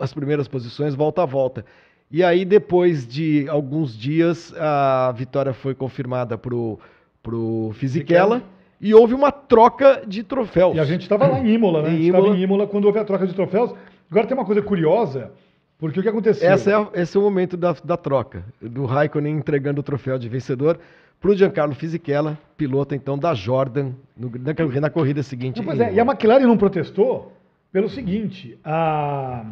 as 0.00 0.12
primeiras 0.12 0.48
posições, 0.48 0.94
volta 0.94 1.22
a 1.22 1.26
volta. 1.26 1.64
E 2.10 2.24
aí, 2.24 2.44
depois 2.44 3.06
de 3.06 3.46
alguns 3.48 3.96
dias, 3.96 4.54
a 4.58 5.12
vitória 5.12 5.52
foi 5.52 5.74
confirmada 5.74 6.38
pro, 6.38 6.78
pro 7.22 7.70
Fisichella, 7.74 8.42
e 8.80 8.94
houve 8.94 9.12
uma 9.12 9.30
troca 9.30 10.02
de 10.06 10.22
troféus. 10.22 10.76
E 10.76 10.80
a 10.80 10.84
gente 10.84 11.02
estava 11.02 11.26
lá 11.26 11.40
em 11.40 11.54
Imola, 11.54 11.82
né? 11.82 11.90
Em 11.90 11.92
A 11.92 11.96
gente 11.96 12.06
estava 12.06 12.28
em 12.28 12.40
Imola 12.40 12.66
quando 12.66 12.84
houve 12.84 12.98
a 12.98 13.04
troca 13.04 13.26
de 13.26 13.34
troféus. 13.34 13.74
Agora 14.10 14.26
tem 14.26 14.36
uma 14.36 14.44
coisa 14.44 14.62
curiosa, 14.62 15.32
porque 15.78 16.00
o 16.00 16.02
que 16.02 16.08
aconteceu? 16.08 16.50
Essa 16.50 16.70
é 16.72 17.00
esse 17.02 17.16
é 17.16 17.20
o 17.20 17.22
momento 17.22 17.56
da, 17.56 17.74
da 17.84 17.96
troca, 17.96 18.44
do 18.60 18.84
Raikkonen 18.84 19.36
entregando 19.36 19.80
o 19.80 19.84
troféu 19.84 20.18
de 20.18 20.28
vencedor 20.28 20.78
pro 21.20 21.34
Giancarlo 21.36 21.74
Fisichella, 21.74 22.38
piloto 22.56 22.94
então 22.94 23.18
da 23.18 23.34
Jordan, 23.34 23.92
no- 24.16 24.30
na, 24.30 24.80
na 24.80 24.90
corrida 24.90 25.22
seguinte. 25.22 25.58
Não, 25.58 25.64
pois 25.64 25.80
é, 25.80 25.92
e 25.92 25.98
a. 26.00 26.04
McLaren 26.04 26.46
não 26.46 26.56
protestou 26.56 27.32
pelo 27.72 27.88
seguinte, 27.88 28.58
a... 28.64 29.44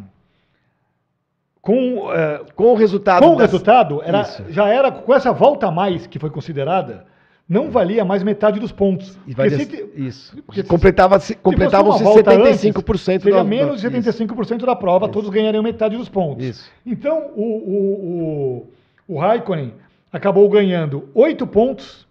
com, 1.61 2.11
é, 2.13 2.41
Com 2.55 2.71
o 2.71 2.75
resultado. 2.75 3.21
com 3.21 3.33
o 3.33 3.37
das- 3.37 3.51
resultado, 3.51 4.01
era, 4.03 4.21
Isso. 4.21 4.43
já 4.49 4.67
era, 4.67 4.91
com 4.91 5.13
essa 5.13 5.31
volta 5.31 5.67
a 5.67 5.71
mais 5.71 6.07
que 6.07 6.17
foi 6.19 6.29
considerada, 6.29 7.05
não 7.49 7.71
valia 7.71 8.03
mais 8.03 8.23
metade 8.23 8.59
dos 8.59 8.71
pontos. 8.71 9.17
E 9.25 9.33
vai 9.33 9.49
Porque 9.49 9.65
des- 9.65 9.77
se 9.79 9.87
te- 9.87 10.01
Isso. 10.07 10.37
porque 10.45 10.61
se- 10.63 10.67
Completava-se, 10.67 11.27
se 11.27 11.33
fosse 11.33 11.43
completavam-se 11.43 12.03
uma 12.03 12.11
volta 12.13 12.31
75% 12.31 13.09
antes, 13.13 13.23
seria 13.23 13.37
da- 13.37 13.43
menos 13.43 13.79
de 13.81 13.87
isso. 13.87 13.95
75% 13.95 14.65
da 14.65 14.75
prova, 14.75 15.05
Isso. 15.05 15.13
todos 15.13 15.29
ganhariam 15.29 15.63
metade 15.63 15.95
dos 15.95 16.09
pontos. 16.09 16.43
Isso. 16.45 16.69
Então, 16.85 17.31
o, 17.35 17.41
o, 17.43 18.67
o, 19.07 19.15
o 19.15 19.19
Raikkonen 19.19 19.73
acabou 20.11 20.47
ganhando 20.49 21.07
8 21.13 21.47
pontos 21.47 22.05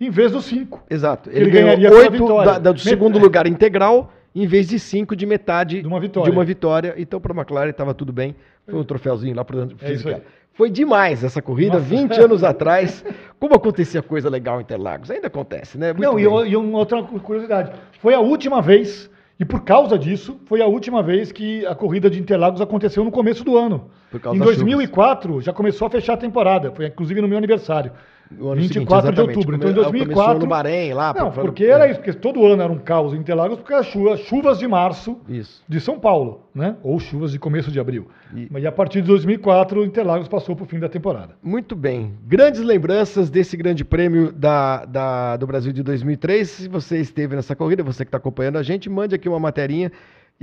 em 0.00 0.10
vez 0.10 0.32
dos 0.32 0.44
5. 0.46 0.82
Exato. 0.88 1.28
Ele 1.30 1.40
Ele, 1.40 1.50
ganhou 1.50 1.66
ganharia 1.66 1.88
pela 1.90 2.00
8 2.02 2.12
vitória. 2.12 2.44
da- 2.52 2.58
da- 2.58 2.72
do 2.72 2.78
Met- 2.78 2.88
segundo 2.88 3.18
lugar 3.18 3.46
integral, 3.46 4.12
em 4.34 4.46
vez 4.46 4.68
de 4.68 4.78
5 4.78 5.14
de 5.14 5.26
metade 5.26 5.82
De 5.82 5.86
uma 5.86 6.00
vitória. 6.00 6.32
uma 6.32 6.44
vitória. 6.44 6.94
Então, 6.96 7.20
para 7.20 7.32
a 7.32 7.36
McLaren 7.36 7.70
estava 7.70 7.92
tudo 7.92 8.12
bem. 8.12 8.34
Foi 8.66 8.78
um 8.80 8.84
troféuzinho 8.84 9.36
lá 9.36 9.44
para 9.44 9.56
o 9.56 9.62
É. 9.62 10.20
Foi 10.54 10.70
demais 10.70 11.24
essa 11.24 11.40
corrida, 11.40 11.78
Nossa. 11.78 11.86
20 11.86 12.20
anos 12.20 12.44
atrás. 12.44 13.04
Como 13.40 13.54
acontecia 13.54 14.02
coisa 14.02 14.28
legal 14.28 14.58
em 14.58 14.62
Interlagos? 14.62 15.10
Ainda 15.10 15.26
acontece, 15.26 15.78
né? 15.78 15.92
Muito 15.92 16.02
Não, 16.02 16.18
e, 16.18 16.28
bem. 16.28 16.52
e 16.52 16.56
uma 16.56 16.78
outra 16.78 17.02
curiosidade. 17.02 17.72
Foi 18.00 18.14
a 18.14 18.20
última 18.20 18.60
vez, 18.60 19.10
e 19.40 19.44
por 19.44 19.64
causa 19.64 19.98
disso, 19.98 20.38
foi 20.46 20.60
a 20.60 20.66
última 20.66 21.02
vez 21.02 21.32
que 21.32 21.66
a 21.66 21.74
corrida 21.74 22.10
de 22.10 22.20
Interlagos 22.20 22.60
aconteceu 22.60 23.02
no 23.02 23.10
começo 23.10 23.42
do 23.42 23.56
ano. 23.56 23.90
Em 24.14 24.38
das 24.38 24.56
2004 24.56 25.40
já 25.40 25.52
começou 25.52 25.86
a 25.86 25.90
fechar 25.90 26.14
a 26.14 26.18
temporada, 26.18 26.70
foi 26.70 26.86
inclusive 26.86 27.20
no 27.20 27.28
meu 27.28 27.38
aniversário. 27.38 27.92
No 28.38 28.48
ano 28.50 28.60
24 28.60 29.06
seguinte, 29.06 29.14
de 29.14 29.20
outubro. 29.38 29.56
Então 29.56 29.70
em 29.70 29.74
Come- 29.74 29.84
2004. 29.84 30.14
Começou 30.24 30.40
no 30.40 30.46
Bahrein 30.46 30.92
lá. 30.94 31.14
Não, 31.16 31.30
porque 31.30 31.64
era 31.64 31.88
isso, 31.88 32.00
porque 32.00 32.12
todo 32.12 32.44
ano 32.46 32.62
era 32.62 32.72
um 32.72 32.78
caos 32.78 33.12
em 33.14 33.18
Interlagos, 33.18 33.58
porque 33.58 33.74
as 33.74 33.86
chuvas, 33.86 34.20
chuvas 34.20 34.58
de 34.58 34.66
março 34.66 35.18
Isso. 35.28 35.62
de 35.68 35.80
São 35.80 35.98
Paulo, 35.98 36.40
né? 36.54 36.76
Ou 36.82 36.98
chuvas 36.98 37.32
de 37.32 37.38
começo 37.38 37.70
de 37.70 37.78
abril. 37.78 38.08
E- 38.34 38.48
E, 38.58 38.66
a 38.66 38.72
partir 38.72 39.00
de 39.02 39.08
2004, 39.08 39.84
Interlagos 39.84 40.28
passou 40.28 40.54
para 40.56 40.64
o 40.64 40.66
fim 40.66 40.78
da 40.78 40.88
temporada. 40.88 41.34
Muito 41.42 41.74
bem. 41.76 42.12
Grandes 42.26 42.60
lembranças 42.62 43.28
desse 43.30 43.56
grande 43.56 43.84
prêmio 43.84 44.32
da, 44.32 44.84
da- 44.84 45.36
do 45.36 45.46
Brasil 45.46 45.72
de 45.72 45.82
2003. 45.82 46.48
Se 46.48 46.68
você 46.68 46.98
esteve 46.98 47.36
nessa 47.36 47.54
corrida, 47.54 47.82
você 47.82 48.04
que 48.04 48.08
está 48.08 48.18
acompanhando 48.18 48.56
a 48.58 48.62
gente, 48.62 48.88
mande 48.90 49.14
aqui 49.14 49.28
uma 49.28 49.38
materinha. 49.40 49.90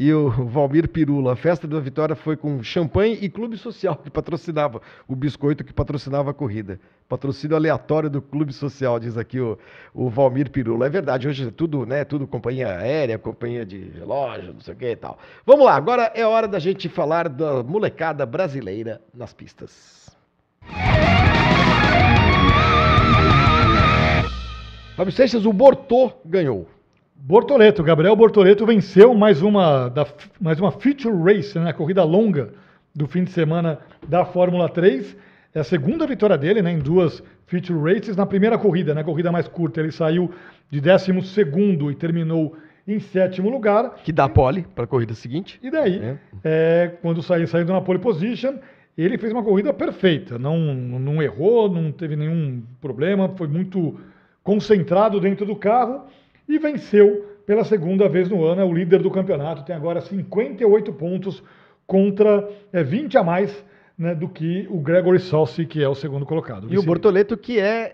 E 0.02 0.14
o 0.14 0.30
Valmir 0.48 0.88
Pirula, 0.88 1.34
a 1.34 1.36
festa 1.36 1.68
da 1.68 1.78
vitória 1.78 2.16
foi 2.16 2.38
com 2.38 2.64
champanhe 2.64 3.20
e 3.22 3.28
clube 3.28 3.58
social 3.58 3.98
que 3.98 4.10
patrocinava 4.10 4.82
o 5.06 5.14
biscoito 5.14 5.62
que 5.62 5.74
patrocinava 5.74 6.32
a 6.32 6.34
corrida. 6.34 6.80
Patrocínio 7.10 7.58
aleatório 7.58 8.10
do 8.10 8.22
clube 8.22 8.54
social, 8.54 8.98
diz 8.98 9.18
aqui 9.18 9.42
o, 9.42 9.60
o 9.94 10.10
Valmir 10.10 10.50
Pirula. 10.52 10.86
É 10.86 10.90
verdade, 10.90 11.28
hoje 11.28 11.50
é 11.50 11.52
tudo, 11.52 11.86
né? 11.86 12.06
Tudo 12.06 12.26
companhia 12.26 12.78
aérea, 12.78 13.20
companhia 13.20 13.66
de 13.66 13.90
relógio, 13.90 14.54
não 14.54 14.62
sei 14.62 14.74
o 14.74 14.78
que 14.78 14.90
e 14.90 14.96
tal. 14.96 15.20
Vamos 15.46 15.66
lá, 15.66 15.76
agora 15.76 16.10
é 16.16 16.26
hora 16.26 16.48
da 16.48 16.60
gente 16.60 16.88
falar 16.88 17.28
da 17.28 17.62
molecada 17.62 18.26
brasileira 18.26 19.02
nas 19.14 19.34
pistas. 19.34 20.18
Fábio 24.96 25.12
Seixas, 25.12 25.46
o 25.46 25.52
Bortô 25.52 26.14
ganhou. 26.24 26.79
Bortoleto, 27.22 27.84
Gabriel 27.84 28.16
Bortoleto 28.16 28.66
venceu 28.66 29.14
mais 29.14 29.42
uma, 29.42 29.90
da, 29.90 30.08
mais 30.40 30.60
uma 30.60 30.72
feature 30.72 31.16
race, 31.22 31.58
né, 31.60 31.70
a 31.70 31.74
corrida 31.74 32.04
longa 32.04 32.54
do 32.96 33.08
fim 33.08 33.24
de 33.24 33.32
semana 33.32 33.78
da 34.08 34.26
Fórmula 34.26 34.70
3. 34.70 35.16
É 35.54 35.60
a 35.60 35.64
segunda 35.64 36.08
vitória 36.08 36.38
dele 36.38 36.62
né, 36.62 36.72
em 36.72 36.80
duas 36.80 37.22
feature 37.46 37.78
races. 37.94 38.16
Na 38.16 38.26
primeira 38.26 38.58
corrida, 38.58 38.94
na 38.94 39.04
corrida 39.04 39.32
mais 39.32 39.48
curta, 39.48 39.82
ele 39.82 39.92
saiu 39.92 40.32
de 40.72 40.80
12 40.80 41.12
e 41.92 41.96
terminou 41.96 42.56
em 42.88 43.00
sétimo 43.00 43.50
lugar. 43.50 43.96
Que 44.04 44.12
dá 44.12 44.28
pole 44.30 44.66
para 44.74 44.86
a 44.86 44.88
corrida 44.88 45.14
seguinte. 45.14 45.60
E 45.62 45.70
daí, 45.70 46.00
É. 46.00 46.18
é, 46.44 46.88
quando 47.02 47.22
saiu 47.22 47.48
saindo 47.48 47.74
na 47.74 47.82
pole 47.82 48.00
position, 48.00 48.56
ele 48.98 49.18
fez 49.18 49.34
uma 49.34 49.44
corrida 49.44 49.74
perfeita. 49.74 50.40
Não, 50.40 50.58
não 50.58 51.22
errou, 51.22 51.70
não 51.70 51.92
teve 51.92 52.16
nenhum 52.16 52.64
problema, 52.82 53.30
foi 53.36 53.48
muito 53.48 54.00
concentrado 54.44 55.20
dentro 55.20 55.46
do 55.46 55.56
carro 55.56 56.06
e 56.50 56.58
venceu 56.60 57.26
pela 57.46 57.64
segunda 57.64 58.10
vez 58.10 58.28
no 58.30 58.44
ano. 58.44 58.62
É 58.62 58.66
o 58.66 58.74
líder 58.74 59.02
do 59.02 59.12
campeonato, 59.12 59.64
tem 59.64 59.76
agora 59.76 60.02
58 60.02 60.92
pontos 60.94 61.42
contra 61.88 62.48
é, 62.74 62.84
20 62.84 63.18
a 63.18 63.24
mais 63.24 63.66
né, 63.98 64.16
do 64.16 64.30
que 64.30 64.66
o 64.70 64.80
Gregory 64.80 65.20
Salsi, 65.20 65.66
que 65.66 65.84
é 65.84 65.90
o 65.90 65.94
segundo 65.96 66.26
colocado. 66.26 66.68
E 66.74 66.78
o 66.78 66.84
Bortoleto, 66.84 67.36
que 67.36 67.60
é 67.60 67.94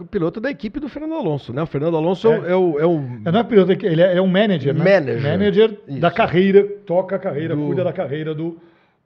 o 0.00 0.04
piloto 0.04 0.40
da 0.40 0.50
equipe 0.50 0.80
do 0.80 0.88
Fernando 0.88 1.14
Alonso, 1.14 1.52
né? 1.52 1.62
O 1.62 1.66
Fernando 1.66 1.96
Alonso 1.96 2.28
É. 2.32 2.50
é, 2.50 2.56
o, 2.56 2.78
é 2.80 2.84
o- 2.86 3.00
É, 3.24 3.30
não 3.30 3.38
é 3.40 3.44
piloto, 3.44 3.70
ele 3.70 4.02
é, 4.02 4.16
é 4.16 4.20
um 4.20 4.26
manager, 4.26 4.74
né? 4.74 4.82
Manager. 5.00 5.22
Manager 5.22 5.68
da 6.00 6.08
Isso. 6.08 6.16
carreira, 6.16 6.64
toca 6.84 7.14
a 7.14 7.18
carreira, 7.20 7.54
Do- 7.54 7.64
cuida 7.66 7.84
da 7.84 7.92
carreira 7.92 8.34
do, 8.34 8.56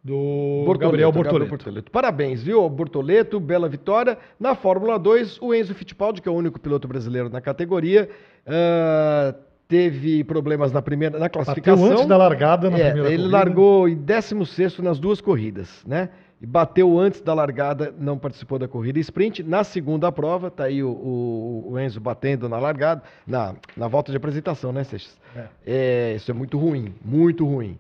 do 0.04 0.64
Bortoleto, 0.66 0.78
Gabriel 0.90 1.12
Gabriel 1.12 1.48
Bortoleto. 1.48 1.90
Parabéns, 1.90 2.42
viu, 2.42 2.68
Bortoleto? 2.68 3.40
Bela 3.40 3.68
vitória. 3.68 4.18
Na 4.38 4.54
Fórmula 4.54 4.98
2, 4.98 5.38
o 5.40 5.54
Enzo 5.54 5.74
Fittipaldi, 5.74 6.20
que 6.20 6.28
é 6.28 6.32
o 6.32 6.34
único 6.34 6.60
piloto 6.60 6.86
brasileiro 6.86 7.30
na 7.30 7.40
categoria, 7.40 8.10
ah, 8.46 9.34
teve 9.66 10.22
problemas 10.24 10.72
na 10.72 10.82
primeira, 10.82 11.18
na 11.18 11.28
classificação. 11.30 11.80
Bateu 11.82 11.96
antes 11.96 12.06
da 12.06 12.16
largada 12.18 12.68
na 12.70 12.78
É, 12.78 12.84
primeira 12.90 13.08
ele 13.08 13.16
corrida. 13.22 13.36
largou 13.36 13.88
em 13.88 13.96
16 13.96 14.78
nas 14.80 14.98
duas 14.98 15.20
corridas, 15.22 15.82
né? 15.86 16.10
E 16.42 16.46
bateu 16.46 16.98
antes 16.98 17.22
da 17.22 17.32
largada, 17.32 17.94
não 17.98 18.18
participou 18.18 18.58
da 18.58 18.68
corrida 18.68 18.98
sprint. 18.98 19.42
Na 19.42 19.64
segunda 19.64 20.12
prova, 20.12 20.50
tá 20.50 20.64
aí 20.64 20.82
o, 20.82 20.90
o- 20.90 21.68
o 21.72 21.78
Enzo 21.78 21.98
batendo 22.00 22.46
na 22.48 22.58
largada, 22.58 23.02
na, 23.26 23.54
na 23.74 23.88
volta 23.88 24.10
de 24.10 24.18
apresentação, 24.18 24.70
né, 24.70 24.84
Seixas? 24.84 25.18
É. 25.34 25.44
É, 25.66 26.14
isso 26.16 26.30
é 26.30 26.34
muito 26.34 26.58
ruim, 26.58 26.92
muito 27.02 27.46
ruim. 27.46 27.78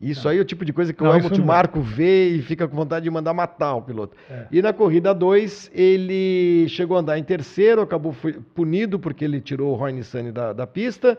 Isso 0.00 0.28
aí 0.28 0.38
é 0.38 0.40
o 0.40 0.44
tipo 0.44 0.64
de 0.64 0.72
coisa 0.72 0.92
que 0.92 1.02
Não, 1.02 1.10
o 1.10 1.14
Helmut 1.16 1.38
não. 1.38 1.44
Marko 1.46 1.80
vê 1.80 2.28
e 2.28 2.42
fica 2.42 2.68
com 2.68 2.76
vontade 2.76 3.02
de 3.04 3.10
mandar 3.10 3.34
matar 3.34 3.74
o 3.74 3.82
piloto. 3.82 4.16
É. 4.30 4.46
E 4.52 4.62
na 4.62 4.72
corrida 4.72 5.12
2, 5.12 5.72
ele 5.74 6.66
chegou 6.68 6.96
a 6.96 7.00
andar 7.00 7.18
em 7.18 7.24
terceiro, 7.24 7.82
acabou 7.82 8.14
punido 8.54 8.98
porque 8.98 9.24
ele 9.24 9.40
tirou 9.40 9.74
o 9.76 9.80
Horn 9.80 10.00
Sunny 10.04 10.30
da, 10.30 10.52
da 10.52 10.66
pista. 10.68 11.18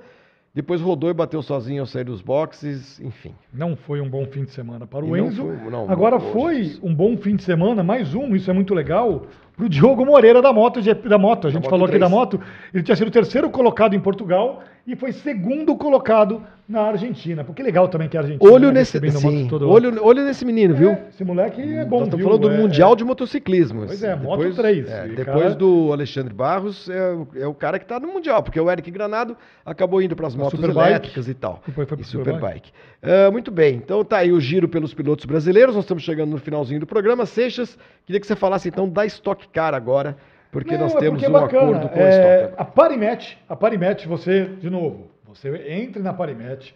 Depois 0.53 0.81
rodou 0.81 1.09
e 1.09 1.13
bateu 1.13 1.41
sozinho 1.43 1.81
ao 1.81 1.85
sair 1.85 2.05
dos 2.05 2.21
boxes, 2.21 2.99
enfim. 3.01 3.35
Não 3.53 3.75
foi 3.75 4.01
um 4.01 4.09
bom 4.09 4.25
fim 4.25 4.43
de 4.45 4.51
semana 4.51 4.87
para 4.87 5.05
E 5.05 5.09
o 5.09 5.15
não 5.15 5.27
Enzo. 5.27 5.43
foi- 5.43 5.69
não, 5.69 5.89
Agora 5.91 6.17
não, 6.17 6.31
foi 6.31 6.79
um 6.81 6.93
bom 6.95 7.15
fim 7.17 7.35
de 7.35 7.43
semana, 7.43 7.83
mais 7.83 8.15
um, 8.15 8.35
isso 8.35 8.49
é 8.49 8.53
muito 8.53 8.73
legal, 8.73 9.27
pro 9.59 9.67
Diogo 9.67 10.05
Moreira 10.05 10.41
da 10.41 10.53
moto, 10.53 10.79
da 10.81 11.17
moto. 11.17 11.47
A 11.47 11.51
gente 11.51 11.63
Moto 11.63 11.69
falou 11.69 11.85
aqui 11.85 11.97
3. 11.97 12.01
da 12.01 12.09
moto. 12.09 12.39
Ele 12.73 12.81
tinha 12.81 12.95
sido 12.95 13.09
o 13.09 13.11
terceiro 13.11 13.49
colocado 13.49 13.93
em 13.93 13.99
Portugal 13.99 14.63
e 14.87 14.95
foi 14.95 15.11
segundo 15.11 15.75
colocado 15.75 16.41
na 16.67 16.83
Argentina. 16.83 17.43
Porque 17.43 17.61
legal 17.61 17.89
também 17.89 18.07
que 18.07 18.15
a 18.15 18.21
Argentina 18.21 18.49
Olho 18.51 18.67
né, 18.71 18.79
nesse, 18.79 18.99
moto 18.99 19.17
sim, 19.19 19.49
olho, 19.65 20.03
olho 20.05 20.23
nesse 20.23 20.45
menino, 20.45 20.73
viu? 20.73 20.91
É, 20.91 21.07
esse 21.09 21.23
moleque 21.25 21.61
é 21.61 21.83
bom, 21.83 21.97
Nós 21.99 22.07
estamos 22.07 22.17
viu? 22.23 22.25
falando 22.25 22.41
do 22.47 22.51
É, 22.51 22.57
Mundial 22.57 22.93
é. 22.93 22.95
de 22.95 23.03
Motociclismo. 23.03 23.85
Pois 23.85 24.01
é, 24.01 24.15
Moto 24.15 24.37
depois, 24.37 24.55
3, 24.55 24.89
é, 24.89 25.07
depois 25.09 25.25
cara- 25.25 25.55
do 25.55 25.89
Alexandre 25.91 26.33
Barros, 26.33 26.87
é, 26.89 27.11
o- 27.11 27.27
é 27.35 27.45
o 27.47 27.53
cara 27.53 27.77
que 27.79 27.85
está 27.85 27.99
no 27.99 28.07
Mundial, 28.07 28.41
porque 28.41 28.59
o 28.59 28.71
Eric 28.71 28.89
Granado 28.89 29.35
acabou 29.65 30.01
indo 30.01 30.15
para 30.15 30.27
as 30.27 30.35
motos 30.35 30.57
Superbike. 30.59 30.87
elétricas 30.89 31.27
e 31.27 31.33
tal. 31.33 31.61
Foi- 31.73 31.85
e 31.99 32.03
Superbike. 32.05 32.71
Ah, 33.01 33.29
muito 33.31 33.49
bem, 33.51 33.75
então 33.75 34.03
tá 34.03 34.17
aí 34.17 34.31
o 34.31 34.39
giro 34.39 34.67
pelos 34.67 34.93
pilotos 34.93 35.25
brasileiros, 35.25 35.73
nós 35.75 35.83
estamos 35.85 36.03
chegando 36.03 36.31
no 36.31 36.37
finalzinho 36.37 36.79
do 36.79 36.85
programa. 36.85 37.25
Seixas, 37.25 37.77
queria 38.05 38.19
que 38.19 38.27
você 38.27 38.35
falasse 38.35 38.67
então 38.69 38.87
da 38.89 39.05
Stock 39.05 39.47
Car 39.51 39.73
agora, 39.73 40.15
porque 40.51 40.73
Não, 40.73 40.81
nós 40.85 40.95
é 40.95 40.99
temos 40.99 41.19
porque 41.21 41.31
um 41.31 41.37
é 41.37 41.41
bacana. 41.41 41.61
acordo 41.63 41.89
com 41.89 41.99
a 41.99 42.03
É, 42.03 42.41
Stock. 42.43 42.55
a 42.57 42.65
Parimet, 42.65 43.37
a 43.47 43.55
Parimet, 43.55 44.07
você, 44.07 44.45
de 44.45 44.69
novo, 44.69 45.11
você 45.25 45.49
entre 45.71 46.01
na 46.01 46.13
Parimet, 46.13 46.73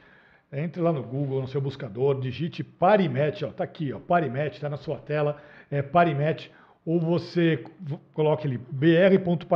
entre 0.52 0.82
lá 0.82 0.92
no 0.94 1.02
Google, 1.02 1.42
no 1.42 1.48
seu 1.48 1.60
buscador, 1.60 2.20
digite 2.20 2.64
Parimet, 2.64 3.44
ó, 3.44 3.50
tá 3.50 3.64
aqui, 3.64 3.92
ó, 3.92 4.00
Parimet, 4.00 4.60
tá 4.62 4.70
na 4.70 4.78
sua 4.78 4.98
tela, 4.98 5.38
é 5.72 5.82
Parimet, 5.82 6.52
ou 6.86 7.00
você 7.00 7.64
coloque 8.14 8.46
ali 8.46 8.60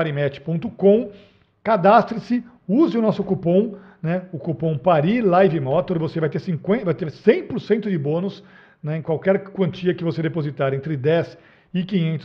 br.parimet.com, 0.02 1.12
cadastre-se, 1.64 2.44
use 2.68 2.98
o 2.98 3.02
nosso 3.02 3.24
cupom, 3.24 3.76
né, 4.02 4.24
o 4.32 4.38
cupom 4.40 4.78
PARI 4.78 5.22
Live 5.22 5.60
Motor, 5.60 6.00
você 6.00 6.20
vai 6.20 6.30
ter 6.30 6.40
50, 6.40 6.86
vai 6.86 6.94
ter 6.94 7.08
100% 7.08 7.90
de 7.90 7.98
bônus, 7.98 8.44
né, 8.82 8.98
em 8.98 9.02
qualquer 9.02 9.40
quantia 9.50 9.94
que 9.94 10.04
você 10.04 10.22
depositar 10.22 10.74
entre 10.74 10.96
10 10.96 11.28
e 11.28 11.32
500 11.36 11.57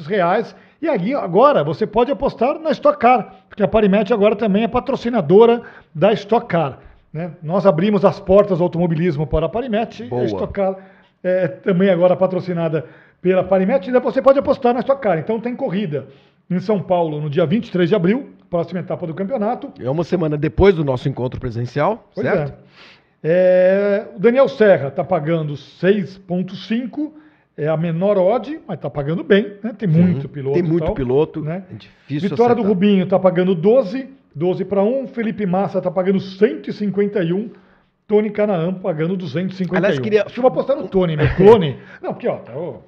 reais. 0.07 0.55
E 0.81 0.89
aí, 0.89 1.15
agora, 1.15 1.63
você 1.63 1.87
pode 1.87 2.11
apostar 2.11 2.59
na 2.59 2.71
Stock 2.71 2.99
Car, 2.99 3.37
porque 3.49 3.63
a 3.63 3.69
Parimet 3.69 4.13
agora 4.13 4.35
também 4.35 4.65
é 4.65 4.69
patrocinadora 4.69 5.63
da 5.95 6.13
Stock 6.13 6.47
Car. 6.47 6.79
né? 7.13 7.33
Nós 7.43 7.67
abrimos 7.67 8.05
as 8.05 8.19
portas 8.19 8.59
do 8.59 8.65
automobilismo 8.65 9.27
para 9.27 9.47
a 9.47 9.49
Parimet, 9.49 10.03
e 10.03 10.09
Boa. 10.09 10.23
a 10.23 10.27
Stock 10.27 10.53
Car 10.53 10.77
é 11.23 11.47
também 11.47 11.89
agora 11.89 12.17
patrocinada 12.17 12.85
pela 13.21 13.45
Parimet, 13.45 13.89
e 13.89 14.01
você 14.01 14.21
pode 14.21 14.39
apostar 14.41 14.75
na 14.75 14.81
Stock 14.81 15.01
Car. 15.01 15.19
Então 15.19 15.39
tem 15.39 15.55
corrida 15.55 16.07
em 16.51 16.59
São 16.59 16.81
Paulo 16.83 17.21
no 17.21 17.31
dia 17.31 17.47
23 17.47 17.89
de 17.89 17.95
abril, 17.95 18.31
próxima 18.51 18.81
etapa 18.81 19.07
do 19.07 19.15
campeonato. 19.15 19.73
É 19.81 19.89
uma 19.89 20.03
semana 20.05 20.37
depois 20.37 20.75
do 20.75 20.85
nosso 20.85 21.09
encontro 21.09 21.39
presencial, 21.39 22.09
Pois 22.15 22.27
certo? 22.27 22.53
é. 22.53 22.73
É, 23.25 24.07
o 24.17 24.19
Daniel 24.19 24.49
Serra 24.49 24.89
está 24.89 25.05
pagando 25.05 25.55
6,5, 25.55 27.13
é 27.57 27.69
a 27.69 27.77
menor 27.77 28.17
odd, 28.19 28.61
mas 28.67 28.77
está 28.79 28.89
pagando 28.89 29.23
bem, 29.23 29.55
né? 29.63 29.75
Tem 29.77 29.89
muito 29.89 30.29
piloto. 30.29 30.55
Tem 30.55 30.63
muito 30.63 30.85
tal, 30.87 30.95
piloto, 30.95 31.41
né? 31.43 31.65
é 31.71 31.75
difícil 31.75 32.31
Vitória 32.31 32.55
do 32.55 32.61
acertar. 32.63 32.69
Rubinho 32.69 33.05
está 33.05 33.19
pagando 33.19 33.55
12, 33.55 34.09
12 34.35 34.65
para 34.65 34.83
1. 34.83 35.09
Felipe 35.09 35.45
Massa 35.47 35.79
está 35.79 35.91
pagando 35.91 36.19
151. 36.21 37.51
Tony 38.07 38.31
Canaan 38.31 38.75
pagando 38.75 39.17
251. 39.17 39.77
Aliás, 39.79 39.99
queria- 39.99 40.25
Deixa 40.25 40.41
eu 40.41 40.47
apostar 40.47 40.77
no 40.77 40.89
Tony, 40.89 41.17
meu 41.17 41.35
clone. 41.37 41.79
Não, 42.03 42.13
porque, 42.13 42.29
ó, 42.29 42.37
tá, 42.37 42.53
ó? 42.55 42.79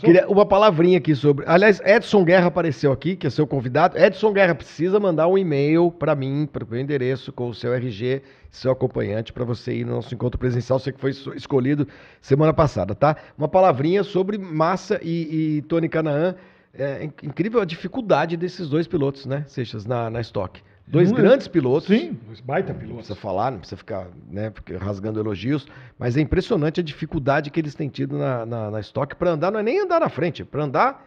Queria 0.00 0.28
uma 0.28 0.44
palavrinha 0.46 0.98
aqui 0.98 1.14
sobre. 1.14 1.44
Aliás, 1.46 1.80
Edson 1.84 2.24
Guerra 2.24 2.46
apareceu 2.48 2.92
aqui, 2.92 3.16
que 3.16 3.26
é 3.26 3.30
seu 3.30 3.46
convidado. 3.46 3.96
Edson 3.98 4.32
Guerra 4.32 4.54
precisa 4.54 4.98
mandar 5.00 5.26
um 5.28 5.36
e-mail 5.38 5.90
para 5.90 6.14
mim, 6.14 6.48
para 6.50 6.64
o 6.64 6.66
meu 6.68 6.80
endereço, 6.80 7.32
com 7.32 7.48
o 7.48 7.54
seu 7.54 7.72
RG, 7.74 8.22
seu 8.50 8.72
acompanhante, 8.72 9.32
para 9.32 9.44
você 9.44 9.74
ir 9.74 9.84
no 9.86 9.92
nosso 9.92 10.14
encontro 10.14 10.38
presencial. 10.38 10.78
Você 10.78 10.92
que 10.92 11.00
foi 11.00 11.10
es- 11.10 11.26
escolhido 11.36 11.86
semana 12.20 12.52
passada, 12.52 12.94
tá? 12.94 13.16
Uma 13.38 13.48
palavrinha 13.48 14.02
sobre 14.02 14.38
Massa 14.38 14.98
e, 15.02 15.56
e 15.58 15.62
Tony 15.62 15.88
Canaan. 15.88 16.34
É 16.72 17.04
inc- 17.04 17.24
incrível 17.24 17.60
a 17.60 17.64
dificuldade 17.64 18.36
desses 18.36 18.68
dois 18.68 18.86
pilotos, 18.86 19.26
né, 19.26 19.44
Seixas, 19.48 19.84
na, 19.84 20.08
na 20.08 20.20
Stock. 20.20 20.60
Dois 20.90 21.10
Não 21.12 21.18
é- 21.18 21.22
grandes 21.22 21.46
pilotos. 21.48 21.86
Sim, 21.88 22.18
dois 22.26 22.40
baita 22.40 22.72
Não 22.72 22.80
pilotos. 22.80 23.06
precisa 23.06 23.18
falar, 23.20 23.52
não 23.52 23.58
precisa 23.58 23.76
ficar 23.76 24.08
né, 24.30 24.52
rasgando 24.78 25.20
elogios, 25.20 25.66
mas 25.98 26.16
é 26.16 26.20
impressionante 26.20 26.80
a 26.80 26.82
dificuldade 26.82 27.48
que 27.50 27.60
eles 27.60 27.74
têm 27.74 27.88
tido 27.88 28.18
na, 28.18 28.44
na, 28.44 28.70
na 28.72 28.80
estoque 28.80 29.14
para 29.14 29.30
andar, 29.30 29.50
não 29.52 29.60
é 29.60 29.62
nem 29.62 29.80
andar 29.80 30.00
na 30.00 30.08
frente, 30.08 30.42
é 30.42 30.44
para 30.44 30.64
andar, 30.64 31.06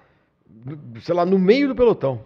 sei 1.01 1.13
lá, 1.13 1.25
no 1.25 1.38
meio 1.38 1.67
do 1.67 1.75
pelotão. 1.75 2.21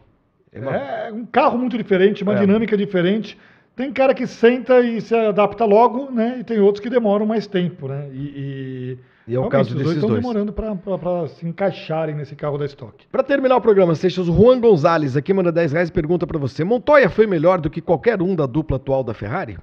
É 0.51 0.59
uma- 0.59 0.75
É 0.77 1.11
um 1.11 1.25
carro 1.25 1.57
muito 1.57 1.77
diferente, 1.77 2.21
uma 2.23 2.33
É. 2.35 2.39
dinâmica 2.39 2.77
diferente. 2.77 3.37
Tem 3.75 3.91
cara 3.91 4.13
que 4.13 4.25
senta 4.27 4.79
e 4.81 5.01
se 5.01 5.13
adapta 5.15 5.63
logo, 5.65 6.09
né? 6.11 6.37
E 6.39 6.43
tem 6.43 6.59
outros 6.59 6.81
que 6.81 6.89
demoram 6.89 7.25
mais 7.25 7.45
tempo, 7.47 7.87
né? 7.87 8.07
E, 8.11 8.97
E 8.97 8.97
é 9.35 9.37
o 9.37 9.41
realmente, 9.41 9.51
caso 9.51 9.69
desses 9.69 9.83
dois 9.83 9.95
estão 9.97 10.09
dois. 10.09 10.21
demorando 10.21 10.53
para 10.53 11.27
se 11.27 11.45
encaixarem 11.45 12.15
nesse 12.15 12.35
carro 12.35 12.57
da 12.57 12.65
Stock. 12.65 13.05
Para 13.11 13.23
terminar 13.23 13.57
o 13.57 13.61
programa, 13.61 13.93
Seixas, 13.95 14.27
o 14.27 14.33
Juan 14.33 14.59
Gonzalez 14.59 15.17
aqui 15.17 15.33
manda 15.33 15.51
10 15.51 15.71
reais 15.73 15.89
e 15.89 15.91
pergunta 15.91 16.25
para 16.25 16.39
você: 16.39 16.63
Montoya 16.63 17.09
foi 17.09 17.27
melhor 17.27 17.59
do 17.59 17.69
que 17.69 17.81
qualquer 17.81 18.21
um 18.21 18.35
da 18.35 18.45
dupla 18.45 18.77
atual 18.77 19.03
da 19.03 19.13
Ferrari? 19.13 19.57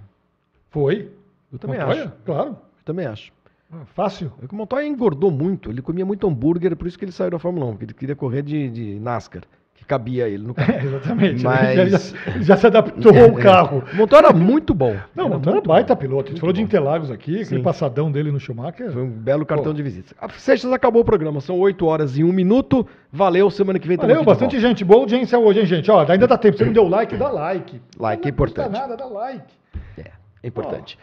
Foi? 0.71 1.11
Eu 1.53 1.59
também 1.59 1.79
Montoya? 1.79 2.03
acho. 2.03 2.13
Claro. 2.25 2.49
Eu 2.51 2.85
também 2.85 3.07
acho. 3.07 3.33
Ah, 3.73 3.85
Fácil. 3.95 4.33
É 4.43 4.47
que 4.47 4.53
o 4.55 4.57
Montoya 4.57 4.87
engordou 4.87 5.31
muito, 5.31 5.71
ele 5.71 5.83
comia 5.83 6.05
muito 6.05 6.27
hambúrguer, 6.27 6.77
por 6.77 6.87
isso 6.87 6.99
que 6.99 7.05
ele 7.05 7.13
saiu 7.13 7.31
da 7.31 7.39
Fórmula 7.39 7.67
1, 7.67 7.71
porque 7.71 7.85
ele 7.87 7.95
queria 7.95 8.17
correr 8.17 8.43
de, 8.43 8.69
de 8.71 9.01
NASCAR, 9.01 9.43
que 9.75 9.85
cabia 9.85 10.29
ele 10.29 10.47
no 10.47 10.55
carro. 10.55 10.73
É, 10.73 10.83
exatamente. 10.85 11.43
Mas- 11.45 11.69
Ele 11.79 11.91
já, 11.91 11.99
já 12.41 12.57
se 12.57 12.67
adaptou 12.67 13.13
ao 13.17 13.33
carro. 13.37 13.83
O 13.93 13.97
Montoya 13.97 14.21
era 14.21 14.33
muito 14.33 14.73
bom. 14.73 14.97
Não, 15.15 15.27
o 15.27 15.31
Montoya 15.31 15.57
era 15.57 15.67
baita 15.67 15.95
bom. 15.95 16.01
piloto. 16.01 16.29
A 16.29 16.31
gente 16.31 16.41
falou 16.41 16.53
de 16.53 16.61
bom. 16.61 16.65
Interlagos 16.65 17.11
aqui, 17.11 17.33
aquele 17.43 17.45
Sim. 17.59 17.63
passadão 17.63 18.11
dele 18.11 18.31
no 18.31 18.39
Schumacher. 18.41 18.91
Foi 18.93 19.03
um 19.03 19.11
belo 19.11 19.45
cartão 19.45 19.73
Pô. 19.73 19.77
de 19.77 19.83
visita. 19.83 20.15
A 20.21 20.29
Seixas 20.31 20.73
acabou 20.73 21.03
o 21.03 21.05
programa, 21.05 21.41
são 21.41 21.59
8 21.59 21.85
horas 21.87 22.17
e 22.17 22.25
1 22.25 22.33
minuto. 22.33 22.87
Valeu, 23.13 23.51
semana 23.51 23.79
que 23.79 23.87
vem 23.89 23.97
tamo 23.97 24.09
Valeu, 24.09 24.23
de 24.23 24.27
bastante 24.27 24.61
gente. 24.61 24.85
Boa 24.85 25.01
audiência 25.01 25.39
hoje, 25.39 25.61
hein, 25.61 25.67
gente? 25.67 25.91
Ó, 25.91 26.05
ainda 26.09 26.27
dá 26.27 26.39
tempo. 26.39 26.57
Se 26.57 26.65
não 26.65 26.73
deu 26.73 26.89
like, 26.89 27.17
dá 27.17 27.29
like. 27.31 27.81
Like 27.99 28.23
não 28.23 28.29
é 28.29 28.31
importante. 28.31 28.71
Não 28.73 28.81
nada, 28.81 28.97
dá 28.97 29.07
like. 29.07 29.45
É, 29.99 30.11
é 30.43 30.49
importante. 30.49 30.99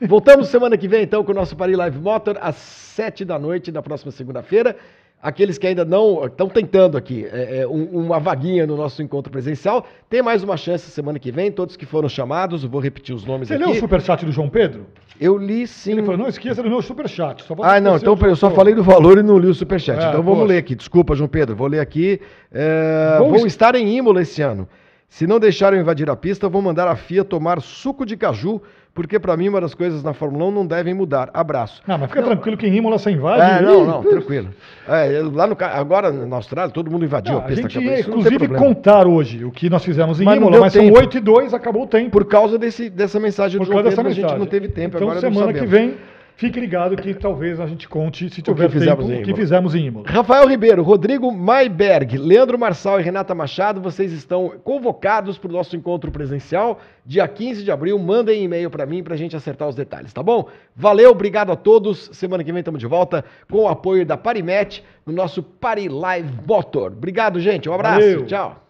Voltamos 0.00 0.48
semana 0.48 0.76
que 0.78 0.86
vem, 0.86 1.02
então, 1.02 1.24
com 1.24 1.32
o 1.32 1.34
nosso 1.34 1.56
Paris 1.56 1.76
Live 1.76 1.98
Motor, 1.98 2.38
às 2.40 2.54
7 2.54 3.24
da 3.24 3.36
noite, 3.38 3.72
da 3.72 3.82
próxima 3.82 4.12
segunda-feira. 4.12 4.76
Aqueles 5.22 5.56
que 5.56 5.68
ainda 5.68 5.84
não 5.84 6.26
estão 6.26 6.48
tentando 6.48 6.98
aqui 6.98 7.24
é, 7.32 7.60
é, 7.60 7.66
um- 7.68 7.84
uma 8.06 8.18
vaguinha 8.18 8.66
no 8.66 8.76
nosso 8.76 9.00
encontro 9.02 9.30
presencial, 9.30 9.86
tem 10.10 10.20
mais 10.20 10.42
uma 10.42 10.56
chance 10.56 10.90
semana 10.90 11.16
que 11.18 11.30
vem. 11.30 11.52
Todos 11.52 11.76
que 11.76 11.86
foram 11.86 12.08
chamados, 12.08 12.64
eu 12.64 12.68
vou 12.68 12.80
repetir 12.80 13.14
os 13.14 13.24
nomes 13.24 13.46
Você 13.46 13.54
aqui. 13.54 13.62
leu 13.62 13.72
o 13.72 13.76
superchat 13.78 14.24
do 14.26 14.32
João 14.32 14.48
Pedro? 14.48 14.84
Eu 15.20 15.38
li 15.38 15.64
sim. 15.68 15.92
Ele 15.92 16.02
falou, 16.02 16.18
não 16.18 16.26
esqueça 16.28 16.60
do 16.60 16.68
meu 16.68 16.82
superchat. 16.82 17.44
Só 17.44 17.54
Ah, 17.62 17.80
não, 17.80 17.94
então 17.96 18.18
eu 18.20 18.34
só 18.34 18.50
falei 18.50 18.74
do 18.74 18.82
valor 18.82 19.16
e 19.18 19.22
não 19.22 19.38
li 19.38 19.46
o 19.46 19.54
superchat. 19.54 20.04
É, 20.04 20.08
então 20.08 20.22
vamos 20.24 20.40
poxa. 20.40 20.52
ler 20.54 20.58
aqui. 20.58 20.74
Desculpa, 20.74 21.14
João 21.14 21.28
Pedro, 21.28 21.54
vou 21.54 21.68
ler 21.68 21.78
aqui. 21.78 22.20
É, 22.50 23.16
Vou 23.20 23.28
vou 23.28 23.38
es- 23.38 23.44
estar 23.44 23.76
em 23.76 23.96
Imola 23.96 24.22
esse 24.22 24.42
ano. 24.42 24.68
Se 25.12 25.26
não 25.26 25.38
deixarem 25.38 25.78
invadir 25.78 26.08
a 26.08 26.16
pista, 26.16 26.48
vou 26.48 26.62
mandar 26.62 26.88
a 26.88 26.96
FIA 26.96 27.22
tomar 27.22 27.60
suco 27.60 28.06
de 28.06 28.16
caju, 28.16 28.62
porque 28.94 29.18
para 29.18 29.36
mim 29.36 29.46
uma 29.50 29.60
das 29.60 29.74
coisas 29.74 30.02
na 30.02 30.14
Fórmula 30.14 30.46
1 30.46 30.50
não 30.50 30.66
devem 30.66 30.94
mudar. 30.94 31.28
Abraço. 31.34 31.82
Ah, 31.86 31.98
mas 31.98 32.08
fica 32.08 32.22
tranquilo 32.22 32.56
que 32.56 32.66
em 32.66 32.76
Imola 32.76 32.98
você 32.98 33.10
invade. 33.10 33.42
É, 33.42 33.60
não, 33.60 33.82
Ih, 33.82 33.86
não, 33.86 34.02
tranquilo. 34.02 34.48
É, 34.88 35.20
lá 35.34 35.46
no, 35.46 35.54
agora 35.60 36.10
na 36.10 36.36
Austrália, 36.36 36.72
todo 36.72 36.90
mundo 36.90 37.04
invadiu 37.04 37.34
Não, 37.34 37.40
a 37.40 37.44
a 37.44 37.46
pista. 37.46 37.60
gente 37.60 37.76
acabou. 37.76 37.94
ia, 37.94 38.02
não 38.08 38.18
inclusive, 38.20 38.48
contar 38.48 39.06
hoje 39.06 39.44
o 39.44 39.50
que 39.50 39.68
nós 39.68 39.84
fizemos 39.84 40.18
em 40.18 40.24
Mas 40.24 40.40
não 40.40 40.46
Imola, 40.48 40.62
mas 40.62 40.72
tempo. 40.72 40.94
são 40.94 41.02
8 41.02 41.16
e 41.18 41.20
2, 41.20 41.52
acabou 41.52 41.82
o 41.82 41.86
tempo. 41.86 42.10
Por 42.10 42.24
causa 42.24 42.58
desse, 42.58 42.88
dessa 42.88 43.20
mensagem 43.20 43.58
do 43.60 43.66
Por 43.66 43.70
João 43.70 43.82
causa 43.82 43.94
Pedro, 43.94 44.10
a 44.10 44.14
gente 44.14 44.38
não 44.38 44.46
teve 44.46 44.68
tempo, 44.68 44.96
então, 44.96 45.10
agora 45.10 45.20
não 45.20 45.30
semana 45.30 45.52
que 45.52 45.66
vem, 45.66 45.94
fique 46.36 46.58
ligado 46.60 46.96
que 46.96 47.14
talvez 47.14 47.60
a 47.60 47.66
gente 47.66 47.88
conte, 47.88 48.28
se 48.30 48.42
tiver 48.42 48.70
fizemos 48.70 49.06
tempo, 49.06 49.18
em 49.18 49.22
o 49.22 49.24
que 49.24 49.34
fizemos 49.34 49.74
em 49.74 49.86
Imola. 49.86 50.06
Rafael 50.08 50.46
Ribeiro, 50.48 50.82
Rodrigo 50.82 51.30
Maiberg, 51.32 52.16
Leandro 52.18 52.58
Marçal 52.58 53.00
e 53.00 53.02
Renata 53.02 53.34
Machado, 53.34 53.80
vocês 53.80 54.12
estão 54.12 54.52
convocados 54.62 55.38
para 55.38 55.48
o 55.48 55.52
nosso 55.52 55.76
encontro 55.76 56.10
presencial, 56.10 56.80
dia 57.04 57.26
15 57.26 57.64
de 57.64 57.70
abril. 57.70 57.98
Mandem 57.98 58.44
e-mail 58.44 58.70
para 58.70 58.86
mim 58.86 59.02
para 59.02 59.14
a 59.14 59.18
gente 59.18 59.36
acertar 59.36 59.68
os 59.68 59.74
detalhes, 59.74 60.12
tá 60.12 60.22
bom? 60.22 60.48
Valeu, 60.74 61.10
obrigado 61.10 61.52
a 61.52 61.56
todos. 61.56 62.10
Semana 62.12 62.42
que 62.42 62.52
vem 62.52 62.60
estamos 62.60 62.80
de 62.80 62.86
volta 62.86 63.24
com 63.50 63.64
o 63.64 63.68
apoio 63.68 64.04
da 64.04 64.16
Parimet 64.16 64.82
no 65.06 65.12
nosso 65.12 65.42
Pari 65.42 65.88
Live 65.88 66.32
Motor. 66.46 66.92
Obrigado, 66.92 67.40
gente. 67.40 67.68
Um 67.68 67.74
abraço. 67.74 68.00
Valeu. 68.00 68.26
Tchau. 68.26 68.62